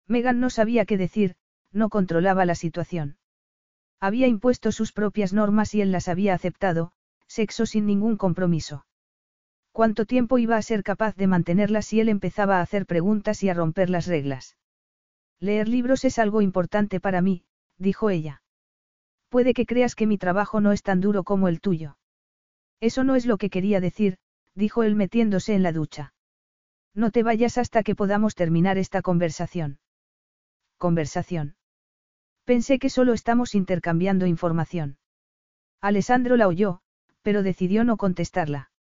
[0.08, 1.36] Megan no sabía qué decir,
[1.72, 3.18] no controlaba la situación.
[4.00, 6.92] Había impuesto sus propias normas y él las había aceptado,
[7.26, 8.86] sexo sin ningún compromiso.
[9.72, 13.50] ¿Cuánto tiempo iba a ser capaz de mantenerlas si él empezaba a hacer preguntas y
[13.50, 14.58] a romper las reglas?
[15.40, 17.46] Leer libros es algo importante para mí,
[17.78, 18.44] dijo ella.
[19.30, 21.98] Puede que creas que mi trabajo no es tan duro como el tuyo.
[22.82, 24.18] Eso no es lo que quería decir,
[24.54, 26.13] dijo él metiéndose en la ducha.
[26.96, 29.80] No te vayas hasta que podamos terminar esta conversación.
[30.78, 31.56] Conversación.
[32.46, 34.98] Pensé que solo estamos intercambiando información.
[35.82, 36.82] Alessandro la oyó,
[37.22, 38.72] pero decidió no contestarla.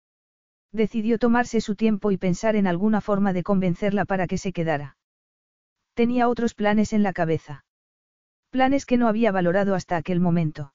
[0.71, 4.97] Decidió tomarse su tiempo y pensar en alguna forma de convencerla para que se quedara.
[5.93, 7.65] Tenía otros planes en la cabeza.
[8.49, 10.73] Planes que no había valorado hasta aquel momento.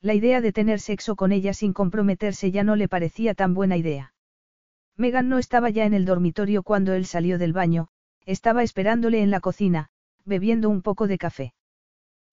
[0.00, 3.76] La idea de tener sexo con ella sin comprometerse ya no le parecía tan buena
[3.76, 4.14] idea.
[4.98, 7.88] Megan no estaba ya en el dormitorio cuando él salió del baño,
[8.26, 9.90] estaba esperándole en la cocina,
[10.24, 11.54] bebiendo un poco de café.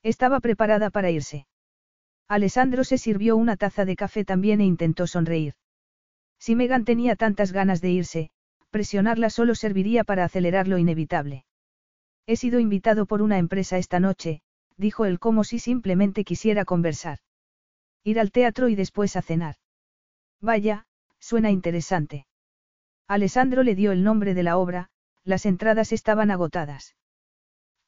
[0.01, 1.45] Estaba preparada para irse.
[2.27, 5.53] Alessandro se sirvió una taza de café también e intentó sonreír.
[6.39, 8.31] Si Megan tenía tantas ganas de irse,
[8.71, 11.45] presionarla solo serviría para acelerar lo inevitable.
[12.25, 14.41] He sido invitado por una empresa esta noche,
[14.75, 17.19] dijo él como si simplemente quisiera conversar.
[18.03, 19.55] Ir al teatro y después a cenar.
[20.41, 20.87] Vaya,
[21.19, 22.25] suena interesante.
[23.07, 24.89] Alessandro le dio el nombre de la obra,
[25.23, 26.95] las entradas estaban agotadas.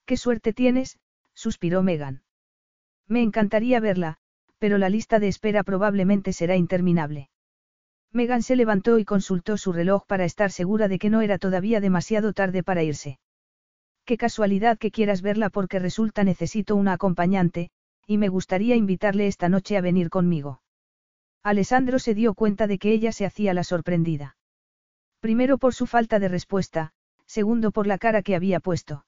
[0.05, 0.99] Qué suerte tienes,
[1.33, 2.21] suspiró Megan.
[3.07, 4.17] Me encantaría verla,
[4.59, 7.29] pero la lista de espera probablemente será interminable.
[8.11, 11.81] Megan se levantó y consultó su reloj para estar segura de que no era todavía
[11.81, 13.19] demasiado tarde para irse.
[14.05, 17.69] Qué casualidad que quieras verla porque resulta necesito una acompañante,
[18.05, 20.61] y me gustaría invitarle esta noche a venir conmigo.
[21.43, 24.36] Alessandro se dio cuenta de que ella se hacía la sorprendida.
[25.19, 26.93] Primero por su falta de respuesta,
[27.25, 29.05] segundo por la cara que había puesto.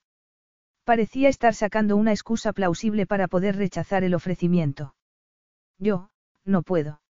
[0.84, 4.96] Parecía estar sacando una excusa plausible para poder rechazar el ofrecimiento.
[5.78, 6.10] Yo,
[6.46, 7.02] no puedo.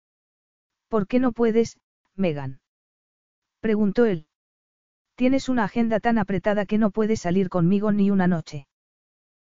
[0.89, 1.79] ¿Por qué no puedes,
[2.17, 2.61] Megan?
[3.61, 4.27] Preguntó él.
[5.15, 8.67] Tienes una agenda tan apretada que no puedes salir conmigo ni una noche.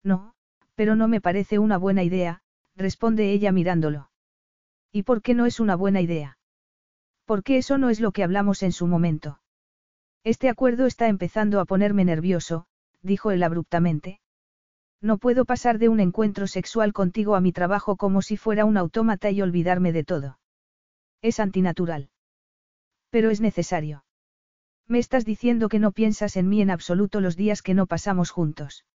[0.04, 0.34] No,
[0.76, 2.42] pero no me parece una buena idea,
[2.76, 4.10] responde ella mirándolo.
[4.92, 6.38] ¿Y por qué no es una buena idea?
[7.26, 9.40] Porque eso no es lo que hablamos en su momento.
[10.24, 12.66] Este acuerdo está empezando a ponerme nervioso,
[13.02, 14.22] dijo él abruptamente.
[15.02, 18.78] No puedo pasar de un encuentro sexual contigo a mi trabajo como si fuera un
[18.78, 20.40] autómata y olvidarme de todo.
[21.22, 22.10] Es antinatural.
[23.10, 24.06] Pero es necesario.
[24.88, 28.32] Me estás diciendo que no piensas en mí en absoluto los días que no pasamos
[28.32, 28.86] juntos.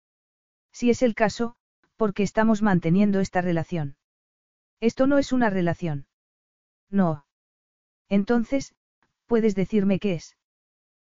[0.73, 1.57] Si es el caso,
[1.97, 3.97] ¿por qué estamos manteniendo esta relación?
[4.81, 6.07] Esto no es una relación.
[6.89, 7.26] No.
[8.08, 8.74] Entonces,
[9.26, 10.38] ¿puedes decirme qué es?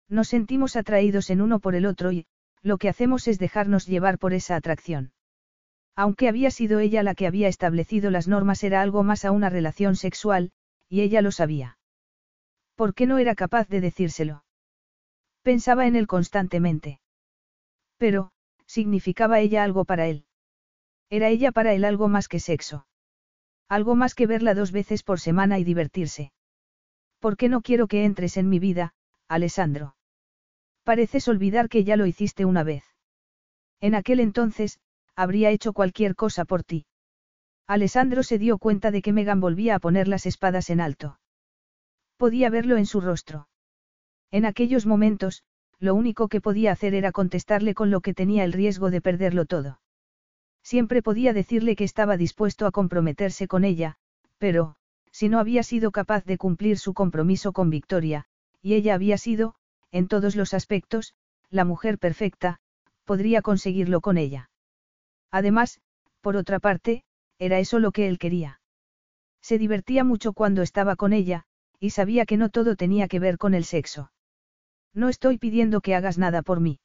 [0.09, 2.25] Nos sentimos atraídos en uno por el otro y,
[2.61, 5.11] lo que hacemos es dejarnos llevar por esa atracción.
[5.95, 9.49] Aunque había sido ella la que había establecido las normas, era algo más a una
[9.49, 10.51] relación sexual,
[10.87, 11.77] y ella lo sabía.
[12.75, 14.45] ¿Por qué no era capaz de decírselo?
[15.41, 16.99] Pensaba en él constantemente.
[17.97, 18.31] Pero,
[18.67, 20.25] significaba ella algo para él.
[21.09, 22.85] Era ella para él algo más que sexo.
[23.67, 26.31] Algo más que verla dos veces por semana y divertirse.
[27.19, 28.93] ¿Por qué no quiero que entres en mi vida,
[29.27, 29.96] Alessandro?
[30.87, 32.85] Pareces olvidar que ya lo hiciste una vez.
[33.81, 34.79] En aquel entonces,
[35.17, 36.85] habría hecho cualquier cosa por ti.
[37.67, 41.19] Alessandro se dio cuenta de que Megan volvía a poner las espadas en alto.
[42.15, 43.49] Podía verlo en su rostro.
[44.31, 45.43] En aquellos momentos,
[45.77, 49.43] lo único que podía hacer era contestarle con lo que tenía el riesgo de perderlo
[49.45, 49.81] todo.
[50.63, 53.97] Siempre podía decirle que estaba dispuesto a comprometerse con ella,
[54.37, 54.77] pero,
[55.11, 58.23] si no había sido capaz de cumplir su compromiso con Victoria,
[58.61, 59.55] y ella había sido,
[59.97, 61.13] en todos los aspectos,
[61.49, 62.59] la mujer perfecta,
[63.03, 64.49] podría conseguirlo con ella.
[65.31, 65.79] Además,
[66.21, 67.03] por otra parte,
[67.39, 68.59] era eso lo que él quería.
[69.41, 71.45] Se divertía mucho cuando estaba con ella,
[71.79, 74.11] y sabía que no todo tenía que ver con el sexo.
[74.93, 76.79] No estoy pidiendo que hagas nada por mí.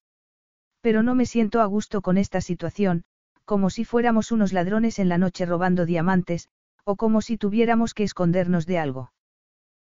[0.81, 3.05] Pero no me siento a gusto con esta situación,
[3.45, 6.49] como si fuéramos unos ladrones en la noche robando diamantes,
[6.85, 9.13] o como si tuviéramos que escondernos de algo.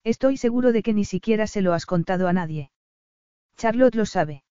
[0.04, 2.72] Estoy seguro de que ni siquiera se lo has contado a nadie.
[3.62, 4.44] Charlotte lo sabe.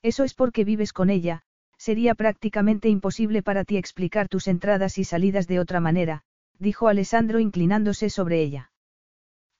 [0.00, 1.42] Eso es porque vives con ella,
[1.76, 6.22] sería prácticamente imposible para ti explicar tus entradas y salidas de otra manera,
[6.56, 8.70] dijo Alessandro inclinándose sobre ella.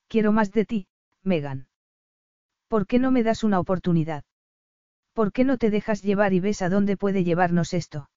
[0.07, 0.87] Quiero más de ti,
[1.25, 1.67] Megan.
[2.69, 4.23] ¿Por qué no me das una oportunidad?
[5.13, 8.09] ¿Por qué no te dejas llevar y ves a dónde puede llevarnos esto?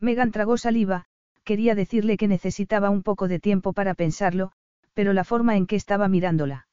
[0.00, 1.04] Megan tragó saliva,
[1.42, 4.52] quería decirle que necesitaba un poco de tiempo para pensarlo,
[4.94, 6.68] pero la forma en que estaba mirándola.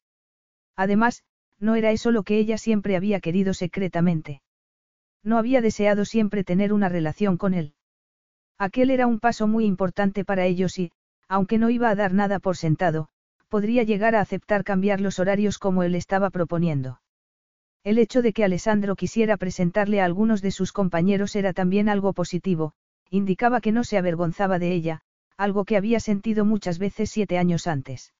[0.76, 1.24] Además,
[1.62, 4.42] no era eso lo que ella siempre había querido secretamente.
[5.22, 7.74] No había deseado siempre tener una relación con él.
[8.58, 10.90] Aquel era un paso muy importante para ellos y,
[11.28, 13.08] aunque no iba a dar nada por sentado,
[13.48, 17.00] podría llegar a aceptar cambiar los horarios como él estaba proponiendo.
[17.84, 22.12] El hecho de que Alessandro quisiera presentarle a algunos de sus compañeros era también algo
[22.12, 22.72] positivo,
[23.10, 25.02] indicaba que no se avergonzaba de ella,
[25.36, 28.14] algo que había sentido muchas veces siete años antes.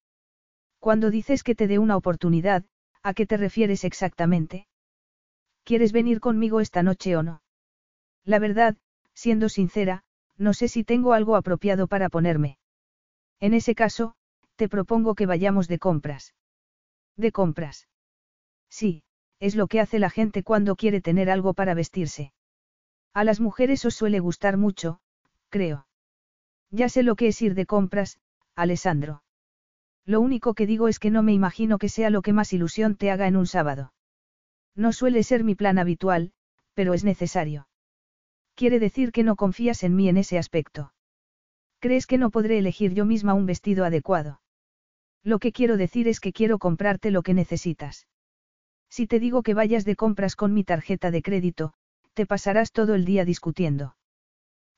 [0.79, 2.65] Cuando dices que te dé una oportunidad,
[3.03, 4.67] ¿a qué te refieres exactamente?
[5.65, 7.43] ¿Quieres venir conmigo esta noche o no?
[8.25, 8.77] La verdad,
[9.15, 10.05] siendo sincera,
[10.37, 12.59] no sé si tengo algo apropiado para ponerme.
[13.41, 14.15] En ese caso,
[14.57, 16.35] te propongo que vayamos de compras.
[17.17, 17.89] ¿De compras?
[18.69, 19.03] Sí,
[19.39, 22.33] es lo que hace la gente cuando quiere tener algo para vestirse.
[23.13, 25.01] A las mujeres os suele gustar mucho,
[25.49, 25.87] creo.
[26.71, 28.19] Ya sé lo que es ir de compras,
[28.55, 29.23] Alessandro.
[30.05, 32.97] Lo único que digo es que no me imagino que sea lo que más ilusión
[32.97, 33.93] te haga en un sábado.
[34.75, 36.33] No suele ser mi plan habitual,
[36.75, 37.69] pero es necesario.
[38.55, 40.93] Quiere decir que no confías en mí en ese aspecto.
[41.79, 44.41] ¿Crees que no podré elegir yo misma un vestido adecuado?
[45.23, 48.09] Lo que quiero decir es que quiero comprarte lo que necesitas.
[48.89, 51.75] Si te digo que vayas de compras con mi tarjeta de crédito,
[52.15, 53.97] te pasarás todo el día discutiendo.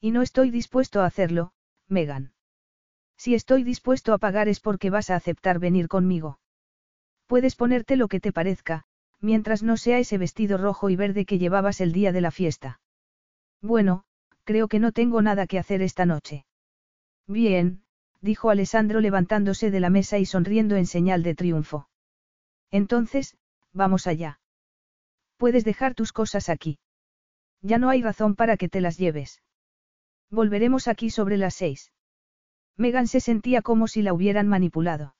[0.00, 1.52] Y no estoy dispuesto a hacerlo,
[1.88, 2.33] Megan.
[3.17, 6.39] Si estoy dispuesto a pagar es porque vas a aceptar venir conmigo.
[7.26, 8.84] Puedes ponerte lo que te parezca,
[9.20, 12.81] mientras no sea ese vestido rojo y verde que llevabas el día de la fiesta.
[13.62, 14.05] Bueno,
[14.44, 16.44] creo que no tengo nada que hacer esta noche.
[17.26, 17.83] Bien,
[18.20, 21.89] dijo Alessandro levantándose de la mesa y sonriendo en señal de triunfo.
[22.70, 23.36] Entonces,
[23.73, 24.41] vamos allá.
[25.39, 26.78] Puedes dejar tus cosas aquí.
[27.62, 29.43] Ya no hay razón para que te las lleves.
[30.31, 31.93] Volveremos aquí sobre las seis.
[32.76, 35.14] Megan se sentía como si la hubieran manipulado.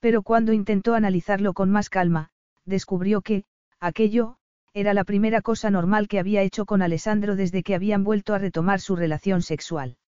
[0.00, 2.30] Pero cuando intentó analizarlo con más calma,
[2.64, 3.44] descubrió que,
[3.78, 4.36] aquello,
[4.74, 8.38] era la primera cosa normal que había hecho con Alessandro desde que habían vuelto a
[8.38, 9.98] retomar su relación sexual.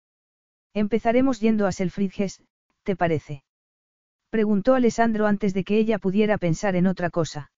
[0.73, 2.43] Empezaremos yendo a Selfridges,
[2.83, 3.45] ¿te parece?
[4.31, 7.53] Preguntó Alessandro antes de que ella pudiera pensar en otra cosa.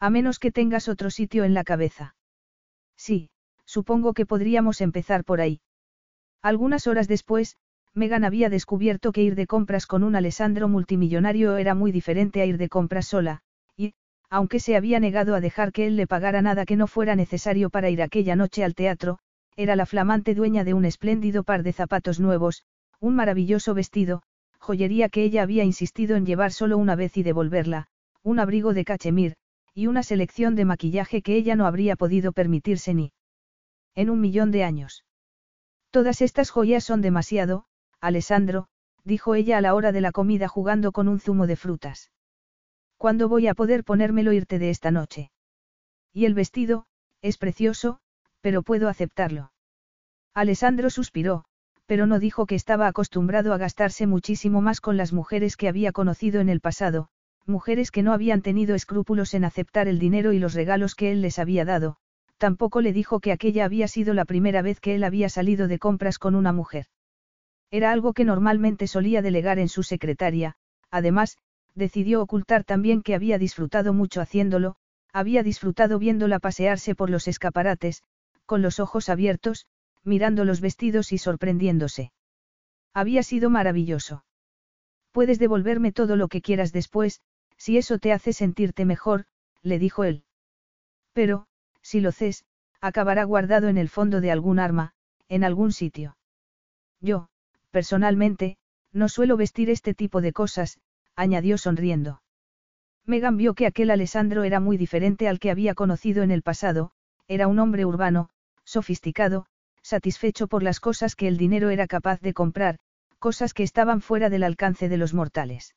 [0.00, 2.16] A menos que tengas otro sitio en la cabeza.
[2.96, 3.30] Sí,
[3.66, 5.60] supongo que podríamos empezar por ahí.
[6.42, 7.56] Algunas horas después,
[7.94, 12.46] Megan había descubierto que ir de compras con un Alessandro multimillonario era muy diferente a
[12.46, 13.40] ir de compras sola,
[13.76, 13.92] y,
[14.30, 17.68] aunque se había negado a dejar que él le pagara nada que no fuera necesario
[17.68, 19.18] para ir aquella noche al teatro,
[19.56, 22.64] era la flamante dueña de un espléndido par de zapatos nuevos,
[22.98, 24.22] un maravilloso vestido,
[24.58, 27.88] joyería que ella había insistido en llevar solo una vez y devolverla,
[28.22, 29.34] un abrigo de cachemir,
[29.74, 33.12] y una selección de maquillaje que ella no habría podido permitirse ni
[33.94, 35.04] en un millón de años.
[35.90, 37.66] Todas estas joyas son demasiado,
[38.02, 38.66] Alessandro,
[39.04, 42.10] dijo ella a la hora de la comida jugando con un zumo de frutas.
[42.98, 45.30] ¿Cuándo voy a poder ponérmelo irte de esta noche?
[46.12, 46.86] Y el vestido,
[47.20, 48.00] es precioso,
[48.40, 49.52] pero puedo aceptarlo.
[50.34, 51.44] Alessandro suspiró,
[51.86, 55.92] pero no dijo que estaba acostumbrado a gastarse muchísimo más con las mujeres que había
[55.92, 57.08] conocido en el pasado,
[57.46, 61.22] mujeres que no habían tenido escrúpulos en aceptar el dinero y los regalos que él
[61.22, 61.98] les había dado,
[62.36, 65.78] tampoco le dijo que aquella había sido la primera vez que él había salido de
[65.78, 66.86] compras con una mujer.
[67.72, 70.56] Era algo que normalmente solía delegar en su secretaria,
[70.90, 71.38] además,
[71.74, 74.76] decidió ocultar también que había disfrutado mucho haciéndolo,
[75.10, 78.02] había disfrutado viéndola pasearse por los escaparates,
[78.44, 79.66] con los ojos abiertos,
[80.04, 82.12] mirando los vestidos y sorprendiéndose.
[82.92, 84.24] Había sido maravilloso.
[85.10, 87.22] Puedes devolverme todo lo que quieras después,
[87.56, 89.24] si eso te hace sentirte mejor,
[89.62, 90.24] le dijo él.
[91.14, 91.46] Pero,
[91.80, 92.44] si lo ces,
[92.82, 94.92] acabará guardado en el fondo de algún arma,
[95.28, 96.18] en algún sitio.
[97.00, 97.28] Yo,
[97.72, 98.58] Personalmente,
[98.92, 100.78] no suelo vestir este tipo de cosas,
[101.16, 102.22] añadió sonriendo.
[103.06, 106.92] Megan vio que aquel Alessandro era muy diferente al que había conocido en el pasado,
[107.26, 108.28] era un hombre urbano,
[108.62, 109.46] sofisticado,
[109.82, 112.78] satisfecho por las cosas que el dinero era capaz de comprar,
[113.18, 115.74] cosas que estaban fuera del alcance de los mortales.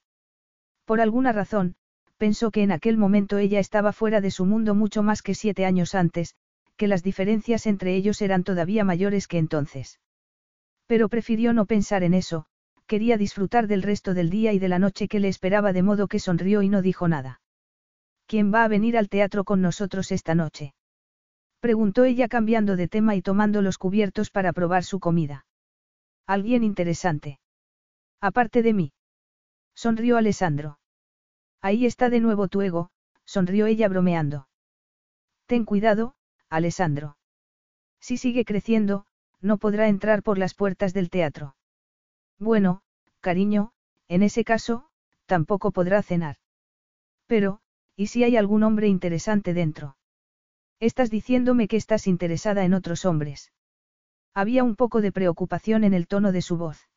[0.84, 1.76] Por alguna razón,
[2.18, 5.66] pensó que en aquel momento ella estaba fuera de su mundo mucho más que siete
[5.66, 6.36] años antes,
[6.76, 10.00] que las diferencias entre ellos eran todavía mayores que entonces.
[10.88, 12.46] Pero prefirió no pensar en eso,
[12.86, 16.08] quería disfrutar del resto del día y de la noche que le esperaba de modo
[16.08, 17.42] que sonrió y no dijo nada.
[18.28, 20.74] ¿Quién va a venir al teatro con nosotros esta noche?
[21.60, 25.46] Preguntó ella cambiando de tema y tomando los cubiertos para probar su comida.
[26.28, 27.40] Alguien interesante.
[28.22, 28.94] Aparte de mí.
[29.76, 30.80] Sonrió Alessandro.
[31.62, 32.90] Ahí está de nuevo tu ego,
[33.26, 34.48] sonrió ella bromeando.
[35.48, 36.16] Ten cuidado,
[36.50, 37.18] Alessandro.
[38.00, 39.06] Si sigue creciendo,
[39.42, 41.56] no podrá entrar por las puertas del teatro.
[42.40, 42.82] Bueno,
[43.22, 43.72] cariño,
[44.08, 44.90] en ese caso,
[45.26, 46.38] tampoco podrá cenar.
[47.28, 47.60] Pero,
[47.96, 49.98] ¿y si hay algún hombre interesante dentro?
[50.80, 53.52] Estás diciéndome que estás interesada en otros hombres.
[54.34, 56.90] Había un poco de preocupación en el tono de su voz.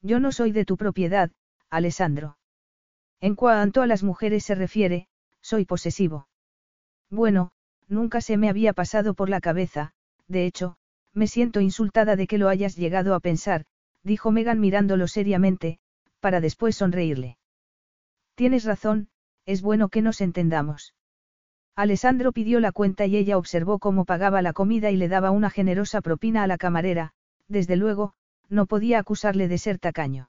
[0.00, 1.30] Yo no soy de tu propiedad,
[1.70, 2.38] Alessandro.
[3.20, 5.08] En cuanto a las mujeres se refiere,
[5.40, 6.28] soy posesivo.
[7.10, 7.52] Bueno,
[7.88, 9.92] nunca se me había pasado por la cabeza,
[10.28, 10.76] de hecho,
[11.14, 13.64] me siento insultada de que lo hayas llegado a pensar,
[14.02, 15.78] dijo Megan mirándolo seriamente,
[16.20, 17.38] para después sonreírle.
[18.34, 19.08] Tienes razón,
[19.44, 20.94] es bueno que nos entendamos.
[21.74, 25.50] Alessandro pidió la cuenta y ella observó cómo pagaba la comida y le daba una
[25.50, 27.12] generosa propina a la camarera,
[27.48, 28.14] desde luego,
[28.48, 30.28] no podía acusarle de ser tacaño.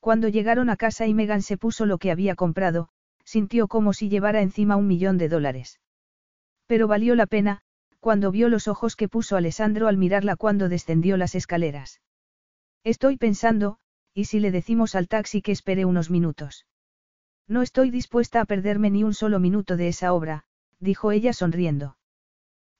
[0.00, 2.88] Cuando llegaron a casa y Megan se puso lo que había comprado,
[3.24, 5.80] sintió como si llevara encima un millón de dólares.
[6.66, 7.62] Pero valió la pena,
[8.00, 12.00] cuando vio los ojos que puso Alessandro al mirarla cuando descendió las escaleras.
[12.84, 13.78] Estoy pensando,
[14.14, 16.66] ¿y si le decimos al taxi que espere unos minutos?
[17.48, 20.44] No estoy dispuesta a perderme ni un solo minuto de esa obra,
[20.80, 21.96] dijo ella sonriendo.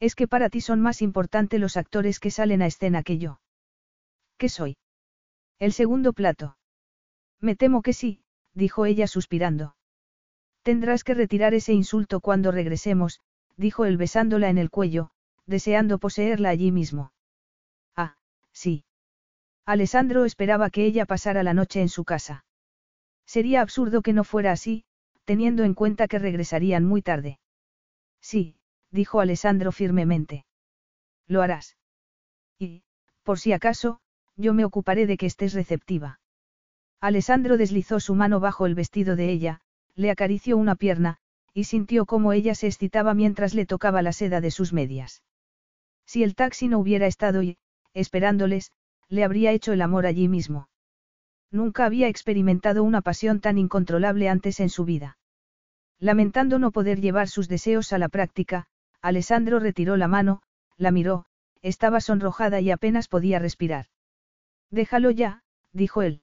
[0.00, 3.40] Es que para ti son más importantes los actores que salen a escena que yo.
[4.36, 4.76] ¿Qué soy?
[5.58, 6.58] El segundo plato.
[7.40, 8.20] Me temo que sí,
[8.52, 9.76] dijo ella suspirando.
[10.62, 13.20] Tendrás que retirar ese insulto cuando regresemos,
[13.56, 15.10] dijo él besándola en el cuello,
[15.46, 17.12] deseando poseerla allí mismo.
[17.94, 18.16] Ah,
[18.52, 18.84] sí.
[19.64, 22.44] Alessandro esperaba que ella pasara la noche en su casa.
[23.26, 24.84] Sería absurdo que no fuera así,
[25.24, 27.40] teniendo en cuenta que regresarían muy tarde.
[28.20, 28.56] Sí,
[28.90, 30.46] dijo Alessandro firmemente.
[31.26, 31.76] Lo harás.
[32.58, 32.84] Y,
[33.24, 34.00] por si acaso,
[34.36, 36.20] yo me ocuparé de que estés receptiva.
[37.00, 39.60] Alessandro deslizó su mano bajo el vestido de ella,
[39.94, 41.18] le acarició una pierna,
[41.56, 45.22] y sintió cómo ella se excitaba mientras le tocaba la seda de sus medias.
[46.04, 47.56] Si el taxi no hubiera estado y,
[47.94, 48.72] esperándoles,
[49.08, 50.68] le habría hecho el amor allí mismo.
[51.50, 55.16] Nunca había experimentado una pasión tan incontrolable antes en su vida.
[55.98, 58.66] Lamentando no poder llevar sus deseos a la práctica,
[59.00, 60.42] Alessandro retiró la mano,
[60.76, 61.24] la miró,
[61.62, 63.86] estaba sonrojada y apenas podía respirar.
[64.70, 66.20] Déjalo ya, dijo él.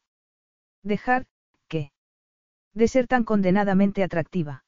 [0.84, 1.26] Dejar,
[1.68, 1.92] ¿qué?
[2.76, 4.63] De ser tan condenadamente atractiva.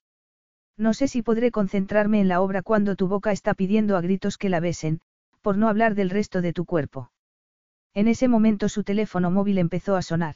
[0.78, 4.38] No sé si podré concentrarme en la obra cuando tu boca está pidiendo a gritos
[4.38, 5.00] que la besen,
[5.42, 7.12] por no hablar del resto de tu cuerpo.
[7.94, 10.36] En ese momento su teléfono móvil empezó a sonar.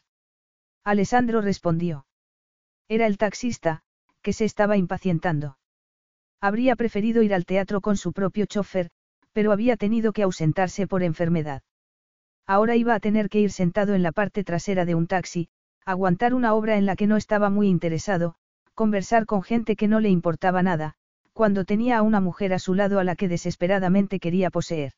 [0.85, 2.05] Alessandro respondió.
[2.87, 3.81] Era el taxista,
[4.21, 5.57] que se estaba impacientando.
[6.41, 8.89] Habría preferido ir al teatro con su propio chofer,
[9.33, 11.63] pero había tenido que ausentarse por enfermedad.
[12.47, 15.49] Ahora iba a tener que ir sentado en la parte trasera de un taxi,
[15.85, 18.35] aguantar una obra en la que no estaba muy interesado,
[18.79, 20.93] conversar con gente que no le importaba nada,
[21.33, 24.93] cuando tenía a una mujer a su lado a la que desesperadamente quería poseer.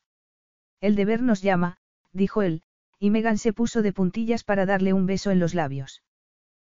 [0.80, 1.78] El deber nos llama,
[2.12, 2.62] dijo él,
[3.00, 6.04] y Megan se puso de puntillas para darle un beso en los labios.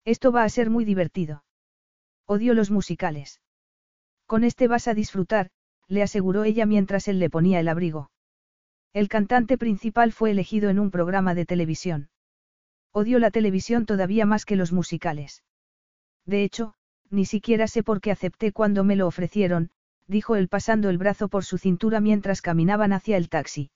[0.04, 1.42] Esto va a ser muy divertido.
[2.24, 3.40] Odio los musicales.
[4.26, 5.50] Con este vas a disfrutar,
[5.88, 8.12] le aseguró ella mientras él le ponía el abrigo.
[8.92, 12.10] El cantante principal fue elegido en un programa de televisión.
[12.92, 15.42] Odio la televisión todavía más que los musicales.
[16.26, 16.76] De hecho,
[17.12, 19.70] ni siquiera sé por qué acepté cuando me lo ofrecieron,
[20.08, 23.70] dijo él pasando el brazo por su cintura mientras caminaban hacia el taxi.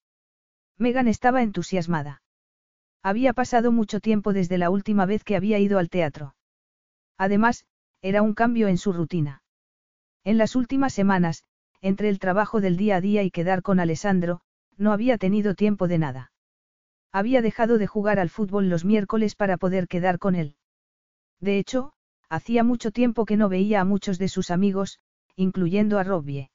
[0.79, 2.23] Megan estaba entusiasmada.
[3.03, 6.35] Había pasado mucho tiempo desde la última vez que había ido al teatro.
[7.19, 7.67] Además,
[8.03, 9.43] era un cambio en su rutina.
[10.25, 11.45] En las últimas semanas,
[11.81, 14.41] entre el trabajo del día a día y quedar con Alessandro,
[14.77, 16.33] no había tenido tiempo de nada.
[17.13, 20.57] Había dejado de jugar al fútbol los miércoles para poder quedar con él.
[21.41, 21.93] De hecho,
[22.29, 24.99] hacía mucho tiempo que no veía a muchos de sus amigos,
[25.37, 26.51] incluyendo a Robbie.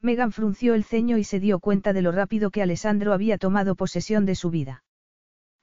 [0.00, 3.74] Megan frunció el ceño y se dio cuenta de lo rápido que Alessandro había tomado
[3.74, 4.84] posesión de su vida.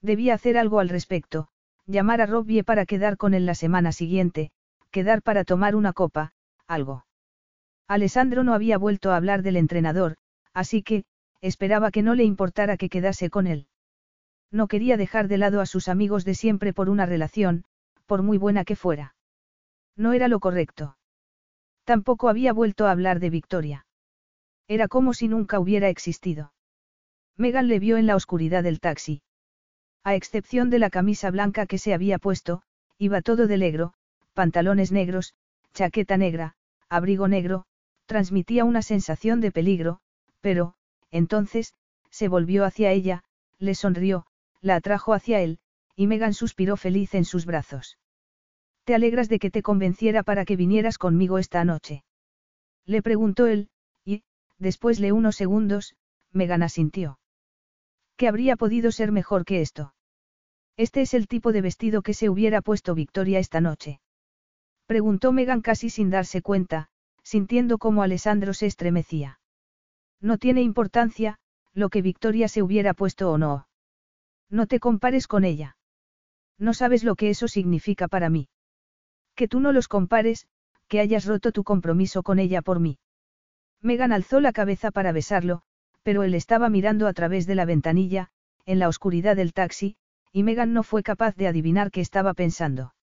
[0.01, 1.47] Debía hacer algo al respecto,
[1.85, 4.51] llamar a Robbie para quedar con él la semana siguiente,
[4.89, 6.33] quedar para tomar una copa,
[6.67, 7.05] algo.
[7.87, 10.17] Alessandro no había vuelto a hablar del entrenador,
[10.53, 11.03] así que,
[11.41, 13.67] esperaba que no le importara que quedase con él.
[14.51, 17.63] No quería dejar de lado a sus amigos de siempre por una relación,
[18.05, 19.15] por muy buena que fuera.
[19.95, 20.97] No era lo correcto.
[21.83, 23.85] Tampoco había vuelto a hablar de Victoria.
[24.67, 26.53] Era como si nunca hubiera existido.
[27.37, 29.21] Megan le vio en la oscuridad del taxi.
[30.03, 32.61] A excepción de la camisa blanca que se había puesto,
[32.97, 33.93] iba todo de negro,
[34.33, 35.33] pantalones negros,
[35.73, 36.55] chaqueta negra,
[36.89, 37.65] abrigo negro,
[38.05, 39.99] transmitía una sensación de peligro,
[40.41, 40.73] Pero,
[41.11, 41.73] entonces,
[42.09, 43.23] se volvió hacia ella,
[43.59, 44.25] le sonrió,
[44.61, 45.59] la atrajo hacia él,
[45.95, 47.97] y Megan suspiró feliz en sus brazos.
[48.91, 52.03] ¿Te alegras de que te convenciera para que vinieras conmigo esta noche?
[52.85, 53.69] Le preguntó él,
[54.03, 54.23] y,
[54.57, 55.95] después de unos segundos,
[56.33, 57.17] Megan asintió.
[58.17, 59.93] ¿Qué habría podido ser mejor que esto?
[60.75, 64.01] Este es el tipo de vestido que se hubiera puesto Victoria esta noche.
[64.87, 66.89] Preguntó Megan casi sin darse cuenta,
[67.23, 69.39] sintiendo cómo Alessandro se estremecía.
[70.19, 71.37] No tiene importancia,
[71.71, 73.69] lo que Victoria se hubiera puesto o no.
[74.49, 75.77] No te compares con ella.
[76.59, 78.49] No sabes lo que eso significa para mí.
[79.35, 80.47] Que tú no los compares,
[80.87, 82.99] que hayas roto tu compromiso con ella por mí.
[83.81, 85.61] Megan alzó la cabeza para besarlo,
[86.03, 88.29] pero él estaba mirando a través de la ventanilla,
[88.65, 89.95] en la oscuridad del taxi,
[90.31, 92.93] y Megan no fue capaz de adivinar qué estaba pensando.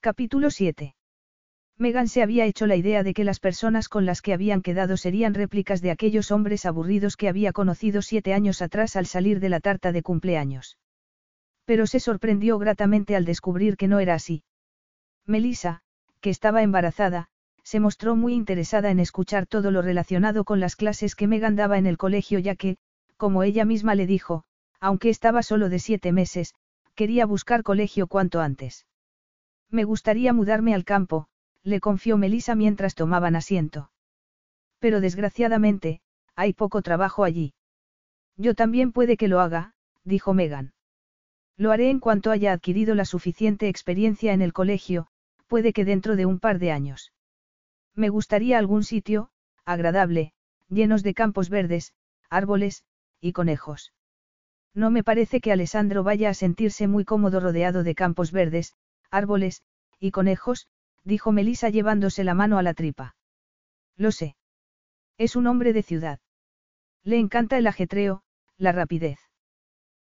[0.00, 0.94] Capítulo 7.
[1.76, 4.98] Megan se había hecho la idea de que las personas con las que habían quedado
[4.98, 9.48] serían réplicas de aquellos hombres aburridos que había conocido siete años atrás al salir de
[9.48, 10.76] la tarta de cumpleaños.
[11.64, 14.42] Pero se sorprendió gratamente al descubrir que no era así.
[15.26, 15.82] Melissa,
[16.20, 17.28] que estaba embarazada,
[17.62, 21.78] se mostró muy interesada en escuchar todo lo relacionado con las clases que Megan daba
[21.78, 22.78] en el colegio ya que,
[23.16, 24.44] como ella misma le dijo,
[24.80, 26.54] aunque estaba solo de siete meses,
[26.94, 28.86] quería buscar colegio cuanto antes.
[29.70, 31.28] Me gustaría mudarme al campo,
[31.62, 33.90] le confió Melissa mientras tomaban asiento.
[34.78, 36.00] Pero desgraciadamente,
[36.34, 37.54] hay poco trabajo allí.
[38.36, 40.72] Yo también puede que lo haga, dijo Megan.
[41.60, 45.08] Lo haré en cuanto haya adquirido la suficiente experiencia en el colegio,
[45.46, 47.12] puede que dentro de un par de años.
[47.94, 49.28] Me gustaría algún sitio,
[49.66, 50.32] agradable,
[50.70, 51.92] llenos de campos verdes,
[52.30, 52.82] árboles,
[53.20, 53.92] y conejos.
[54.72, 58.72] No me parece que Alessandro vaya a sentirse muy cómodo rodeado de campos verdes,
[59.10, 59.62] árboles,
[59.98, 60.66] y conejos,
[61.04, 63.16] dijo Melisa llevándose la mano a la tripa.
[63.98, 64.34] Lo sé.
[65.18, 66.20] Es un hombre de ciudad.
[67.04, 68.22] Le encanta el ajetreo,
[68.56, 69.18] la rapidez.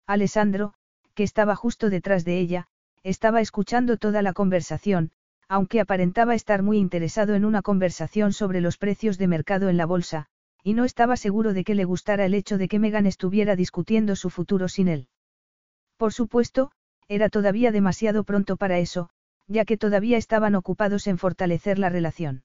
[0.07, 0.73] Alessandro,
[1.15, 2.69] que estaba justo detrás de ella,
[3.03, 5.11] estaba escuchando toda la conversación,
[5.49, 9.87] aunque aparentaba estar muy interesado en una conversación sobre los precios de mercado en la
[9.87, 10.27] bolsa,
[10.63, 14.17] y no estaba seguro de que le gustara el hecho de que Megan estuviera discutiendo
[14.17, 15.09] su futuro sin él.
[15.97, 16.71] Por supuesto,
[17.09, 19.11] era todavía demasiado pronto para eso,
[19.47, 22.45] ya que todavía estaban ocupados en fortalecer la relación.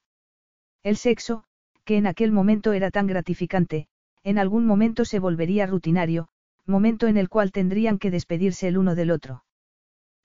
[0.83, 1.43] El sexo,
[1.85, 3.87] que en aquel momento era tan gratificante,
[4.23, 6.27] en algún momento se volvería rutinario,
[6.67, 9.43] momento en el cual tendrían que despedirse el uno del otro.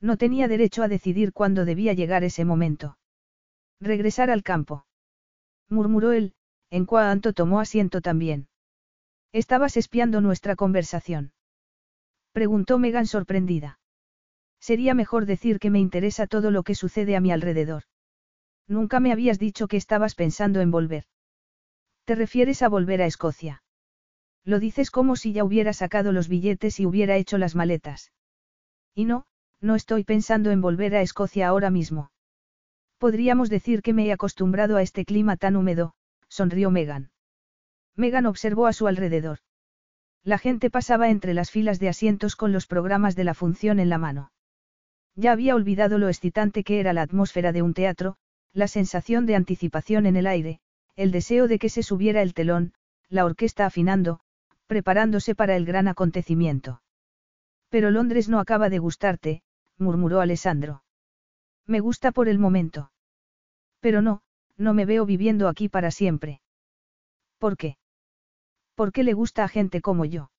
[0.01, 2.99] No tenía derecho a decidir cuándo debía llegar ese momento.
[3.81, 4.85] Regresar al campo.
[5.69, 6.35] Murmuró él,
[6.71, 8.49] en cuanto tomó asiento también.
[9.33, 11.33] ¿Estabas espiando nuestra conversación?
[12.33, 13.79] Preguntó Megan sorprendida.
[14.61, 17.85] Sería mejor decir que me interesa todo lo que sucede a mi alrededor.
[18.69, 21.05] Nunca me habías dicho que estabas pensando en volver.
[22.05, 23.62] ¿Te refieres a volver a Escocia?
[24.45, 28.13] Lo dices como si ya hubiera sacado los billetes y hubiera hecho las maletas.
[28.95, 29.25] Y no,
[29.61, 32.11] no estoy pensando en volver a Escocia ahora mismo.
[32.99, 35.95] Podríamos decir que me he acostumbrado a este clima tan húmedo,
[36.29, 37.11] sonrió Megan.
[37.97, 39.39] Megan observó a su alrededor.
[40.25, 43.89] La gente pasaba entre las filas de asientos con los programas de la función en
[43.89, 44.33] la mano.
[45.15, 48.17] Ya había olvidado lo excitante que era la atmósfera de un teatro,
[48.53, 50.61] la sensación de anticipación en el aire,
[50.97, 52.73] el deseo de que se subiera el telón,
[53.09, 54.21] la orquesta afinando,
[54.67, 56.83] preparándose para el gran acontecimiento.
[57.69, 59.43] Pero Londres no acaba de gustarte,
[59.79, 60.83] murmuró Alessandro.
[61.67, 62.93] Me gusta por el momento.
[63.81, 64.23] Pero no,
[64.57, 66.41] no me veo viviendo aquí para siempre.
[67.39, 67.77] ¿Por qué?
[68.75, 70.31] ¿Por qué le gusta a gente como yo?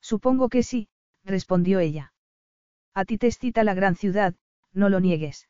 [0.00, 0.88] Supongo que sí,
[1.24, 2.12] respondió ella.
[2.94, 4.34] A ti te excita la gran ciudad,
[4.72, 5.48] no lo niegues.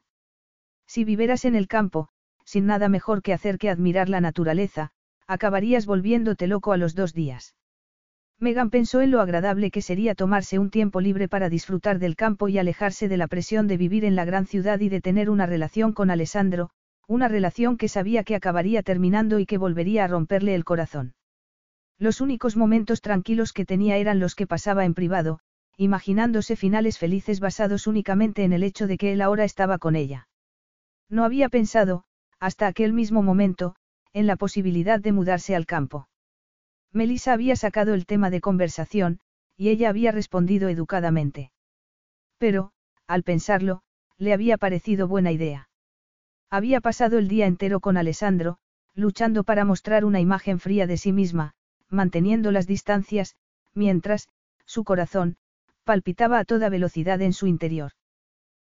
[0.87, 2.09] Si vivieras en el campo,
[2.45, 4.91] sin nada mejor que hacer que admirar la naturaleza,
[5.27, 7.55] acabarías volviéndote loco a los dos días.
[8.41, 12.49] Megan pensó en lo agradable que sería tomarse un tiempo libre para disfrutar del campo
[12.49, 15.45] y alejarse de la presión de vivir en la gran ciudad y de tener una
[15.45, 16.71] relación con Alessandro,
[17.07, 21.13] una relación que sabía que acabaría terminando y que volvería a romperle el corazón.
[21.99, 25.41] Los únicos momentos tranquilos que tenía eran los que pasaba en privado,
[25.77, 30.29] imaginándose finales felices basados únicamente en el hecho de que él ahora estaba con ella.
[31.11, 32.05] No había pensado,
[32.39, 33.75] hasta aquel mismo momento,
[34.15, 36.09] en la posibilidad de mudarse al campo.
[36.93, 39.21] Melissa había sacado el tema de conversación,
[39.57, 41.53] y ella había respondido educadamente.
[42.39, 42.73] Pero,
[43.07, 43.83] al pensarlo,
[44.19, 45.69] le había parecido buena idea.
[46.51, 48.59] Había pasado el día entero con Alessandro,
[48.95, 51.55] luchando para mostrar una imagen fría de sí misma,
[51.89, 53.37] manteniendo las distancias,
[53.73, 54.29] mientras,
[54.65, 55.37] su corazón,
[55.85, 57.93] palpitaba a toda velocidad en su interior.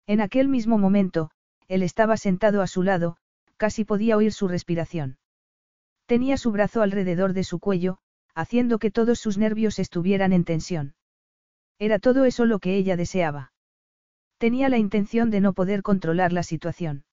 [0.06, 1.30] En aquel mismo momento,
[1.68, 3.16] él estaba sentado a su lado,
[3.56, 5.18] casi podía oír su respiración.
[6.06, 7.98] Tenía su brazo alrededor de su cuello,
[8.34, 10.94] haciendo que todos sus nervios estuvieran en tensión.
[11.78, 13.52] Era todo eso lo que ella deseaba.
[14.38, 17.04] Tenía la intención de no poder controlar la situación.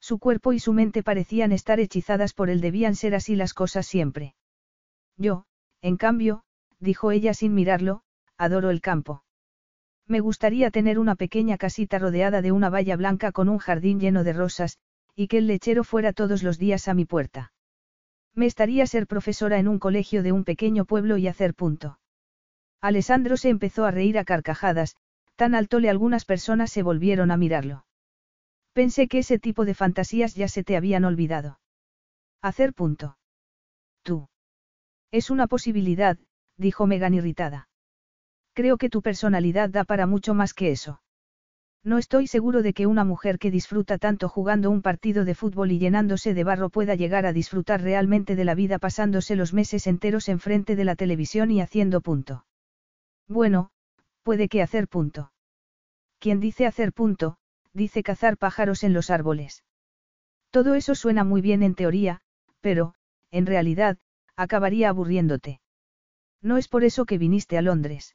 [0.00, 3.86] Su cuerpo y su mente parecían estar hechizadas por él, debían ser así las cosas
[3.86, 4.34] siempre.
[5.16, 5.44] Yo,
[5.80, 6.42] en cambio,
[6.80, 8.02] dijo ella sin mirarlo,
[8.36, 9.24] adoro el campo.
[10.08, 14.24] Me gustaría tener una pequeña casita rodeada de una valla blanca con un jardín lleno
[14.24, 14.78] de rosas,
[15.14, 17.51] y que el lechero fuera todos los días a mi puerta.
[18.34, 21.98] Me estaría ser profesora en un colegio de un pequeño pueblo y hacer punto.
[22.80, 24.96] Alessandro se empezó a reír a carcajadas,
[25.36, 27.84] tan alto le algunas personas se volvieron a mirarlo.
[28.72, 31.60] Pensé que ese tipo de fantasías ya se te habían olvidado.
[32.40, 33.18] Hacer punto.
[34.02, 34.28] Tú.
[35.10, 36.18] Es una posibilidad,
[36.56, 37.68] dijo Megan irritada.
[38.54, 41.02] Creo que tu personalidad da para mucho más que eso.
[41.84, 45.72] No estoy seguro de que una mujer que disfruta tanto jugando un partido de fútbol
[45.72, 49.88] y llenándose de barro pueda llegar a disfrutar realmente de la vida pasándose los meses
[49.88, 52.46] enteros enfrente de la televisión y haciendo punto.
[53.26, 53.70] Bueno,
[54.22, 55.32] puede que hacer punto.
[56.20, 57.36] Quien dice hacer punto,
[57.72, 59.64] dice cazar pájaros en los árboles.
[60.50, 62.20] Todo eso suena muy bien en teoría,
[62.60, 62.94] pero,
[63.32, 63.98] en realidad,
[64.36, 65.60] acabaría aburriéndote.
[66.42, 68.14] No es por eso que viniste a Londres.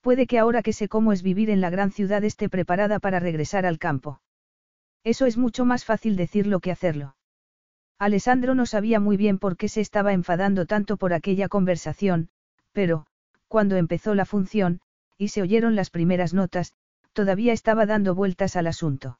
[0.00, 3.20] Puede que ahora que sé cómo es vivir en la gran ciudad esté preparada para
[3.20, 4.20] regresar al campo.
[5.04, 7.16] Eso es mucho más fácil decirlo que hacerlo.
[7.98, 12.30] Alessandro no sabía muy bien por qué se estaba enfadando tanto por aquella conversación,
[12.72, 13.06] pero,
[13.46, 14.80] cuando empezó la función,
[15.18, 16.72] y se oyeron las primeras notas,
[17.12, 19.18] todavía estaba dando vueltas al asunto.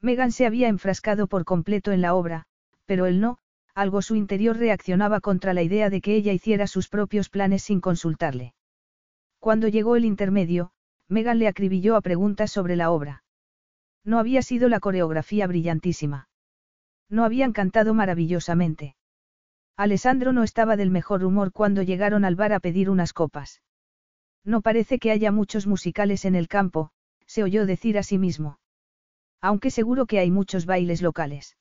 [0.00, 2.44] Megan se había enfrascado por completo en la obra,
[2.86, 3.38] pero él no,
[3.74, 7.80] algo su interior reaccionaba contra la idea de que ella hiciera sus propios planes sin
[7.80, 8.54] consultarle.
[9.38, 10.72] Cuando llegó el intermedio,
[11.08, 13.24] Megan le acribilló a preguntas sobre la obra.
[14.04, 16.28] No había sido la coreografía brillantísima.
[17.08, 18.96] No habían cantado maravillosamente.
[19.76, 23.62] Alessandro no estaba del mejor humor cuando llegaron al bar a pedir unas copas.
[24.44, 26.90] No parece que haya muchos musicales en el campo,
[27.26, 28.58] se oyó decir a sí mismo.
[29.40, 31.56] Aunque seguro que hay muchos bailes locales.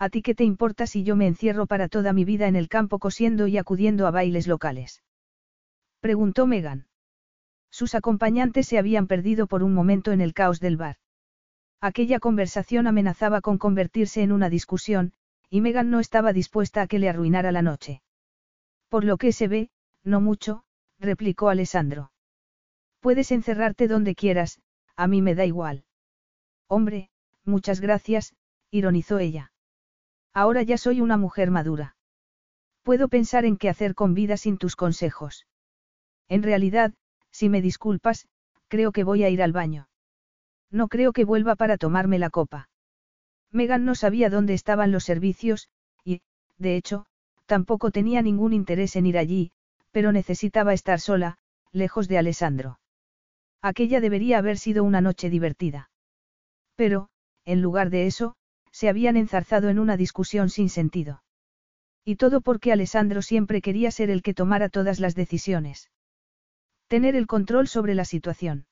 [0.00, 2.68] ¿A ti qué te importa si yo me encierro para toda mi vida en el
[2.68, 5.02] campo cosiendo y acudiendo a bailes locales?
[6.00, 6.87] Preguntó Megan.
[7.78, 10.96] Sus acompañantes se habían perdido por un momento en el caos del bar.
[11.80, 15.12] Aquella conversación amenazaba con convertirse en una discusión,
[15.48, 18.02] y Megan no estaba dispuesta a que le arruinara la noche.
[18.88, 19.70] Por lo que se ve,
[20.02, 20.64] no mucho,
[20.98, 22.10] replicó Alessandro.
[22.98, 24.60] Puedes encerrarte donde quieras,
[24.96, 25.84] a mí me da igual.
[26.66, 27.10] Hombre,
[27.44, 28.34] muchas gracias,
[28.72, 29.52] ironizó ella.
[30.34, 31.94] Ahora ya soy una mujer madura.
[32.82, 35.46] Puedo pensar en qué hacer con vida sin tus consejos.
[36.26, 36.92] En realidad,
[37.38, 38.26] si me disculpas,
[38.66, 39.88] creo que voy a ir al baño.
[40.72, 42.68] No creo que vuelva para tomarme la copa.
[43.52, 45.68] Megan no sabía dónde estaban los servicios,
[46.04, 46.20] y,
[46.58, 47.06] de hecho,
[47.46, 49.52] tampoco tenía ningún interés en ir allí,
[49.92, 51.38] pero necesitaba estar sola,
[51.70, 52.80] lejos de Alessandro.
[53.62, 55.90] Aquella debería haber sido una noche divertida.
[56.74, 57.08] Pero,
[57.44, 58.34] en lugar de eso,
[58.72, 61.22] se habían enzarzado en una discusión sin sentido.
[62.04, 65.88] Y todo porque Alessandro siempre quería ser el que tomara todas las decisiones.
[66.88, 68.66] Tener el control sobre la situación.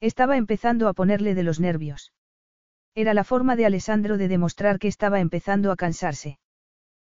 [0.00, 2.12] Estaba empezando a ponerle de los nervios.
[2.96, 6.40] Era la forma de Alessandro de demostrar que estaba empezando a cansarse.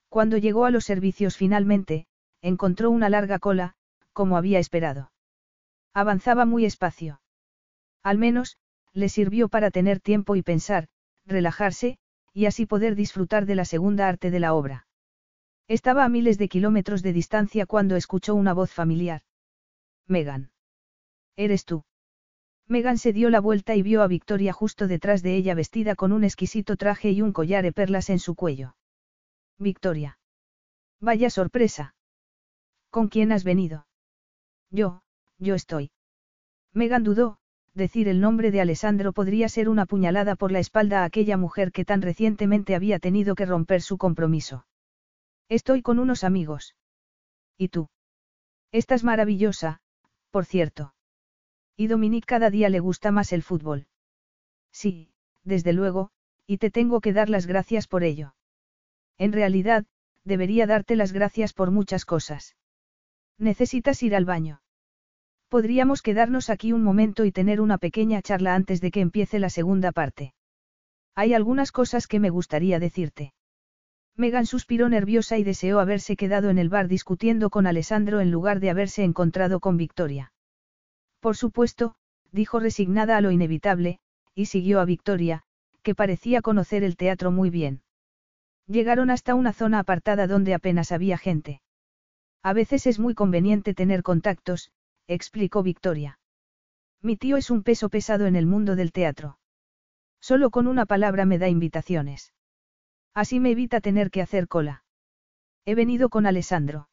[0.07, 2.07] Cuando llegó a los servicios finalmente,
[2.41, 3.73] encontró una larga cola,
[4.13, 5.11] como había esperado.
[5.93, 7.19] Avanzaba muy espacio.
[8.01, 8.57] Al menos,
[8.93, 10.87] le sirvió para tener tiempo y pensar,
[11.25, 11.97] relajarse,
[12.31, 14.87] y así poder disfrutar de la segunda arte de la obra.
[15.67, 19.21] Estaba a miles de kilómetros de distancia cuando escuchó una voz familiar.
[20.07, 20.51] Megan.
[21.35, 21.83] ¿Eres tú?
[22.67, 26.11] Megan se dio la vuelta y vio a Victoria justo detrás de ella vestida con
[26.11, 28.75] un exquisito traje y un collar de perlas en su cuello.
[29.59, 30.17] Victoria.
[30.99, 31.95] Vaya sorpresa.
[32.89, 33.87] ¿Con quién has venido?
[34.69, 35.03] Yo,
[35.37, 35.91] yo estoy.
[36.73, 37.37] Megan dudó,
[37.73, 41.71] decir el nombre de Alessandro podría ser una puñalada por la espalda a aquella mujer
[41.71, 44.65] que tan recientemente había tenido que romper su compromiso.
[45.49, 46.75] Estoy con unos amigos.
[47.57, 47.89] ¿Y tú?
[48.71, 49.81] Estás maravillosa,
[50.33, 50.95] por cierto.
[51.77, 53.85] Y Dominique cada día le gusta más el fútbol.
[54.71, 55.11] Sí,
[55.43, 56.09] desde luego,
[56.47, 58.33] y te tengo que dar las gracias por ello.
[59.19, 59.85] En realidad,
[60.23, 62.55] debería darte las gracias por muchas cosas.
[63.37, 64.63] Necesitas ir al baño.
[65.49, 69.51] Podríamos quedarnos aquí un momento y tener una pequeña charla antes de que empiece la
[69.51, 70.33] segunda parte.
[71.13, 73.35] Hay algunas cosas que me gustaría decirte.
[74.15, 78.59] Megan suspiró nerviosa y deseó haberse quedado en el bar discutiendo con Alessandro en lugar
[78.59, 80.33] de haberse encontrado con Victoria.
[81.19, 81.95] Por supuesto,
[82.31, 83.99] dijo resignada a lo inevitable,
[84.35, 85.43] y siguió a Victoria,
[85.81, 87.81] que parecía conocer el teatro muy bien.
[88.67, 91.61] Llegaron hasta una zona apartada donde apenas había gente.
[92.43, 94.71] A veces es muy conveniente tener contactos,
[95.07, 96.19] explicó Victoria.
[97.01, 99.37] Mi tío es un peso pesado en el mundo del teatro.
[100.21, 102.33] Solo con una palabra me da invitaciones.
[103.13, 104.83] Así me evita tener que hacer cola.
[105.65, 106.89] He venido con Alessandro.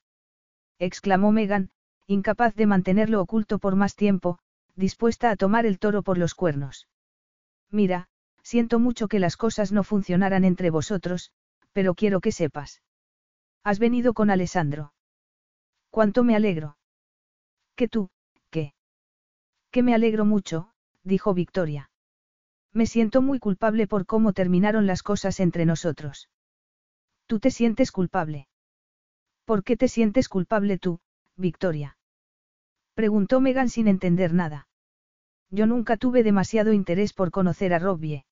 [0.79, 1.71] Exclamó Megan,
[2.07, 4.39] incapaz de mantenerlo oculto por más tiempo,
[4.77, 6.89] dispuesta a tomar el toro por los cuernos.
[7.71, 8.09] Mira,
[8.43, 11.33] siento mucho que las cosas no funcionaran entre vosotros,
[11.73, 12.83] pero quiero que sepas.
[13.63, 14.93] Has venido con Alessandro.
[15.91, 16.77] Cuánto me alegro.
[17.77, 18.11] Que tú,
[18.51, 18.75] ¿qué?
[19.71, 20.73] Que me alegro mucho,
[21.05, 21.90] dijo Victoria.
[22.73, 26.29] Me siento muy culpable por cómo terminaron las cosas entre nosotros.
[27.27, 28.49] ¿Tú te sientes culpable?
[29.45, 31.01] ¿Por qué te sientes culpable tú,
[31.37, 31.97] Victoria?
[32.95, 34.69] Preguntó Megan sin entender nada.
[35.51, 38.25] Yo nunca tuve demasiado interés por conocer a Robbie.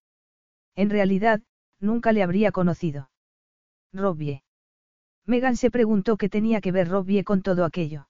[0.76, 1.42] En realidad,
[1.80, 3.10] nunca le habría conocido.
[3.92, 4.44] Robbie.
[5.26, 8.08] Megan se preguntó qué tenía que ver Robbie con todo aquello.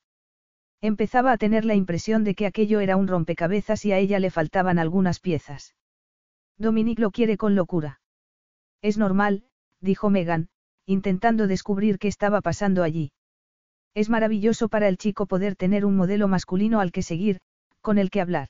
[0.81, 4.31] Empezaba a tener la impresión de que aquello era un rompecabezas y a ella le
[4.31, 5.75] faltaban algunas piezas.
[6.59, 8.01] Dominique lo quiere con locura.
[8.83, 9.45] Es normal,
[9.81, 10.49] dijo Megan,
[10.87, 13.13] intentando descubrir qué estaba pasando allí.
[13.95, 17.41] Es maravilloso para el chico poder tener un modelo masculino al que seguir,
[17.81, 18.49] con el que hablar.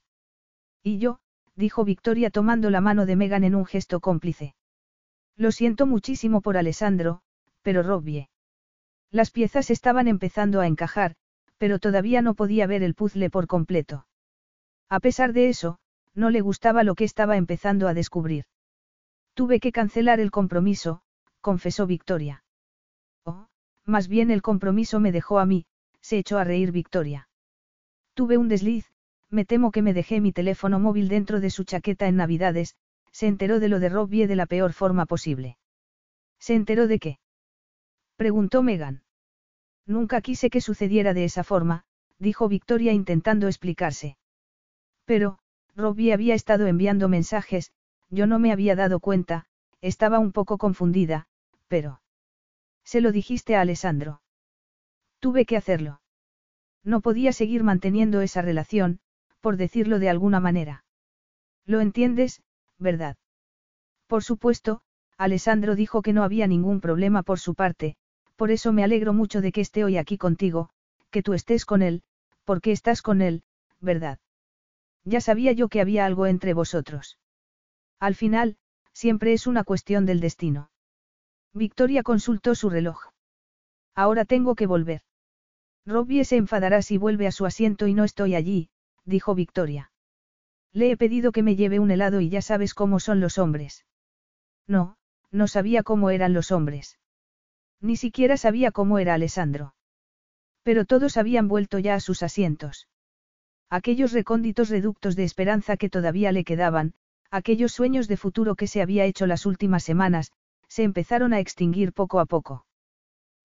[0.83, 1.21] Y yo,
[1.55, 4.55] dijo Victoria tomando la mano de Megan en un gesto cómplice.
[5.37, 7.21] Lo siento muchísimo por Alessandro,
[7.63, 8.29] pero Robbie.
[9.11, 11.15] Las piezas estaban empezando a encajar,
[11.59, 14.07] pero todavía no podía ver el puzzle por completo.
[14.89, 15.79] A pesar de eso,
[16.19, 18.45] no le gustaba lo que estaba empezando a descubrir.
[19.35, 21.01] Tuve que cancelar el compromiso,
[21.41, 22.43] confesó Victoria.
[23.25, 23.47] Oh,
[23.85, 25.65] más bien el compromiso me dejó a mí,
[26.01, 27.29] se echó a reír Victoria.
[28.15, 28.91] Tuve un desliz,
[29.31, 32.75] me temo que me dejé mi teléfono móvil dentro de su chaqueta en Navidades,
[33.13, 35.57] se enteró de lo de Robbie de la peor forma posible.
[36.41, 37.19] ¿Se enteró de qué?
[38.17, 39.03] Preguntó Megan.
[39.87, 41.85] Nunca quise que sucediera de esa forma,
[42.19, 44.17] dijo Victoria intentando explicarse.
[45.05, 45.39] Pero,
[45.79, 47.71] Robbie había estado enviando mensajes,
[48.11, 49.47] yo no me había dado cuenta,
[49.81, 51.29] estaba un poco confundida,
[51.69, 52.01] pero...
[52.85, 54.21] Se lo dijiste a Alessandro.
[55.21, 56.01] Tuve que hacerlo.
[56.83, 58.99] No podía seguir manteniendo esa relación,
[59.41, 60.85] por decirlo de alguna manera.
[61.65, 62.43] ¿Lo entiendes,
[62.79, 63.17] verdad?
[64.09, 64.81] Por supuesto,
[65.17, 67.97] Alessandro dijo que no había ningún problema por su parte,
[68.35, 70.71] por eso me alegro mucho de que esté hoy aquí contigo,
[71.11, 72.03] que tú estés con él,
[72.45, 73.45] porque estás con él,
[73.81, 74.19] ¿verdad?
[75.09, 77.19] Ya sabía yo que había algo entre vosotros.
[77.99, 78.59] Al final,
[78.93, 80.71] siempre es una cuestión del destino.
[81.55, 83.07] Victoria consultó su reloj.
[83.95, 85.01] Ahora tengo que volver.
[85.87, 88.69] Robbie se enfadará si vuelve a su asiento y no estoy allí,
[89.07, 89.91] dijo Victoria.
[90.75, 93.87] Le he pedido que me lleve un helado y ya sabes cómo son los hombres.
[94.67, 94.99] No,
[95.31, 96.99] no sabía cómo eran los hombres.
[97.81, 99.75] Ni siquiera sabía cómo era Alessandro.
[100.63, 102.89] Pero todos habían vuelto ya a sus asientos.
[103.71, 106.95] Aquellos recónditos reductos de esperanza que todavía le quedaban,
[107.31, 110.33] aquellos sueños de futuro que se había hecho las últimas semanas,
[110.69, 112.65] se empezaron a extinguir poco a poco.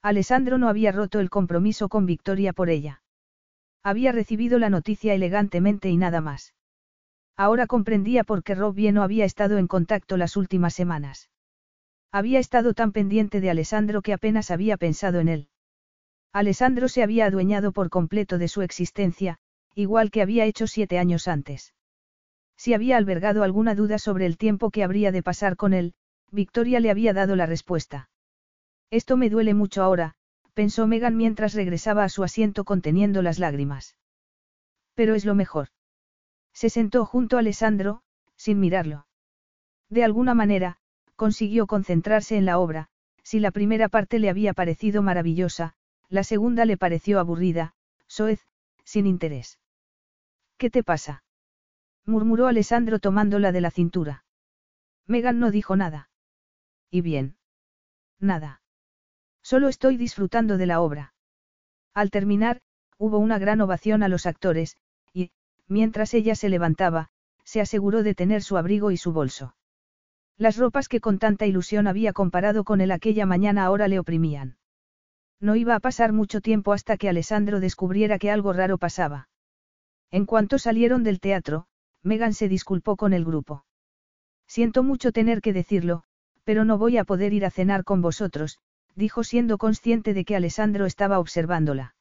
[0.01, 3.01] Alessandro no había roto el compromiso con Victoria por ella.
[3.83, 6.53] Había recibido la noticia elegantemente y nada más.
[7.35, 11.29] Ahora comprendía por qué Robbie no había estado en contacto las últimas semanas.
[12.11, 15.47] Había estado tan pendiente de Alessandro que apenas había pensado en él.
[16.31, 19.39] Alessandro se había adueñado por completo de su existencia,
[19.75, 21.73] igual que había hecho siete años antes.
[22.55, 25.93] Si había albergado alguna duda sobre el tiempo que habría de pasar con él,
[26.31, 28.09] Victoria le había dado la respuesta.
[28.89, 30.15] Esto me duele mucho ahora,
[30.53, 33.97] pensó Megan mientras regresaba a su asiento conteniendo las lágrimas.
[34.93, 35.69] Pero es lo mejor.
[36.53, 38.03] Se sentó junto a Alessandro,
[38.35, 39.07] sin mirarlo.
[39.89, 40.77] De alguna manera,
[41.15, 42.89] consiguió concentrarse en la obra,
[43.23, 45.75] si la primera parte le había parecido maravillosa,
[46.09, 47.73] la segunda le pareció aburrida,
[48.07, 48.45] soez,
[48.83, 49.59] sin interés.
[50.63, 51.25] ¿Qué te pasa?
[52.05, 54.23] murmuró Alessandro tomándola de la cintura.
[55.05, 56.09] Megan no dijo nada.
[56.89, 57.35] ¿Y bien?
[58.17, 58.61] Nada.
[59.41, 61.15] Solo estoy disfrutando de la obra.
[61.93, 62.61] Al terminar,
[62.97, 64.77] hubo una gran ovación a los actores,
[65.11, 65.31] y,
[65.67, 67.09] mientras ella se levantaba,
[67.43, 69.57] se aseguró de tener su abrigo y su bolso.
[70.37, 74.55] Las ropas que con tanta ilusión había comparado con él aquella mañana ahora le oprimían.
[75.41, 79.27] No iba a pasar mucho tiempo hasta que Alessandro descubriera que algo raro pasaba.
[80.13, 81.65] En cuanto salieron del teatro,
[82.03, 83.65] Megan se disculpó con el grupo.
[84.47, 86.03] Siento mucho tener que decirlo,
[86.43, 88.59] pero no voy a poder ir a cenar con vosotros,
[88.93, 91.95] dijo siendo consciente de que Alessandro estaba observándola.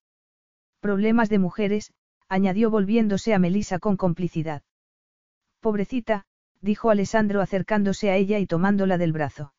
[0.81, 1.95] Problemas de mujeres,
[2.29, 4.63] añadió volviéndose a Melissa con complicidad.
[5.61, 6.27] Pobrecita,
[6.61, 9.55] dijo Alessandro acercándose a ella y tomándola del brazo.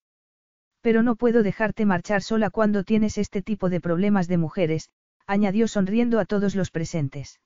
[0.81, 4.91] Pero no puedo dejarte marchar sola cuando tienes este tipo de problemas de mujeres,
[5.25, 7.39] añadió sonriendo a todos los presentes.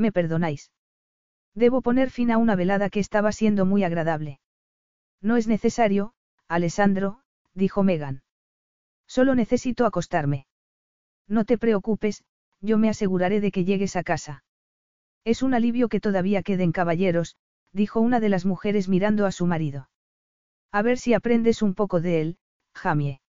[0.00, 0.70] ¿Me perdonáis?
[1.54, 4.40] Debo poner fin a una velada que estaba siendo muy agradable.
[5.20, 6.14] No es necesario,
[6.48, 7.20] Alessandro,
[7.52, 8.22] dijo Megan.
[9.06, 10.46] Solo necesito acostarme.
[11.28, 12.24] No te preocupes,
[12.62, 14.42] yo me aseguraré de que llegues a casa.
[15.26, 17.36] Es un alivio que todavía queden caballeros,
[17.74, 19.90] dijo una de las mujeres mirando a su marido.
[20.72, 22.38] A ver si aprendes un poco de él,
[22.74, 23.20] Jamie.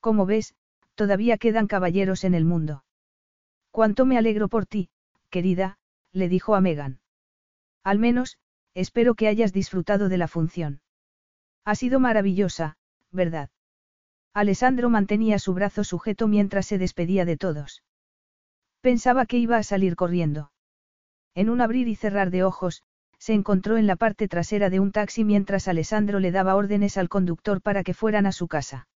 [0.00, 0.56] Como ves,
[0.96, 2.82] todavía quedan caballeros en el mundo.
[3.70, 4.88] Cuánto me alegro por ti,
[5.30, 5.78] querida,
[6.14, 7.00] le dijo a Megan.
[7.82, 8.38] Al menos,
[8.72, 10.80] espero que hayas disfrutado de la función.
[11.64, 12.76] Ha sido maravillosa,
[13.10, 13.50] ¿verdad?
[14.32, 17.82] Alessandro mantenía su brazo sujeto mientras se despedía de todos.
[18.80, 20.50] Pensaba que iba a salir corriendo.
[21.34, 22.82] En un abrir y cerrar de ojos,
[23.18, 27.08] se encontró en la parte trasera de un taxi mientras Alessandro le daba órdenes al
[27.08, 28.88] conductor para que fueran a su casa.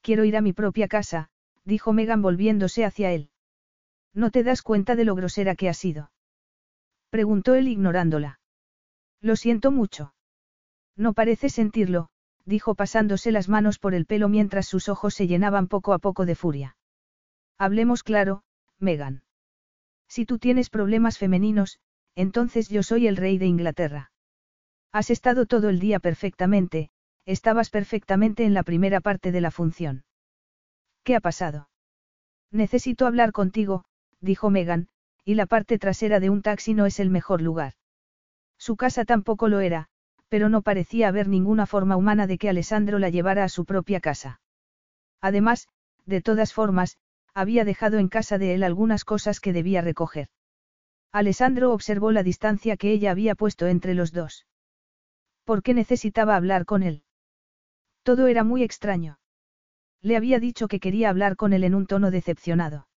[0.00, 1.28] Quiero ir a mi propia casa,
[1.64, 3.30] dijo Megan volviéndose hacia él.
[4.14, 6.10] ¿No te das cuenta de lo grosera que ha sido?
[7.12, 8.40] Preguntó él ignorándola.
[9.20, 10.14] Lo siento mucho.
[10.96, 12.08] No parece sentirlo,
[12.46, 16.24] dijo pasándose las manos por el pelo mientras sus ojos se llenaban poco a poco
[16.24, 16.74] de furia.
[17.58, 18.44] Hablemos claro,
[18.78, 19.24] Megan.
[20.08, 21.80] Si tú tienes problemas femeninos,
[22.14, 24.10] entonces yo soy el rey de Inglaterra.
[24.90, 26.88] Has estado todo el día perfectamente,
[27.26, 30.04] estabas perfectamente en la primera parte de la función.
[31.04, 31.68] ¿Qué ha pasado?
[32.50, 33.84] Necesito hablar contigo,
[34.22, 34.88] dijo Megan,
[35.24, 37.74] y la parte trasera de un taxi no es el mejor lugar.
[38.58, 39.88] Su casa tampoco lo era,
[40.28, 44.00] pero no parecía haber ninguna forma humana de que Alessandro la llevara a su propia
[44.00, 44.40] casa.
[45.20, 45.68] Además,
[46.06, 46.98] de todas formas,
[47.34, 50.28] había dejado en casa de él algunas cosas que debía recoger.
[51.12, 54.46] Alessandro observó la distancia que ella había puesto entre los dos.
[55.44, 57.04] ¿Por qué necesitaba hablar con él?
[58.02, 59.18] Todo era muy extraño.
[60.00, 62.88] Le había dicho que quería hablar con él en un tono decepcionado.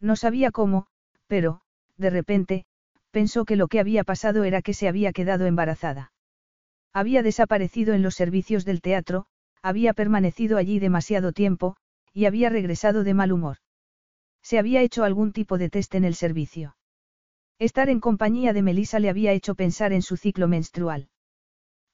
[0.00, 0.86] No sabía cómo,
[1.32, 1.62] pero,
[1.96, 2.66] de repente,
[3.10, 6.12] pensó que lo que había pasado era que se había quedado embarazada.
[6.92, 9.24] Había desaparecido en los servicios del teatro,
[9.62, 11.76] había permanecido allí demasiado tiempo,
[12.12, 13.56] y había regresado de mal humor.
[14.42, 16.76] Se había hecho algún tipo de test en el servicio.
[17.58, 21.08] Estar en compañía de Melissa le había hecho pensar en su ciclo menstrual.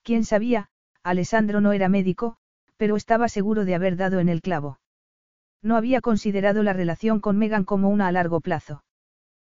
[0.02, 0.68] Quién sabía,
[1.04, 2.38] Alessandro no era médico,
[2.76, 4.80] pero estaba seguro de haber dado en el clavo.
[5.62, 8.82] No había considerado la relación con Megan como una a largo plazo.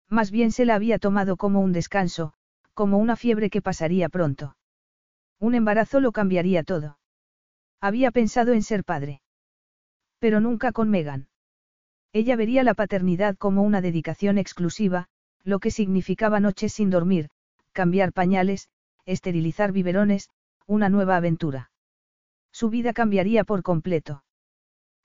[0.10, 2.34] Más bien se la había tomado como un descanso,
[2.74, 4.56] como una fiebre que pasaría pronto.
[5.40, 6.98] Un embarazo lo cambiaría todo.
[7.80, 9.22] Había pensado en ser padre.
[10.20, 11.28] Pero nunca con Megan.
[12.12, 15.08] Ella vería la paternidad como una dedicación exclusiva,
[15.44, 17.30] lo que significaba noches sin dormir,
[17.72, 18.68] cambiar pañales,
[19.06, 20.30] esterilizar biberones,
[20.66, 21.72] una nueva aventura.
[22.52, 24.24] Su vida cambiaría por completo.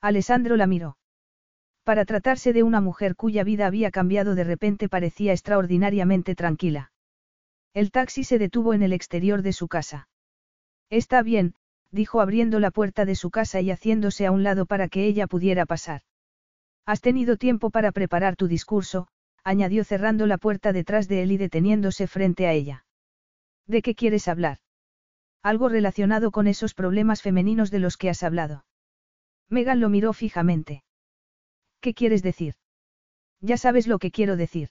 [0.00, 0.97] Alessandro la miró.
[1.84, 6.92] Para tratarse de una mujer cuya vida había cambiado de repente parecía extraordinariamente tranquila.
[7.74, 10.08] El taxi se detuvo en el exterior de su casa.
[10.88, 11.54] Está bien,
[11.90, 15.26] dijo abriendo la puerta de su casa y haciéndose a un lado para que ella
[15.26, 16.02] pudiera pasar.
[16.86, 19.08] Has tenido tiempo para preparar tu discurso,
[19.42, 22.86] añadió cerrando la puerta detrás de él y deteniéndose frente a ella.
[23.66, 24.58] ¿De qué quieres hablar?
[25.42, 28.64] Algo relacionado con esos problemas femeninos de los que has hablado.
[29.50, 30.83] Megan lo miró fijamente.
[31.84, 32.54] ¿Qué quieres decir?
[33.42, 34.70] Ya sabes lo que quiero decir.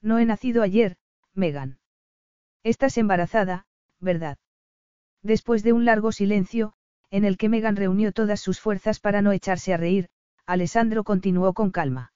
[0.00, 0.96] No he nacido ayer,
[1.34, 1.78] Megan.
[2.62, 3.66] Estás embarazada,
[4.00, 4.38] ¿verdad?
[5.22, 6.72] Después de un largo silencio,
[7.10, 10.08] en el que Megan reunió todas sus fuerzas para no echarse a reír,
[10.46, 12.14] Alessandro continuó con calma.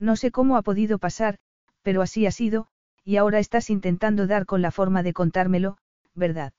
[0.00, 1.38] No sé cómo ha podido pasar,
[1.82, 2.66] pero así ha sido,
[3.04, 5.78] y ahora estás intentando dar con la forma de contármelo,
[6.12, 6.54] ¿verdad?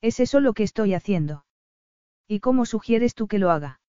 [0.00, 1.44] ¿Es eso lo que estoy haciendo?
[2.26, 3.81] ¿Y cómo sugieres tú que lo haga?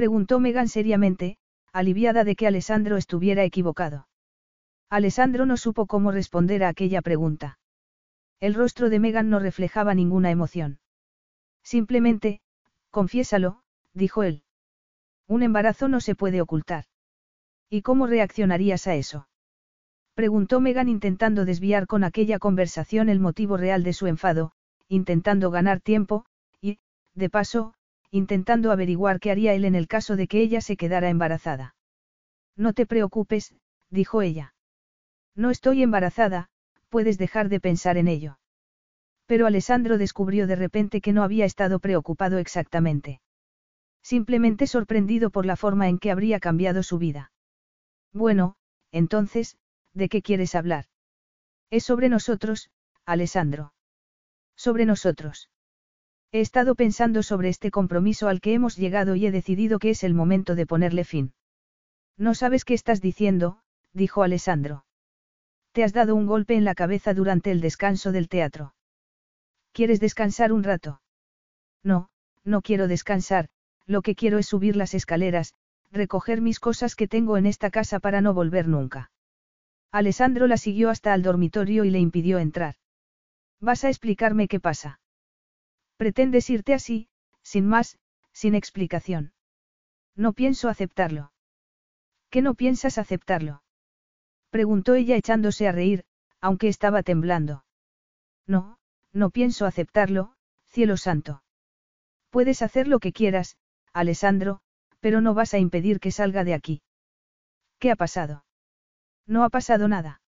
[0.00, 1.36] Preguntó Megan seriamente,
[1.74, 4.08] aliviada de que Alessandro estuviera equivocado.
[4.88, 7.58] Alessandro no supo cómo responder a aquella pregunta.
[8.40, 10.78] El rostro de Megan no reflejaba ninguna emoción.
[11.62, 12.40] Simplemente,
[12.90, 13.60] confiésalo,
[13.92, 14.42] dijo él.
[15.28, 16.86] Un embarazo no se puede ocultar.
[17.68, 19.28] ¿Y cómo reaccionarías a eso?
[20.14, 24.52] Preguntó Megan intentando desviar con aquella conversación el motivo real de su enfado,
[24.88, 26.24] intentando ganar tiempo,
[26.58, 26.78] y,
[27.14, 27.74] de paso,
[28.10, 31.74] intentando averiguar qué haría él en el caso de que ella se quedara embarazada.
[32.56, 33.54] No te preocupes,
[33.90, 34.54] dijo ella.
[35.34, 36.48] No estoy embarazada,
[36.88, 38.38] puedes dejar de pensar en ello.
[39.26, 43.20] Pero Alessandro descubrió de repente que no había estado preocupado exactamente.
[44.02, 47.32] Simplemente sorprendido por la forma en que habría cambiado su vida.
[48.12, 48.56] Bueno,
[48.90, 49.56] entonces,
[49.94, 50.86] ¿de qué quieres hablar?
[51.70, 52.70] Es sobre nosotros,
[53.06, 53.72] Alessandro.
[54.56, 55.48] Sobre nosotros.
[56.32, 60.04] He estado pensando sobre este compromiso al que hemos llegado y he decidido que es
[60.04, 61.32] el momento de ponerle fin.
[62.16, 64.84] No sabes qué estás diciendo, dijo Alessandro.
[65.72, 68.74] Te has dado un golpe en la cabeza durante el descanso del teatro.
[69.72, 71.00] ¿Quieres descansar un rato?
[71.82, 72.10] No,
[72.44, 73.48] no quiero descansar,
[73.86, 75.54] lo que quiero es subir las escaleras,
[75.90, 79.10] recoger mis cosas que tengo en esta casa para no volver nunca.
[79.90, 82.76] Alessandro la siguió hasta el dormitorio y le impidió entrar.
[83.60, 85.00] ¿Vas a explicarme qué pasa?
[86.00, 87.10] Pretendes irte así,
[87.42, 87.98] sin más,
[88.32, 89.34] sin explicación.
[90.16, 91.30] No pienso aceptarlo.
[92.30, 93.62] ¿Qué no piensas aceptarlo?
[94.48, 96.06] Preguntó ella echándose a reír,
[96.40, 97.66] aunque estaba temblando.
[98.46, 98.78] No,
[99.12, 100.32] no pienso aceptarlo,
[100.68, 101.42] cielo santo.
[102.30, 103.58] Puedes hacer lo que quieras,
[103.92, 104.62] Alessandro,
[105.00, 106.82] pero no vas a impedir que salga de aquí.
[107.78, 108.46] ¿Qué ha pasado?
[109.26, 110.22] No ha pasado nada.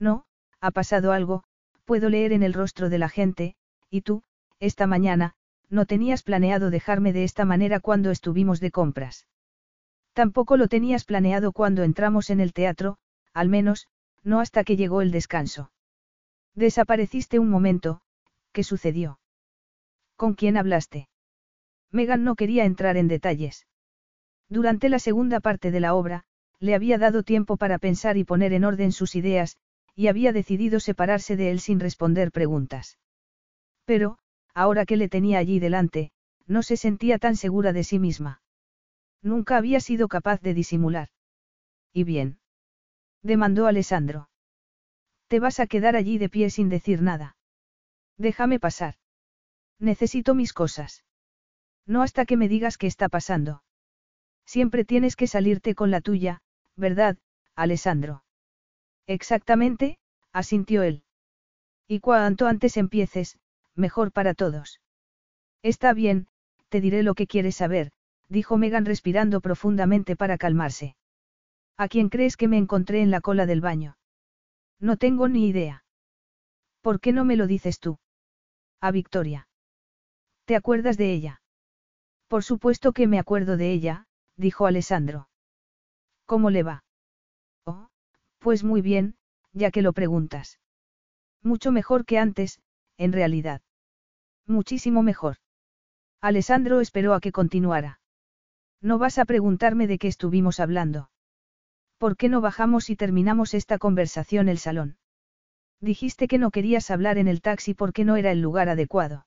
[0.00, 0.26] No,
[0.60, 1.44] ha pasado algo,
[1.84, 3.54] puedo leer en el rostro de la gente,
[3.90, 4.24] y tú,
[4.60, 5.34] esta mañana,
[5.70, 9.26] no tenías planeado dejarme de esta manera cuando estuvimos de compras.
[10.12, 12.98] Tampoco lo tenías planeado cuando entramos en el teatro,
[13.32, 13.86] al menos,
[14.24, 15.70] no hasta que llegó el descanso.
[16.54, 18.00] Desapareciste un momento,
[18.52, 19.20] ¿qué sucedió?
[20.16, 21.08] ¿Con quién hablaste?
[21.92, 23.66] Megan no quería entrar en detalles.
[24.48, 26.24] Durante la segunda parte de la obra,
[26.58, 29.56] le había dado tiempo para pensar y poner en orden sus ideas,
[29.94, 32.98] y había decidido separarse de él sin responder preguntas.
[33.84, 34.18] Pero,
[34.54, 36.10] ahora que le tenía allí delante,
[36.46, 38.42] no se sentía tan segura de sí misma.
[39.22, 41.08] Nunca había sido capaz de disimular.
[41.92, 42.38] ¿Y bien?
[43.22, 44.30] demandó Alessandro.
[45.28, 47.36] Te vas a quedar allí de pie sin decir nada.
[48.16, 48.94] Déjame pasar.
[49.78, 51.04] Necesito mis cosas.
[51.86, 53.62] No hasta que me digas qué está pasando.
[54.44, 56.40] Siempre tienes que salirte con la tuya,
[56.76, 57.18] ¿verdad,
[57.54, 58.24] Alessandro?
[59.06, 59.98] Exactamente,
[60.32, 61.02] asintió él.
[61.86, 63.38] Y cuanto antes empieces,
[63.78, 64.80] mejor para todos.
[65.62, 66.26] Está bien,
[66.68, 67.92] te diré lo que quieres saber,
[68.28, 70.96] dijo Megan respirando profundamente para calmarse.
[71.76, 73.96] ¿A quién crees que me encontré en la cola del baño?
[74.80, 75.84] No tengo ni idea.
[76.82, 77.98] ¿Por qué no me lo dices tú?
[78.80, 79.48] A Victoria.
[80.44, 81.40] ¿Te acuerdas de ella?
[82.28, 85.28] Por supuesto que me acuerdo de ella, dijo Alessandro.
[86.26, 86.84] ¿Cómo le va?
[87.64, 87.88] Oh,
[88.38, 89.16] pues muy bien,
[89.52, 90.58] ya que lo preguntas.
[91.42, 92.60] Mucho mejor que antes,
[92.96, 93.62] en realidad.
[94.48, 95.36] Muchísimo mejor.
[96.22, 98.00] Alessandro esperó a que continuara.
[98.80, 101.10] No vas a preguntarme de qué estuvimos hablando.
[101.98, 104.96] ¿Por qué no bajamos y terminamos esta conversación el salón?
[105.80, 109.26] Dijiste que no querías hablar en el taxi porque no era el lugar adecuado.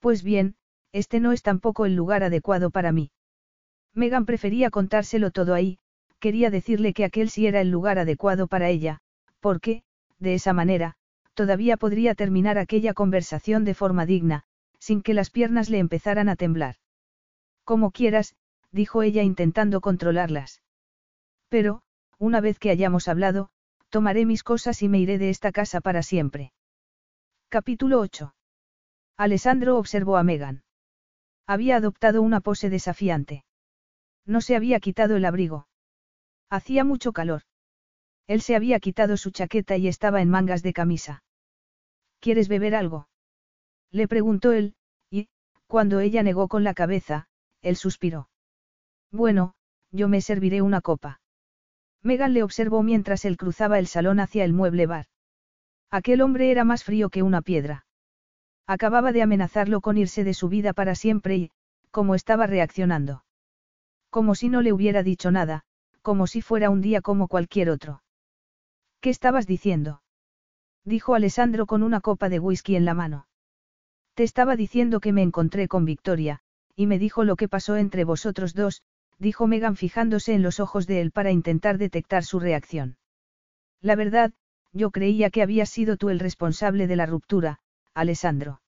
[0.00, 0.56] Pues bien,
[0.92, 3.12] este no es tampoco el lugar adecuado para mí.
[3.94, 5.78] Megan prefería contárselo todo ahí,
[6.18, 8.98] quería decirle que aquel sí era el lugar adecuado para ella,
[9.40, 9.84] porque,
[10.18, 10.96] de esa manera,
[11.34, 14.44] todavía podría terminar aquella conversación de forma digna,
[14.78, 16.76] sin que las piernas le empezaran a temblar.
[17.64, 18.34] Como quieras,
[18.70, 20.62] dijo ella intentando controlarlas.
[21.48, 21.82] Pero,
[22.18, 23.50] una vez que hayamos hablado,
[23.90, 26.52] tomaré mis cosas y me iré de esta casa para siempre.
[27.48, 28.34] Capítulo 8.
[29.16, 30.64] Alessandro observó a Megan.
[31.46, 33.44] Había adoptado una pose desafiante.
[34.26, 35.68] No se había quitado el abrigo.
[36.50, 37.42] Hacía mucho calor.
[38.26, 41.23] Él se había quitado su chaqueta y estaba en mangas de camisa.
[42.24, 43.06] ¿Quieres beber algo?
[43.90, 44.76] Le preguntó él,
[45.10, 45.28] y,
[45.66, 47.28] cuando ella negó con la cabeza,
[47.60, 48.30] él suspiró.
[49.12, 49.52] Bueno,
[49.90, 51.20] yo me serviré una copa.
[52.02, 55.04] Megan le observó mientras él cruzaba el salón hacia el mueble bar.
[55.90, 57.84] Aquel hombre era más frío que una piedra.
[58.66, 61.50] Acababa de amenazarlo con irse de su vida para siempre y,
[61.90, 63.22] como estaba reaccionando.
[64.08, 65.64] Como si no le hubiera dicho nada,
[66.00, 68.02] como si fuera un día como cualquier otro.
[69.02, 70.00] ¿Qué estabas diciendo?
[70.84, 73.26] Dijo Alessandro con una copa de whisky en la mano.
[74.14, 76.40] Te estaba diciendo que me encontré con Victoria,
[76.76, 78.82] y me dijo lo que pasó entre vosotros dos,
[79.18, 82.96] dijo Megan fijándose en los ojos de él para intentar detectar su reacción.
[83.80, 84.32] La verdad,
[84.72, 87.60] yo creía que habías sido tú el responsable de la ruptura,
[87.94, 88.60] Alessandro.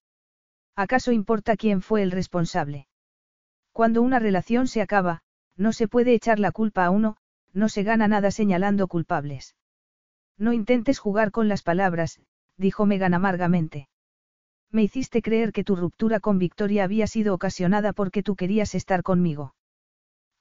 [0.74, 2.86] ¿Acaso importa quién fue el responsable?
[3.72, 5.22] Cuando una relación se acaba,
[5.56, 7.16] no se puede echar la culpa a uno,
[7.52, 9.54] no se gana nada señalando culpables.
[10.38, 12.20] No intentes jugar con las palabras,
[12.56, 13.88] dijo Megan amargamente.
[14.70, 19.02] Me hiciste creer que tu ruptura con Victoria había sido ocasionada porque tú querías estar
[19.02, 19.54] conmigo.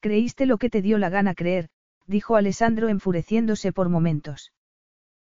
[0.02, 1.70] Creíste lo que te dio la gana creer,
[2.08, 4.52] dijo Alessandro enfureciéndose por momentos.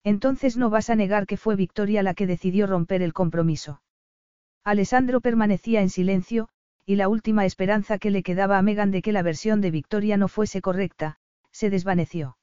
[0.02, 3.82] Entonces no vas a negar que fue Victoria la que decidió romper el compromiso.
[4.62, 6.48] Alessandro permanecía en silencio,
[6.86, 10.16] y la última esperanza que le quedaba a Megan de que la versión de Victoria
[10.16, 11.18] no fuese correcta,
[11.50, 12.36] se desvaneció.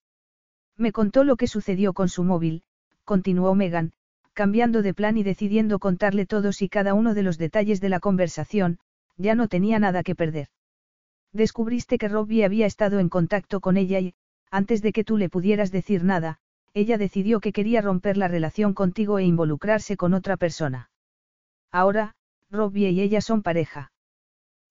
[0.78, 2.64] Me contó lo que sucedió con su móvil,
[3.04, 3.94] continuó Megan,
[4.34, 8.00] cambiando de plan y decidiendo contarle todos y cada uno de los detalles de la
[8.00, 8.80] conversación,
[9.18, 10.48] ya no tenía nada que perder.
[11.34, 14.14] Descubriste que Robbie había estado en contacto con ella y,
[14.50, 16.40] antes de que tú le pudieras decir nada,
[16.74, 20.90] ella decidió que quería romper la relación contigo e involucrarse con otra persona.
[21.72, 22.16] Ahora,
[22.50, 23.92] Robbie y ella son pareja.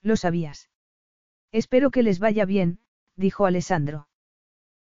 [0.03, 0.70] ¿Lo sabías?
[1.53, 2.79] Espero que les vaya bien,
[3.17, 4.09] dijo Alessandro.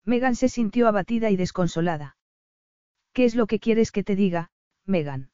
[0.06, 2.18] Megan se sintió abatida y desconsolada.
[3.14, 4.52] ¿Qué es lo que quieres que te diga,
[4.86, 5.30] Megan?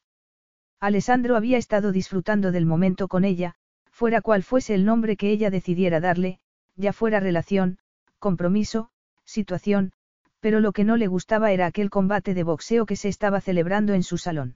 [0.80, 3.56] Alessandro había estado disfrutando del momento con ella,
[3.92, 6.40] fuera cual fuese el nombre que ella decidiera darle,
[6.76, 7.80] ya fuera relación,
[8.20, 8.92] compromiso,
[9.26, 9.92] situación,
[10.40, 13.94] pero lo que no le gustaba era aquel combate de boxeo que se estaba celebrando
[13.94, 14.56] en su salón.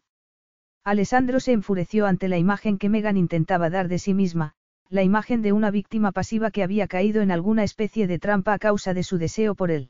[0.83, 4.53] Alessandro se enfureció ante la imagen que Megan intentaba dar de sí misma,
[4.89, 8.59] la imagen de una víctima pasiva que había caído en alguna especie de trampa a
[8.59, 9.89] causa de su deseo por él.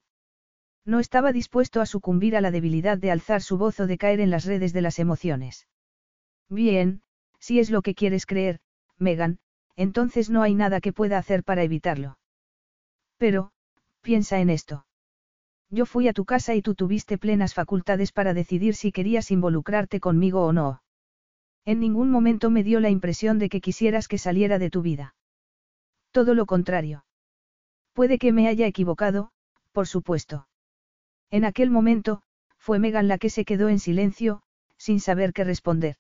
[0.86, 4.20] No estaba dispuesto a sucumbir a la debilidad de alzar su voz o de caer
[4.20, 5.68] en las redes de las emociones.
[6.50, 7.02] Bien,
[7.40, 8.60] si es lo que quieres creer,
[8.98, 9.40] Megan,
[9.76, 12.18] entonces no hay nada que pueda hacer para evitarlo.
[13.18, 13.52] Pero,
[14.02, 14.86] piensa en esto.
[15.70, 20.00] Yo fui a tu casa y tú tuviste plenas facultades para decidir si querías involucrarte
[20.00, 20.84] conmigo o no.
[21.66, 25.16] En ningún momento me dio la impresión de que quisieras que saliera de tu vida.
[26.12, 27.06] Todo lo contrario.
[27.94, 29.32] Puede que me haya equivocado,
[29.72, 30.46] por supuesto.
[31.34, 32.22] En aquel momento,
[32.60, 34.44] fue Megan la que se quedó en silencio,
[34.78, 35.96] sin saber qué responder.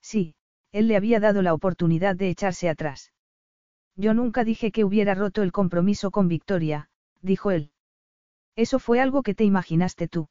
[0.00, 0.36] Sí,
[0.70, 3.12] él le había dado la oportunidad de echarse atrás.
[3.96, 6.88] Yo nunca dije que hubiera roto el compromiso con Victoria,
[7.20, 7.72] dijo él.
[8.54, 10.28] Eso fue algo que te imaginaste tú.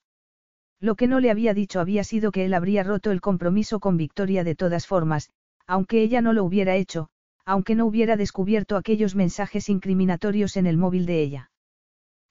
[0.79, 3.97] Lo que no le había dicho había sido que él habría roto el compromiso con
[3.97, 5.31] Victoria de todas formas,
[5.67, 7.09] aunque ella no lo hubiera hecho,
[7.43, 11.51] aunque no hubiera descubierto aquellos mensajes incriminatorios en el móvil de ella.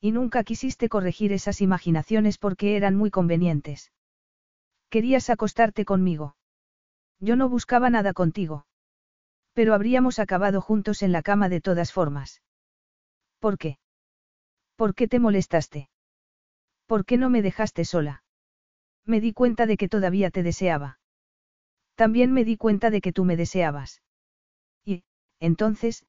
[0.04, 3.92] Y nunca quisiste corregir esas imaginaciones porque eran muy convenientes.
[4.90, 6.34] Querías acostarte conmigo.
[7.20, 8.66] Yo no buscaba nada contigo.
[9.52, 12.42] Pero habríamos acabado juntos en la cama de todas formas.
[13.38, 13.78] ¿Por qué?
[14.74, 15.88] ¿Por qué te molestaste?
[16.86, 18.24] ¿Por qué no me dejaste sola?
[19.06, 20.98] Me di cuenta de que todavía te deseaba.
[21.94, 24.02] También me di cuenta de que tú me deseabas.
[24.84, 25.04] Y,
[25.38, 26.04] entonces,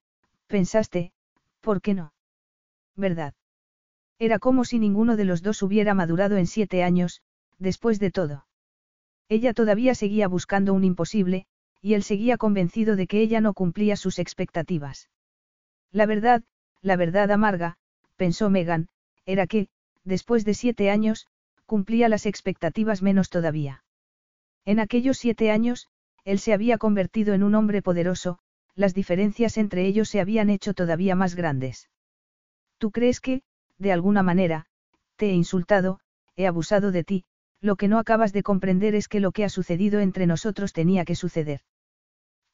[0.48, 1.12] pensaste,
[1.60, 2.12] ¿por qué no?
[2.96, 3.34] ¿Verdad?
[4.18, 7.22] Era como si ninguno de los dos hubiera madurado en siete años,
[7.58, 8.46] después de todo.
[9.28, 11.46] Ella todavía seguía buscando un imposible,
[11.80, 15.10] y él seguía convencido de que ella no cumplía sus expectativas.
[15.90, 16.42] La verdad,
[16.80, 17.76] la verdad amarga,
[18.16, 18.88] pensó Megan,
[19.26, 19.68] era que,
[20.04, 21.26] después de siete años,
[21.66, 23.84] cumplía las expectativas menos todavía.
[24.64, 25.88] En aquellos siete años,
[26.24, 28.38] él se había convertido en un hombre poderoso,
[28.74, 31.90] las diferencias entre ellos se habían hecho todavía más grandes.
[32.78, 33.42] ¿Tú crees que,
[33.78, 34.66] de alguna manera,
[35.16, 36.00] te he insultado,
[36.36, 37.24] he abusado de ti,
[37.60, 41.04] lo que no acabas de comprender es que lo que ha sucedido entre nosotros tenía
[41.04, 41.60] que suceder.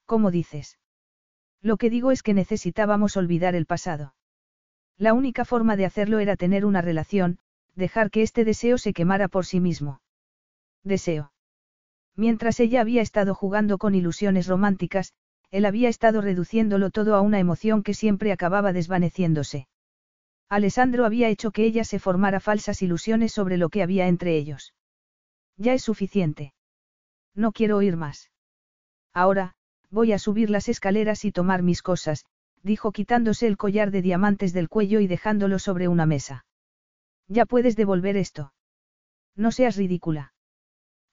[0.07, 0.79] ¿Cómo dices?
[1.63, 4.15] Lo que digo es que necesitábamos olvidar el pasado.
[4.97, 7.39] La única forma de hacerlo era tener una relación,
[7.75, 10.01] dejar que este deseo se quemara por sí mismo.
[10.85, 11.33] Deseo.
[12.17, 15.15] Mientras ella había estado jugando con ilusiones románticas,
[15.51, 19.69] él había estado reduciéndolo todo a una emoción que siempre acababa desvaneciéndose.
[20.51, 24.75] Alessandro había hecho que ella se formara falsas ilusiones sobre lo que había entre ellos.
[25.57, 26.55] Ya es suficiente.
[27.37, 28.33] No quiero oír más.
[29.15, 29.55] Ahora,
[29.91, 32.27] voy a subir las escaleras y tomar mis cosas,
[32.65, 36.45] dijo quitándose el collar de diamantes del cuello y dejándolo sobre una mesa.
[37.29, 38.53] Ya puedes devolver esto.
[39.37, 40.35] No seas ridícula.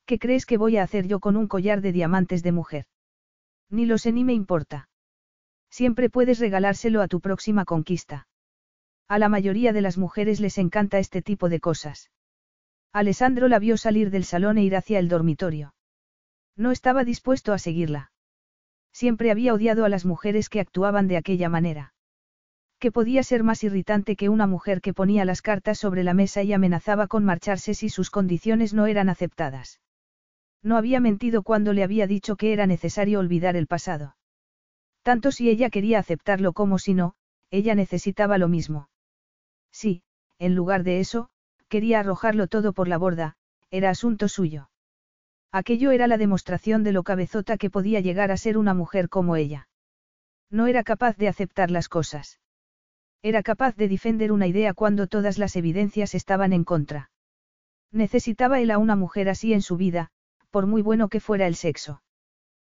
[0.07, 2.85] ¿Qué crees que voy a hacer yo con un collar de diamantes de mujer?
[3.69, 4.89] Ni lo sé ni me importa.
[5.69, 8.27] Siempre puedes regalárselo a tu próxima conquista.
[9.09, 12.11] A la mayoría de las mujeres les encanta este tipo de cosas.
[12.91, 15.73] Alessandro la vio salir del salón e ir hacia el dormitorio.
[16.57, 18.11] No estaba dispuesto a seguirla.
[18.91, 21.93] Siempre había odiado a las mujeres que actuaban de aquella manera.
[22.79, 26.43] ¿Qué podía ser más irritante que una mujer que ponía las cartas sobre la mesa
[26.43, 29.79] y amenazaba con marcharse si sus condiciones no eran aceptadas?
[30.61, 34.17] No había mentido cuando le había dicho que era necesario olvidar el pasado.
[35.01, 37.13] Tanto si ella quería aceptarlo como si no,
[37.51, 38.89] ella necesitaba lo mismo.
[39.77, 40.01] Sí,
[40.39, 41.29] en lugar de eso,
[41.67, 43.35] quería arrojarlo todo por la borda,
[43.69, 44.71] era asunto suyo.
[45.51, 49.35] Aquello era la demostración de lo cabezota que podía llegar a ser una mujer como
[49.35, 49.69] ella.
[50.49, 52.39] No era capaz de aceptar las cosas.
[53.21, 57.11] Era capaz de defender una idea cuando todas las evidencias estaban en contra.
[57.91, 60.09] Necesitaba él a una mujer así en su vida,
[60.49, 62.01] por muy bueno que fuera el sexo.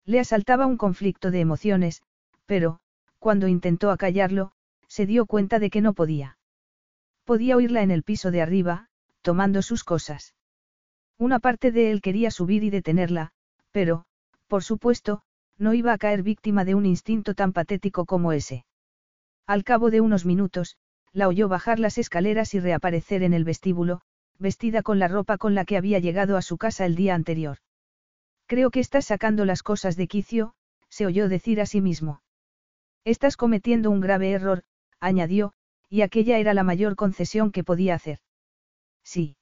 [0.04, 2.02] Le asaltaba un conflicto de emociones,
[2.48, 2.80] pero,
[3.20, 4.52] cuando intentó acallarlo,
[4.88, 6.37] se dio cuenta de que no podía.
[7.28, 8.88] Podía oírla en el piso de arriba,
[9.22, 10.34] tomando sus cosas.
[11.18, 13.32] Una parte de él quería subir y detenerla,
[13.72, 14.06] pero,
[14.48, 15.24] por supuesto,
[15.58, 18.66] no iba a caer víctima de un instinto tan patético como ese.
[19.46, 20.78] Al cabo de unos minutos,
[21.12, 24.00] la oyó bajar las escaleras y reaparecer en el vestíbulo,
[24.40, 27.58] vestida con la ropa con la que había llegado a su casa el día anterior.
[28.46, 30.54] Creo que estás sacando las cosas de quicio,
[30.88, 32.22] se oyó decir a sí mismo.
[33.04, 34.64] Estás cometiendo un grave error,
[35.02, 35.52] añadió,
[35.90, 38.20] y aquella era la mayor concesión que podía hacer.
[39.04, 39.38] Sí.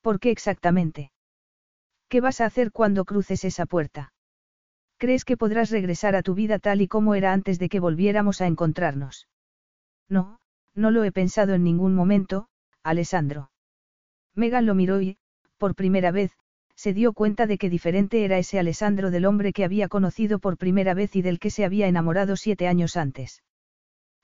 [0.00, 1.12] ¿Por qué exactamente?
[2.08, 4.12] ¿Qué vas a hacer cuando cruces esa puerta?
[4.98, 8.40] ¿Crees que podrás regresar a tu vida tal y como era antes de que volviéramos
[8.40, 9.28] a encontrarnos?
[10.08, 10.38] No,
[10.74, 12.48] no lo he pensado en ningún momento,
[12.82, 13.50] Alessandro.
[14.34, 15.18] Megan lo miró y,
[15.58, 16.32] por primera vez,
[16.76, 20.58] se dio cuenta de que diferente era ese Alessandro del hombre que había conocido por
[20.58, 23.42] primera vez y del que se había enamorado siete años antes.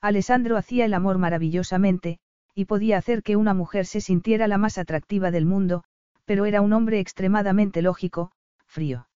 [0.00, 2.18] Alessandro hacía el amor maravillosamente,
[2.54, 5.84] y podía hacer que una mujer se sintiera la más atractiva del mundo,
[6.24, 8.32] pero era un hombre extremadamente lógico,
[8.66, 9.08] frío.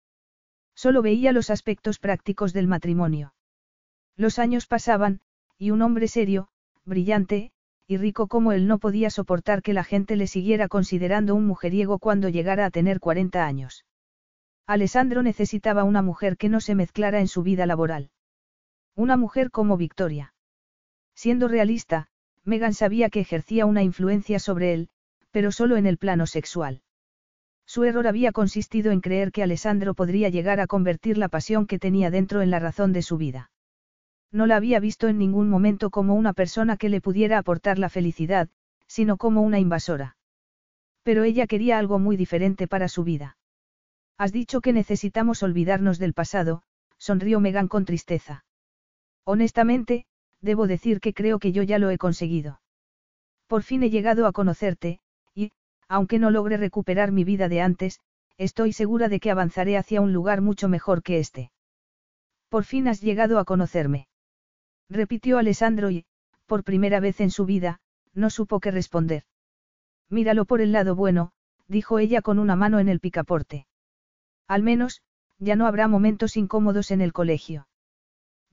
[0.74, 3.34] Solo veía los aspectos prácticos del matrimonio.
[4.16, 5.20] Los años pasaban,
[5.56, 6.48] y un hombre serio,
[6.84, 7.52] brillante,
[7.86, 11.98] y rico como él no podía soportar que la gente le siguiera considerando un mujeriego
[11.98, 13.84] cuando llegara a tener 40 años.
[14.66, 18.10] Alessandro necesitaba una mujer que no se mezclara en su vida laboral.
[18.94, 20.33] Una mujer como Victoria.
[21.15, 22.09] Siendo realista,
[22.44, 24.89] Megan sabía que ejercía una influencia sobre él,
[25.31, 26.83] pero solo en el plano sexual.
[27.67, 31.78] Su error había consistido en creer que Alessandro podría llegar a convertir la pasión que
[31.78, 33.51] tenía dentro en la razón de su vida.
[34.31, 37.89] No la había visto en ningún momento como una persona que le pudiera aportar la
[37.89, 38.49] felicidad,
[38.86, 40.17] sino como una invasora.
[41.02, 43.36] Pero ella quería algo muy diferente para su vida.
[44.18, 46.62] Has dicho que necesitamos olvidarnos del pasado,
[46.99, 48.44] sonrió Megan con tristeza.
[49.25, 50.07] Honestamente,
[50.44, 52.60] debo decir que creo que yo ya lo he conseguido.
[53.47, 55.00] Por fin he llegado a conocerte,
[55.34, 55.52] y,
[55.89, 58.00] aunque no logre recuperar mi vida de antes,
[58.36, 61.50] estoy segura de que avanzaré hacia un lugar mucho mejor que este.
[62.48, 64.08] Por fin has llegado a conocerme
[64.94, 66.05] repitió Alessandro y,
[66.47, 67.81] por primera vez en su vida,
[68.14, 69.24] no supo qué responder.
[70.08, 71.32] Míralo por el lado bueno,
[71.68, 73.66] dijo ella con una mano en el picaporte.
[74.47, 75.02] Al menos,
[75.39, 77.66] ya no habrá momentos incómodos en el colegio.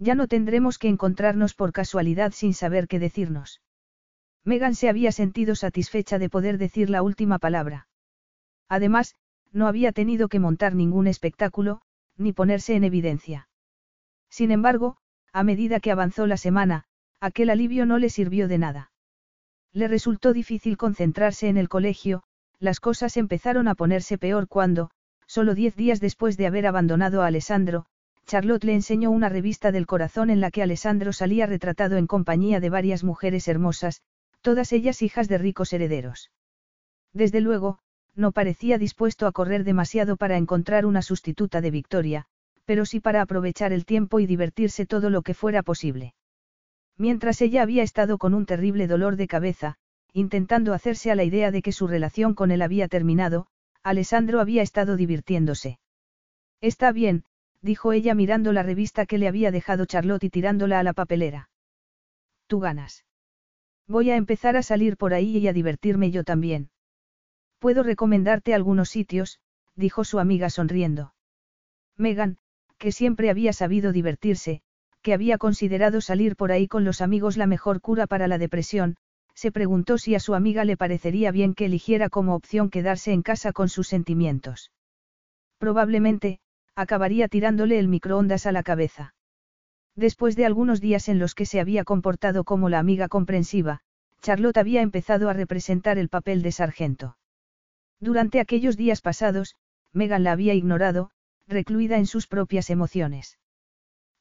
[0.02, 3.62] Ya no tendremos que encontrarnos por casualidad sin saber qué decirnos.
[4.44, 7.88] Megan se había sentido satisfecha de poder decir la última palabra.
[8.68, 9.16] Además,
[9.52, 11.82] no había tenido que montar ningún espectáculo,
[12.18, 13.48] ni ponerse en evidencia.
[14.28, 14.98] Sin embargo,
[15.34, 16.86] a medida que avanzó la semana,
[17.20, 18.92] aquel alivio no le sirvió de nada.
[19.72, 22.24] Le resultó difícil concentrarse en el colegio,
[22.58, 24.90] las cosas empezaron a ponerse peor cuando,
[25.28, 27.86] solo diez días después de haber abandonado a Alessandro,
[28.32, 32.62] Charlotte le enseñó una revista del corazón en la que Alessandro salía retratado en compañía
[32.62, 34.04] de varias mujeres hermosas,
[34.40, 36.32] todas ellas hijas de ricos herederos.
[37.12, 37.80] Desde luego,
[38.16, 42.26] no parecía dispuesto a correr demasiado para encontrar una sustituta de Victoria,
[42.64, 46.14] pero sí para aprovechar el tiempo y divertirse todo lo que fuera posible.
[46.98, 49.76] Mientras ella había estado con un terrible dolor de cabeza,
[50.14, 53.48] intentando hacerse a la idea de que su relación con él había terminado,
[53.84, 55.80] Alessandro había estado divirtiéndose.
[56.62, 57.26] Está bien,
[57.62, 61.50] dijo ella mirando la revista que le había dejado Charlotte y tirándola a la papelera.
[62.48, 63.06] Tú ganas.
[63.88, 66.70] Voy a empezar a salir por ahí y a divertirme yo también.
[67.60, 69.40] Puedo recomendarte algunos sitios,
[69.76, 71.14] dijo su amiga sonriendo.
[71.98, 72.38] Megan,
[72.78, 74.62] que siempre había sabido divertirse,
[75.02, 78.98] que había considerado salir por ahí con los amigos la mejor cura para la depresión,
[79.36, 83.22] se preguntó si a su amiga le parecería bien que eligiera como opción quedarse en
[83.22, 84.72] casa con sus sentimientos.
[85.58, 86.40] Probablemente,
[86.82, 89.14] acabaría tirándole el microondas a la cabeza.
[89.96, 93.82] Después de algunos días en los que se había comportado como la amiga comprensiva,
[94.22, 97.18] Charlotte había empezado a representar el papel de sargento.
[98.00, 99.56] Durante aquellos días pasados,
[99.94, 101.12] Megan la había ignorado,
[101.48, 103.38] recluida en sus propias emociones.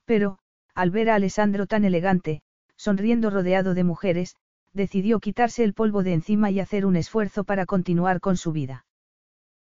[0.04, 0.38] Pero,
[0.74, 2.42] al ver a Alessandro tan elegante,
[2.76, 4.36] sonriendo rodeado de mujeres,
[4.72, 8.86] decidió quitarse el polvo de encima y hacer un esfuerzo para continuar con su vida.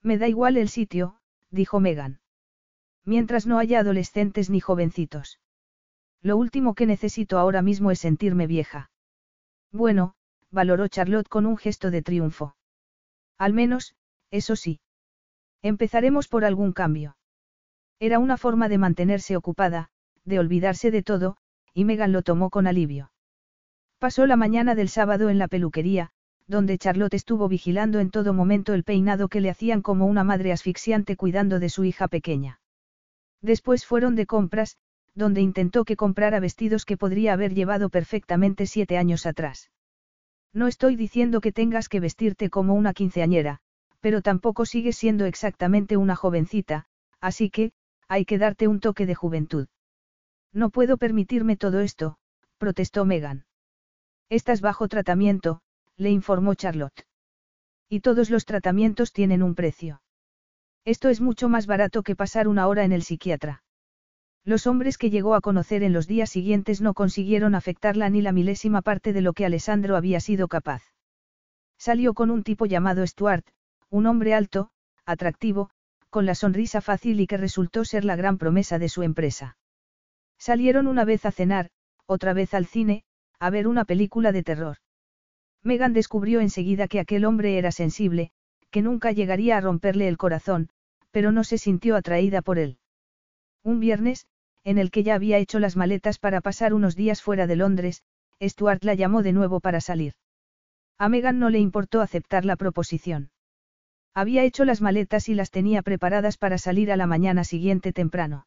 [0.02, 1.18] Me da igual el sitio,
[1.50, 2.20] dijo Megan.
[3.06, 5.40] Mientras no haya adolescentes ni jovencitos.
[6.22, 8.90] Lo último que necesito ahora mismo es sentirme vieja.
[9.72, 10.16] Bueno,
[10.50, 12.56] valoró Charlotte con un gesto de triunfo.
[13.38, 13.96] Al menos,
[14.32, 14.80] eso sí.
[15.62, 17.16] Empezaremos por algún cambio.
[18.00, 19.90] Era una forma de mantenerse ocupada,
[20.24, 21.38] de olvidarse de todo,
[21.74, 23.12] y Megan lo tomó con alivio.
[24.00, 26.12] Pasó la mañana del sábado en la peluquería,
[26.48, 30.52] donde Charlotte estuvo vigilando en todo momento el peinado que le hacían como una madre
[30.52, 32.60] asfixiante cuidando de su hija pequeña.
[33.46, 34.76] Después fueron de compras,
[35.14, 39.70] donde intentó que comprara vestidos que podría haber llevado perfectamente siete años atrás.
[40.52, 43.60] No estoy diciendo que tengas que vestirte como una quinceañera,
[44.00, 46.88] pero tampoco sigues siendo exactamente una jovencita,
[47.22, 47.72] así que,
[48.08, 49.68] hay que darte un toque de juventud.
[50.52, 52.18] No puedo permitirme todo esto,
[52.58, 53.46] protestó Megan.
[54.28, 55.62] Estás bajo tratamiento,
[55.98, 57.06] le informó Charlotte.
[57.90, 60.02] Y todos los tratamientos tienen un precio.
[60.86, 63.64] Esto es mucho más barato que pasar una hora en el psiquiatra.
[64.44, 68.32] Los hombres que llegó a conocer en los días siguientes no consiguieron afectarla ni la
[68.32, 70.84] milésima parte de lo que Alessandro había sido capaz.
[71.80, 73.48] Salió con un tipo llamado Stuart,
[73.90, 74.70] un hombre alto,
[75.08, 75.72] atractivo,
[76.12, 79.58] con la sonrisa fácil y que resultó ser la gran promesa de su empresa.
[80.38, 81.72] Salieron una vez a cenar,
[82.06, 83.04] otra vez al cine,
[83.40, 84.78] a ver una película de terror.
[85.64, 88.32] Megan descubrió enseguida que aquel hombre era sensible,
[88.70, 90.70] que nunca llegaría a romperle el corazón,
[91.16, 92.78] pero no se sintió atraída por él.
[93.64, 94.28] Un viernes,
[94.66, 98.04] en el que ya había hecho las maletas para pasar unos días fuera de Londres,
[98.44, 100.16] Stuart la llamó de nuevo para salir.
[100.98, 103.32] A Megan no le importó aceptar la proposición.
[104.14, 108.46] Había hecho las maletas y las tenía preparadas para salir a la mañana siguiente temprano.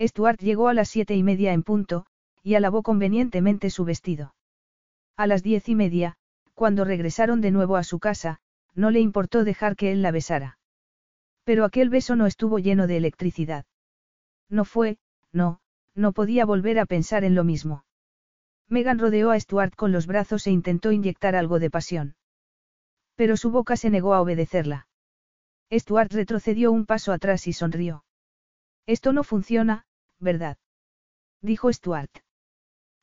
[0.00, 2.06] Stuart llegó a las siete y media en punto,
[2.42, 4.34] y alabó convenientemente su vestido.
[5.18, 6.14] A las diez y media,
[6.54, 8.38] cuando regresaron de nuevo a su casa,
[8.74, 10.56] no le importó dejar que él la besara.
[11.44, 13.66] Pero aquel beso no estuvo lleno de electricidad.
[14.48, 14.98] No fue,
[15.32, 15.60] no,
[15.94, 17.84] no podía volver a pensar en lo mismo.
[18.68, 22.16] Megan rodeó a Stuart con los brazos e intentó inyectar algo de pasión.
[23.14, 24.88] Pero su boca se negó a obedecerla.
[25.70, 28.04] Stuart retrocedió un paso atrás y sonrió.
[28.86, 29.86] Esto no funciona,
[30.18, 30.56] ¿verdad?
[31.40, 32.10] Dijo Stuart.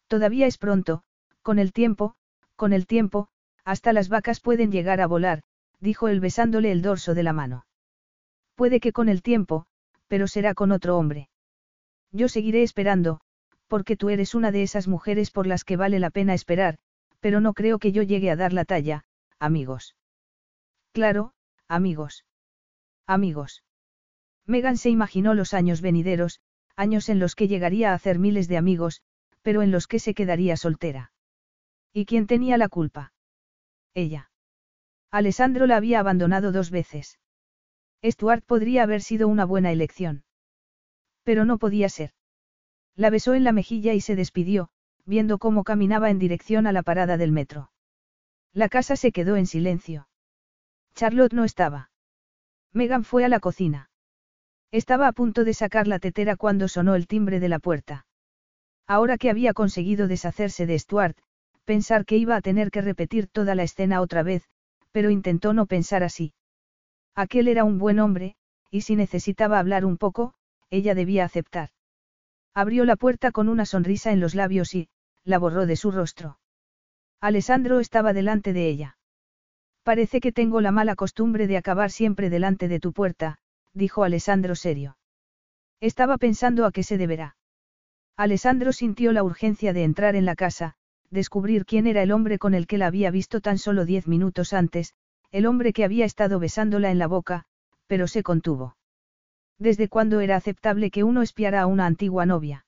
[0.07, 1.03] Todavía es pronto,
[1.41, 2.15] con el tiempo,
[2.55, 3.29] con el tiempo,
[3.63, 5.43] hasta las vacas pueden llegar a volar,
[5.79, 7.65] dijo él besándole el dorso de la mano.
[8.61, 9.65] Puede que con el tiempo,
[10.07, 11.29] pero será con otro hombre.
[12.11, 13.19] Yo seguiré esperando,
[13.67, 16.77] porque tú eres una de esas mujeres por las que vale la pena esperar,
[17.21, 19.03] pero no creo que yo llegue a dar la talla,
[19.39, 19.95] amigos.
[20.91, 21.33] Claro,
[21.67, 22.23] amigos.
[23.07, 23.63] Amigos.
[24.45, 26.39] Megan se imaginó los años venideros,
[26.75, 29.01] años en los que llegaría a hacer miles de amigos,
[29.41, 31.13] pero en los que se quedaría soltera.
[31.93, 33.11] ¿Y quién tenía la culpa?
[33.95, 34.29] Ella.
[35.09, 37.17] Alessandro la había abandonado dos veces.
[38.03, 40.23] Stuart podría haber sido una buena elección.
[41.23, 42.11] Pero no podía ser.
[42.95, 44.69] La besó en la mejilla y se despidió,
[45.05, 47.71] viendo cómo caminaba en dirección a la parada del metro.
[48.53, 50.07] La casa se quedó en silencio.
[50.95, 51.91] Charlotte no estaba.
[52.73, 53.89] Megan fue a la cocina.
[54.71, 58.05] Estaba a punto de sacar la tetera cuando sonó el timbre de la puerta.
[58.87, 61.17] Ahora que había conseguido deshacerse de Stuart,
[61.65, 64.49] pensar que iba a tener que repetir toda la escena otra vez,
[64.91, 66.33] pero intentó no pensar así.
[67.15, 68.35] Aquel era un buen hombre,
[68.69, 70.33] y si necesitaba hablar un poco,
[70.69, 71.69] ella debía aceptar.
[72.53, 74.89] Abrió la puerta con una sonrisa en los labios y,
[75.23, 76.39] la borró de su rostro.
[77.19, 78.97] Alessandro estaba delante de ella.
[79.83, 83.37] Parece que tengo la mala costumbre de acabar siempre delante de tu puerta,
[83.73, 84.97] dijo Alessandro serio.
[85.79, 87.35] Estaba pensando a qué se deberá.
[88.17, 90.75] Alessandro sintió la urgencia de entrar en la casa,
[91.09, 94.53] descubrir quién era el hombre con el que la había visto tan solo diez minutos
[94.53, 94.93] antes,
[95.31, 97.45] el hombre que había estado besándola en la boca,
[97.87, 98.75] pero se contuvo.
[99.57, 102.65] ¿Desde cuándo era aceptable que uno espiara a una antigua novia?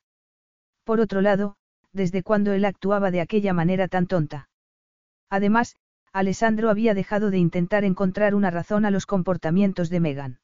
[0.83, 1.55] Por otro lado,
[1.91, 4.49] ¿desde cuándo él actuaba de aquella manera tan tonta?
[5.29, 5.75] Además,
[6.11, 10.39] Alessandro había dejado de intentar encontrar una razón a los comportamientos de Megan.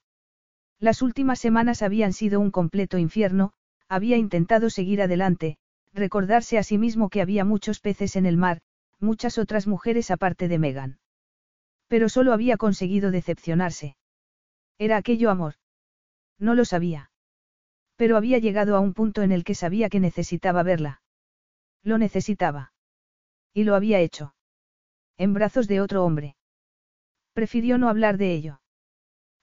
[0.80, 3.52] Las últimas semanas habían sido un completo infierno,
[3.88, 5.58] había intentado seguir adelante,
[5.94, 8.62] recordarse a sí mismo que había muchos peces en el mar,
[9.00, 11.00] muchas otras mujeres aparte de Megan.
[11.90, 13.98] Pero solo había conseguido decepcionarse.
[14.78, 15.56] ¿Era aquello amor?
[16.38, 17.12] No lo sabía.
[17.98, 21.02] Pero había llegado a un punto en el que sabía que necesitaba verla.
[21.84, 22.72] Lo necesitaba.
[23.54, 24.36] Y lo había hecho.
[25.18, 26.38] En brazos de otro hombre.
[27.34, 28.62] Prefirió no hablar de ello.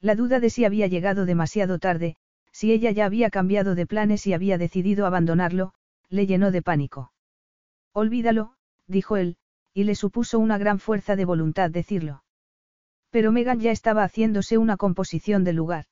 [0.00, 2.16] La duda de si había llegado demasiado tarde,
[2.52, 5.74] si ella ya había cambiado de planes y había decidido abandonarlo,
[6.08, 7.12] le llenó de pánico.
[7.92, 8.54] Olvídalo,
[8.86, 9.36] dijo él,
[9.74, 12.22] y le supuso una gran fuerza de voluntad decirlo.
[13.10, 15.86] Pero Megan ya estaba haciéndose una composición del lugar.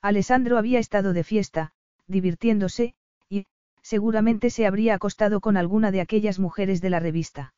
[0.00, 1.72] Alessandro había estado de fiesta,
[2.06, 2.94] divirtiéndose,
[3.28, 3.46] y,
[3.82, 7.54] seguramente se habría acostado con alguna de aquellas mujeres de la revista.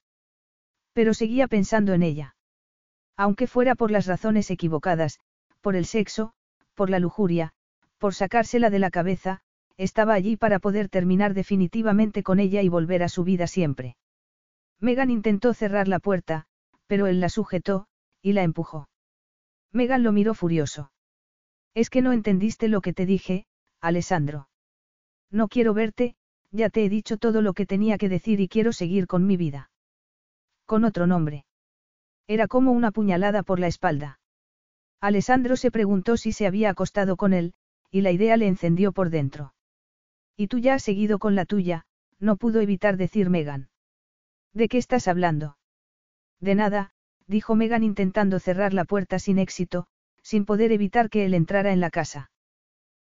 [0.92, 2.36] Pero seguía pensando en ella.
[3.17, 5.20] Aunque fuera por las razones equivocadas,
[5.60, 6.33] por el sexo,
[6.75, 7.52] por la lujuria,
[7.99, 9.42] por sacársela de la cabeza,
[9.76, 13.97] estaba allí para poder terminar definitivamente con ella y volver a su vida siempre.
[14.78, 16.47] Megan intentó cerrar la puerta,
[16.86, 17.86] pero él la sujetó,
[18.23, 18.89] y la empujó.
[19.73, 20.92] Megan lo miró furioso.
[21.74, 23.47] Es que no entendiste lo que te dije,
[23.81, 24.49] Alessandro.
[25.31, 26.16] No quiero verte,
[26.50, 29.36] ya te he dicho todo lo que tenía que decir y quiero seguir con mi
[29.36, 29.70] vida.
[30.66, 31.44] Con otro nombre.
[32.26, 34.20] Era como una puñalada por la espalda.
[35.00, 37.55] Alessandro se preguntó si se había acostado con él,
[37.90, 39.55] y la idea le encendió por dentro.
[40.36, 41.84] Y tú ya has seguido con la tuya,
[42.18, 43.70] no pudo evitar decir Megan.
[44.52, 45.57] ¿De qué estás hablando?
[46.40, 46.92] De nada,
[47.31, 49.86] dijo Megan intentando cerrar la puerta sin éxito,
[50.20, 52.33] sin poder evitar que él entrara en la casa.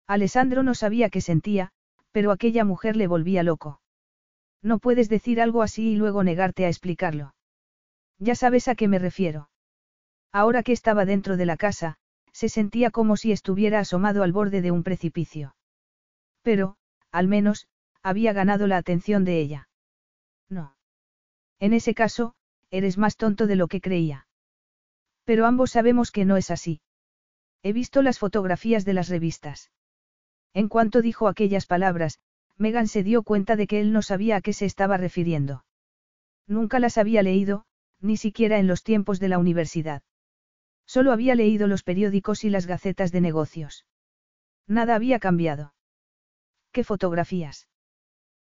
[0.09, 1.71] Alessandro no sabía qué sentía,
[2.11, 3.81] pero aquella mujer le volvía loco.
[4.63, 7.35] No puedes decir algo así y luego negarte a explicarlo.
[8.19, 9.49] Ya sabes a qué me refiero.
[10.33, 11.97] Ahora que estaba dentro de la casa,
[12.33, 15.55] se sentía como si estuviera asomado al borde de un precipicio.
[16.43, 16.77] Pero,
[17.13, 17.69] al menos,
[18.03, 19.69] había ganado la atención de ella.
[20.49, 20.75] No.
[21.61, 22.35] En ese caso,
[22.77, 24.27] eres más tonto de lo que creía.
[25.25, 26.81] Pero ambos sabemos que no es así.
[27.63, 29.71] He visto las fotografías de las revistas.
[30.55, 32.21] En cuanto dijo aquellas palabras,
[32.57, 35.65] Megan se dio cuenta de que él no sabía a qué se estaba refiriendo.
[36.47, 37.67] Nunca las había leído,
[38.01, 40.03] ni siquiera en los tiempos de la universidad.
[40.87, 43.85] Solo había leído los periódicos y las gacetas de negocios.
[44.67, 45.75] Nada había cambiado.
[46.73, 47.69] ¿Qué fotografías?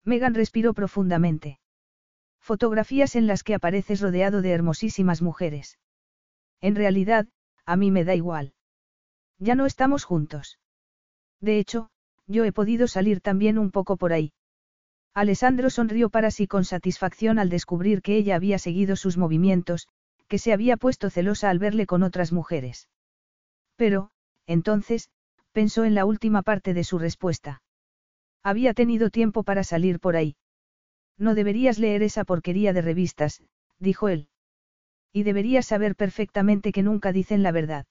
[0.03, 1.59] Megan respiró profundamente.
[2.39, 5.77] Fotografías en las que apareces rodeado de hermosísimas mujeres.
[6.61, 7.27] En realidad,
[7.65, 8.53] a mí me da igual.
[9.37, 10.59] Ya no estamos juntos.
[11.39, 11.89] De hecho,
[12.27, 14.33] yo he podido salir también un poco por ahí.
[15.13, 19.87] Alessandro sonrió para sí con satisfacción al descubrir que ella había seguido sus movimientos,
[20.27, 22.89] que se había puesto celosa al verle con otras mujeres.
[23.75, 24.11] Pero,
[24.45, 25.09] entonces,
[25.51, 27.61] pensó en la última parte de su respuesta.
[28.43, 30.35] Había tenido tiempo para salir por ahí.
[31.19, 33.43] No deberías leer esa porquería de revistas,
[33.77, 34.29] dijo él.
[35.11, 37.85] Y deberías saber perfectamente que nunca dicen la verdad.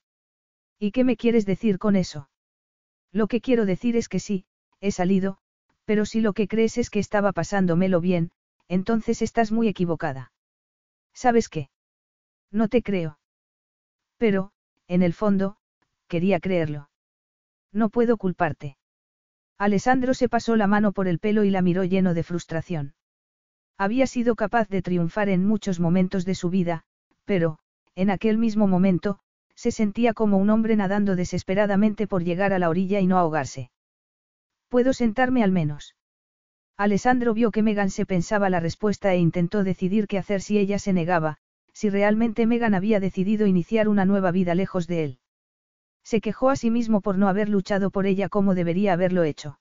[0.78, 2.31] ¿Y qué me quieres decir con eso?
[3.12, 4.47] Lo que quiero decir es que sí,
[4.81, 5.39] he salido,
[5.84, 8.31] pero si lo que crees es que estaba pasándomelo bien,
[8.66, 10.32] entonces estás muy equivocada.
[11.12, 11.70] ¿Sabes qué?
[12.50, 13.18] No te creo.
[14.16, 14.52] Pero,
[14.86, 15.57] en el fondo,
[16.07, 16.90] quería creerlo.
[17.73, 18.78] No puedo culparte.
[19.58, 22.94] Alessandro se pasó la mano por el pelo y la miró lleno de frustración.
[23.78, 26.82] Había sido capaz de triunfar en muchos momentos de su vida,
[27.24, 27.58] pero,
[27.94, 29.20] en aquel mismo momento,
[29.55, 33.70] se sentía como un hombre nadando desesperadamente por llegar a la orilla y no ahogarse.
[34.68, 35.94] ¿Puedo sentarme al menos?
[36.76, 40.78] Alessandro vio que Megan se pensaba la respuesta e intentó decidir qué hacer si ella
[40.78, 41.39] se negaba,
[41.73, 45.18] si realmente Megan había decidido iniciar una nueva vida lejos de él.
[46.05, 49.58] Se quejó a sí mismo por no haber luchado por ella como debería haberlo hecho.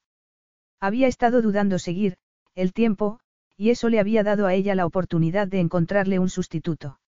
[0.79, 2.17] Había estado dudando seguir,
[2.55, 3.19] el tiempo,
[3.58, 7.00] y eso le había dado a ella la oportunidad de encontrarle un sustituto.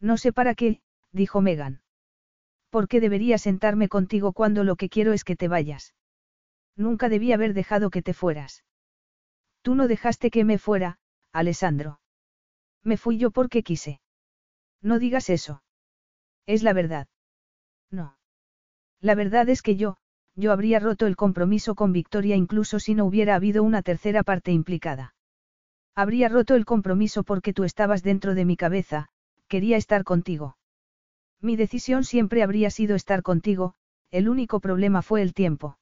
[0.00, 0.80] No sé para qué,
[1.12, 1.82] dijo Megan.
[2.70, 5.94] ¿Por qué debería sentarme contigo cuando lo que quiero es que te vayas?
[6.76, 8.64] Nunca debí haber dejado que te fueras.
[9.62, 10.98] Tú no dejaste que me fuera,
[11.32, 12.00] Alessandro.
[12.82, 14.00] Me fui yo porque quise.
[14.80, 15.62] No digas eso.
[16.46, 17.08] Es la verdad.
[17.90, 18.16] No.
[19.00, 19.96] La verdad es que yo,
[20.36, 24.52] yo habría roto el compromiso con Victoria incluso si no hubiera habido una tercera parte
[24.52, 25.15] implicada.
[25.96, 29.08] Habría roto el compromiso porque tú estabas dentro de mi cabeza,
[29.48, 30.58] quería estar contigo.
[31.40, 33.74] Mi decisión siempre habría sido estar contigo,
[34.10, 35.78] el único problema fue el tiempo.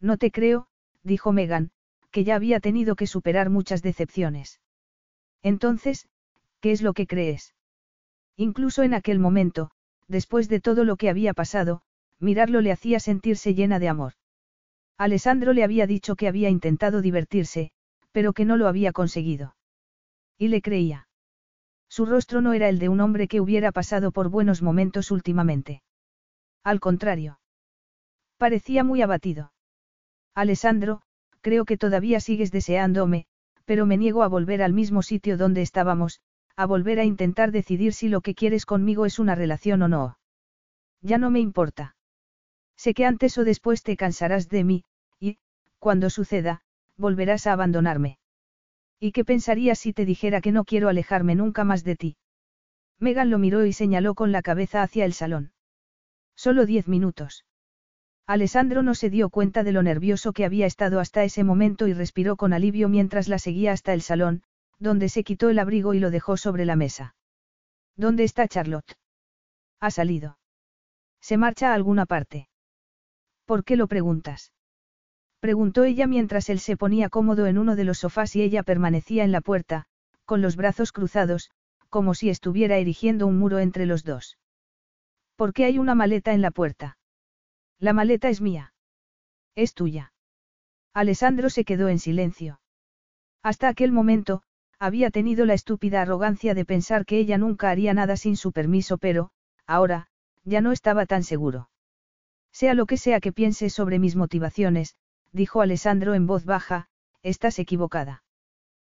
[0.00, 0.68] No te creo,
[1.02, 1.70] dijo Megan,
[2.10, 4.60] que ya había tenido que superar muchas decepciones.
[5.42, 6.08] Entonces,
[6.60, 7.54] ¿qué es lo que crees?
[8.36, 9.70] Incluso en aquel momento,
[10.08, 11.82] después de todo lo que había pasado,
[12.18, 14.14] mirarlo le hacía sentirse llena de amor.
[14.96, 17.72] Alessandro le había dicho que había intentado divertirse,
[18.16, 19.56] pero que no lo había conseguido.
[20.38, 21.06] Y le creía.
[21.86, 25.82] Su rostro no era el de un hombre que hubiera pasado por buenos momentos últimamente.
[26.64, 27.40] Al contrario.
[28.38, 29.52] Parecía muy abatido.
[30.34, 31.02] Alessandro,
[31.42, 33.26] creo que todavía sigues deseándome,
[33.66, 36.22] pero me niego a volver al mismo sitio donde estábamos,
[36.56, 40.18] a volver a intentar decidir si lo que quieres conmigo es una relación o no.
[41.02, 41.96] Ya no me importa.
[42.78, 44.84] Sé que antes o después te cansarás de mí,
[45.20, 45.36] y,
[45.78, 46.62] cuando suceda,
[46.96, 48.18] volverás a abandonarme.
[48.98, 52.16] ¿Y qué pensarías si te dijera que no quiero alejarme nunca más de ti?
[52.98, 55.52] Megan lo miró y señaló con la cabeza hacia el salón.
[56.34, 57.44] Solo diez minutos.
[58.26, 61.92] Alessandro no se dio cuenta de lo nervioso que había estado hasta ese momento y
[61.92, 64.42] respiró con alivio mientras la seguía hasta el salón,
[64.78, 67.14] donde se quitó el abrigo y lo dejó sobre la mesa.
[67.96, 68.96] ¿Dónde está Charlotte?
[69.80, 70.38] Ha salido.
[71.20, 72.48] ¿Se marcha a alguna parte?
[73.44, 74.52] ¿Por qué lo preguntas?
[75.40, 79.24] Preguntó ella mientras él se ponía cómodo en uno de los sofás y ella permanecía
[79.24, 79.86] en la puerta,
[80.24, 81.50] con los brazos cruzados,
[81.88, 84.38] como si estuviera erigiendo un muro entre los dos.
[85.36, 86.98] ¿Por qué hay una maleta en la puerta?
[87.78, 88.72] La maleta es mía.
[89.54, 90.12] Es tuya.
[90.94, 92.60] Alessandro se quedó en silencio.
[93.42, 94.42] Hasta aquel momento,
[94.78, 98.98] había tenido la estúpida arrogancia de pensar que ella nunca haría nada sin su permiso,
[98.98, 99.30] pero,
[99.66, 100.08] ahora,
[100.44, 101.70] ya no estaba tan seguro.
[102.52, 104.96] Sea lo que sea que pienses sobre mis motivaciones,
[105.36, 106.88] dijo Alessandro en voz baja,
[107.22, 108.24] estás equivocada.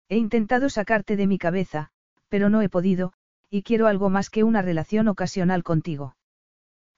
[0.08, 1.90] He intentado sacarte de mi cabeza,
[2.28, 3.12] pero no he podido,
[3.50, 6.16] y quiero algo más que una relación ocasional contigo.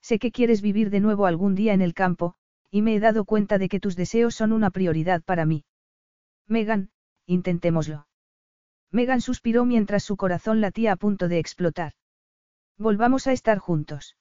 [0.01, 2.35] Sé que quieres vivir de nuevo algún día en el campo,
[2.71, 5.65] y me he dado cuenta de que tus deseos son una prioridad para mí.
[6.47, 6.89] Megan,
[7.25, 8.07] intentémoslo.
[8.91, 11.93] Megan suspiró mientras su corazón latía a punto de explotar.
[12.77, 14.17] Volvamos a estar juntos.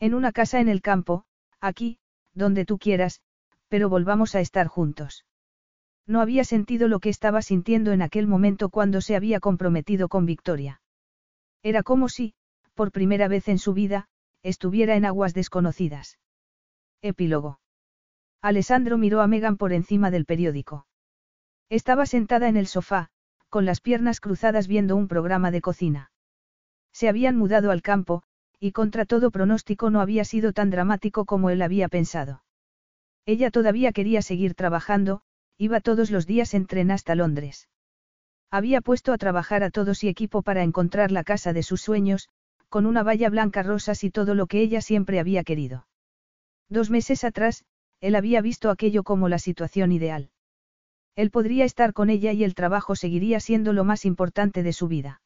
[0.00, 1.24] En una casa en el campo,
[1.60, 1.98] aquí,
[2.32, 3.20] donde tú quieras,
[3.74, 5.24] pero volvamos a estar juntos.
[6.06, 10.26] No había sentido lo que estaba sintiendo en aquel momento cuando se había comprometido con
[10.26, 10.80] Victoria.
[11.60, 12.34] Era como si,
[12.74, 14.06] por primera vez en su vida,
[14.44, 16.20] estuviera en aguas desconocidas.
[17.02, 17.58] Epílogo.
[18.40, 20.86] Alessandro miró a Megan por encima del periódico.
[21.68, 23.08] Estaba sentada en el sofá,
[23.48, 26.12] con las piernas cruzadas viendo un programa de cocina.
[26.92, 28.22] Se habían mudado al campo,
[28.60, 32.43] y contra todo pronóstico no había sido tan dramático como él había pensado.
[33.26, 35.22] Ella todavía quería seguir trabajando,
[35.56, 37.68] iba todos los días en tren hasta Londres.
[38.50, 42.28] Había puesto a trabajar a todo su equipo para encontrar la casa de sus sueños,
[42.68, 45.86] con una valla blanca rosas y todo lo que ella siempre había querido.
[46.68, 47.64] Dos meses atrás,
[48.00, 50.30] él había visto aquello como la situación ideal.
[51.16, 54.88] Él podría estar con ella y el trabajo seguiría siendo lo más importante de su
[54.88, 55.22] vida.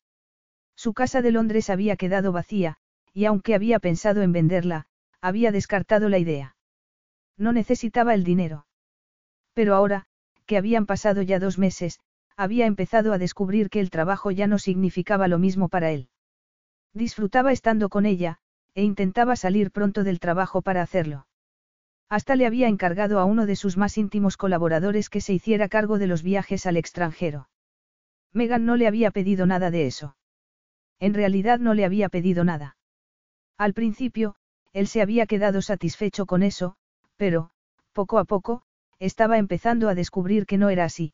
[0.76, 2.76] Su casa de Londres había quedado vacía,
[3.12, 4.86] y aunque había pensado en venderla,
[5.20, 6.57] había descartado la idea.
[7.38, 8.66] No necesitaba el dinero.
[9.54, 10.06] Pero ahora,
[10.44, 12.00] que habían pasado ya dos meses,
[12.36, 16.08] había empezado a descubrir que el trabajo ya no significaba lo mismo para él.
[16.92, 18.38] Disfrutaba estando con ella,
[18.74, 21.26] e intentaba salir pronto del trabajo para hacerlo.
[22.08, 25.98] Hasta le había encargado a uno de sus más íntimos colaboradores que se hiciera cargo
[25.98, 27.48] de los viajes al extranjero.
[28.32, 30.16] Megan no le había pedido nada de eso.
[31.00, 32.76] En realidad no le había pedido nada.
[33.58, 34.36] Al principio,
[34.72, 36.76] él se había quedado satisfecho con eso,
[37.18, 37.50] pero,
[37.92, 38.62] poco a poco,
[38.98, 41.12] estaba empezando a descubrir que no era así.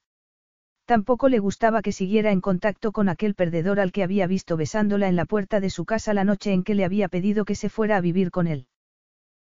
[0.85, 5.09] Tampoco le gustaba que siguiera en contacto con aquel perdedor al que había visto besándola
[5.09, 7.71] en la puerta de su casa la noche en que le había pedido que se
[7.71, 8.67] fuera a vivir con él.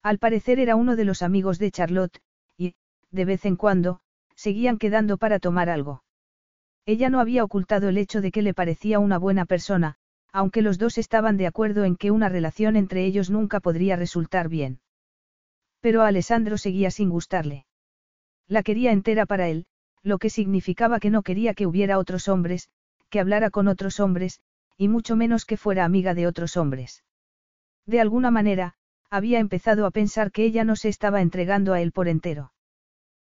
[0.02, 2.22] Al parecer era uno de los amigos de Charlotte,
[2.58, 2.74] y,
[3.12, 4.00] de vez en cuando,
[4.36, 6.04] seguían quedando para tomar algo.
[6.86, 9.96] Ella no había ocultado el hecho de que le parecía una buena persona,
[10.32, 14.48] aunque los dos estaban de acuerdo en que una relación entre ellos nunca podría resultar
[14.48, 14.80] bien.
[15.86, 17.68] Pero Alessandro seguía sin gustarle.
[18.48, 19.68] La quería entera para él,
[20.02, 22.70] lo que significaba que no quería que hubiera otros hombres,
[23.12, 24.40] que hablara con otros hombres,
[24.80, 27.04] y mucho menos que fuera amiga de otros hombres.
[27.86, 28.74] De alguna manera,
[29.12, 32.52] había empezado a pensar que ella no se estaba entregando a él por entero.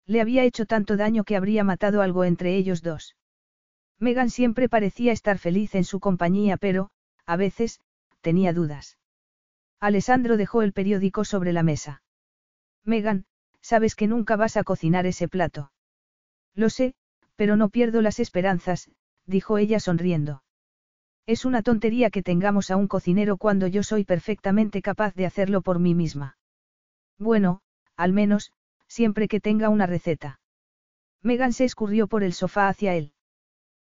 [0.07, 3.17] Le había hecho tanto daño que habría matado algo entre ellos dos.
[3.99, 6.89] Megan siempre parecía estar feliz en su compañía, pero,
[7.26, 7.83] a veces,
[8.23, 8.97] tenía dudas.
[9.78, 12.01] Alessandro dejó el periódico sobre la mesa.
[12.86, 13.26] Megan,
[13.60, 15.73] sabes que nunca vas a cocinar ese plato.
[16.55, 16.94] Lo sé,
[17.34, 18.90] pero no pierdo las esperanzas,
[19.26, 20.42] dijo ella sonriendo.
[21.26, 25.60] Es una tontería que tengamos a un cocinero cuando yo soy perfectamente capaz de hacerlo
[25.60, 26.39] por mí misma.
[27.18, 27.60] Bueno,
[27.97, 28.52] al menos,
[28.86, 30.40] siempre que tenga una receta.
[31.23, 33.12] Megan se escurrió por el sofá hacia él.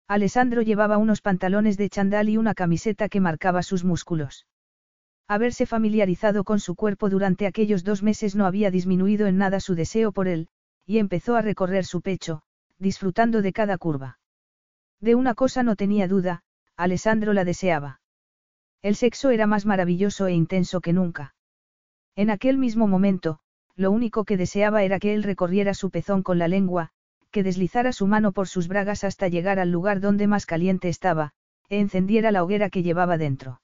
[0.08, 4.48] Alessandro llevaba unos pantalones de chandal y una camiseta que marcaba sus músculos.
[5.30, 9.76] Haberse familiarizado con su cuerpo durante aquellos dos meses no había disminuido en nada su
[9.76, 10.48] deseo por él,
[10.86, 12.44] y empezó a recorrer su pecho,
[12.80, 14.20] disfrutando de cada curva.
[15.02, 16.44] De una cosa no tenía duda,
[16.78, 18.00] Alessandro la deseaba.
[18.82, 21.36] El sexo era más maravilloso e intenso que nunca.
[22.16, 23.40] En aquel mismo momento,
[23.76, 26.92] lo único que deseaba era que él recorriera su pezón con la lengua,
[27.32, 31.34] que deslizara su mano por sus bragas hasta llegar al lugar donde más caliente estaba,
[31.68, 33.60] e encendiera la hoguera que llevaba dentro.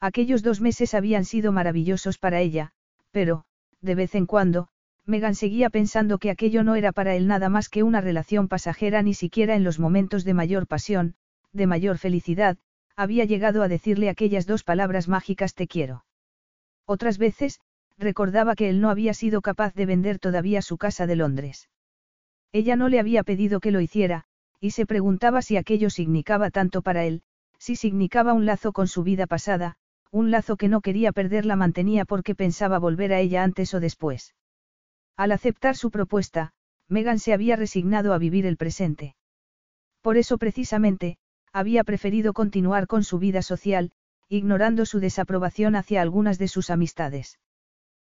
[0.00, 2.72] Aquellos dos meses habían sido maravillosos para ella,
[3.10, 3.44] pero,
[3.80, 4.68] de vez en cuando,
[5.06, 9.02] Megan seguía pensando que aquello no era para él nada más que una relación pasajera
[9.02, 11.14] ni siquiera en los momentos de mayor pasión,
[11.52, 12.58] de mayor felicidad,
[12.96, 16.04] había llegado a decirle aquellas dos palabras mágicas te quiero.
[16.86, 17.60] Otras veces,
[17.98, 21.68] recordaba que él no había sido capaz de vender todavía su casa de Londres.
[22.52, 24.24] Ella no le había pedido que lo hiciera,
[24.60, 27.22] y se preguntaba si aquello significaba tanto para él,
[27.58, 29.76] si significaba un lazo con su vida pasada,
[30.14, 33.80] un lazo que no quería perder la mantenía porque pensaba volver a ella antes o
[33.80, 34.36] después.
[35.16, 36.52] Al aceptar su propuesta,
[36.88, 39.16] Megan se había resignado a vivir el presente.
[40.02, 41.18] Por eso precisamente,
[41.52, 43.90] había preferido continuar con su vida social,
[44.28, 47.40] ignorando su desaprobación hacia algunas de sus amistades.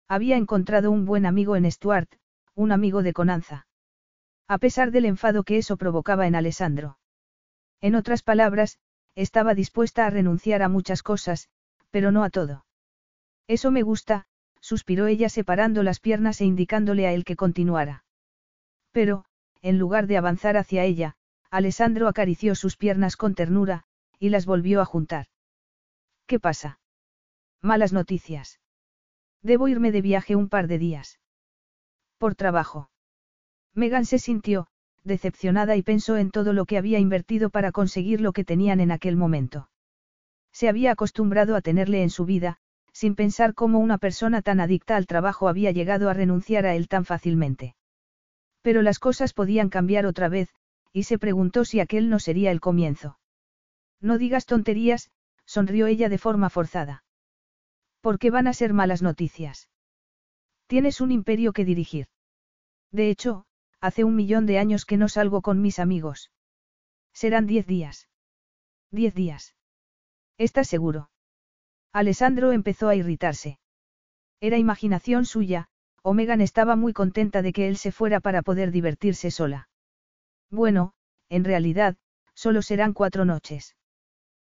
[0.07, 2.11] Había encontrado un buen amigo en Stuart,
[2.55, 3.67] un amigo de Conanza.
[4.47, 6.97] A pesar del enfado que eso provocaba en Alessandro.
[7.79, 8.79] En otras palabras,
[9.13, 11.47] estaba dispuesta a renunciar a muchas cosas,
[11.91, 12.65] pero no a todo.
[13.47, 14.25] Eso me gusta,
[14.59, 18.03] suspiró ella separando las piernas e indicándole a él que continuara.
[18.91, 19.25] Pero,
[19.61, 21.15] en lugar de avanzar hacia ella,
[21.49, 23.83] Alessandro acarició sus piernas con ternura,
[24.19, 25.27] y las volvió a juntar.
[26.27, 26.79] ¿Qué pasa?
[27.61, 28.59] Malas noticias.
[29.41, 31.19] Debo irme de viaje un par de días.
[32.17, 32.89] Por trabajo.
[33.73, 34.67] Megan se sintió,
[35.03, 38.91] decepcionada y pensó en todo lo que había invertido para conseguir lo que tenían en
[38.91, 39.70] aquel momento.
[40.51, 42.57] Se había acostumbrado a tenerle en su vida,
[42.93, 46.87] sin pensar cómo una persona tan adicta al trabajo había llegado a renunciar a él
[46.87, 47.75] tan fácilmente.
[48.61, 50.49] Pero las cosas podían cambiar otra vez,
[50.93, 53.17] y se preguntó si aquel no sería el comienzo.
[54.01, 55.09] No digas tonterías,
[55.45, 57.03] sonrió ella de forma forzada.
[58.01, 59.69] ¿Por qué van a ser malas noticias?
[60.67, 62.07] Tienes un imperio que dirigir.
[62.91, 63.45] De hecho,
[63.79, 66.31] hace un millón de años que no salgo con mis amigos.
[67.13, 68.09] Serán diez días.
[68.91, 69.55] Diez días.
[70.41, 71.11] ¿Estás seguro?
[71.93, 73.59] Alessandro empezó a irritarse.
[74.39, 75.67] Era imaginación suya,
[76.01, 79.69] o Megan estaba muy contenta de que él se fuera para poder divertirse sola.
[80.49, 80.93] Bueno,
[81.29, 81.95] en realidad,
[82.33, 83.75] solo serán cuatro noches.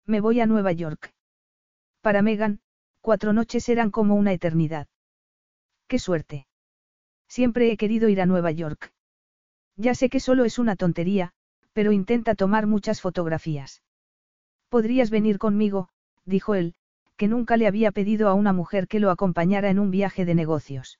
[0.06, 1.14] Me voy a Nueva York.
[2.01, 2.59] Para Megan,
[2.99, 4.90] cuatro noches eran como una eternidad.
[5.88, 6.48] ¡Qué suerte!
[7.30, 8.91] Siempre he querido ir a Nueva York.
[9.77, 11.32] Ya sé que solo es una tontería,
[11.72, 13.83] pero intenta tomar muchas fotografías.
[14.69, 15.89] Podrías venir conmigo,
[16.25, 16.75] dijo él,
[17.15, 20.35] que nunca le había pedido a una mujer que lo acompañara en un viaje de
[20.35, 20.99] negocios.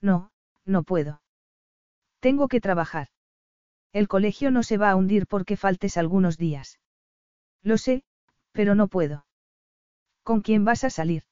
[0.00, 0.30] No,
[0.64, 1.22] no puedo.
[2.20, 3.08] Tengo que trabajar.
[3.92, 6.78] El colegio no se va a hundir porque faltes algunos días.
[7.62, 8.02] Lo sé,
[8.52, 9.26] pero no puedo.
[10.22, 11.22] ¿Con quién vas a salir?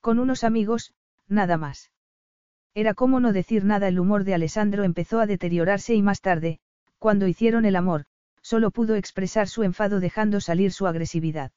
[0.00, 0.94] Con unos amigos,
[1.26, 1.90] nada más.
[2.74, 3.88] Era como no decir nada.
[3.88, 6.60] El humor de Alessandro empezó a deteriorarse y más tarde,
[6.98, 8.04] cuando hicieron el amor,
[8.46, 11.50] solo pudo expresar su enfado dejando salir su agresividad.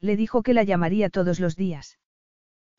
[0.00, 2.00] Le dijo que la llamaría todos los días.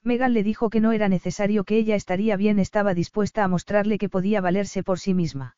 [0.04, 3.98] Megan le dijo que no era necesario que ella estaría bien, estaba dispuesta a mostrarle
[4.00, 5.56] que podía valerse por sí misma.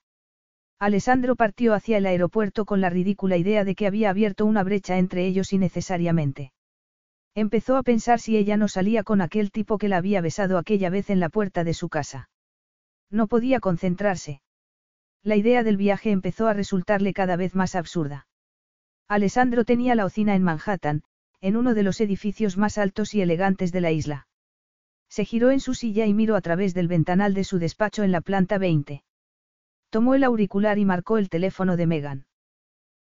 [0.78, 5.00] Alessandro partió hacia el aeropuerto con la ridícula idea de que había abierto una brecha
[5.00, 6.54] entre ellos innecesariamente.
[7.34, 10.92] Empezó a pensar si ella no salía con aquel tipo que la había besado aquella
[10.92, 12.30] vez en la puerta de su casa.
[13.10, 14.42] No podía concentrarse.
[15.24, 18.28] La idea del viaje empezó a resultarle cada vez más absurda.
[19.08, 21.04] Alessandro tenía la oficina en Manhattan,
[21.40, 24.28] en uno de los edificios más altos y elegantes de la isla.
[25.08, 28.12] Se giró en su silla y miró a través del ventanal de su despacho en
[28.12, 29.04] la planta 20.
[29.90, 32.26] Tomó el auricular y marcó el teléfono de Megan.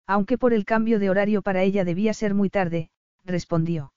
[0.06, 2.90] Aunque por el cambio de horario para ella debía ser muy tarde,
[3.24, 3.92] respondió.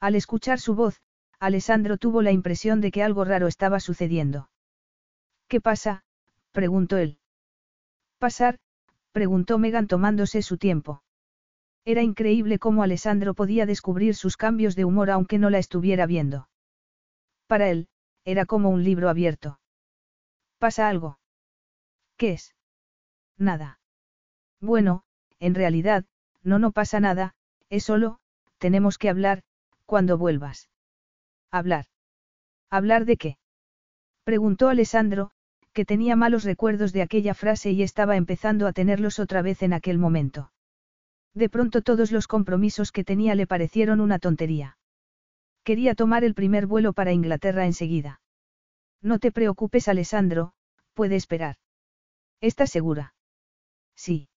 [0.00, 1.00] Al escuchar su voz,
[1.38, 4.48] Alessandro tuvo la impresión de que algo raro estaba sucediendo.
[5.46, 6.04] ¿Qué pasa?
[6.52, 7.18] preguntó él.
[8.26, 8.58] ¿Pasar?
[9.12, 11.00] preguntó Megan tomándose su tiempo.
[11.84, 16.48] Era increíble cómo Alessandro podía descubrir sus cambios de humor aunque no la estuviera viendo.
[17.46, 17.86] Para él,
[18.24, 19.60] era como un libro abierto.
[20.58, 21.20] ¿Pasa algo?
[22.16, 22.56] ¿Qué es?
[23.38, 23.78] Nada.
[24.60, 25.04] Bueno,
[25.38, 26.04] en realidad,
[26.42, 27.36] no no pasa nada,
[27.70, 28.18] es solo,
[28.58, 29.44] tenemos que hablar,
[29.84, 30.68] cuando vuelvas.
[31.52, 31.86] ¿Hablar?
[32.70, 33.38] ¿Hablar de qué?
[34.24, 35.30] Preguntó Alessandro,
[35.76, 39.74] que tenía malos recuerdos de aquella frase y estaba empezando a tenerlos otra vez en
[39.74, 40.50] aquel momento.
[41.34, 44.78] De pronto todos los compromisos que tenía le parecieron una tontería.
[45.64, 48.22] Quería tomar el primer vuelo para Inglaterra enseguida.
[49.02, 50.54] No te preocupes, Alessandro,
[50.94, 51.56] puede esperar.
[52.40, 53.12] ¿Estás segura?
[53.94, 54.30] Sí.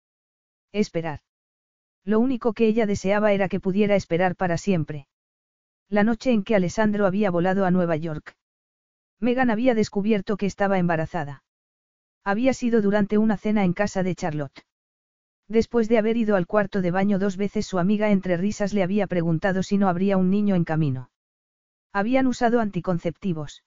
[0.71, 1.19] Esperar.
[2.03, 5.07] Lo único que ella deseaba era que pudiera esperar para siempre.
[5.87, 8.36] La noche en que Alessandro había volado a Nueva York.
[9.19, 11.43] Megan había descubierto que estaba embarazada.
[12.23, 14.65] Había sido durante una cena en casa de Charlotte.
[15.47, 18.83] Después de haber ido al cuarto de baño dos veces su amiga entre risas le
[18.83, 21.09] había preguntado si no habría un niño en camino.
[21.93, 23.63] Habían usado anticonceptivos.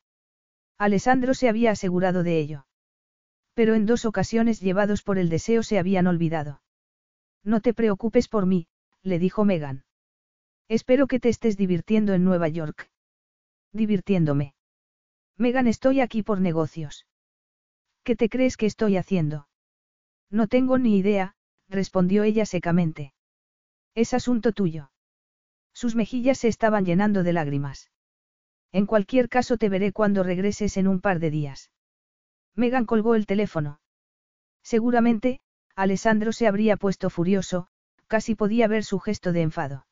[0.79, 2.67] Alessandro se había asegurado de ello.
[3.55, 6.62] Pero en dos ocasiones llevados por el deseo se habían olvidado.
[7.43, 8.69] No te preocupes por mí,
[9.03, 9.85] le dijo Megan.
[10.69, 12.91] Espero que te estés divirtiendo en Nueva York.
[13.73, 14.55] Divirtiéndome.
[15.41, 17.07] Megan, estoy aquí por negocios.
[18.05, 19.49] ¿Qué te crees que estoy haciendo?
[20.31, 21.35] No tengo ni idea,
[21.67, 23.15] respondió ella secamente.
[23.94, 24.93] Es asunto tuyo.
[25.73, 27.91] Sus mejillas se estaban llenando de lágrimas.
[28.70, 31.70] En cualquier caso te veré cuando regreses en un par de días.
[32.55, 33.81] Megan colgó el teléfono.
[34.62, 35.41] Seguramente,
[35.75, 37.69] Alessandro se habría puesto furioso,
[38.09, 39.86] casi podía ver su gesto de enfado.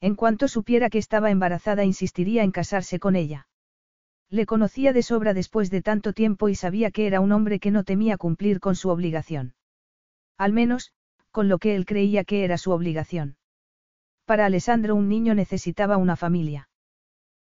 [0.00, 3.48] En cuanto supiera que estaba embarazada insistiría en casarse con ella.
[4.32, 7.70] Le conocía de sobra después de tanto tiempo y sabía que era un hombre que
[7.70, 9.54] no temía cumplir con su obligación.
[10.38, 10.94] Al menos,
[11.30, 13.36] con lo que él creía que era su obligación.
[14.24, 16.70] Para Alessandro un niño necesitaba una familia.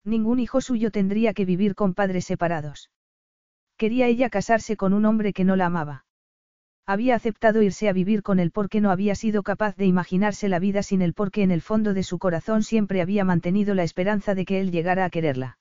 [0.04, 2.92] Ningún hijo suyo tendría que vivir con padres separados.
[3.76, 6.04] Quería ella casarse con un hombre que no la amaba.
[6.86, 10.60] Había aceptado irse a vivir con él porque no había sido capaz de imaginarse la
[10.60, 14.36] vida sin él porque en el fondo de su corazón siempre había mantenido la esperanza
[14.36, 15.58] de que él llegara a quererla.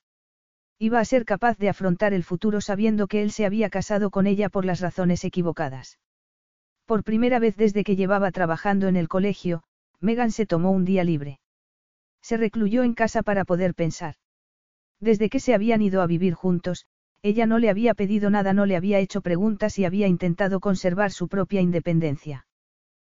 [0.78, 4.28] Iba a ser capaz de afrontar el futuro sabiendo que él se había casado con
[4.28, 6.00] ella por las razones equivocadas.
[6.86, 9.64] Por primera vez desde que llevaba trabajando en el colegio,
[10.02, 11.40] Megan se tomó un día libre.
[12.22, 14.16] Se recluyó en casa para poder pensar.
[15.00, 16.86] Desde que se habían ido a vivir juntos,
[17.22, 21.12] ella no le había pedido nada, no le había hecho preguntas y había intentado conservar
[21.12, 22.45] su propia independencia.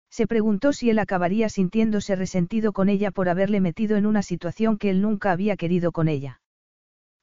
[0.09, 4.77] Se preguntó si él acabaría sintiéndose resentido con ella por haberle metido en una situación
[4.77, 6.39] que él nunca había querido con ella.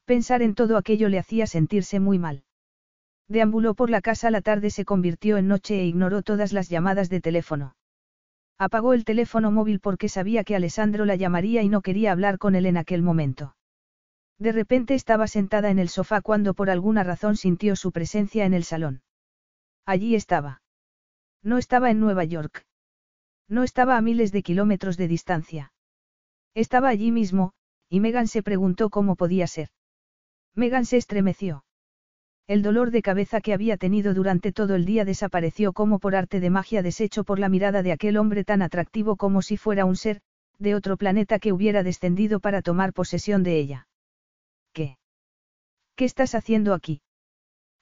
[0.05, 2.45] Pensar en todo aquello le hacía sentirse muy mal.
[3.29, 7.09] Deambuló por la casa, la tarde se convirtió en noche e ignoró todas las llamadas
[7.09, 7.75] de teléfono.
[8.59, 12.55] Apagó el teléfono móvil porque sabía que Alessandro la llamaría y no quería hablar con
[12.55, 13.57] él en aquel momento.
[14.39, 18.53] De repente estaba sentada en el sofá cuando por alguna razón sintió su presencia en
[18.53, 19.03] el salón.
[19.87, 20.63] Allí estaba.
[21.43, 22.67] No estaba en Nueva York.
[23.49, 25.73] No estaba a miles de kilómetros de distancia.
[26.55, 27.53] Estaba allí mismo,
[27.89, 29.69] y Megan se preguntó cómo podía ser.
[30.55, 31.65] Megan se estremeció.
[32.47, 36.41] El dolor de cabeza que había tenido durante todo el día desapareció como por arte
[36.41, 39.97] de magia deshecho por la mirada de aquel hombre tan atractivo como si fuera un
[39.97, 40.21] ser,
[40.59, 43.89] de otro planeta que hubiera descendido para tomar posesión de ella.
[44.73, 44.99] ¿Qué?
[45.97, 47.01] ¿Qué estás haciendo aquí?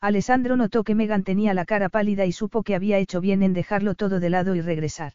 [0.01, 3.53] Alessandro notó que Megan tenía la cara pálida y supo que había hecho bien en
[3.53, 5.13] dejarlo todo de lado y regresar.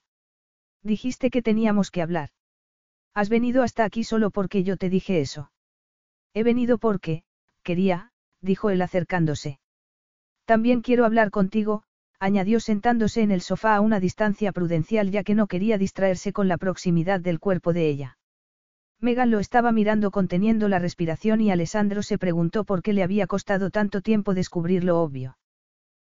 [0.84, 2.30] Dijiste que teníamos que hablar.
[3.14, 5.52] Has venido hasta aquí solo porque yo te dije eso.
[6.34, 7.24] He venido porque,
[7.68, 9.60] quería, dijo él acercándose.
[10.46, 11.84] También quiero hablar contigo,
[12.18, 16.48] añadió sentándose en el sofá a una distancia prudencial ya que no quería distraerse con
[16.48, 18.18] la proximidad del cuerpo de ella.
[19.02, 23.28] Megan lo estaba mirando conteniendo la respiración y Alessandro se preguntó por qué le había
[23.28, 25.38] costado tanto tiempo descubrir lo obvio.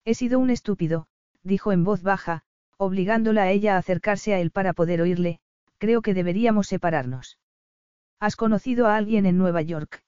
[0.07, 1.07] He sido un estúpido,
[1.43, 2.45] dijo en voz baja,
[2.79, 5.39] obligándola a ella a acercarse a él para poder oírle,
[5.77, 7.39] creo que deberíamos separarnos.
[8.19, 10.02] ¿Has conocido a alguien en Nueva York?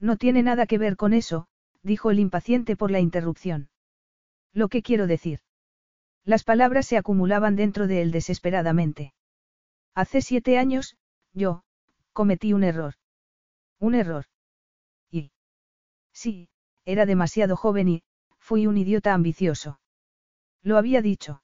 [0.00, 1.48] No tiene nada que ver con eso,
[1.82, 3.70] dijo el impaciente por la interrupción.
[4.52, 5.40] Lo que quiero decir.
[6.24, 9.14] Las palabras se acumulaban dentro de él desesperadamente.
[9.94, 10.96] Hace siete años,
[11.32, 11.62] yo,
[12.12, 12.94] cometí un error.
[13.78, 14.26] Un error.
[15.10, 15.30] Y.
[16.12, 16.48] Sí,
[16.84, 18.02] era demasiado joven y,
[18.38, 19.80] fui un idiota ambicioso.
[20.62, 21.42] Lo había dicho.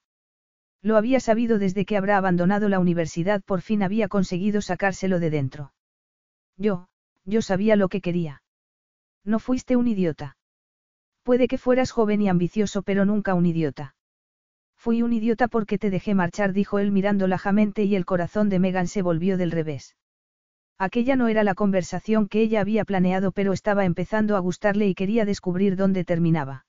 [0.81, 5.29] Lo había sabido desde que habrá abandonado la universidad, por fin había conseguido sacárselo de
[5.29, 5.73] dentro.
[6.57, 6.89] Yo,
[7.23, 8.42] yo sabía lo que quería.
[9.25, 10.37] No fuiste un idiota.
[11.23, 13.95] Puede que fueras joven y ambicioso, pero nunca un idiota.
[14.75, 18.59] Fui un idiota porque te dejé marchar, dijo él mirando lajamente y el corazón de
[18.59, 19.95] Megan se volvió del revés.
[20.77, 24.95] Aquella no era la conversación que ella había planeado, pero estaba empezando a gustarle y
[24.95, 26.65] quería descubrir dónde terminaba.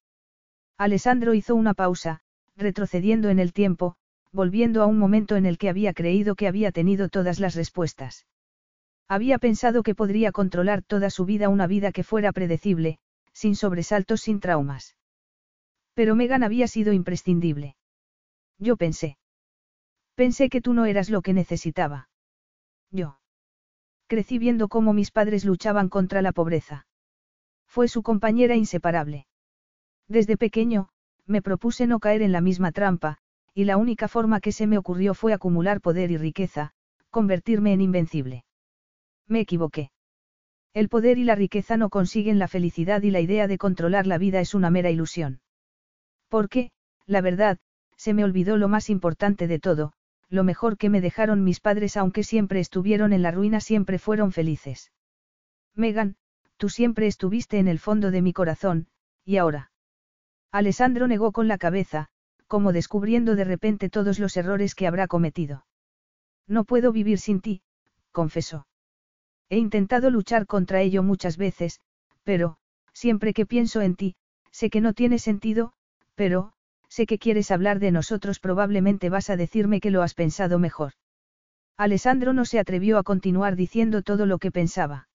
[0.79, 2.21] Alessandro hizo una pausa,
[2.57, 3.97] retrocediendo en el tiempo,
[4.31, 8.27] volviendo a un momento en el que había creído que había tenido todas las respuestas.
[9.09, 12.99] Había pensado que podría controlar toda su vida una vida que fuera predecible,
[13.33, 14.97] sin sobresaltos, sin traumas.
[15.95, 17.77] Pero Megan había sido imprescindible.
[18.59, 19.19] Yo pensé.
[20.15, 22.09] Pensé que tú no eras lo que necesitaba.
[22.91, 23.19] Yo.
[24.07, 26.87] Crecí viendo cómo mis padres luchaban contra la pobreza.
[27.67, 29.27] Fue su compañera inseparable.
[30.09, 30.89] Desde pequeño,
[31.27, 33.19] me propuse no caer en la misma trampa,
[33.55, 36.73] y la única forma que se me ocurrió fue acumular poder y riqueza,
[37.11, 38.45] convertirme en invencible.
[39.29, 39.91] Me equivoqué.
[40.75, 44.19] El poder y la riqueza no consiguen la felicidad y la idea de controlar la
[44.19, 45.41] vida es una mera ilusión.
[46.29, 46.73] Porque,
[47.07, 47.59] la verdad,
[47.97, 49.93] se me olvidó lo más importante de todo,
[50.29, 54.33] lo mejor que me dejaron mis padres aunque siempre estuvieron en la ruina siempre fueron
[54.33, 54.91] felices.
[55.75, 56.17] Megan,
[56.57, 58.89] tú siempre estuviste en el fondo de mi corazón,
[59.25, 59.71] y ahora.
[60.51, 62.09] Alessandro negó con la cabeza,
[62.47, 65.67] como descubriendo de repente todos los errores que habrá cometido.
[66.47, 67.63] No puedo vivir sin ti,
[68.13, 68.67] confesó.
[69.55, 71.79] He intentado luchar contra ello muchas veces,
[72.25, 72.57] pero,
[72.93, 74.17] siempre que pienso en ti,
[74.51, 75.75] sé que no tiene sentido,
[76.17, 76.55] pero,
[76.89, 80.95] sé que quieres hablar de nosotros, probablemente vas a decirme que lo has pensado mejor.
[81.77, 85.09] Alessandro no se atrevió a continuar diciendo todo lo que pensaba.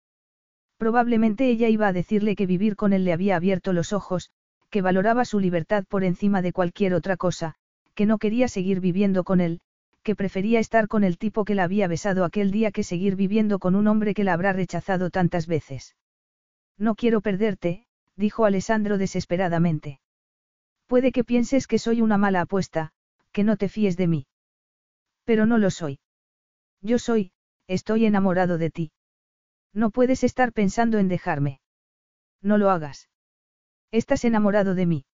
[0.77, 4.29] Probablemente ella iba a decirle que vivir con él le había abierto los ojos,
[4.69, 7.55] que valoraba su libertad por encima de cualquier otra cosa,
[7.93, 9.59] que no quería seguir viviendo con él,
[10.03, 13.59] que prefería estar con el tipo que la había besado aquel día que seguir viviendo
[13.59, 15.95] con un hombre que la habrá rechazado tantas veces.
[16.77, 19.99] No quiero perderte, dijo Alessandro desesperadamente.
[20.87, 22.91] Puede que pienses que soy una mala apuesta,
[23.31, 24.27] que no te fíes de mí.
[25.23, 25.99] Pero no lo soy.
[26.81, 27.31] Yo soy,
[27.67, 28.91] estoy enamorado de ti.
[29.73, 31.61] No puedes estar pensando en dejarme.
[32.41, 33.09] No lo hagas.
[33.91, 35.05] Estás enamorado de mí.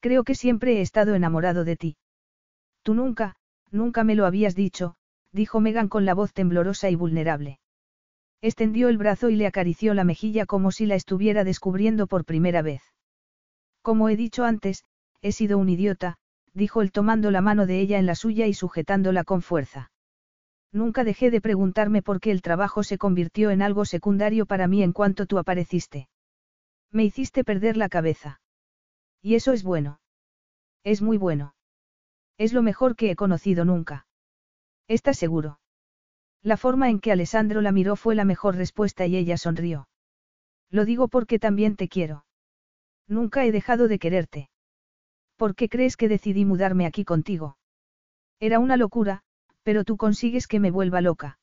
[0.00, 1.96] Creo que siempre he estado enamorado de ti.
[2.82, 3.36] Tú nunca,
[3.70, 4.94] nunca me lo habías dicho,
[5.32, 7.60] dijo Megan con la voz temblorosa y vulnerable.
[8.40, 12.62] Extendió el brazo y le acarició la mejilla como si la estuviera descubriendo por primera
[12.62, 12.82] vez.
[13.82, 14.84] Como he dicho antes,
[15.22, 16.16] he sido un idiota,
[16.54, 19.90] dijo él tomando la mano de ella en la suya y sujetándola con fuerza.
[20.72, 24.82] Nunca dejé de preguntarme por qué el trabajo se convirtió en algo secundario para mí
[24.82, 26.08] en cuanto tú apareciste.
[26.92, 28.40] Me hiciste perder la cabeza.
[29.22, 30.00] Y eso es bueno.
[30.84, 31.54] Es muy bueno.
[32.38, 34.06] Es lo mejor que he conocido nunca.
[34.86, 35.58] ¿Estás seguro?
[36.42, 39.88] La forma en que Alessandro la miró fue la mejor respuesta y ella sonrió.
[40.70, 42.24] Lo digo porque también te quiero.
[43.08, 44.50] Nunca he dejado de quererte.
[45.36, 47.58] ¿Por qué crees que decidí mudarme aquí contigo?
[48.38, 49.22] Era una locura,
[49.62, 51.38] pero tú consigues que me vuelva loca.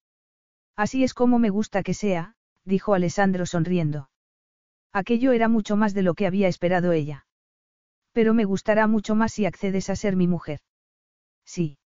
[0.77, 4.09] Así es como me gusta que sea, dijo Alessandro sonriendo.
[4.93, 7.25] Aquello era mucho más de lo que había esperado ella.
[8.13, 10.61] Pero me gustará mucho más si accedes a ser mi mujer.
[11.45, 11.77] Sí.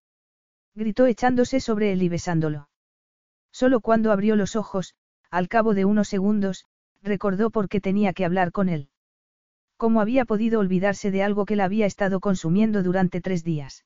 [0.75, 2.69] Gritó echándose sobre él y besándolo.
[3.51, 4.95] Solo cuando abrió los ojos,
[5.29, 6.65] al cabo de unos segundos,
[7.01, 8.89] recordó por qué tenía que hablar con él.
[9.77, 13.85] ¿Cómo había podido olvidarse de algo que la había estado consumiendo durante tres días?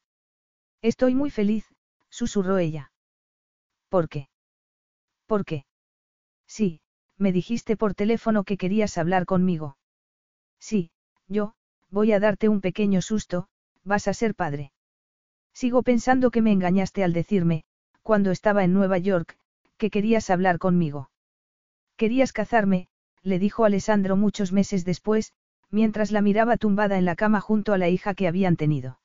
[0.82, 1.66] Estoy muy feliz,
[2.10, 2.92] susurró ella.
[3.90, 4.28] ¿Por qué?
[5.28, 5.66] ¿Por qué?
[6.48, 6.82] Sí,
[7.18, 9.78] me dijiste por teléfono que querías hablar conmigo.
[10.60, 10.92] Sí,
[11.28, 11.54] yo,
[11.90, 13.48] voy a darte un pequeño susto,
[13.84, 14.73] vas a ser padre.
[15.54, 17.64] Sigo pensando que me engañaste al decirme,
[18.02, 19.38] cuando estaba en Nueva York,
[19.78, 21.10] que querías hablar conmigo.
[21.96, 22.88] Querías cazarme,
[23.22, 25.32] le dijo Alessandro muchos meses después,
[25.70, 29.00] mientras la miraba tumbada en la cama junto a la hija que habían tenido.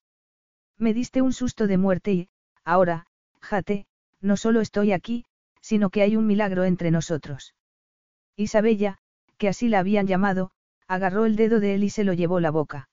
[0.76, 2.28] Me diste un susto de muerte y,
[2.64, 3.06] ahora,
[3.40, 3.86] jate,
[4.20, 5.24] no solo estoy aquí,
[5.60, 7.54] sino que hay un milagro entre nosotros.
[8.36, 8.98] Isabella,
[9.36, 10.50] que así la habían llamado,
[10.86, 12.88] agarró el dedo de él y se lo llevó la boca.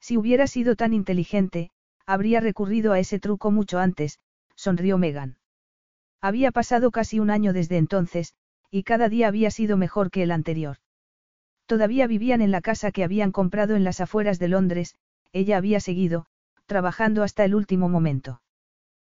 [0.00, 1.70] Si hubiera sido tan inteligente,
[2.08, 4.18] habría recurrido a ese truco mucho antes,
[4.56, 5.36] sonrió Megan.
[6.22, 8.32] Había pasado casi un año desde entonces,
[8.70, 10.78] y cada día había sido mejor que el anterior.
[11.66, 14.94] Todavía vivían en la casa que habían comprado en las afueras de Londres,
[15.32, 16.24] ella había seguido,
[16.64, 18.40] trabajando hasta el último momento.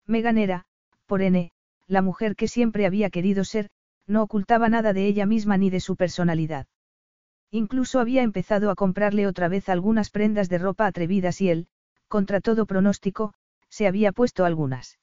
[0.08, 0.66] Megan era,
[1.06, 1.52] por N,
[1.86, 3.70] la mujer que siempre había querido ser,
[4.08, 6.66] no ocultaba nada de ella misma ni de su personalidad.
[7.52, 11.68] Incluso había empezado a comprarle otra vez algunas prendas de ropa atrevidas y él,
[12.10, 13.34] contra todo pronóstico,
[13.70, 15.00] se había puesto algunas.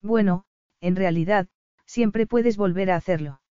[0.00, 0.44] Bueno,
[0.80, 1.48] en realidad,
[1.84, 3.42] siempre puedes volver a hacerlo.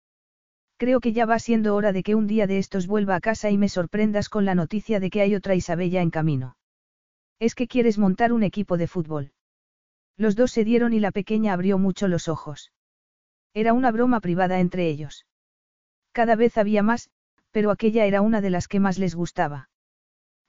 [0.77, 3.51] Creo que ya va siendo hora de que un día de estos vuelva a casa
[3.51, 6.55] y me sorprendas con la noticia de que hay otra Isabella en camino.
[7.37, 9.33] Es que quieres montar un equipo de fútbol.
[10.17, 12.71] Los dos se dieron y la pequeña abrió mucho los ojos.
[13.53, 15.25] Era una broma privada entre ellos.
[16.13, 17.09] Cada vez había más,
[17.51, 19.68] pero aquella era una de las que más les gustaba.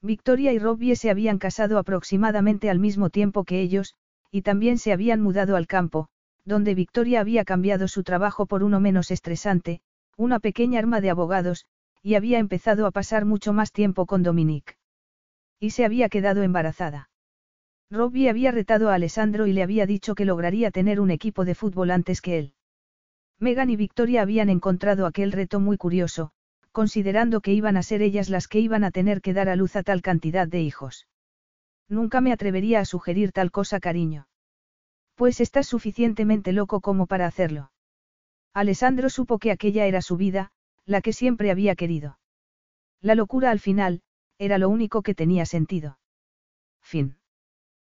[0.02, 3.94] Victoria y Robbie se habían casado aproximadamente al mismo tiempo que ellos,
[4.30, 6.08] y también se habían mudado al campo,
[6.44, 9.80] donde Victoria había cambiado su trabajo por uno menos estresante,
[10.16, 11.66] una pequeña arma de abogados,
[12.02, 14.74] y había empezado a pasar mucho más tiempo con Dominique.
[15.58, 17.10] Y se había quedado embarazada.
[17.90, 21.54] Robbie había retado a Alessandro y le había dicho que lograría tener un equipo de
[21.54, 22.54] fútbol antes que él.
[23.38, 26.32] Megan y Victoria habían encontrado aquel reto muy curioso,
[26.72, 29.76] considerando que iban a ser ellas las que iban a tener que dar a luz
[29.76, 31.06] a tal cantidad de hijos.
[31.88, 34.28] Nunca me atrevería a sugerir tal cosa, cariño.
[35.14, 37.72] Pues estás suficientemente loco como para hacerlo.
[38.54, 40.50] Alessandro supo que aquella era su vida,
[40.86, 42.18] la que siempre había querido.
[43.00, 44.02] La locura al final,
[44.38, 45.98] era lo único que tenía sentido.
[46.80, 47.19] Fin.